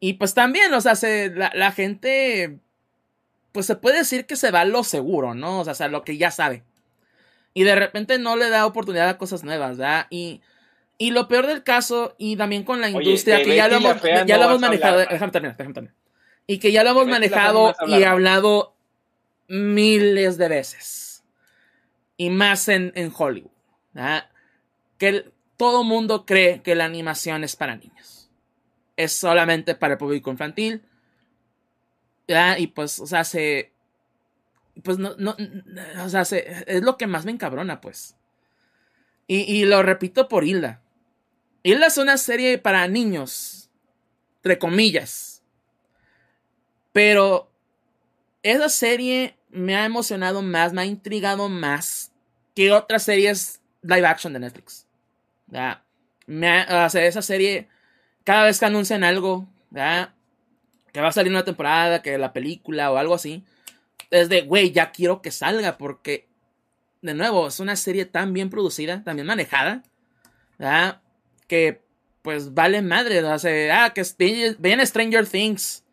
Y 0.00 0.14
pues 0.14 0.34
también, 0.34 0.72
o 0.74 0.80
sea, 0.80 0.96
se, 0.96 1.30
la, 1.30 1.72
gente, 1.72 2.58
pues 3.52 3.66
se 3.66 3.76
puede 3.76 3.98
decir 3.98 4.26
que 4.26 4.36
se 4.36 4.50
va 4.50 4.62
a 4.62 4.64
lo 4.64 4.84
seguro, 4.84 5.34
¿no? 5.34 5.60
O 5.60 5.74
sea, 5.74 5.88
lo 5.88 6.04
que 6.04 6.16
ya 6.18 6.30
sabe. 6.30 6.64
Y 7.54 7.64
de 7.64 7.74
repente 7.76 8.18
no 8.18 8.36
le 8.36 8.50
da 8.50 8.66
oportunidad 8.66 9.08
a 9.08 9.18
cosas 9.18 9.44
nuevas, 9.44 9.78
¿verdad? 9.78 10.06
Y, 10.10 10.42
y 10.98 11.10
lo 11.10 11.28
peor 11.28 11.46
del 11.46 11.62
caso, 11.62 12.14
y 12.18 12.36
también 12.36 12.64
con 12.64 12.80
la 12.80 12.88
industria, 12.90 13.42
que 13.42 13.56
ya 13.56 13.68
lo, 13.68 13.76
hemos, 13.76 14.02
ya 14.02 14.36
lo 14.38 14.44
hemos 14.44 14.60
manejado, 14.60 14.98
déjame 14.98 15.32
terminar, 15.32 15.56
déjame 15.56 15.74
terminar. 15.74 15.96
Y 16.46 16.58
que 16.58 16.72
ya 16.72 16.84
lo 16.84 16.90
hemos 16.90 17.06
manejado 17.06 17.74
y 17.86 18.02
hablado 18.02 18.74
miles 19.48 20.38
de 20.38 20.48
veces 20.48 21.02
y 22.16 22.30
más 22.30 22.68
en, 22.68 23.12
Hollywood. 23.16 23.50
Que 24.98 25.32
todo 25.56 25.82
mundo 25.82 26.24
cree 26.24 26.62
que 26.62 26.74
la 26.74 26.84
animación 26.84 27.42
es 27.44 27.56
para 27.56 27.76
niños. 27.76 28.30
Es 28.96 29.12
solamente 29.12 29.74
para 29.74 29.94
el 29.94 29.98
público 29.98 30.30
infantil. 30.30 30.82
Y 32.58 32.66
pues, 32.68 33.00
o 33.00 33.06
sea, 33.06 33.24
se. 33.24 33.72
Pues 34.84 34.98
no, 34.98 35.14
no, 35.18 35.36
o 36.02 36.08
sea, 36.08 36.22
es 36.22 36.82
lo 36.82 36.96
que 36.96 37.06
más 37.06 37.24
me 37.24 37.32
encabrona, 37.32 37.80
pues. 37.80 38.16
Y, 39.26 39.40
y, 39.40 39.64
lo 39.64 39.82
repito 39.82 40.28
por 40.28 40.44
Hilda. 40.44 40.80
Hilda 41.62 41.86
es 41.86 41.96
una 41.96 42.18
serie 42.18 42.58
para 42.58 42.86
niños, 42.88 43.70
entre 44.36 44.58
comillas. 44.58 45.42
Pero 46.92 47.50
esa 48.42 48.68
serie 48.68 49.36
me 49.50 49.76
ha 49.76 49.84
emocionado 49.84 50.42
más, 50.42 50.72
me 50.72 50.82
ha 50.82 50.86
intrigado 50.86 51.48
más 51.48 52.12
que 52.54 52.72
otras 52.72 53.04
series 53.04 53.60
live 53.82 54.06
action 54.06 54.32
de 54.32 54.40
Netflix. 54.40 54.86
¿ya? 55.48 55.84
Me, 56.26 56.66
esa 56.66 57.22
serie, 57.22 57.68
cada 58.24 58.44
vez 58.44 58.58
que 58.58 58.66
anuncian 58.66 59.04
algo, 59.04 59.46
¿ya? 59.70 60.14
que 60.92 61.00
va 61.00 61.08
a 61.08 61.12
salir 61.12 61.32
una 61.32 61.44
temporada, 61.44 62.02
que 62.02 62.18
la 62.18 62.32
película 62.32 62.90
o 62.90 62.96
algo 62.96 63.14
así, 63.14 63.44
es 64.10 64.28
de, 64.28 64.42
güey, 64.42 64.72
ya 64.72 64.92
quiero 64.92 65.22
que 65.22 65.30
salga 65.30 65.78
porque, 65.78 66.28
de 67.02 67.14
nuevo, 67.14 67.48
es 67.48 67.60
una 67.60 67.76
serie 67.76 68.06
tan 68.06 68.32
bien 68.32 68.48
producida, 68.48 69.02
tan 69.04 69.16
bien 69.16 69.26
manejada, 69.26 69.82
que 71.48 71.82
pues 72.22 72.54
vale 72.54 72.82
madre, 72.82 73.20
sea, 73.38 73.84
ah, 73.84 73.92
que 73.92 74.04
viene 74.58 74.86
Stranger 74.86 75.26
Things. 75.26 75.84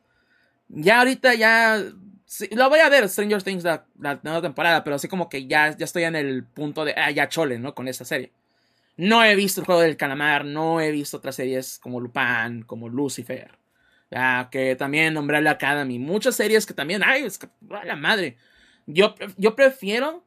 Ya 0.70 1.00
ahorita 1.00 1.34
ya 1.34 1.84
lo 2.52 2.70
voy 2.70 2.80
a 2.80 2.90
ver 2.90 3.10
Stranger 3.10 3.42
Things 3.42 3.64
la, 3.64 3.86
nueva 4.22 4.42
temporada, 4.42 4.84
pero 4.84 4.96
así 4.96 5.08
como 5.08 5.28
que 5.28 5.48
ya, 5.48 5.76
ya 5.76 5.86
estoy 5.86 6.04
en 6.04 6.16
el 6.16 6.44
punto 6.44 6.86
de, 6.86 6.94
ah, 6.96 7.10
ya 7.10 7.28
chole, 7.28 7.58
¿no? 7.58 7.74
Con 7.74 7.88
esta 7.88 8.06
serie. 8.06 8.32
No 8.96 9.24
he 9.24 9.36
visto 9.36 9.62
el 9.62 9.66
juego 9.66 9.82
del 9.82 9.98
calamar, 9.98 10.46
no 10.46 10.80
he 10.82 10.92
visto 10.92 11.18
otras 11.18 11.36
series 11.36 11.80
como 11.80 12.00
Lupin, 12.00 12.64
como 12.68 12.90
Lucifer, 12.90 13.58
que 14.52 14.76
también 14.76 15.18
Umbrella 15.18 15.52
Academy, 15.52 15.98
muchas 15.98 16.36
series 16.36 16.66
que 16.66 16.74
también, 16.74 17.02
ay, 17.04 17.24
es 17.24 17.40
que, 17.40 17.48
la 17.86 17.96
madre. 17.96 18.38
Yo, 18.86 19.16
yo 19.38 19.56
prefiero, 19.56 20.24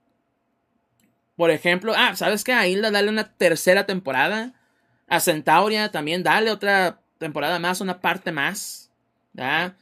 por 1.36 1.50
ejemplo, 1.50 1.94
ah, 1.96 2.14
¿sabes 2.16 2.44
qué? 2.44 2.52
A 2.52 2.66
Hilda 2.66 2.90
dale 2.90 3.08
una 3.08 3.32
tercera 3.36 3.86
temporada. 3.86 4.54
A 5.08 5.20
Centauria 5.20 5.90
también 5.90 6.22
dale 6.22 6.50
otra 6.50 7.00
temporada 7.18 7.58
más, 7.58 7.80
una 7.80 8.00
parte 8.00 8.32
más. 8.32 8.90
¿ya? 9.32 9.76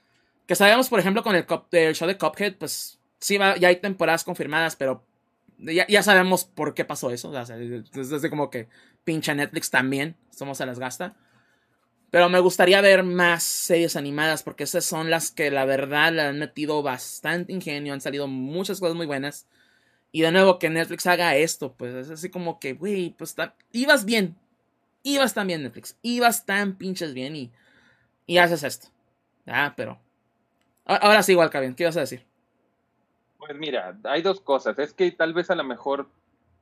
Que 0.47 0.55
sabemos, 0.55 0.89
por 0.89 1.01
ejemplo, 1.01 1.23
con 1.23 1.37
el, 1.37 1.95
show 1.95 2.09
de 2.09 2.19
Cuphead, 2.19 2.57
pues 2.57 2.99
sí, 3.19 3.39
va, 3.39 3.57
ya 3.57 3.69
hay 3.69 3.77
temporadas 3.77 4.25
confirmadas, 4.25 4.77
pero 4.77 5.05
ya, 5.59 6.03
sabemos 6.03 6.45
por 6.45 6.75
qué 6.75 6.85
pasó 6.85 7.11
eso. 7.11 7.31
O 7.31 7.39
es, 7.39 8.31
como 8.31 8.51
que 8.51 8.69
pincha 9.05 9.35
Netflix 9.35 9.71
también, 9.71 10.17
somos 10.31 10.59
se 10.59 10.67
las 10.67 10.79
gasta. 10.79 11.17
Pero 12.11 12.29
me 12.29 12.41
gustaría 12.41 12.81
ver 12.81 13.05
más 13.05 13.45
series 13.45 13.95
animadas 13.95 14.43
porque 14.43 14.65
esas 14.65 14.85
son 14.85 15.11
las 15.11 15.31
que 15.31 15.51
la 15.51 15.65
verdad 15.65 16.13
le 16.13 16.23
han 16.23 16.39
metido 16.41 16.83
bastante 16.83 17.53
ingenio, 17.53 17.93
han 17.93 18.01
salido 18.01 18.27
muchas 18.27 18.81
cosas 18.81 18.97
muy 18.97 19.07
buenas. 19.07 19.47
Y 20.13 20.23
de 20.23 20.33
nuevo 20.33 20.59
que 20.59 20.71
Netflix 20.71 21.07
haga 21.07 21.37
esto, 21.37 21.73
pues 21.73 21.95
es 21.95 22.11
así 22.11 22.31
como 22.31 22.59
que, 22.59 22.73
güey, 22.73 23.11
pues 23.11 23.37
ibas 23.73 24.05
bien. 24.05 24.37
Ibas 25.03 25.35
tan 25.35 25.47
bien 25.47 25.63
Netflix, 25.63 25.97
ibas 26.03 26.45
tan 26.45 26.77
pinches 26.77 27.15
bien 27.15 27.35
y, 27.35 27.51
y 28.27 28.39
haces 28.39 28.63
esto. 28.63 28.89
Ah, 29.47 29.73
pero... 29.77 29.99
Ahora 30.85 31.23
sí, 31.23 31.33
igual, 31.33 31.51
Kevin, 31.51 31.75
¿qué 31.75 31.85
ibas 31.85 31.97
a 31.97 32.01
decir? 32.01 32.25
Pues 33.39 33.57
mira, 33.57 33.97
hay 34.05 34.23
dos 34.23 34.41
cosas. 34.41 34.79
Es 34.79 34.93
que 34.93 35.11
tal 35.13 35.33
vez 35.33 35.51
a 35.51 35.55
lo 35.55 35.65
mejor 35.65 36.09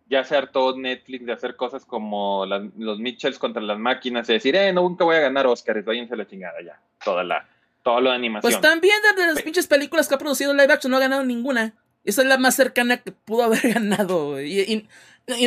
ya 0.09 0.25
se 0.25 0.37
hartó 0.37 0.77
Netflix 0.77 1.27
de 1.27 1.33
hacer 1.33 1.57
cosas 1.57 1.85
como 1.85 2.47
los 2.47 2.99
Mitchells 2.99 3.39
contra 3.39 3.63
las 3.63 3.79
máquinas 3.79 4.29
y 4.29 4.35
decir, 4.35 4.55
eh, 4.57 4.73
no, 4.73 4.83
nunca 4.83 5.05
voy 5.05 5.17
a 5.17 5.21
ganar 5.21 5.47
Oscars, 5.47 5.85
váyanse 5.85 6.17
la 6.17 6.27
chingada 6.27 6.61
ya. 6.63 6.81
Toda 7.05 7.25
la, 7.25 7.49
toda 7.83 8.01
la 8.01 8.15
animación. 8.15 8.53
Pues 8.53 8.61
también 8.61 8.97
de 9.17 9.27
las 9.27 9.43
pinches 9.43 9.67
películas 9.67 10.09
que 10.09 10.15
ha 10.15 10.19
producido 10.19 10.53
live 10.53 10.73
action 10.73 10.91
no 10.91 10.97
ha 10.97 11.01
ganado 11.01 11.25
ninguna. 11.25 11.75
Esa 12.09 12.23
es 12.23 12.29
la 12.29 12.39
más 12.39 12.57
cercana 12.57 13.03
que 13.03 13.13
pudo 13.13 13.43
haber 13.43 13.61
ganado. 13.75 14.41
Y, 14.41 14.89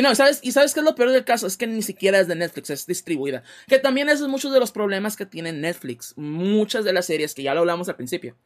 no, 0.00 0.14
¿sabes? 0.14 0.38
¿Y 0.42 0.52
sabes 0.52 0.72
qué 0.72 0.78
es 0.78 0.84
lo 0.84 0.94
peor 0.94 1.10
del 1.10 1.24
caso? 1.24 1.48
Es 1.48 1.56
que 1.56 1.66
ni 1.66 1.82
siquiera 1.82 2.20
es 2.20 2.28
de 2.28 2.36
Netflix, 2.36 2.70
es 2.70 2.86
distribuida. 2.86 3.42
Que 3.66 3.80
también 3.80 4.08
esos 4.08 4.22
es 4.22 4.28
muchos 4.28 4.52
de 4.52 4.60
los 4.60 4.70
problemas 4.70 5.16
que 5.16 5.26
tiene 5.26 5.52
Netflix. 5.52 6.14
Muchas 6.16 6.84
de 6.84 6.92
las 6.92 7.06
series, 7.06 7.34
que 7.34 7.42
ya 7.42 7.52
lo 7.52 7.60
hablamos 7.62 7.88
al 7.88 7.96
principio, 7.96 8.36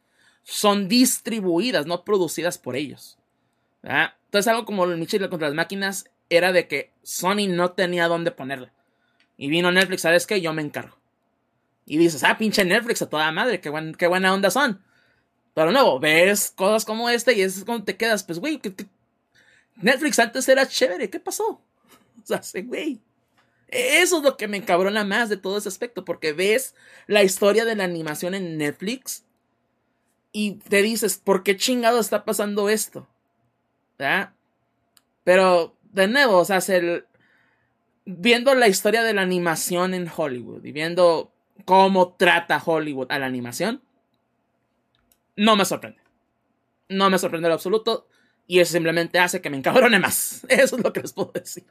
son 0.44 0.88
distribuidas, 0.88 1.84
no 1.84 2.04
producidas 2.04 2.56
por 2.56 2.74
ellos. 2.74 3.18
Entonces 3.82 4.48
algo 4.48 4.64
como 4.64 4.86
el 4.86 4.96
Michel 4.96 5.28
contra 5.28 5.48
las 5.48 5.54
máquinas 5.54 6.06
era 6.30 6.52
de 6.52 6.68
que 6.68 6.92
Sony 7.02 7.48
no 7.50 7.72
tenía 7.72 8.08
dónde 8.08 8.30
ponerla. 8.30 8.72
Y 9.36 9.50
vino 9.50 9.70
Netflix, 9.70 10.00
¿sabes 10.00 10.26
qué? 10.26 10.40
Yo 10.40 10.54
me 10.54 10.62
encargo. 10.62 10.96
Y 11.84 11.98
dices, 11.98 12.24
ah, 12.24 12.38
pinche 12.38 12.64
Netflix 12.64 13.02
a 13.02 13.10
toda 13.10 13.30
madre, 13.30 13.60
qué, 13.60 13.70
qué 13.98 14.06
buena 14.06 14.32
onda 14.32 14.50
son. 14.50 14.82
Pero 15.56 15.72
no, 15.72 15.98
ves 15.98 16.52
cosas 16.54 16.84
como 16.84 17.08
esta 17.08 17.32
y 17.32 17.40
es 17.40 17.64
como 17.64 17.82
te 17.82 17.96
quedas, 17.96 18.22
pues, 18.22 18.38
güey, 18.38 18.60
Netflix 19.76 20.18
antes 20.18 20.46
era 20.50 20.68
chévere, 20.68 21.08
¿qué 21.08 21.18
pasó? 21.18 21.62
O 22.22 22.26
sea, 22.26 22.42
güey. 22.62 23.00
Eso 23.68 24.18
es 24.18 24.22
lo 24.22 24.36
que 24.36 24.48
me 24.48 24.58
encabrona 24.58 25.02
más 25.02 25.30
de 25.30 25.38
todo 25.38 25.56
ese 25.56 25.70
aspecto, 25.70 26.04
porque 26.04 26.34
ves 26.34 26.74
la 27.06 27.22
historia 27.22 27.64
de 27.64 27.74
la 27.74 27.84
animación 27.84 28.34
en 28.34 28.58
Netflix 28.58 29.24
y 30.30 30.56
te 30.56 30.82
dices, 30.82 31.16
¿por 31.16 31.42
qué 31.42 31.56
chingado 31.56 32.00
está 32.00 32.26
pasando 32.26 32.68
esto? 32.68 33.08
¿Ya? 33.98 34.34
Pero, 35.24 35.74
de 35.84 36.06
nuevo, 36.06 36.36
o 36.36 36.44
sea, 36.44 36.60
viendo 38.04 38.54
la 38.54 38.68
historia 38.68 39.02
de 39.02 39.14
la 39.14 39.22
animación 39.22 39.94
en 39.94 40.10
Hollywood 40.14 40.62
y 40.66 40.72
viendo 40.72 41.32
cómo 41.64 42.12
trata 42.12 42.62
Hollywood 42.62 43.10
a 43.10 43.18
la 43.18 43.24
animación, 43.24 43.80
no 45.36 45.56
me 45.56 45.64
sorprende. 45.64 46.00
No 46.88 47.10
me 47.10 47.18
sorprende 47.18 47.48
en 47.48 47.52
absoluto. 47.52 48.08
Y 48.46 48.60
eso 48.60 48.72
simplemente 48.72 49.18
hace 49.18 49.40
que 49.40 49.50
me 49.50 49.56
encabrone 49.56 49.98
más. 49.98 50.44
Eso 50.48 50.76
es 50.76 50.84
lo 50.84 50.92
que 50.92 51.00
les 51.00 51.12
puedo 51.12 51.32
decir. 51.32 51.64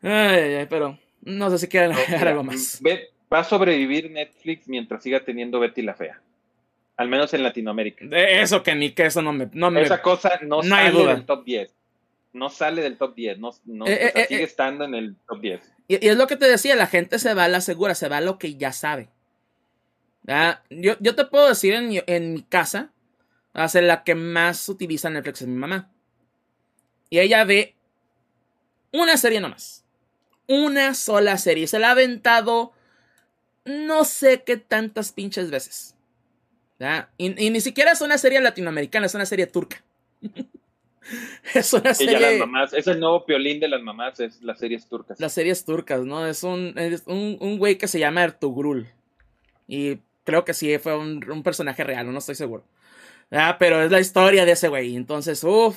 Ay, 0.00 0.66
pero 0.70 0.98
no 1.22 1.50
sé 1.50 1.58
si 1.58 1.68
quieren 1.68 1.92
agregar 1.92 2.28
algo 2.28 2.44
más. 2.44 2.80
Va 3.32 3.40
a 3.40 3.44
sobrevivir 3.44 4.10
Netflix 4.10 4.68
mientras 4.68 5.02
siga 5.02 5.24
teniendo 5.24 5.58
Betty 5.58 5.82
la 5.82 5.94
Fea. 5.94 6.20
Al 6.96 7.08
menos 7.08 7.32
en 7.34 7.42
Latinoamérica. 7.42 8.04
eso 8.10 8.62
que 8.62 8.74
ni 8.74 8.92
que 8.92 9.06
eso 9.06 9.22
no 9.22 9.32
me. 9.32 9.48
No 9.52 9.76
Esa 9.80 10.02
cosa 10.02 10.38
no, 10.42 10.62
sale 10.62 11.06
del 11.06 11.24
top 11.24 11.44
10. 11.44 11.74
No 12.34 12.48
sale 12.48 12.82
del 12.82 12.96
top 12.96 13.14
10. 13.14 13.38
No, 13.38 13.50
eh, 13.86 14.12
eh, 14.14 14.26
sigue 14.28 14.42
eh, 14.42 14.44
estando 14.44 14.84
en 14.84 14.94
el 14.94 15.16
top 15.26 15.40
10. 15.40 15.72
Y, 15.88 16.06
es 16.06 16.16
lo 16.16 16.26
que 16.26 16.36
te 16.36 16.46
decía, 16.46 16.76
la 16.76 16.86
gente 16.86 17.18
se 17.18 17.34
va 17.34 17.44
a 17.44 17.48
la 17.48 17.60
segura, 17.60 17.94
se 17.94 18.08
va 18.08 18.18
a 18.18 18.20
lo 18.20 18.38
que 18.38 18.54
ya 18.54 18.72
sabe. 18.72 19.08
Yo, 20.70 20.96
yo, 21.00 21.14
te 21.14 21.24
puedo 21.24 21.48
decir 21.48 21.74
en, 21.74 22.02
en 22.06 22.34
mi 22.34 22.42
casa, 22.42 22.92
hace 23.52 23.82
la 23.82 24.04
que 24.04 24.14
más 24.14 24.68
utiliza 24.68 25.10
Netflix 25.10 25.42
es 25.42 25.48
mi 25.48 25.56
mamá. 25.56 25.90
Y 27.10 27.18
ella 27.18 27.44
ve 27.44 27.74
una 28.92 29.16
serie 29.16 29.40
nomás. 29.40 29.84
Una 30.46 30.94
sola 30.94 31.38
serie. 31.38 31.66
Se 31.66 31.78
la 31.78 31.88
ha 31.88 31.92
aventado 31.92 32.72
no 33.64 34.04
sé 34.04 34.42
qué 34.44 34.56
tantas 34.56 35.12
pinches 35.12 35.50
veces. 35.50 35.94
Y, 37.16 37.28
ni 37.28 37.60
siquiera 37.60 37.92
es 37.92 38.00
una 38.00 38.18
serie 38.18 38.40
latinoamericana, 38.40 39.06
es 39.06 39.14
una 39.14 39.26
serie 39.26 39.46
turca. 39.46 39.82
es 41.54 41.72
una 41.72 41.94
serie. 41.94 42.18
las 42.18 42.38
mamás, 42.40 42.72
es 42.72 42.86
el 42.88 42.98
nuevo 42.98 43.24
piolín 43.24 43.60
de 43.60 43.68
las 43.68 43.82
mamás, 43.82 44.18
es 44.18 44.42
las 44.42 44.58
series 44.58 44.86
turcas. 44.88 45.20
Las 45.20 45.32
series 45.32 45.64
turcas, 45.64 46.00
¿no? 46.02 46.26
Es 46.26 46.42
un, 46.42 46.74
un, 47.06 47.58
güey 47.58 47.78
que 47.78 47.86
se 47.86 48.00
llama 48.00 48.24
Ertugrul. 48.24 48.88
Y 49.68 50.00
creo 50.24 50.44
que 50.44 50.54
sí, 50.54 50.78
fue 50.78 50.96
un, 50.96 51.42
personaje 51.42 51.84
real, 51.84 52.10
no 52.10 52.18
estoy 52.18 52.34
seguro. 52.34 52.64
Pero 53.58 53.82
es 53.82 53.90
la 53.90 54.00
historia 54.00 54.44
de 54.44 54.52
ese 54.52 54.68
güey. 54.68 54.96
Entonces, 54.96 55.42
uff, 55.44 55.76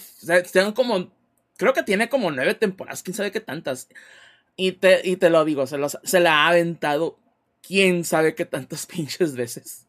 como. 0.73 1.11
Creo 1.57 1.71
que 1.71 1.83
tiene 1.83 2.09
como 2.09 2.31
nueve 2.31 2.53
temporadas, 2.53 3.01
quién 3.01 3.15
sabe 3.15 3.31
qué 3.31 3.39
tantas. 3.39 3.87
Y 4.57 4.73
te, 4.73 5.01
y 5.07 5.15
te 5.15 5.29
lo 5.29 5.45
digo, 5.45 5.65
se, 5.67 5.77
se 6.03 6.19
la 6.19 6.43
ha 6.43 6.49
aventado 6.49 7.17
quién 7.65 8.03
sabe 8.03 8.35
qué 8.35 8.45
tantas 8.45 8.85
pinches 8.87 9.35
veces 9.35 9.85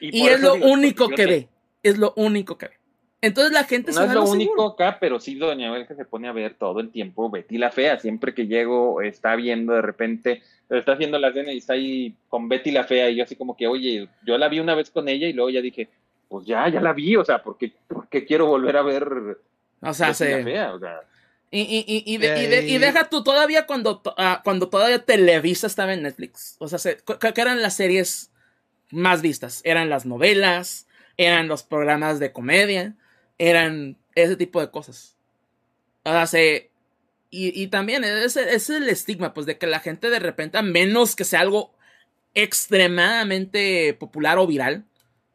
y, 0.00 0.26
es 0.26 0.40
lo 0.40 0.54
único 0.54 1.08
que 1.08 1.26
ve. 1.26 1.48
Es 1.82 1.98
lo 1.98 2.12
único 2.16 2.58
que 2.58 2.66
ve. 2.68 2.77
Entonces 3.20 3.52
la 3.52 3.64
gente 3.64 3.92
no 3.92 4.02
es 4.02 4.12
lo 4.12 4.24
único 4.24 4.64
acá, 4.64 4.98
pero 5.00 5.18
sí 5.18 5.34
Doña 5.34 5.86
que 5.86 5.94
se 5.94 6.04
pone 6.04 6.28
a 6.28 6.32
ver 6.32 6.54
todo 6.54 6.80
el 6.80 6.90
tiempo 6.90 7.30
Betty 7.30 7.58
la 7.58 7.70
Fea. 7.70 7.98
Siempre 7.98 8.32
que 8.32 8.46
llego, 8.46 9.02
está 9.02 9.34
viendo 9.34 9.72
de 9.72 9.82
repente, 9.82 10.42
está 10.70 10.92
haciendo 10.92 11.18
la 11.18 11.32
cena 11.32 11.52
y 11.52 11.58
está 11.58 11.72
ahí 11.72 12.14
con 12.28 12.48
Betty 12.48 12.70
la 12.70 12.84
Fea. 12.84 13.10
Y 13.10 13.16
yo 13.16 13.24
así 13.24 13.34
como 13.34 13.56
que, 13.56 13.66
oye, 13.66 14.08
yo 14.24 14.38
la 14.38 14.48
vi 14.48 14.60
una 14.60 14.74
vez 14.74 14.90
con 14.90 15.08
ella 15.08 15.26
y 15.26 15.32
luego 15.32 15.50
ya 15.50 15.60
dije, 15.60 15.88
pues 16.28 16.46
ya, 16.46 16.68
ya 16.68 16.80
la 16.80 16.92
vi, 16.92 17.16
o 17.16 17.24
sea, 17.24 17.42
porque, 17.42 17.72
porque 17.88 18.24
quiero 18.24 18.46
volver 18.46 18.76
a 18.76 18.82
ver 18.82 19.38
o 19.80 19.94
sea, 19.94 20.08
Betty 20.08 20.24
la 20.24 20.44
Fea, 20.44 20.74
o 20.74 20.78
sea. 20.78 21.00
Y, 21.50 21.62
y, 21.62 21.84
y, 22.04 22.74
y, 22.74 22.78
deja 22.78 23.08
tú 23.08 23.24
todavía 23.24 23.66
cuando, 23.66 24.02
ah, 24.18 24.42
cuando 24.44 24.68
todavía 24.68 25.02
Televisa 25.02 25.66
estaba 25.66 25.94
en 25.94 26.02
Netflix. 26.02 26.56
O 26.58 26.68
sea, 26.68 26.78
¿qué 27.04 27.40
eran 27.40 27.62
las 27.62 27.74
series 27.74 28.30
más 28.90 29.22
vistas. 29.22 29.60
Eran 29.64 29.90
las 29.90 30.06
novelas, 30.06 30.86
eran 31.16 31.48
los 31.48 31.62
programas 31.62 32.18
de 32.18 32.32
comedia, 32.32 32.94
eran 33.38 33.96
ese 34.14 34.36
tipo 34.36 34.60
de 34.60 34.70
cosas. 34.70 35.16
O 36.04 36.10
sea, 36.10 36.26
se, 36.26 36.70
y, 37.30 37.62
y, 37.62 37.68
también 37.68 38.04
ese, 38.04 38.54
es 38.54 38.70
el 38.70 38.88
estigma, 38.88 39.34
pues, 39.34 39.46
de 39.46 39.58
que 39.58 39.66
la 39.66 39.80
gente 39.80 40.10
de 40.10 40.18
repente, 40.18 40.58
a 40.58 40.62
menos 40.62 41.16
que 41.16 41.24
sea 41.24 41.40
algo 41.40 41.74
extremadamente 42.34 43.94
popular 43.94 44.38
o 44.38 44.46
viral, 44.46 44.84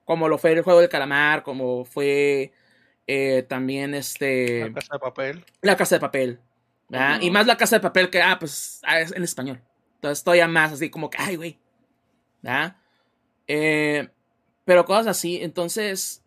como 0.06 0.28
lo 0.28 0.38
fue 0.38 0.52
el 0.54 0.62
juego 0.62 0.80
del 0.80 0.90
calamar, 0.90 1.44
como 1.44 1.86
fue 1.86 2.52
eh, 3.08 3.44
también 3.48 3.94
este... 3.94 4.70
La 4.70 4.74
casa 4.74 4.94
de 4.94 5.00
papel. 5.00 5.46
La 5.62 5.78
casa 5.78 5.96
de 5.96 6.00
papel. 6.02 6.40
Y 7.22 7.32
más 7.32 7.48
la 7.48 7.58
casa 7.58 7.78
de 7.78 7.82
papel 7.82 8.10
que, 8.10 8.22
ah, 8.22 8.38
pues, 8.40 8.82
ah, 8.84 9.00
es 9.00 9.12
en 9.12 9.24
español. 9.24 9.62
Entonces 9.96 10.20
estoy 10.20 10.40
a 10.40 10.48
más 10.48 10.74
así 10.74 10.90
como 10.90 11.10
que, 11.10 11.18
ay, 11.20 11.36
güey. 11.36 11.60
¿verdad? 12.42 12.76
Eh, 13.48 14.10
pero 14.66 14.86
cosas 14.86 15.08
así, 15.08 15.40
entonces, 15.42 16.23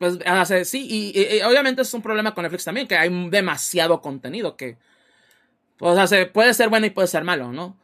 pues 0.00 0.18
sí, 0.66 1.12
y, 1.14 1.42
obviamente 1.42 1.82
es 1.82 1.92
un 1.92 2.00
problema 2.00 2.32
con 2.32 2.42
Netflix 2.42 2.64
también, 2.64 2.88
que 2.88 2.96
hay 2.96 3.10
demasiado 3.28 4.00
contenido 4.00 4.56
que, 4.56 4.78
pues, 5.76 6.10
puede 6.32 6.54
ser 6.54 6.70
bueno 6.70 6.86
y 6.86 6.90
puede 6.90 7.06
ser 7.06 7.22
malo, 7.22 7.52
¿no? 7.52 7.76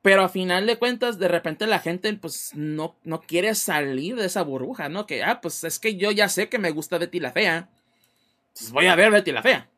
Pero 0.00 0.22
a 0.22 0.28
final 0.28 0.66
de 0.66 0.78
cuentas, 0.78 1.18
de 1.18 1.26
repente 1.26 1.66
la 1.66 1.80
gente, 1.80 2.12
pues, 2.14 2.52
no, 2.54 2.96
no 3.02 3.22
quiere 3.22 3.56
salir 3.56 4.14
de 4.14 4.26
esa 4.26 4.42
burbuja, 4.42 4.88
¿no? 4.88 5.04
Que, 5.04 5.24
ah, 5.24 5.40
pues 5.40 5.64
es 5.64 5.80
que 5.80 5.96
yo 5.96 6.12
ya 6.12 6.28
sé 6.28 6.48
que 6.48 6.60
me 6.60 6.70
gusta 6.70 6.96
Betty 6.96 7.18
la 7.18 7.32
Fea. 7.32 7.68
Pues 8.54 8.70
voy 8.70 8.86
a 8.86 8.94
ver 8.94 9.10
Betty 9.10 9.32
la 9.32 9.42
Fea. 9.42 9.68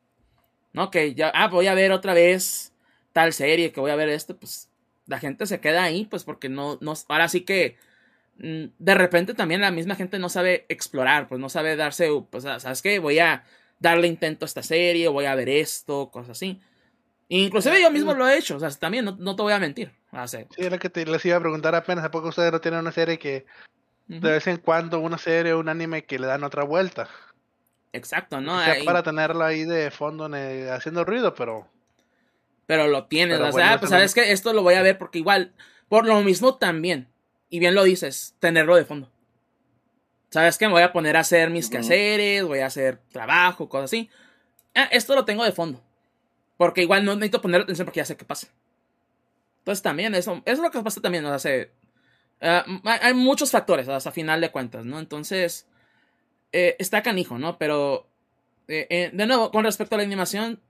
¿No? 0.74 0.90
Que 0.90 1.14
ya, 1.14 1.30
ah, 1.34 1.48
voy 1.48 1.66
a 1.66 1.74
ver 1.74 1.92
otra 1.92 2.12
vez 2.12 2.74
tal 3.14 3.32
serie, 3.32 3.72
que 3.72 3.80
voy 3.80 3.90
a 3.90 3.96
ver 3.96 4.10
esto, 4.10 4.36
pues 4.36 4.68
la 5.06 5.18
gente 5.18 5.46
se 5.46 5.60
queda 5.60 5.82
ahí, 5.82 6.04
pues 6.04 6.24
porque 6.24 6.50
no, 6.50 6.76
no 6.82 6.92
ahora 7.08 7.28
sí 7.28 7.40
que 7.40 7.78
de 8.40 8.94
repente 8.94 9.34
también 9.34 9.60
la 9.60 9.70
misma 9.70 9.96
gente 9.96 10.18
no 10.18 10.30
sabe 10.30 10.64
explorar, 10.68 11.28
pues 11.28 11.40
no 11.40 11.50
sabe 11.50 11.76
darse, 11.76 12.08
pues, 12.30 12.44
¿sabes 12.44 12.80
qué? 12.80 12.98
Voy 12.98 13.18
a 13.18 13.44
darle 13.78 14.06
intento 14.06 14.44
a 14.44 14.48
esta 14.48 14.62
serie, 14.62 15.08
voy 15.08 15.26
a 15.26 15.34
ver 15.34 15.48
esto, 15.48 16.10
cosas 16.10 16.30
así. 16.30 16.60
Inclusive 17.28 17.80
yo 17.80 17.90
mismo 17.90 18.14
lo 18.14 18.28
he 18.28 18.38
hecho, 18.38 18.56
o 18.56 18.60
sea, 18.60 18.70
también 18.70 19.04
no, 19.04 19.36
te 19.36 19.42
voy 19.42 19.52
a 19.52 19.58
mentir. 19.58 19.92
Sí, 20.26 20.38
era 20.56 20.78
que 20.78 20.88
te, 20.88 21.04
les 21.04 21.24
iba 21.24 21.36
a 21.36 21.40
preguntar 21.40 21.74
apenas, 21.74 22.04
¿a 22.04 22.10
poco 22.10 22.28
ustedes 22.28 22.50
no 22.50 22.60
tienen 22.60 22.80
una 22.80 22.92
serie 22.92 23.18
que 23.18 23.44
de 24.08 24.32
vez 24.32 24.46
en 24.46 24.56
cuando 24.56 24.98
una 24.98 25.18
serie 25.18 25.52
o 25.52 25.60
un 25.60 25.68
anime 25.68 26.04
que 26.04 26.18
le 26.18 26.26
dan 26.26 26.42
otra 26.42 26.64
vuelta? 26.64 27.08
Exacto, 27.92 28.40
¿no? 28.40 28.58
para 28.84 29.02
tenerlo 29.02 29.44
ahí 29.44 29.64
de 29.64 29.90
fondo 29.90 30.30
haciendo 30.72 31.04
ruido, 31.04 31.34
pero... 31.34 31.68
Pero 32.66 32.86
lo 32.86 33.06
tienes, 33.06 33.38
o 33.40 33.52
sea, 33.52 33.78
pues 33.78 33.90
sabes 33.90 34.14
que 34.14 34.32
esto 34.32 34.52
lo 34.52 34.62
voy 34.62 34.74
a 34.74 34.82
ver 34.82 34.96
porque 34.96 35.18
igual, 35.18 35.52
por 35.88 36.06
lo 36.06 36.20
mismo 36.22 36.54
también, 36.54 37.08
y 37.50 37.58
bien 37.58 37.74
lo 37.74 37.82
dices, 37.82 38.34
tenerlo 38.38 38.76
de 38.76 38.84
fondo. 38.84 39.10
¿Sabes 40.30 40.56
qué? 40.56 40.66
Me 40.66 40.74
voy 40.74 40.82
a 40.82 40.92
poner 40.92 41.16
a 41.16 41.20
hacer 41.20 41.50
mis 41.50 41.68
quehaceres, 41.68 42.44
voy 42.44 42.60
a 42.60 42.66
hacer 42.66 42.98
trabajo, 43.10 43.68
cosas 43.68 43.90
así. 43.90 44.08
Ah, 44.76 44.88
esto 44.92 45.16
lo 45.16 45.24
tengo 45.24 45.44
de 45.44 45.50
fondo. 45.50 45.82
Porque 46.56 46.82
igual 46.82 47.04
no 47.04 47.16
necesito 47.16 47.42
poner 47.42 47.62
atención 47.62 47.84
porque 47.84 47.98
ya 47.98 48.04
sé 48.04 48.16
qué 48.16 48.24
pasa. 48.24 48.46
Entonces 49.58 49.82
también 49.82 50.14
eso, 50.14 50.40
eso 50.44 50.54
es 50.54 50.58
lo 50.60 50.70
que 50.70 50.80
pasa 50.82 51.00
también, 51.00 51.24
o 51.26 51.38
sea, 51.38 51.66
ah, 52.40 52.64
hay 52.84 53.12
muchos 53.14 53.50
factores, 53.50 53.88
hasta 53.88 54.12
final 54.12 54.40
de 54.40 54.50
cuentas, 54.50 54.84
¿no? 54.84 54.98
Entonces, 55.00 55.66
eh, 56.52 56.76
está 56.78 57.02
canijo, 57.02 57.38
¿no? 57.38 57.58
Pero, 57.58 58.08
eh, 58.68 58.86
eh, 58.88 59.10
de 59.12 59.26
nuevo, 59.26 59.50
con 59.50 59.64
respecto 59.64 59.96
a 59.96 59.98
la 59.98 60.04
animación, 60.04 60.60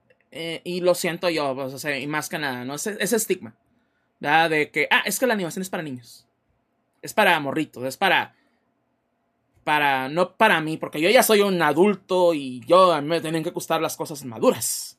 y 0.63 0.79
lo 0.79 0.95
siento 0.95 1.29
yo, 1.29 1.53
pues, 1.55 1.73
o 1.73 1.77
sea, 1.77 1.99
y 1.99 2.07
más 2.07 2.29
que 2.29 2.39
nada, 2.39 2.63
¿no? 2.63 2.75
Ese, 2.75 2.95
ese 3.01 3.17
estigma, 3.17 3.53
¿verdad? 4.21 4.49
De 4.49 4.71
que, 4.71 4.87
ah, 4.89 5.03
es 5.05 5.19
que 5.19 5.27
la 5.27 5.33
animación 5.33 5.61
es 5.61 5.69
para 5.69 5.83
niños. 5.83 6.25
Es 7.01 7.13
para 7.13 7.39
morritos, 7.39 7.83
es 7.83 7.97
para 7.97 8.35
para, 9.63 10.09
no 10.09 10.35
para 10.35 10.59
mí, 10.61 10.77
porque 10.77 11.01
yo 11.01 11.09
ya 11.09 11.23
soy 11.23 11.41
un 11.41 11.61
adulto 11.61 12.33
y 12.33 12.61
yo 12.65 12.91
a 12.93 13.01
mí 13.01 13.07
me 13.07 13.21
tienen 13.21 13.43
que 13.43 13.51
gustar 13.51 13.81
las 13.81 13.95
cosas 13.95 14.23
maduras. 14.25 14.97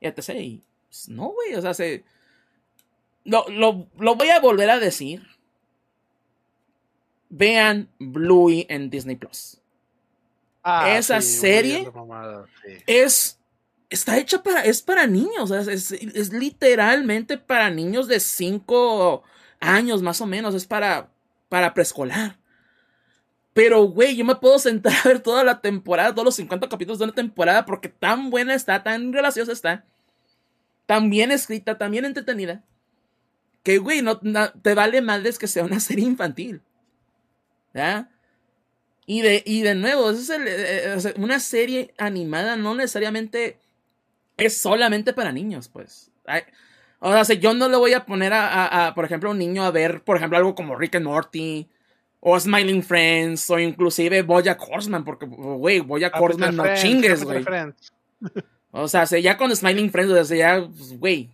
Y 0.00 0.06
etc. 0.06 0.30
Y 0.36 0.62
pues, 0.88 1.08
no, 1.08 1.28
güey, 1.28 1.54
o 1.54 1.60
sea, 1.60 1.74
se, 1.74 2.04
lo, 3.24 3.46
lo, 3.48 3.86
lo, 3.98 4.14
voy 4.14 4.30
a 4.30 4.40
volver 4.40 4.70
a 4.70 4.78
decir. 4.78 5.26
Vean 7.30 7.88
Bluey 7.98 8.64
en 8.70 8.88
Disney 8.88 9.16
Plus. 9.16 9.58
Ah, 10.62 10.96
Esa 10.96 11.20
serie 11.20 11.90
es 12.86 13.38
está 13.90 14.18
hecha 14.18 14.42
para 14.42 14.62
es 14.62 14.82
para 14.82 15.06
niños, 15.06 15.50
es, 15.50 15.68
es, 15.68 15.92
es 15.92 16.32
literalmente 16.32 17.38
para 17.38 17.70
niños 17.70 18.06
de 18.06 18.20
5 18.20 19.22
años 19.60 20.02
más 20.02 20.20
o 20.20 20.26
menos, 20.26 20.54
es 20.54 20.66
para 20.66 21.10
para 21.48 21.74
preescolar. 21.74 22.38
Pero, 23.52 23.82
güey, 23.84 24.14
yo 24.14 24.24
me 24.24 24.36
puedo 24.36 24.58
sentar 24.58 24.92
a 25.04 25.08
ver 25.08 25.20
toda 25.20 25.42
la 25.42 25.60
temporada, 25.60 26.12
todos 26.12 26.26
los 26.26 26.36
50 26.36 26.68
capítulos 26.68 26.98
de 26.98 27.04
una 27.06 27.14
temporada, 27.14 27.64
porque 27.66 27.88
tan 27.88 28.30
buena 28.30 28.54
está, 28.54 28.82
tan 28.82 29.10
graciosa 29.10 29.52
está, 29.52 29.84
tan 30.86 31.10
bien 31.10 31.32
escrita, 31.32 31.76
tan 31.76 31.90
bien 31.90 32.04
entretenida, 32.04 32.62
que, 33.64 33.78
güey, 33.78 34.00
no, 34.00 34.18
te 34.18 34.74
vale 34.74 35.02
madres 35.02 35.38
que 35.38 35.48
sea 35.48 35.64
una 35.64 35.80
serie 35.80 36.04
infantil. 36.04 36.62
¿Ya? 37.74 38.10
Y 39.06 39.22
de, 39.22 39.42
y 39.44 39.62
de 39.62 39.74
nuevo, 39.74 40.10
es 40.10 40.30
eh, 40.30 40.36
eh, 40.46 41.14
una 41.16 41.40
serie 41.40 41.94
animada 41.98 42.56
no 42.56 42.74
necesariamente 42.74 43.58
es 44.36 44.58
solamente 44.58 45.12
para 45.12 45.32
niños, 45.32 45.68
pues. 45.68 46.10
O 47.00 47.24
sea, 47.24 47.36
yo 47.36 47.54
no 47.54 47.68
le 47.68 47.76
voy 47.76 47.92
a 47.92 48.04
poner 48.04 48.32
a, 48.32 48.88
a, 48.88 48.94
por 48.94 49.04
ejemplo, 49.04 49.28
a 49.28 49.32
un 49.32 49.38
niño 49.38 49.64
a 49.64 49.70
ver, 49.70 50.02
por 50.02 50.16
ejemplo, 50.16 50.36
algo 50.36 50.54
como 50.54 50.76
Rick 50.76 50.96
and 50.96 51.06
Morty 51.06 51.68
o 52.20 52.38
Smiling 52.38 52.82
Friends, 52.82 53.48
o 53.50 53.58
inclusive 53.58 54.22
Boya 54.22 54.56
Horseman, 54.58 55.04
porque, 55.04 55.26
güey, 55.26 55.80
Boya 55.80 56.10
ah, 56.12 56.20
Horseman 56.20 56.56
no 56.56 56.64
chingues, 56.74 57.22
güey. 57.22 57.44
O 58.70 58.88
sea, 58.88 59.04
ya 59.04 59.36
con 59.36 59.54
Smiling 59.54 59.90
Friends, 59.90 60.12
o 60.12 60.24
sea, 60.24 60.36
ya, 60.36 60.66
pues, 60.66 60.98
güey, 60.98 61.30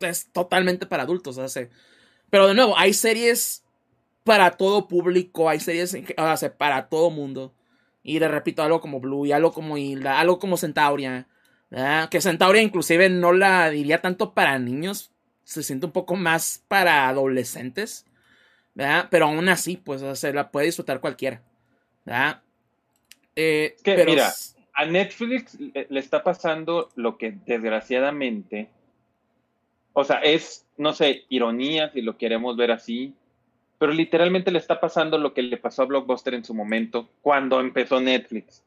es, 0.00 0.28
totalmente 0.32 0.86
para 0.86 1.04
adultos, 1.04 1.38
o 1.38 1.48
sea, 1.48 1.68
pero 2.28 2.48
de 2.48 2.54
nuevo, 2.54 2.76
hay 2.76 2.92
series 2.92 3.62
para 4.24 4.52
todo 4.52 4.88
público, 4.88 5.48
hay 5.48 5.60
series 5.60 5.96
o 6.16 6.36
sea, 6.36 6.56
para 6.56 6.88
todo 6.88 7.10
mundo. 7.10 7.52
Y 8.02 8.18
le 8.18 8.28
repito, 8.28 8.62
algo 8.62 8.80
como 8.80 9.00
Blue, 9.00 9.26
y 9.26 9.32
algo 9.32 9.52
como 9.52 9.78
Hilda, 9.78 10.18
algo 10.18 10.38
como 10.38 10.56
Centauria, 10.56 11.28
que 12.10 12.20
Centauria 12.20 12.62
inclusive 12.62 13.08
no 13.08 13.32
la 13.32 13.70
diría 13.70 14.00
tanto 14.00 14.34
para 14.34 14.58
niños, 14.58 15.10
se 15.44 15.62
siente 15.62 15.86
un 15.86 15.92
poco 15.92 16.16
más 16.16 16.62
para 16.68 17.08
adolescentes. 17.08 18.06
¿verdad? 18.74 19.08
Pero 19.10 19.26
aún 19.26 19.48
así, 19.48 19.76
pues 19.76 20.02
se 20.18 20.32
la 20.32 20.50
puede 20.50 20.66
disfrutar 20.66 21.00
cualquiera, 21.00 21.42
¿verdad? 22.04 22.42
Eh, 23.36 23.76
que 23.82 24.04
mira, 24.04 24.32
a 24.74 24.84
Netflix 24.86 25.58
le, 25.58 25.86
está 25.98 26.22
pasando 26.22 26.90
lo 26.96 27.18
que 27.18 27.34
desgraciadamente, 27.46 28.68
o 29.92 30.04
sea, 30.04 30.18
es, 30.18 30.66
no 30.76 30.92
sé, 30.92 31.24
ironía 31.28 31.90
si 31.90 32.02
lo 32.02 32.16
queremos 32.16 32.56
ver 32.56 32.70
así, 32.70 33.14
pero 33.78 33.92
literalmente 33.92 34.50
le 34.50 34.58
está 34.58 34.80
pasando 34.80 35.18
lo 35.18 35.34
que 35.34 35.42
le 35.42 35.56
pasó 35.56 35.82
a 35.82 35.86
Blockbuster 35.86 36.34
en 36.34 36.44
su 36.44 36.54
momento 36.54 37.08
cuando 37.20 37.60
empezó 37.60 38.00
Netflix. 38.00 38.62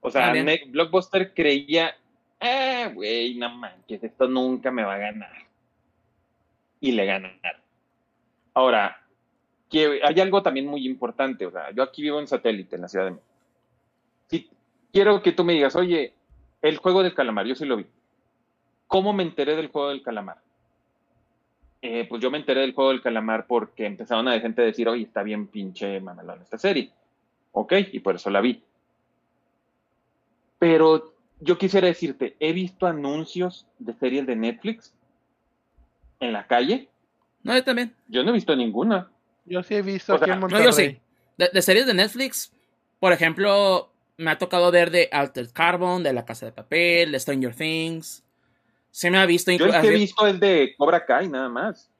O 0.00 0.10
sea, 0.10 0.32
Blockbuster 0.66 1.34
creía, 1.34 1.94
ah, 2.40 2.90
güey, 2.94 3.34
no 3.34 3.50
manches, 3.50 4.02
esto 4.02 4.26
nunca 4.26 4.70
me 4.70 4.82
va 4.82 4.94
a 4.94 4.98
ganar. 4.98 5.32
Y 6.80 6.92
le 6.92 7.04
ganaron. 7.04 7.38
Ahora, 8.54 9.00
que 9.68 10.00
hay 10.02 10.20
algo 10.20 10.42
también 10.42 10.66
muy 10.66 10.86
importante, 10.86 11.46
o 11.46 11.50
sea, 11.50 11.70
yo 11.70 11.82
aquí 11.82 12.02
vivo 12.02 12.18
en 12.18 12.26
satélite, 12.26 12.76
en 12.76 12.82
la 12.82 12.88
Ciudad 12.88 13.04
de 13.06 13.10
México. 13.12 13.28
Si 14.28 14.50
quiero 14.92 15.22
que 15.22 15.32
tú 15.32 15.44
me 15.44 15.52
digas, 15.52 15.76
oye, 15.76 16.14
el 16.62 16.78
juego 16.78 17.02
del 17.02 17.14
calamar, 17.14 17.46
yo 17.46 17.54
sí 17.54 17.64
lo 17.66 17.76
vi. 17.76 17.86
¿Cómo 18.86 19.12
me 19.12 19.22
enteré 19.22 19.54
del 19.54 19.68
juego 19.68 19.90
del 19.90 20.02
calamar? 20.02 20.38
Eh, 21.82 22.06
pues 22.08 22.20
yo 22.20 22.30
me 22.30 22.38
enteré 22.38 22.60
del 22.60 22.74
juego 22.74 22.90
del 22.90 23.00
calamar 23.00 23.46
porque 23.46 23.86
empezaron 23.86 24.28
a 24.28 24.32
de 24.32 24.40
gente 24.40 24.62
a 24.62 24.66
decir, 24.66 24.88
oye, 24.88 25.04
está 25.04 25.22
bien 25.22 25.46
pinche 25.46 26.00
mamelón 26.00 26.42
esta 26.42 26.58
serie. 26.58 26.90
Ok, 27.52 27.72
y 27.92 28.00
por 28.00 28.16
eso 28.16 28.30
la 28.30 28.40
vi. 28.40 28.62
Pero 30.60 31.12
yo 31.40 31.58
quisiera 31.58 31.88
decirte, 31.88 32.36
he 32.38 32.52
visto 32.52 32.86
anuncios 32.86 33.66
de 33.80 33.94
series 33.94 34.26
de 34.26 34.36
Netflix 34.36 34.94
en 36.20 36.32
la 36.32 36.46
calle 36.46 36.90
no, 37.42 37.54
yo 37.54 37.64
también. 37.64 37.94
Yo 38.08 38.22
no 38.22 38.30
he 38.30 38.34
visto 38.34 38.54
ninguna. 38.54 39.10
Yo 39.46 39.62
sí 39.62 39.74
he 39.74 39.82
visto 39.82 40.14
aquí 40.14 40.30
en 40.30 40.40
Monterrey. 40.40 40.64
No, 40.64 40.70
yo 40.70 40.72
sí. 40.72 41.00
De, 41.36 41.62
series 41.62 41.86
de 41.86 41.94
Netflix, 41.94 42.52
por 42.98 43.12
ejemplo, 43.12 43.90
me 44.18 44.30
ha 44.30 44.38
tocado 44.38 44.70
ver 44.70 44.90
de 44.90 45.08
Altered 45.10 45.50
Carbon, 45.52 46.02
de 46.02 46.12
La 46.12 46.26
Casa 46.26 46.44
de 46.44 46.52
Papel, 46.52 47.12
de 47.12 47.20
Stranger 47.20 47.54
Things. 47.54 48.22
Se 48.90 49.10
me 49.10 49.18
ha 49.18 49.24
visto. 49.24 49.50
Yo 49.52 49.66
el 49.66 49.80
que 49.80 49.88
he 49.88 49.90
visto 49.90 50.26
es 50.26 50.38
de 50.38 50.74
Cobra 50.76 51.04
Kai, 51.06 51.28
nada 51.28 51.48
más. 51.48 51.90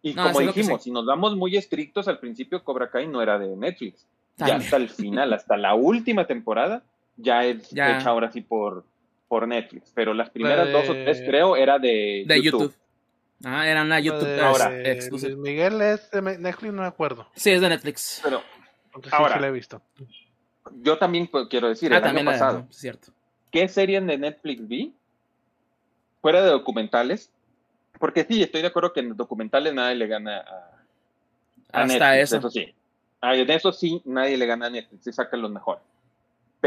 Y 0.00 0.14
como 0.14 0.40
dijimos, 0.40 0.82
si 0.82 0.90
nos 0.90 1.04
vamos 1.04 1.36
muy 1.36 1.56
estrictos, 1.56 2.08
al 2.08 2.18
principio 2.18 2.62
Cobra 2.64 2.90
Kai 2.90 3.06
no 3.06 3.20
era 3.20 3.38
de 3.38 3.54
Netflix. 3.54 4.06
Ya 4.38 4.56
hasta 4.56 4.76
el 4.76 4.88
final, 4.88 5.32
hasta 5.32 5.56
la 5.56 5.74
última 5.74 6.26
temporada, 6.26 6.84
ya 7.16 7.44
es 7.44 7.72
hecha 7.72 8.08
ahora 8.08 8.30
sí 8.30 8.40
por, 8.40 8.84
por 9.28 9.46
Netflix. 9.48 9.92
Pero 9.94 10.14
las 10.14 10.30
primeras 10.30 10.70
dos 10.70 10.88
o 10.88 10.92
tres, 10.92 11.22
creo, 11.26 11.56
era 11.56 11.78
de, 11.78 12.24
de 12.26 12.42
YouTube. 12.42 12.74
Ah, 13.44 13.66
era 13.66 13.82
una 13.82 14.00
YouTube 14.00 14.40
ahora. 14.40 14.70
Miguel 15.36 15.80
es 15.82 16.10
de 16.10 16.22
Netflix, 16.22 16.72
no 16.72 16.82
me 16.82 16.88
acuerdo. 16.88 17.28
Sí, 17.34 17.50
es 17.50 17.60
de 17.60 17.68
Netflix. 17.68 18.20
Pero 18.22 18.42
ahora, 19.12 19.34
sí, 19.34 19.40
la 19.40 19.48
he 19.48 19.52
visto. 19.52 19.82
Yo 20.82 20.98
también 20.98 21.28
quiero 21.50 21.68
decir, 21.68 21.92
ah, 21.92 21.98
el 21.98 22.04
año 22.04 22.24
pasado, 22.24 22.66
cierto. 22.70 23.12
¿qué 23.50 23.68
serie 23.68 24.00
de 24.00 24.18
Netflix 24.18 24.66
vi? 24.66 24.94
Fuera 26.20 26.42
de 26.42 26.50
documentales. 26.50 27.30
Porque 27.98 28.24
sí, 28.24 28.42
estoy 28.42 28.62
de 28.62 28.68
acuerdo 28.68 28.92
que 28.92 29.00
en 29.00 29.16
documentales 29.16 29.72
nadie 29.72 29.94
le 29.94 30.06
gana 30.06 30.38
a, 31.72 31.82
Hasta 31.82 32.18
eso. 32.18 32.36
eso 32.36 32.50
sí. 32.50 32.74
Ah, 33.20 33.34
en 33.34 33.50
eso 33.50 33.72
sí, 33.72 34.02
nadie 34.04 34.36
le 34.36 34.46
gana 34.46 34.66
a 34.66 34.70
Netflix, 34.70 35.04
se 35.04 35.12
sacan 35.12 35.40
los 35.40 35.50
mejores. 35.50 35.82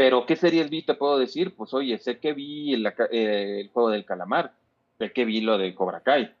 Pero, 0.00 0.24
¿qué 0.24 0.34
series 0.34 0.70
vi? 0.70 0.80
Te 0.80 0.94
puedo 0.94 1.18
decir, 1.18 1.54
pues, 1.54 1.74
oye, 1.74 1.98
sé 1.98 2.18
que 2.18 2.32
vi 2.32 2.72
el, 2.72 2.90
el 3.10 3.68
juego 3.68 3.90
del 3.90 4.06
calamar, 4.06 4.52
sé 4.98 5.12
que 5.12 5.26
vi 5.26 5.42
lo 5.42 5.58
de 5.58 5.74
Cobra 5.74 6.00
Kai 6.00 6.32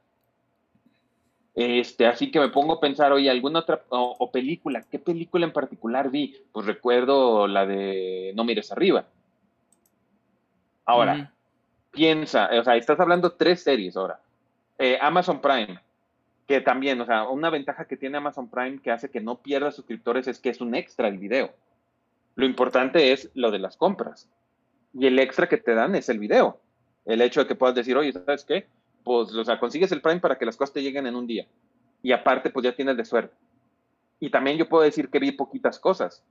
este, 1.54 2.06
así 2.06 2.30
que 2.30 2.40
me 2.40 2.48
pongo 2.48 2.72
a 2.72 2.80
pensar, 2.80 3.12
oye, 3.12 3.28
¿alguna 3.28 3.58
otra 3.58 3.82
o, 3.90 4.30
película? 4.30 4.82
¿Qué 4.90 4.98
película 4.98 5.44
en 5.44 5.52
particular 5.52 6.10
vi? 6.10 6.42
Pues 6.52 6.64
recuerdo 6.64 7.46
la 7.46 7.66
de 7.66 8.32
No 8.34 8.44
mires 8.44 8.72
arriba. 8.72 9.04
Ahora, 10.86 11.30
piensa, 11.90 12.48
o 12.58 12.64
sea, 12.64 12.76
estás 12.76 12.98
hablando 12.98 13.32
tres 13.32 13.62
series 13.62 13.94
ahora. 13.94 14.20
Eh, 14.78 14.96
Amazon 15.02 15.42
Prime, 15.42 15.78
que 16.48 16.62
también, 16.62 16.98
o 17.00 17.04
sea, 17.04 17.28
una 17.28 17.50
ventaja 17.50 17.84
que 17.84 17.98
tiene 17.98 18.16
Amazon 18.16 18.48
Prime 18.48 18.80
que 18.80 18.90
hace 18.90 19.10
que 19.10 19.20
no 19.20 19.36
pierda 19.36 19.70
suscriptores 19.70 20.28
es 20.28 20.38
que 20.38 20.48
es 20.48 20.62
un 20.62 20.74
extra 20.74 21.08
el 21.08 21.18
video. 21.18 21.50
Lo 22.40 22.46
importante 22.46 23.12
es 23.12 23.30
lo 23.34 23.50
de 23.50 23.58
las 23.58 23.76
compras. 23.76 24.28
Y 24.94 25.06
el 25.06 25.18
extra 25.18 25.48
que 25.48 25.58
te 25.58 25.74
dan 25.74 25.94
es 25.94 26.08
el 26.08 26.18
video. 26.18 26.60
El 27.04 27.20
hecho 27.20 27.40
de 27.40 27.46
que 27.46 27.54
puedas 27.54 27.74
decir, 27.74 27.96
oye, 27.96 28.12
¿sabes 28.12 28.44
qué? 28.44 28.66
pues, 29.04 29.34
o 29.34 29.44
sea, 29.44 29.58
consigues 29.58 29.92
el 29.92 30.00
Prime 30.00 30.20
para 30.20 30.36
que 30.36 30.46
las 30.46 30.56
cosas 30.56 30.74
te 30.74 30.82
lleguen 30.82 31.06
en 31.06 31.16
un 31.16 31.26
día. 31.26 31.46
Y 32.02 32.12
aparte, 32.12 32.50
pues 32.50 32.64
ya 32.64 32.74
tienes 32.74 32.96
de 32.96 33.04
suerte. 33.04 33.34
Y 34.18 34.30
también 34.30 34.56
yo 34.56 34.68
puedo 34.68 34.84
decir 34.84 35.08
que 35.08 35.18
vi 35.18 35.32
poquitas 35.32 35.78
cosas, 35.78 36.22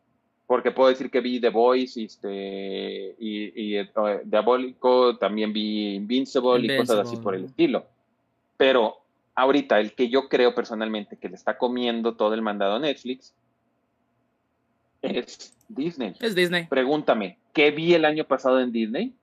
porque 0.47 0.71
puedo 0.71 0.89
decir 0.89 1.09
que 1.09 1.21
vi 1.21 1.39
The 1.39 1.49
Voice 1.49 2.03
este, 2.03 3.15
y, 3.19 3.61
y 3.61 3.77
eh, 3.77 3.89
Diabólico, 4.23 5.17
también 5.17 5.53
vi 5.53 5.95
Invincible, 5.95 6.73
y 6.73 6.77
cosas 6.77 6.99
así 6.99 7.17
por 7.17 7.35
el 7.35 7.45
estilo. 7.45 7.85
Pero 8.57 8.97
ahorita 9.35 9.79
el 9.79 9.93
que 9.93 10.09
yo 10.09 10.27
creo 10.27 10.53
personalmente 10.53 11.17
que 11.17 11.29
le 11.29 11.35
está 11.35 11.57
comiendo 11.57 12.15
todo 12.15 12.33
el 12.33 12.41
mandado 12.41 12.75
a 12.75 12.79
Netflix 12.79 13.33
es 15.01 15.53
Disney. 15.67 16.15
Es 16.19 16.35
Disney. 16.35 16.67
Pregúntame, 16.67 17.37
¿qué 17.53 17.71
vi 17.71 17.93
el 17.93 18.05
año 18.05 18.25
pasado 18.25 18.59
en 18.59 18.71
Disney? 18.71 19.13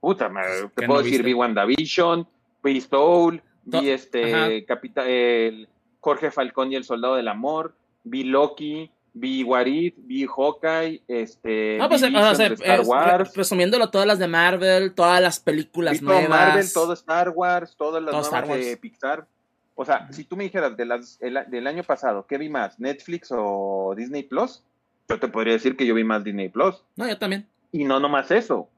Puta, 0.00 0.30
te 0.74 0.86
puedo 0.86 1.02
decir, 1.02 1.22
vi 1.22 1.34
WandaVision, 1.34 2.26
vi 2.62 2.80
Soul, 2.80 3.42
vi 3.64 3.90
este 3.90 4.64
Capita, 4.64 5.06
el 5.06 5.68
Jorge 6.00 6.30
Falcón 6.30 6.72
y 6.72 6.76
el 6.76 6.84
Soldado 6.84 7.16
del 7.16 7.28
Amor, 7.28 7.74
vi 8.04 8.24
Loki, 8.24 8.90
vi 9.12 9.42
Warif, 9.44 9.94
vi 9.98 10.26
Hawkeye, 10.26 11.02
este, 11.06 11.76
no, 11.78 11.88
pues, 11.88 12.02
Star 12.02 12.80
Wars. 12.82 13.34
Resumiéndolo, 13.34 13.90
todas 13.90 14.06
las 14.06 14.18
de 14.18 14.28
Marvel, 14.28 14.94
todas 14.94 15.20
las 15.20 15.40
películas 15.40 16.00
nuevas. 16.00 16.24
Todo 16.24 16.30
Marvel, 16.30 16.72
todo 16.72 16.92
Star 16.94 17.28
Wars, 17.30 17.74
todas 17.76 18.02
las 18.02 18.30
nuevas 18.30 18.48
de 18.58 18.76
Pixar. 18.76 19.26
O 19.74 19.84
sea, 19.84 20.08
si 20.12 20.24
tú 20.24 20.36
me 20.36 20.44
dijeras 20.44 20.76
de 20.76 20.84
las, 20.84 21.18
del 21.18 21.66
año 21.66 21.82
pasado, 21.82 22.26
¿qué 22.26 22.38
vi 22.38 22.48
más? 22.48 22.78
¿Netflix 22.78 23.28
o 23.30 23.94
Disney 23.96 24.22
Plus? 24.22 24.62
Yo 25.10 25.20
te 25.20 25.28
podría 25.28 25.52
decir 25.54 25.76
que 25.76 25.84
yo 25.84 25.94
vi 25.94 26.04
más 26.04 26.24
Disney 26.24 26.48
Plus. 26.48 26.82
No, 26.96 27.06
yo 27.06 27.18
también. 27.18 27.46
Y 27.72 27.84
no 27.84 28.00
nomás 28.00 28.30
eso. 28.30 28.70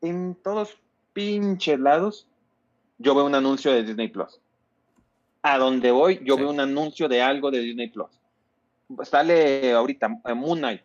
En 0.00 0.36
todos 0.36 0.78
pinches 1.12 1.80
lados, 1.80 2.28
yo 2.98 3.14
veo 3.14 3.24
un 3.24 3.34
anuncio 3.34 3.72
de 3.72 3.82
Disney 3.82 4.08
Plus. 4.08 4.40
A 5.42 5.58
donde 5.58 5.90
voy, 5.90 6.20
yo 6.22 6.36
veo 6.36 6.50
un 6.50 6.60
anuncio 6.60 7.08
de 7.08 7.22
algo 7.22 7.50
de 7.50 7.60
Disney 7.60 7.88
Plus 7.88 8.20
sale 9.04 9.72
ahorita 9.72 10.08
Moon 10.34 10.58
Knight. 10.58 10.82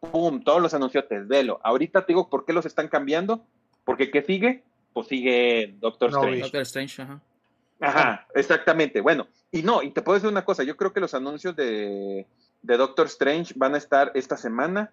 Pum, 0.00 0.42
todos 0.42 0.62
los 0.62 0.72
anuncios 0.72 1.04
velo. 1.26 1.60
Ahorita 1.62 2.00
te 2.02 2.12
digo 2.12 2.30
por 2.30 2.44
qué 2.44 2.52
los 2.52 2.66
están 2.66 2.88
cambiando. 2.88 3.44
Porque 3.84 4.10
¿qué 4.10 4.22
sigue? 4.22 4.62
Pues 4.92 5.08
sigue 5.08 5.74
Doctor 5.78 6.10
Strange. 6.10 6.40
Doctor 6.40 6.62
Strange, 6.62 7.02
ajá. 7.02 7.20
Ajá, 7.80 8.26
exactamente. 8.34 9.00
Bueno, 9.00 9.26
y 9.50 9.62
no, 9.62 9.82
y 9.82 9.90
te 9.90 10.02
puedo 10.02 10.14
decir 10.14 10.30
una 10.30 10.44
cosa, 10.44 10.64
yo 10.64 10.76
creo 10.76 10.92
que 10.92 11.00
los 11.00 11.14
anuncios 11.14 11.56
de, 11.56 12.26
de 12.62 12.76
Doctor 12.76 13.06
Strange 13.06 13.54
van 13.56 13.74
a 13.74 13.78
estar 13.78 14.12
esta 14.14 14.36
semana 14.36 14.92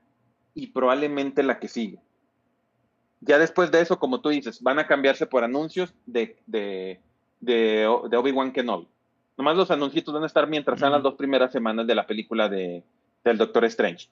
y 0.54 0.68
probablemente 0.68 1.44
la 1.44 1.60
que 1.60 1.68
sigue. 1.68 2.00
Ya 3.22 3.40
después 3.40 3.72
de 3.72 3.82
eso, 3.82 4.00
como 4.00 4.22
tú 4.22 4.30
dices, 4.30 4.62
van 4.62 4.80
a 4.80 4.88
cambiarse 4.88 5.26
por 5.26 5.44
anuncios 5.44 5.94
de, 6.06 6.38
de, 6.46 7.00
de, 7.40 7.88
de 8.10 8.18
Obi-Wan 8.18 8.52
Kenobi. 8.52 8.88
Nomás 9.38 9.56
los 9.58 9.72
anuncios 9.72 10.06
van 10.06 10.24
a 10.24 10.28
estar 10.28 10.48
mientras 10.48 10.80
sean 10.80 10.92
las 10.92 11.04
dos 11.04 11.16
primeras 11.16 11.52
semanas 11.52 11.86
de 11.86 11.96
la 11.96 12.08
película 12.08 12.50
de, 12.50 12.84
del 13.24 13.38
Doctor 13.38 13.66
Strange. 13.66 14.08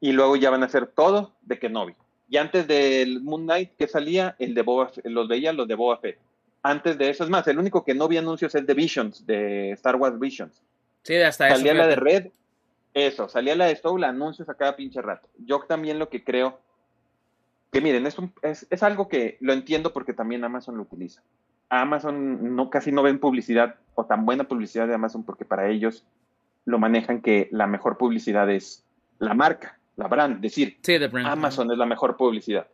Y 0.00 0.12
luego 0.12 0.36
ya 0.36 0.50
van 0.50 0.62
a 0.62 0.66
hacer 0.66 0.86
todo 0.86 1.32
de 1.42 1.58
Kenobi. 1.58 1.94
Y 2.28 2.36
antes 2.36 2.66
del 2.66 3.20
Moon 3.20 3.42
Knight 3.42 3.72
que 3.76 3.86
salía, 3.86 4.36
el 4.38 4.54
de 4.54 4.62
Boba, 4.62 4.90
los 5.04 5.28
veía 5.28 5.52
los 5.52 5.68
de 5.68 5.74
Boba 5.74 5.98
Fett. 5.98 6.18
Antes 6.62 6.96
de 6.96 7.10
eso, 7.10 7.24
es 7.24 7.30
más, 7.30 7.46
el 7.48 7.58
único 7.58 7.84
que 7.84 7.94
no 7.94 8.08
vi 8.08 8.16
anuncios 8.16 8.54
es 8.54 8.64
de 8.66 8.74
Visions, 8.74 9.26
de 9.26 9.72
Star 9.72 9.96
Wars 9.96 10.18
Visions. 10.18 10.62
Sí, 11.02 11.16
hasta 11.16 11.48
eso. 11.48 11.56
Salía 11.56 11.74
la 11.74 11.88
de 11.88 11.96
Red, 11.96 12.28
eso, 12.94 13.28
salía 13.28 13.56
la 13.56 13.66
de 13.66 13.76
Soul, 13.76 14.04
anuncios 14.04 14.48
a 14.48 14.54
cada 14.54 14.76
pinche 14.76 15.00
rato. 15.00 15.28
Yo 15.38 15.60
también 15.60 15.98
lo 15.98 16.08
que 16.08 16.24
creo, 16.24 16.60
que 17.70 17.80
miren, 17.80 18.06
es, 18.06 18.16
es, 18.42 18.66
es 18.70 18.82
algo 18.82 19.08
que 19.08 19.38
lo 19.40 19.52
entiendo 19.52 19.92
porque 19.92 20.12
también 20.12 20.44
Amazon 20.44 20.76
lo 20.76 20.82
utiliza. 20.82 21.22
Amazon 21.70 22.54
no, 22.54 22.68
casi 22.68 22.92
no 22.92 23.02
ven 23.02 23.18
publicidad 23.18 23.76
o 23.94 24.04
tan 24.04 24.26
buena 24.26 24.44
publicidad 24.44 24.86
de 24.86 24.94
Amazon 24.94 25.24
porque 25.24 25.46
para 25.46 25.68
ellos 25.70 26.04
lo 26.66 26.78
manejan 26.78 27.22
que 27.22 27.48
la 27.50 27.66
mejor 27.66 27.96
publicidad 27.96 28.50
es 28.50 28.84
la 29.18 29.32
marca, 29.32 29.78
la 29.96 30.06
brand, 30.06 30.40
decir, 30.40 30.78
Amazon 31.24 31.70
es 31.70 31.78
la 31.78 31.86
mejor 31.86 32.16
publicidad. 32.16 32.66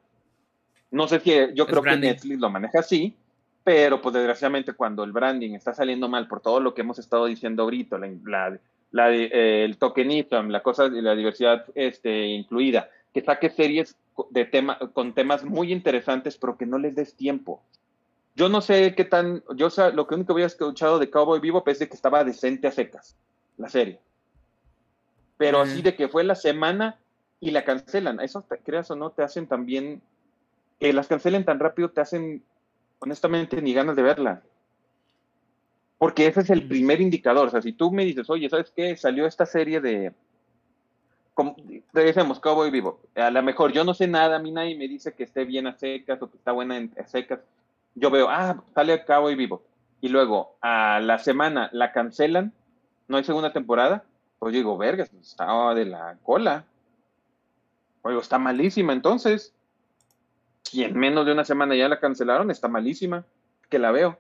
No 0.91 1.07
sé 1.07 1.21
si 1.21 1.31
yo 1.55 1.67
creo 1.67 1.83
que 1.83 1.97
Netflix 1.97 2.41
lo 2.41 2.51
maneja 2.51 2.81
así, 2.81 3.15
pero 3.63 4.01
pues 4.01 4.15
desgraciadamente 4.15 4.73
cuando 4.73 5.05
el 5.05 5.13
branding 5.13 5.53
está 5.53 5.75
saliendo 5.75 6.09
mal 6.09 6.27
por 6.27 6.41
todo 6.41 6.59
lo 6.59 6.75
que 6.75 6.81
hemos 6.81 6.99
estado 6.99 7.27
diciendo 7.27 7.63
ahorita, 7.63 7.99
la, 7.99 8.09
la, 8.25 8.59
eh, 8.93 9.65
el 9.65 9.77
tokenism, 9.77 10.49
la 10.49 10.63
cosa 10.63 10.89
de 10.89 11.03
la 11.03 11.15
diversidad 11.15 11.65
este, 11.75 12.27
incluida, 12.27 12.89
que 13.13 13.23
saque 13.23 13.51
series 13.51 13.97
de 14.31 14.45
tema, 14.45 14.79
con 14.93 15.15
temas 15.15 15.45
muy 15.45 15.73
interesantes, 15.73 16.37
pero 16.37 16.57
que 16.57 16.67
no 16.67 16.79
les 16.79 16.95
des 16.95 17.15
tiempo. 17.15 17.63
Yo 18.35 18.49
no 18.49 18.61
sé 18.61 18.95
qué 18.95 19.05
tan, 19.05 19.43
yo 19.57 19.69
lo 19.93 20.07
que 20.07 20.15
único 20.15 20.33
había 20.33 20.47
escuchado 20.47 20.99
de 20.99 21.11
Cowboy 21.11 21.41
Vivo 21.41 21.63
es 21.67 21.81
de 21.81 21.89
que 21.89 21.95
estaba 21.95 22.25
decente 22.25 22.69
a 22.69 22.73
secas, 22.73 23.17
la 23.57 23.69
serie. 23.69 23.99
Pero 25.37 25.61
así 25.61 25.83
de 25.83 25.95
que 25.95 26.09
fue 26.09 26.25
la 26.25 26.35
semana 26.35 26.99
y 27.41 27.51
la 27.51 27.65
cancelan. 27.65 28.21
Eso, 28.21 28.45
creas 28.65 28.91
o 28.91 28.97
no, 28.97 29.11
te 29.11 29.23
hacen 29.23 29.47
también, 29.47 30.03
que 30.81 30.93
las 30.93 31.07
cancelen 31.07 31.45
tan 31.45 31.59
rápido, 31.59 31.91
te 31.91 32.01
hacen, 32.01 32.43
honestamente, 32.99 33.63
ni 33.63 33.73
ganas 33.75 33.97
de 33.97 34.03
verla. 34.03 34.43
Porque 35.99 36.27
ese 36.27 36.41
es 36.41 36.51
el 36.51 36.67
primer 36.69 37.01
indicador. 37.01 37.49
O 37.49 37.51
sea, 37.51 37.61
si 37.61 37.73
tú 37.73 37.91
me 37.91 38.05
dices, 38.05 38.31
oye, 38.31 38.49
¿sabes 38.49 38.73
qué? 38.75 38.97
Salió 38.97 39.27
esta 39.27 39.47
serie 39.47 39.81
de, 39.81 40.13
como, 41.35 41.57
decimos, 41.93 42.41
Cowboy 42.41 42.71
Vivo. 42.71 43.01
A 43.15 43.31
lo 43.31 43.43
mejor 43.43 43.73
yo 43.73 43.85
no 43.85 43.95
sé 43.95 44.07
nada, 44.07 44.37
a 44.37 44.39
mí 44.39 44.51
nadie 44.51 44.77
me 44.77 44.89
dice 44.89 45.13
que 45.13 45.25
esté 45.25 45.45
bien 45.45 45.67
a 45.67 45.77
secas 45.77 46.21
o 46.23 46.31
que 46.31 46.37
está 46.37 46.53
buena 46.53 46.77
en, 46.77 46.93
a 46.99 47.07
secas 47.07 47.41
yo 47.99 48.11
veo, 48.11 48.29
ah, 48.29 48.63
sale 48.75 48.93
a 48.93 49.05
cabo 49.05 49.31
y 49.31 49.35
vivo. 49.35 49.63
Y 50.01 50.09
luego 50.09 50.57
a 50.61 51.01
la 51.01 51.19
semana 51.19 51.69
la 51.73 51.93
cancelan, 51.93 52.53
no 53.09 53.17
hay 53.17 53.25
segunda 53.25 53.53
temporada, 53.53 54.05
pues 54.39 54.53
digo, 54.53 54.77
verga, 54.77 55.05
está 55.21 55.75
de 55.75 55.85
la 55.85 56.17
cola. 56.23 56.65
Oigo, 58.03 58.21
está 58.21 58.39
malísima 58.39 58.93
entonces. 58.93 59.55
Si 60.63 60.85
en 60.85 60.97
menos 60.97 61.27
de 61.27 61.33
una 61.33 61.45
semana 61.45 61.75
ya 61.75 61.89
la 61.89 61.99
cancelaron, 61.99 62.51
está 62.51 62.69
malísima, 62.69 63.25
que 63.69 63.79
la 63.79 63.91
veo. 63.91 64.19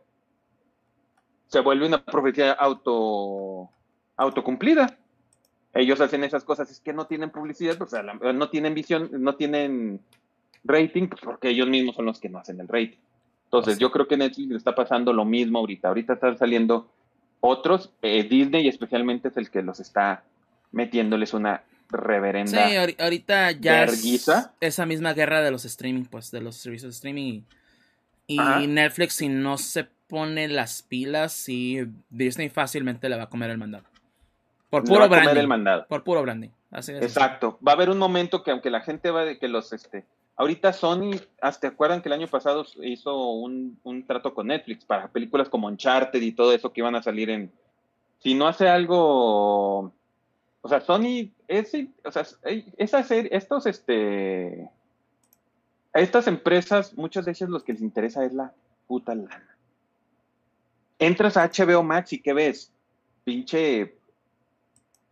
Se 1.48 1.60
vuelve 1.60 1.86
una 1.86 2.04
profecía 2.04 2.52
auto 2.52 3.70
autocumplida. 4.16 4.96
Ellos 5.74 6.00
hacen 6.00 6.24
esas 6.24 6.44
cosas, 6.44 6.70
es 6.70 6.80
que 6.80 6.92
no 6.92 7.06
tienen 7.06 7.30
publicidad, 7.30 7.80
o 7.80 7.86
sea, 7.86 8.02
no 8.02 8.48
tienen 8.50 8.74
visión, 8.74 9.10
no 9.12 9.36
tienen 9.36 10.00
rating, 10.64 11.08
pues, 11.08 11.20
porque 11.22 11.50
ellos 11.50 11.68
mismos 11.68 11.96
son 11.96 12.06
los 12.06 12.20
que 12.20 12.28
no 12.28 12.38
hacen 12.38 12.60
el 12.60 12.68
rating. 12.68 12.98
Entonces, 13.44 13.78
yo 13.78 13.90
creo 13.90 14.06
que 14.06 14.16
Netflix 14.16 14.56
está 14.56 14.74
pasando 14.74 15.12
lo 15.12 15.24
mismo 15.24 15.58
ahorita. 15.58 15.88
Ahorita 15.88 16.14
están 16.14 16.36
saliendo 16.36 16.90
otros. 17.40 17.90
Eh, 18.02 18.24
Disney 18.24 18.68
especialmente 18.68 19.28
es 19.28 19.36
el 19.36 19.50
que 19.50 19.62
los 19.62 19.80
está 19.80 20.22
metiéndoles 20.72 21.32
una 21.32 21.62
reverenda. 21.88 22.68
Sí, 22.68 22.94
ahorita 22.98 23.52
ya 23.52 23.84
es 23.84 24.30
esa 24.60 24.84
misma 24.84 25.14
guerra 25.14 25.40
de 25.40 25.50
los 25.50 25.64
streaming, 25.64 26.04
pues, 26.04 26.30
de 26.30 26.42
los 26.42 26.56
servicios 26.56 26.92
de 26.92 26.96
streaming. 26.96 27.42
Y, 28.26 28.66
Netflix, 28.66 29.14
si 29.14 29.28
no 29.28 29.56
se 29.56 29.88
pone 30.08 30.48
las 30.48 30.82
pilas, 30.82 31.48
y 31.48 31.86
Disney 32.10 32.48
fácilmente 32.48 33.08
le 33.08 33.16
va 33.16 33.24
a 33.24 33.28
comer 33.28 33.50
el 33.50 33.58
mandado. 33.58 33.84
Por 34.70 34.84
puro 34.84 35.08
Comer 35.08 35.38
el 35.38 35.48
mandado. 35.48 35.86
Por 35.86 36.04
puro 36.04 36.22
branding. 36.22 36.50
Exacto. 36.72 37.58
Va 37.66 37.72
a 37.72 37.74
haber 37.74 37.88
un 37.88 37.98
momento 37.98 38.42
que 38.42 38.50
aunque 38.50 38.70
la 38.70 38.80
gente 38.80 39.10
va 39.10 39.24
de 39.24 39.38
que 39.38 39.48
los 39.48 39.72
este 39.72 40.04
Ahorita 40.38 40.72
Sony, 40.72 41.20
hasta 41.42 41.66
acuerdan 41.66 42.00
que 42.00 42.08
el 42.08 42.12
año 42.12 42.28
pasado 42.28 42.64
hizo 42.84 43.32
un, 43.32 44.04
trato 44.06 44.32
con 44.34 44.46
Netflix 44.46 44.84
para 44.84 45.08
películas 45.08 45.48
como 45.48 45.66
Uncharted 45.66 46.22
y 46.22 46.30
todo 46.30 46.52
eso 46.52 46.72
que 46.72 46.80
iban 46.80 46.94
a 46.94 47.02
salir 47.02 47.28
en. 47.28 47.50
Si 48.20 48.34
no 48.34 48.46
hace 48.46 48.68
algo. 48.68 49.92
O 50.60 50.68
sea, 50.68 50.80
Sony, 50.80 51.32
ese, 51.48 51.88
o 52.04 52.12
sea, 52.12 52.24
esa 52.76 53.02
serie, 53.02 53.30
estos, 53.34 53.66
este. 53.66 54.70
A 55.92 55.98
estas 55.98 56.28
empresas, 56.28 56.96
muchas 56.96 57.24
de 57.24 57.32
ellas 57.32 57.48
lo 57.48 57.64
que 57.64 57.72
les 57.72 57.82
interesa 57.82 58.24
es 58.24 58.32
la 58.32 58.52
puta 58.86 59.16
lana. 59.16 59.57
Entras 60.98 61.36
a 61.36 61.48
HBO 61.48 61.82
Max 61.82 62.12
y 62.12 62.20
¿qué 62.20 62.32
ves? 62.32 62.72
Pinche. 63.24 63.96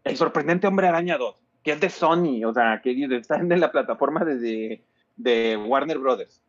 El 0.05 0.17
sorprendente 0.17 0.67
Hombre 0.67 0.89
Araña 0.89 1.19
2, 1.19 1.37
que 1.63 1.73
es 1.73 1.81
de 1.81 1.91
Sony, 1.91 2.45
o 2.45 2.53
sea, 2.53 2.81
que 2.83 2.93
está 3.17 3.37
en 3.37 3.61
la 3.61 3.73
plataforma 3.73 4.25
desde 4.25 4.85
de 5.17 5.57
Warner 5.57 5.99
Brothers. 5.99 6.41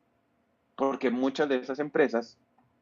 Porque 0.75 1.09
muchas 1.09 1.49
de 1.49 1.57
esas 1.57 1.79
empresas, 1.79 2.37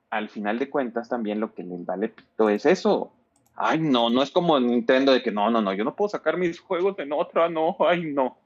al 0.10 0.30
final 0.30 0.60
de 0.60 0.70
cuentas, 0.70 1.08
también 1.08 1.40
lo 1.40 1.54
que 1.54 1.64
les 1.64 1.86
vale 1.86 2.10
pito 2.10 2.50
es 2.50 2.66
eso. 2.66 3.14
Ay, 3.56 3.80
no, 3.80 4.10
no 4.10 4.22
es 4.22 4.32
como 4.32 4.60
Nintendo 4.60 5.14
de 5.14 5.24
que 5.24 5.32
no, 5.32 5.50
no, 5.50 5.62
no, 5.62 5.74
yo 5.74 5.86
no 5.86 5.96
puedo 5.96 6.10
sacar 6.10 6.36
mis 6.38 6.60
juegos 6.60 7.00
en 7.00 7.14
otra, 7.14 7.48
no, 7.48 7.78
ay, 7.80 8.12
no. 8.12 8.38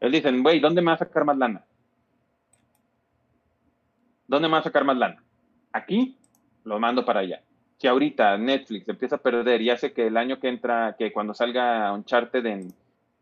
Ellos 0.00 0.12
dicen, 0.12 0.42
güey, 0.42 0.60
¿dónde 0.60 0.80
me 0.80 0.88
va 0.88 0.94
a 0.94 0.98
sacar 0.98 1.24
más 1.24 1.36
lana? 1.36 1.64
¿Dónde 4.26 4.48
me 4.48 4.52
va 4.52 4.58
a 4.60 4.64
sacar 4.64 4.84
más 4.84 4.96
lana? 4.96 5.22
Aquí, 5.72 6.16
lo 6.64 6.78
mando 6.78 7.04
para 7.04 7.20
allá. 7.20 7.42
Si 7.84 7.88
ahorita 7.88 8.38
Netflix 8.38 8.88
empieza 8.88 9.16
a 9.16 9.18
perder 9.18 9.60
y 9.60 9.68
hace 9.68 9.92
que 9.92 10.06
el 10.06 10.16
año 10.16 10.40
que 10.40 10.48
entra, 10.48 10.96
que 10.98 11.12
cuando 11.12 11.34
salga 11.34 11.92
Uncharted 11.92 12.46
en, 12.46 12.72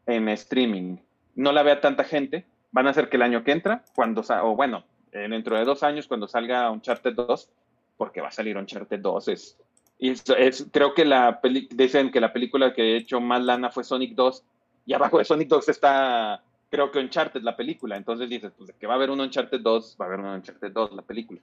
en 0.07 0.29
streaming, 0.29 0.99
no 1.35 1.51
la 1.51 1.65
vea 1.65 1.81
tanta 1.81 2.05
gente, 2.05 2.47
van 2.71 2.87
a 2.87 2.91
hacer 2.91 3.09
que 3.09 3.17
el 3.17 3.23
año 3.23 3.43
que 3.43 3.51
entra, 3.51 3.83
cuando, 3.97 4.23
o 4.45 4.55
bueno, 4.55 4.85
eh, 5.11 5.27
dentro 5.29 5.59
de 5.59 5.65
dos 5.65 5.83
años 5.83 6.07
cuando 6.07 6.29
salga 6.29 6.71
Uncharted 6.71 7.13
2, 7.13 7.49
porque 7.97 8.21
va 8.21 8.29
a 8.29 8.31
salir 8.31 8.57
Uncharted 8.57 9.01
2, 9.01 9.29
es, 9.31 9.59
es, 9.99 10.69
creo 10.71 10.95
que 10.95 11.07
la 11.07 11.41
dicen 11.73 12.13
que 12.13 12.21
la 12.21 12.33
película 12.33 12.73
que 12.73 12.83
ha 12.83 12.97
hecho 12.99 13.21
más 13.21 13.43
lana 13.43 13.69
fue 13.69 13.83
Sonic 13.83 14.15
2, 14.15 14.45
y 14.87 14.93
abajo 14.93 15.19
de 15.19 15.25
Sonic 15.25 15.49
2 15.49 15.71
está, 15.71 16.41
creo 16.71 16.93
que 16.93 17.01
Uncharted, 17.01 17.43
la 17.43 17.57
película, 17.57 17.97
entonces 17.97 18.31
dices, 18.31 18.53
pues 18.57 18.73
que 18.79 18.87
va 18.87 18.93
a 18.93 18.97
haber 18.97 19.11
un 19.11 19.23
Uncharted 19.23 19.61
2, 19.61 19.97
va 20.01 20.05
a 20.05 20.09
haber 20.09 20.21
un 20.21 20.27
Uncharted 20.27 20.71
2, 20.71 20.93
la 20.93 21.03
película. 21.03 21.41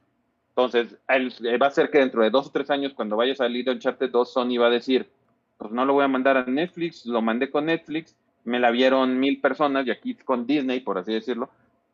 Entonces, 0.49 0.97
va 1.09 1.67
a 1.67 1.71
ser 1.71 1.89
que 1.89 1.99
dentro 1.99 2.21
de 2.21 2.29
dos 2.29 2.47
o 2.47 2.51
tres 2.51 2.69
años, 2.69 2.93
cuando 2.93 3.15
vaya 3.15 3.33
a 3.33 3.37
salir 3.37 3.69
Uncharted 3.69 4.09
2, 4.09 4.33
Sony 4.33 4.57
va 4.59 4.67
a 4.67 4.71
decir, 4.71 5.09
pues 5.57 5.71
no 5.71 5.85
lo 5.85 5.93
voy 5.93 6.03
a 6.03 6.07
mandar 6.07 6.37
a 6.37 6.45
Netflix, 6.45 7.05
lo 7.05 7.21
mandé 7.21 7.49
con 7.49 7.65
Netflix, 7.65 8.15
me 8.43 8.59
la 8.59 8.71
vieron 8.71 9.19
mil 9.19 9.39
personas, 9.39 9.85
y 9.87 9.91
aquí 9.91 10.15
con 10.15 10.45
Disney, 10.45 10.79
por 10.79 10.97
así 10.97 11.13
decirlo, 11.13 11.49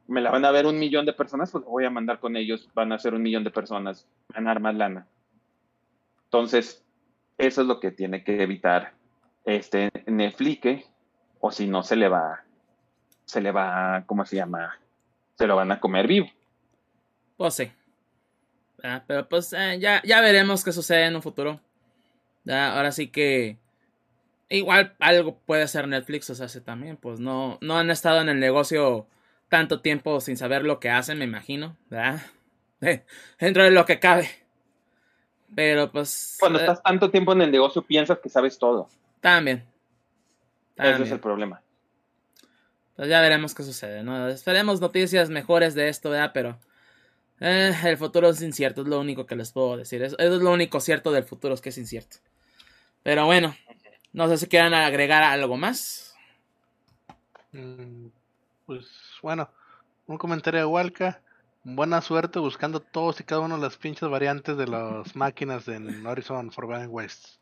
me 0.07 0.21
la 0.21 0.31
van 0.31 0.45
a 0.45 0.51
ver 0.51 0.65
un 0.65 0.79
millón 0.79 1.05
de 1.05 1.13
personas, 1.13 1.51
pues 1.51 1.63
lo 1.63 1.71
voy 1.71 1.85
a 1.85 1.89
mandar 1.89 2.19
con 2.19 2.35
ellos, 2.37 2.69
van 2.73 2.91
a 2.91 2.99
ser 2.99 3.13
un 3.13 3.21
millón 3.21 3.43
de 3.43 3.51
personas, 3.51 4.07
ganar 4.29 4.59
más 4.59 4.75
lana. 4.75 5.07
Entonces, 6.25 6.83
eso 7.37 7.61
es 7.61 7.67
lo 7.67 7.79
que 7.79 7.91
tiene 7.91 8.23
que 8.23 8.41
evitar 8.41 8.93
este 9.43 9.91
Netflix, 10.05 10.85
o 11.39 11.51
si 11.51 11.67
no 11.67 11.83
se 11.83 11.95
le 11.95 12.07
va, 12.07 12.43
se 13.25 13.41
le 13.41 13.51
va, 13.51 14.03
¿cómo 14.05 14.25
se 14.25 14.37
llama? 14.37 14.79
Se 15.37 15.47
lo 15.47 15.55
van 15.55 15.71
a 15.71 15.79
comer 15.79 16.07
vivo. 16.07 16.27
Pues 17.37 17.53
sí. 17.55 17.71
Pero 19.07 19.27
pues 19.27 19.53
eh, 19.53 19.77
ya, 19.79 20.01
ya 20.03 20.21
veremos 20.21 20.63
qué 20.63 20.71
sucede 20.71 21.05
en 21.05 21.15
un 21.15 21.21
futuro. 21.21 21.59
ahora 22.47 22.91
sí 22.91 23.07
que 23.07 23.57
igual 24.49 24.95
algo 24.99 25.37
puede 25.45 25.67
ser 25.67 25.87
Netflix, 25.87 26.29
o 26.29 26.35
sea, 26.35 26.47
también, 26.63 26.97
pues 26.97 27.19
no, 27.19 27.57
no 27.61 27.77
han 27.77 27.89
estado 27.89 28.21
en 28.21 28.29
el 28.29 28.39
negocio 28.39 29.07
tanto 29.49 29.81
tiempo 29.81 30.19
sin 30.21 30.37
saber 30.37 30.63
lo 30.63 30.79
que 30.79 30.89
hacen, 30.89 31.17
me 31.17 31.25
imagino, 31.25 31.77
¿verdad? 31.89 32.21
Dentro 33.39 33.63
de 33.63 33.71
lo 33.71 33.85
que 33.85 33.99
cabe. 33.99 34.29
Pero 35.53 35.91
pues... 35.91 36.37
Cuando 36.39 36.59
eh, 36.59 36.63
estás 36.63 36.83
tanto 36.83 37.09
tiempo 37.09 37.33
en 37.33 37.41
el 37.41 37.51
negocio 37.51 37.81
piensas 37.81 38.19
que 38.19 38.29
sabes 38.29 38.57
todo. 38.57 38.89
También. 39.21 39.65
Ese 40.75 41.03
es 41.03 41.11
el 41.11 41.19
problema. 41.19 41.61
Pues 42.95 43.09
ya 43.09 43.21
veremos 43.21 43.53
qué 43.53 43.63
sucede, 43.63 44.03
¿no? 44.03 44.27
Esperemos 44.29 44.81
noticias 44.81 45.29
mejores 45.29 45.75
de 45.75 45.89
esto, 45.89 46.09
¿verdad? 46.09 46.31
Pero 46.33 46.59
eh, 47.39 47.73
el 47.83 47.97
futuro 47.97 48.29
es 48.29 48.41
incierto, 48.41 48.81
es 48.81 48.87
lo 48.87 48.99
único 48.99 49.25
que 49.25 49.35
les 49.35 49.51
puedo 49.51 49.77
decir. 49.77 50.01
Eso, 50.03 50.17
es 50.17 50.31
lo 50.31 50.51
único 50.51 50.79
cierto 50.79 51.11
del 51.11 51.23
futuro, 51.23 51.53
es 51.53 51.61
que 51.61 51.69
es 51.69 51.77
incierto. 51.77 52.17
Pero 53.03 53.25
bueno, 53.25 53.55
no 54.13 54.27
sé 54.29 54.37
si 54.37 54.47
quieran 54.47 54.73
agregar 54.73 55.23
algo 55.23 55.57
más. 55.57 56.15
Mm, 57.51 58.07
pues 58.65 58.87
bueno, 59.21 59.49
un 60.07 60.17
comentario 60.17 60.61
de 60.61 60.65
Walca. 60.65 61.21
Buena 61.67 61.99
suerte 62.01 62.37
buscando 62.37 62.79
todos 62.79 63.19
y 63.19 63.23
cada 63.23 63.41
uno 63.41 63.55
de 63.55 63.61
las 63.63 63.75
pinches 63.75 64.07
variantes 64.07 64.55
de 64.55 64.67
las 64.67 65.15
máquinas 65.15 65.67
en 65.67 66.05
Horizon 66.05 66.51
Forbidden 66.51 66.89
West. 66.91 67.39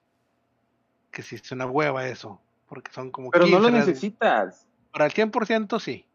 Que 1.11 1.21
si 1.21 1.35
es 1.35 1.51
una 1.51 1.65
hueva 1.65 2.07
eso. 2.07 2.39
Porque 2.67 2.91
son 2.91 3.11
como. 3.11 3.29
Pero 3.31 3.45
no 3.47 3.59
lo 3.59 3.69
necesitas. 3.69 4.65
Para 4.91 5.05
el 5.05 5.13
100% 5.13 5.79
sí. 5.79 6.05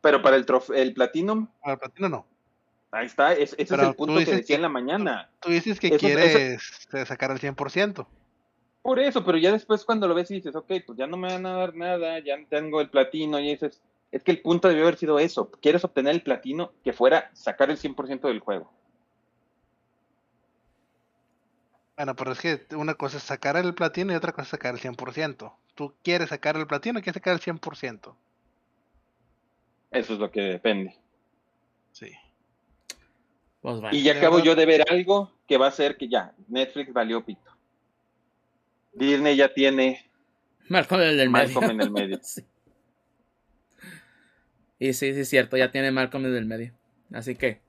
Pero 0.00 0.22
para 0.22 0.36
el, 0.36 0.46
el 0.74 0.94
Platinum. 0.94 1.48
Para 1.60 1.74
el 1.74 1.78
Platinum 1.80 2.10
no. 2.10 2.26
Ahí 2.92 3.06
está, 3.06 3.32
ese 3.32 3.56
es 3.58 3.70
el 3.70 3.94
punto 3.94 4.18
que 4.18 4.36
decía 4.36 4.56
en 4.56 4.62
la 4.62 4.68
mañana. 4.68 5.30
Tú, 5.40 5.48
dices 5.48 5.80
que 5.80 5.96
quieres 5.96 6.62
sacar 7.06 7.30
el 7.30 7.40
100%. 7.40 8.06
Por 8.82 9.00
eso, 9.00 9.24
pero 9.24 9.38
ya 9.38 9.50
después 9.50 9.84
cuando 9.84 10.06
lo 10.06 10.14
ves 10.14 10.30
y 10.30 10.34
dices, 10.34 10.54
ok, 10.54 10.70
pues 10.84 10.98
ya 10.98 11.06
no 11.06 11.16
me 11.16 11.28
van 11.28 11.46
a 11.46 11.56
dar 11.56 11.74
nada, 11.74 12.18
ya 12.18 12.36
tengo 12.50 12.82
el 12.82 12.90
platino 12.90 13.40
y 13.40 13.48
dices, 13.48 13.80
es 14.10 14.22
que 14.22 14.30
el 14.30 14.42
punto 14.42 14.68
debió 14.68 14.82
haber 14.82 14.98
sido 14.98 15.18
eso. 15.18 15.50
Quieres 15.50 15.84
obtener 15.84 16.14
el 16.14 16.22
platino 16.22 16.72
que 16.84 16.92
fuera 16.92 17.30
sacar 17.32 17.70
el 17.70 17.78
100% 17.78 18.28
del 18.28 18.40
juego. 18.40 18.70
Bueno, 21.96 22.14
pero 22.14 22.32
es 22.32 22.40
que 22.40 22.66
una 22.74 22.94
cosa 22.94 23.16
es 23.16 23.22
sacar 23.22 23.56
el 23.56 23.74
platino 23.74 24.12
y 24.12 24.16
otra 24.16 24.32
cosa 24.32 24.42
es 24.42 24.48
sacar 24.48 24.74
el 24.74 24.80
100%. 24.80 25.54
Tú 25.74 25.94
quieres 26.02 26.28
sacar 26.28 26.58
el 26.58 26.66
platino 26.66 26.98
y 26.98 27.02
quieres 27.02 27.22
sacar 27.22 27.34
el 27.34 27.40
100%. 27.40 28.14
Eso 29.92 30.12
es 30.12 30.18
lo 30.18 30.30
que 30.30 30.42
depende. 30.42 30.94
Sí. 31.92 32.12
Pues 33.62 33.80
y 33.92 34.02
ya 34.02 34.14
acabo 34.14 34.40
yo 34.40 34.56
de 34.56 34.66
ver 34.66 34.82
algo 34.90 35.32
que 35.46 35.56
va 35.56 35.68
a 35.68 35.70
ser 35.70 35.96
que 35.96 36.08
ya, 36.08 36.34
Netflix 36.48 36.92
valió 36.92 37.24
pito. 37.24 37.48
Disney 38.92 39.36
ya 39.36 39.54
tiene 39.54 40.04
Malcolm 40.68 41.02
en 41.02 41.20
el 41.20 41.30
Malcolm 41.30 41.70
en 41.70 41.80
el 41.80 41.90
medio. 41.90 42.20
Y 44.78 44.94
sí, 44.94 45.14
sí, 45.14 45.20
es 45.20 45.28
cierto, 45.28 45.56
ya 45.56 45.70
tiene 45.70 45.92
Malcolm 45.92 46.26
en 46.26 46.34
el 46.34 46.44
medio. 46.44 46.72
Así 47.12 47.36
que, 47.36 47.60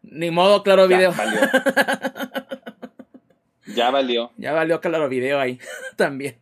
ni 0.00 0.30
modo, 0.30 0.62
claro 0.62 0.88
video. 0.88 1.12
Valió. 1.12 1.38
ya 3.76 3.90
valió. 3.90 4.32
Ya 4.38 4.54
valió 4.54 4.80
claro 4.80 5.10
video 5.10 5.38
ahí 5.38 5.60
también. 5.96 6.38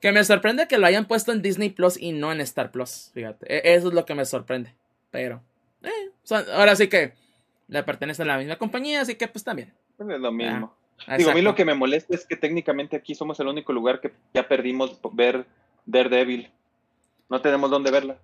que 0.00 0.10
me 0.10 0.24
sorprende 0.24 0.66
que 0.66 0.78
lo 0.78 0.88
hayan 0.88 1.06
puesto 1.06 1.30
en 1.30 1.40
Disney 1.40 1.70
Plus 1.70 2.02
y 2.02 2.10
no 2.10 2.32
en 2.32 2.40
Star 2.40 2.72
Plus. 2.72 3.12
Fíjate, 3.14 3.46
e, 3.46 3.76
eso 3.76 3.86
es 3.86 3.94
lo 3.94 4.04
que 4.04 4.16
me 4.16 4.24
sorprende. 4.24 4.74
Pero, 5.12 5.40
eh, 5.82 6.44
ahora 6.52 6.76
sí 6.76 6.88
que 6.88 7.14
le 7.68 7.82
pertenece 7.82 8.22
a 8.22 8.26
la 8.26 8.38
misma 8.38 8.56
compañía, 8.56 9.00
así 9.00 9.14
que 9.14 9.28
pues 9.28 9.44
también. 9.44 9.72
Pues 9.96 10.08
es 10.10 10.20
lo 10.20 10.32
mismo. 10.32 10.74
Digo, 11.16 11.30
a 11.30 11.34
mí 11.34 11.40
lo 11.40 11.54
que 11.54 11.64
me 11.64 11.74
molesta 11.74 12.14
es 12.14 12.26
que 12.26 12.36
técnicamente 12.36 12.96
aquí 12.96 13.14
somos 13.14 13.40
el 13.40 13.48
único 13.48 13.72
lugar 13.72 14.00
que 14.00 14.12
ya 14.34 14.46
perdimos 14.46 14.98
ver 15.12 15.46
Daredevil. 15.86 16.50
No 17.28 17.40
tenemos 17.40 17.70
dónde 17.70 17.90
verla. 17.90 18.18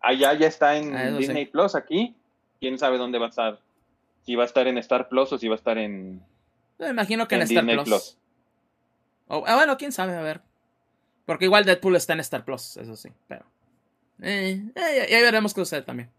Allá 0.00 0.34
ya 0.34 0.46
está 0.46 0.76
en 0.76 0.96
ah, 0.96 1.10
Disney 1.16 1.46
Plus, 1.46 1.74
aquí. 1.74 2.16
Quién 2.60 2.78
sabe 2.78 2.98
dónde 2.98 3.18
va 3.18 3.26
a 3.26 3.28
estar. 3.28 3.60
Si 4.22 4.34
va 4.34 4.42
a 4.42 4.46
estar 4.46 4.66
en 4.66 4.78
Star 4.78 5.08
Plus 5.08 5.32
o 5.32 5.38
si 5.38 5.48
va 5.48 5.54
a 5.54 5.58
estar 5.58 5.78
en. 5.78 6.22
Me 6.78 6.88
imagino 6.88 7.28
que 7.28 7.36
en, 7.36 7.42
Star 7.42 7.64
Plus. 7.84 8.18
ah, 9.28 9.54
bueno, 9.54 9.76
quién 9.76 9.92
sabe, 9.92 10.14
a 10.14 10.22
ver. 10.22 10.40
Porque 11.24 11.44
igual 11.44 11.64
Deadpool 11.64 11.96
está 11.96 12.14
en 12.14 12.20
Star 12.20 12.44
Plus, 12.44 12.76
eso 12.78 12.96
sí, 12.96 13.10
pero. 13.28 13.44
Eh, 14.22 14.62
eh, 14.74 15.06
ya, 15.10 15.20
veremos 15.20 15.54
qué 15.54 15.60
sucede 15.60 15.82
también. 15.82 16.10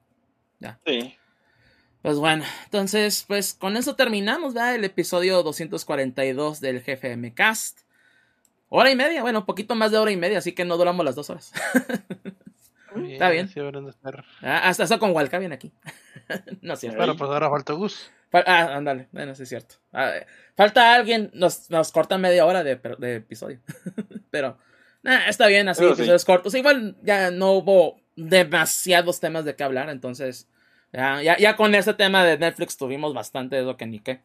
Ya. 0.59 0.79
Sí. 0.85 1.15
Pues 2.01 2.17
bueno, 2.17 2.45
entonces, 2.65 3.25
pues 3.27 3.53
con 3.53 3.75
eso 3.75 3.95
terminamos, 3.95 4.53
¿verdad? 4.53 4.75
El 4.75 4.85
episodio 4.85 5.43
242 5.43 6.61
del 6.61 6.81
GFM 6.81 7.33
Cast. 7.33 7.81
Hora 8.69 8.91
y 8.91 8.95
media, 8.95 9.21
bueno, 9.21 9.39
un 9.39 9.45
poquito 9.45 9.75
más 9.75 9.91
de 9.91 9.97
hora 9.97 10.11
y 10.11 10.17
media, 10.17 10.37
así 10.37 10.53
que 10.53 10.63
no 10.63 10.77
duramos 10.77 11.03
las 11.03 11.15
dos 11.15 11.29
horas. 11.29 11.51
Está 12.95 13.29
bien. 13.29 13.49
Ah, 14.41 14.69
hasta 14.69 14.83
eso 14.83 14.99
con 14.99 15.11
Walca 15.11 15.39
viene 15.39 15.55
aquí. 15.55 15.71
no 16.61 16.73
es 16.73 16.79
cierto. 16.79 16.97
Pero 16.99 17.15
pues 17.15 17.29
ahora 17.29 17.49
falta 17.49 17.73
Gus. 17.73 18.11
Ah, 18.31 18.75
ándale, 18.75 19.07
bueno, 19.11 19.33
sí 19.35 19.43
es 19.43 19.49
cierto. 19.49 19.75
Ah, 19.91 20.13
falta 20.55 20.93
alguien, 20.93 21.31
nos, 21.33 21.69
nos 21.69 21.91
corta 21.91 22.17
media 22.17 22.45
hora 22.45 22.63
de, 22.63 22.75
de 22.75 23.15
episodio. 23.15 23.59
Pero, 24.31 24.57
está 25.03 25.47
bien, 25.47 25.67
así, 25.69 25.83
episodios 25.83 26.25
cortos. 26.25 26.53
Igual 26.55 26.95
ya 27.01 27.31
no 27.31 27.53
hubo 27.53 27.99
demasiados 28.15 29.19
temas 29.19 29.45
de 29.45 29.55
qué 29.55 29.63
hablar, 29.63 29.89
entonces, 29.89 30.47
ya, 30.91 31.21
ya, 31.21 31.37
ya 31.37 31.55
con 31.55 31.73
ese 31.75 31.93
tema 31.93 32.23
de 32.25 32.37
Netflix 32.37 32.77
tuvimos 32.77 33.13
bastante 33.13 33.55
de 33.55 33.63
lo 33.63 33.77
que 33.77 33.85
ni 33.85 33.99
qué. 33.99 34.21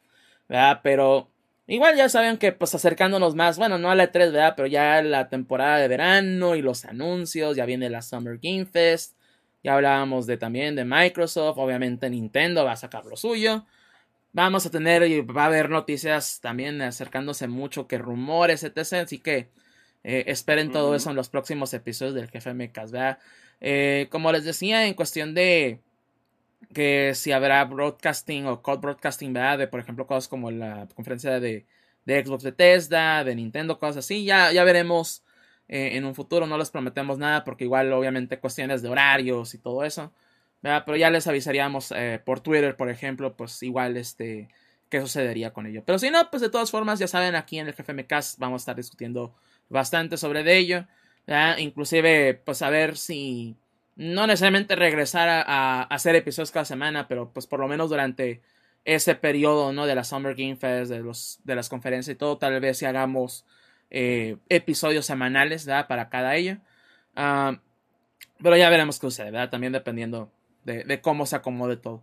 Pero 0.83 1.31
Igual 1.67 1.97
ya 1.97 2.11
saben 2.11 2.37
que 2.37 2.53
pues 2.53 2.75
acercándonos 2.75 3.35
más, 3.35 3.57
bueno, 3.57 3.79
no 3.79 3.91
a 3.91 3.95
la 3.95 4.13
E3, 4.13 4.33
¿verdad? 4.33 4.55
Pero 4.55 4.69
ya 4.69 5.01
la 5.01 5.29
temporada 5.31 5.79
de 5.79 5.89
verano 5.89 6.55
y 6.57 6.63
los 6.63 6.85
anuncios, 6.85 7.57
ya 7.57 7.65
viene 7.65 7.89
la 7.89 8.03
Summer 8.03 8.39
Game 8.43 8.67
Fest. 8.67 9.17
Ya 9.63 9.75
hablábamos 9.75 10.27
de 10.27 10.37
también 10.37 10.77
de 10.77 10.85
Microsoft, 10.85 11.57
obviamente 11.57 12.11
Nintendo 12.11 12.65
va 12.67 12.73
a 12.73 12.77
sacar 12.77 13.07
lo 13.07 13.17
suyo. 13.17 13.65
Vamos 14.33 14.67
a 14.67 14.71
tener 14.71 15.05
y 15.05 15.23
va 15.23 15.45
a 15.45 15.47
haber 15.47 15.71
noticias 15.71 16.41
también 16.43 16.83
acercándose 16.83 17.49
mucho 17.49 17.87
que 17.87 17.97
rumores, 17.97 18.63
etc. 18.63 19.05
Así 19.05 19.21
que 19.21 19.49
eh, 20.05 20.25
esperen 20.29 20.71
todo 20.71 20.95
eso 20.95 21.11
en 21.11 21.17
los 21.17 21.29
próximos 21.29 21.75
episodios 21.75 22.15
del 22.15 22.31
Jefe 22.31 22.55
Mecas, 22.55 22.93
¿verdad? 22.93 23.19
Eh, 23.61 24.09
como 24.11 24.31
les 24.33 24.45
decía, 24.45 24.87
en 24.87 24.95
cuestión 24.95 25.35
de 25.35 25.81
que 26.73 27.15
si 27.15 27.33
habrá 27.33 27.65
broadcasting 27.65 28.47
o 28.47 28.63
code 28.63 28.81
broadcasting, 28.81 29.33
¿verdad? 29.33 29.59
De, 29.59 29.69
por 29.69 29.81
ejemplo, 29.81 30.07
cosas 30.07 30.29
como 30.29 30.51
la 30.51 30.89
conferencia 30.95 31.41
de, 31.41 31.67
de 32.05 32.25
Xbox 32.25 32.45
Bethesda, 32.45 33.25
de 33.25 33.35
Nintendo, 33.35 33.79
cosas 33.79 33.99
así. 33.99 34.25
Ya, 34.25 34.53
ya 34.53 34.65
veremos 34.65 35.25
eh, 35.69 35.97
en 35.97 36.05
un 36.05 36.15
futuro, 36.15 36.47
no 36.47 36.59
les 36.59 36.71
prometemos 36.71 37.19
nada 37.19 37.45
porque 37.45 37.65
igual 37.65 37.93
obviamente 37.93 38.39
cuestiones 38.39 38.83
de 38.83 38.89
horarios 38.89 39.55
y 39.55 39.59
todo 39.59 39.85
eso. 39.85 40.13
¿verdad? 40.63 40.83
Pero 40.87 40.97
ya 40.97 41.11
les 41.11 41.27
avisaríamos 41.27 41.93
eh, 41.93 42.21
por 42.25 42.41
Twitter, 42.41 42.77
por 42.77 42.91
ejemplo, 42.91 43.37
pues 43.37 43.63
igual 43.63 43.97
este 43.97 44.49
qué 44.89 45.01
sucedería 45.01 45.53
con 45.53 45.67
ello. 45.67 45.83
Pero 45.85 45.99
si 45.99 46.11
no, 46.11 46.31
pues 46.31 46.41
de 46.43 46.51
todas 46.51 46.71
formas, 46.71 46.99
ya 46.99 47.09
saben, 47.09 47.35
aquí 47.35 47.59
en 47.59 47.67
el 47.67 47.75
GFMcast 47.75 48.39
vamos 48.39 48.61
a 48.61 48.63
estar 48.63 48.77
discutiendo 48.77 49.35
bastante 49.69 50.17
sobre 50.17 50.43
de 50.43 50.57
ello. 50.57 50.87
Inclusive, 51.59 52.35
pues 52.35 52.63
a 52.63 52.71
ver 52.71 52.97
si 52.97 53.57
no 53.97 54.27
necesariamente 54.27 54.77
regresar 54.77 55.29
a, 55.29 55.83
hacer 55.83 56.17
episodios 56.17 56.51
cada 56.51 56.65
semana, 56.65 57.09
pero 57.09 57.33
pues 57.33 57.47
por 57.47 57.61
lo 57.61 57.69
menos 57.69 57.91
durante 57.91 58.43
ese 58.85 59.15
periodo, 59.15 59.73
¿no? 59.73 59.87
De 59.87 59.95
la 59.95 60.05
Summer 60.05 60.35
Game 60.35 60.57
Fest, 60.57 60.91
de, 60.91 61.01
los, 61.01 61.41
de 61.45 61.55
las 61.55 61.69
conferencias 61.69 62.15
y 62.15 62.19
todo, 62.19 62.39
tal 62.39 62.61
vez 62.61 62.79
si 62.79 62.85
hagamos 62.87 63.47
eh, 63.91 64.37
episodios 64.49 65.07
semanales. 65.07 65.67
Para 65.89 66.09
cada 66.11 66.37
ello. 66.37 66.59
Ah, 67.17 67.61
Pero 68.43 68.57
ya 68.57 68.71
veremos 68.71 68.99
qué 68.99 69.07
sucede, 69.07 69.31
¿verdad? 69.31 69.51
También 69.51 69.73
dependiendo 69.73 70.31
de, 70.65 70.85
de 70.85 71.01
cómo 71.01 71.27
se 71.27 71.37
acomode 71.37 71.77
todo. 71.77 72.03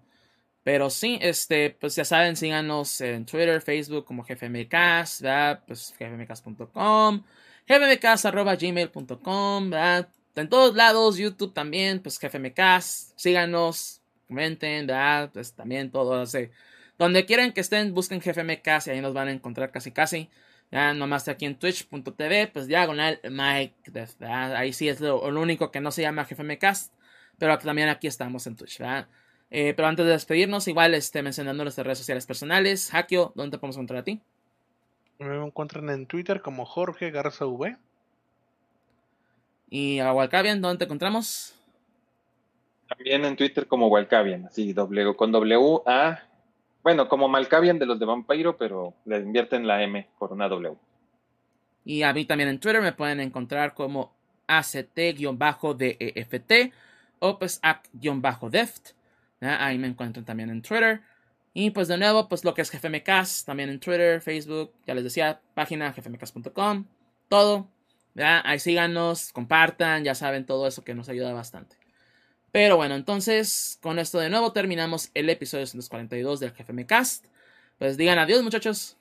Pero 0.64 0.90
sí, 0.92 1.18
este, 1.22 1.72
pues 1.72 1.96
ya 1.96 2.06
saben, 2.06 2.36
síganos 2.36 3.02
en 3.02 3.26
Twitter, 3.26 3.62
Facebook 3.62 4.06
como 4.06 4.24
GFMcast, 4.24 5.22
¿verdad? 5.22 5.64
Pues 5.66 5.96
gfmcast.com, 6.00 7.24
gfmcast.gmail.com. 7.68 9.72
En 10.36 10.50
todos 10.50 10.76
lados, 10.76 11.18
YouTube 11.18 11.54
también, 11.54 12.02
pues 12.02 12.20
GFMcast, 12.20 13.20
síganos, 13.20 14.02
comenten, 14.28 14.88
¿verdad? 14.88 15.30
Pues 15.34 15.54
también 15.54 15.92
todo, 15.92 16.22
así. 16.22 16.50
Donde 16.98 17.26
quieran 17.26 17.52
que 17.52 17.62
estén, 17.62 17.94
busquen 17.94 18.20
GFMcast 18.20 18.88
y 18.88 18.92
ahí 18.92 19.02
nos 19.02 19.14
van 19.14 19.28
a 19.28 19.32
encontrar 19.32 19.72
casi 19.72 19.92
casi. 19.92 20.30
Ya 20.72 20.94
nomás 20.94 21.28
aquí 21.28 21.46
en 21.46 21.56
twitch.tv, 21.56 22.48
pues 22.48 22.68
diagonal 22.68 23.20
Mike, 23.30 23.92
¿verdad? 23.92 24.56
Ahí 24.56 24.72
sí 24.72 24.88
es 24.88 25.02
lo, 25.02 25.22
único 25.22 25.70
que 25.70 25.82
no 25.82 25.92
se 25.92 26.02
llama 26.02 26.24
GFMcast, 26.24 26.94
pero 27.38 27.58
también 27.58 27.90
aquí 27.90 28.08
estamos 28.08 28.48
en 28.48 28.56
Twitch, 28.56 28.80
¿verdad? 28.80 29.08
Eh, 29.50 29.74
pero 29.76 29.90
antes 29.90 30.06
de 30.06 30.14
despedirnos, 30.14 30.70
igual 30.70 30.94
este, 30.94 31.22
mencionando 31.22 31.64
nuestras 31.64 31.86
redes 31.86 31.98
sociales 31.98 32.26
personales. 32.26 32.94
Hakio, 32.94 33.34
¿dónde 33.36 33.58
te 33.58 33.60
podemos 33.60 33.76
encontrar 33.76 34.00
a 34.00 34.04
ti? 34.06 34.22
Me 35.22 35.46
encuentran 35.46 35.90
en 35.92 36.08
Twitter 36.08 36.42
como 36.42 36.66
Jorge 36.66 37.12
Garza 37.12 37.46
V. 37.46 37.78
Y 39.70 40.00
a 40.00 40.12
Walcavian, 40.14 40.62
¿dónde 40.62 40.80
te 40.80 40.86
encontramos? 40.86 41.56
También 42.90 43.24
en 43.26 43.36
Twitter 43.36 43.68
como 43.68 43.88
Walcavian, 43.88 44.48
así 44.48 44.74
w, 44.74 45.16
con 45.16 45.32
W 45.32 45.82
A. 45.86 46.24
Bueno, 46.82 47.08
como 47.08 47.28
Malcavian 47.28 47.78
de 47.78 47.86
los 47.86 48.00
de 48.00 48.06
Vampiro, 48.08 48.58
pero 48.58 48.96
le 49.06 49.20
invierten 49.20 49.68
la 49.68 49.84
M 49.84 50.10
por 50.18 50.34
una 50.34 50.50
W. 50.50 50.76
Y 51.86 52.02
a 52.02 52.12
mí 52.14 52.26
también 52.26 52.50
en 52.50 52.60
Twitter 52.60 52.82
me 52.82 52.94
pueden 52.94 53.20
encontrar 53.20 53.76
como 53.76 54.16
ACT-DEFT 54.48 55.14
o 57.20 57.38
pues 57.38 57.60
ACT-DEFT. 57.62 58.96
Ahí 59.42 59.78
me 59.78 59.88
encuentran 59.88 60.26
también 60.26 60.50
en 60.50 60.64
Twitter. 60.64 61.02
Y 61.54 61.72
pues 61.72 61.88
de 61.88 61.98
nuevo, 61.98 62.30
pues 62.30 62.46
lo 62.46 62.54
que 62.54 62.62
es 62.62 62.72
GFMcast, 62.72 63.46
también 63.46 63.70
en 63.70 63.80
Twitter, 63.80 64.22
Facebook, 64.22 64.74
ya 64.86 64.94
les 64.94 65.04
decía, 65.04 65.42
página 65.54 65.92
gfmcast.com, 65.92 66.86
todo. 67.28 67.68
Ahí 68.16 68.60
síganos, 68.60 69.32
compartan, 69.34 70.04
ya 70.04 70.16
saben 70.16 70.46
todo 70.46 70.68
eso 70.68 70.84
que 70.84 70.94
nos 70.94 71.10
ayuda 71.10 71.34
bastante. 71.34 71.78
Pero 72.52 72.76
bueno, 72.76 72.96
entonces 72.96 73.80
con 73.82 74.00
esto 74.00 74.20
de 74.20 74.30
nuevo 74.30 74.52
terminamos 74.52 75.10
el 75.14 75.30
episodio 75.30 75.66
142 75.66 76.40
del 76.40 76.52
GFMcast. 76.52 77.26
Pues 77.78 77.98
digan 77.98 78.20
adiós 78.20 78.44
muchachos. 78.44 78.98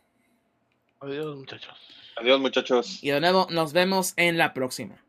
Adiós 1.00 1.36
muchachos. 1.36 1.76
Adiós 2.16 2.40
muchachos. 2.40 3.02
Y 3.02 3.10
de 3.10 3.20
nuevo 3.20 3.48
nos 3.50 3.72
vemos 3.72 4.12
en 4.16 4.38
la 4.38 4.54
próxima. 4.54 5.02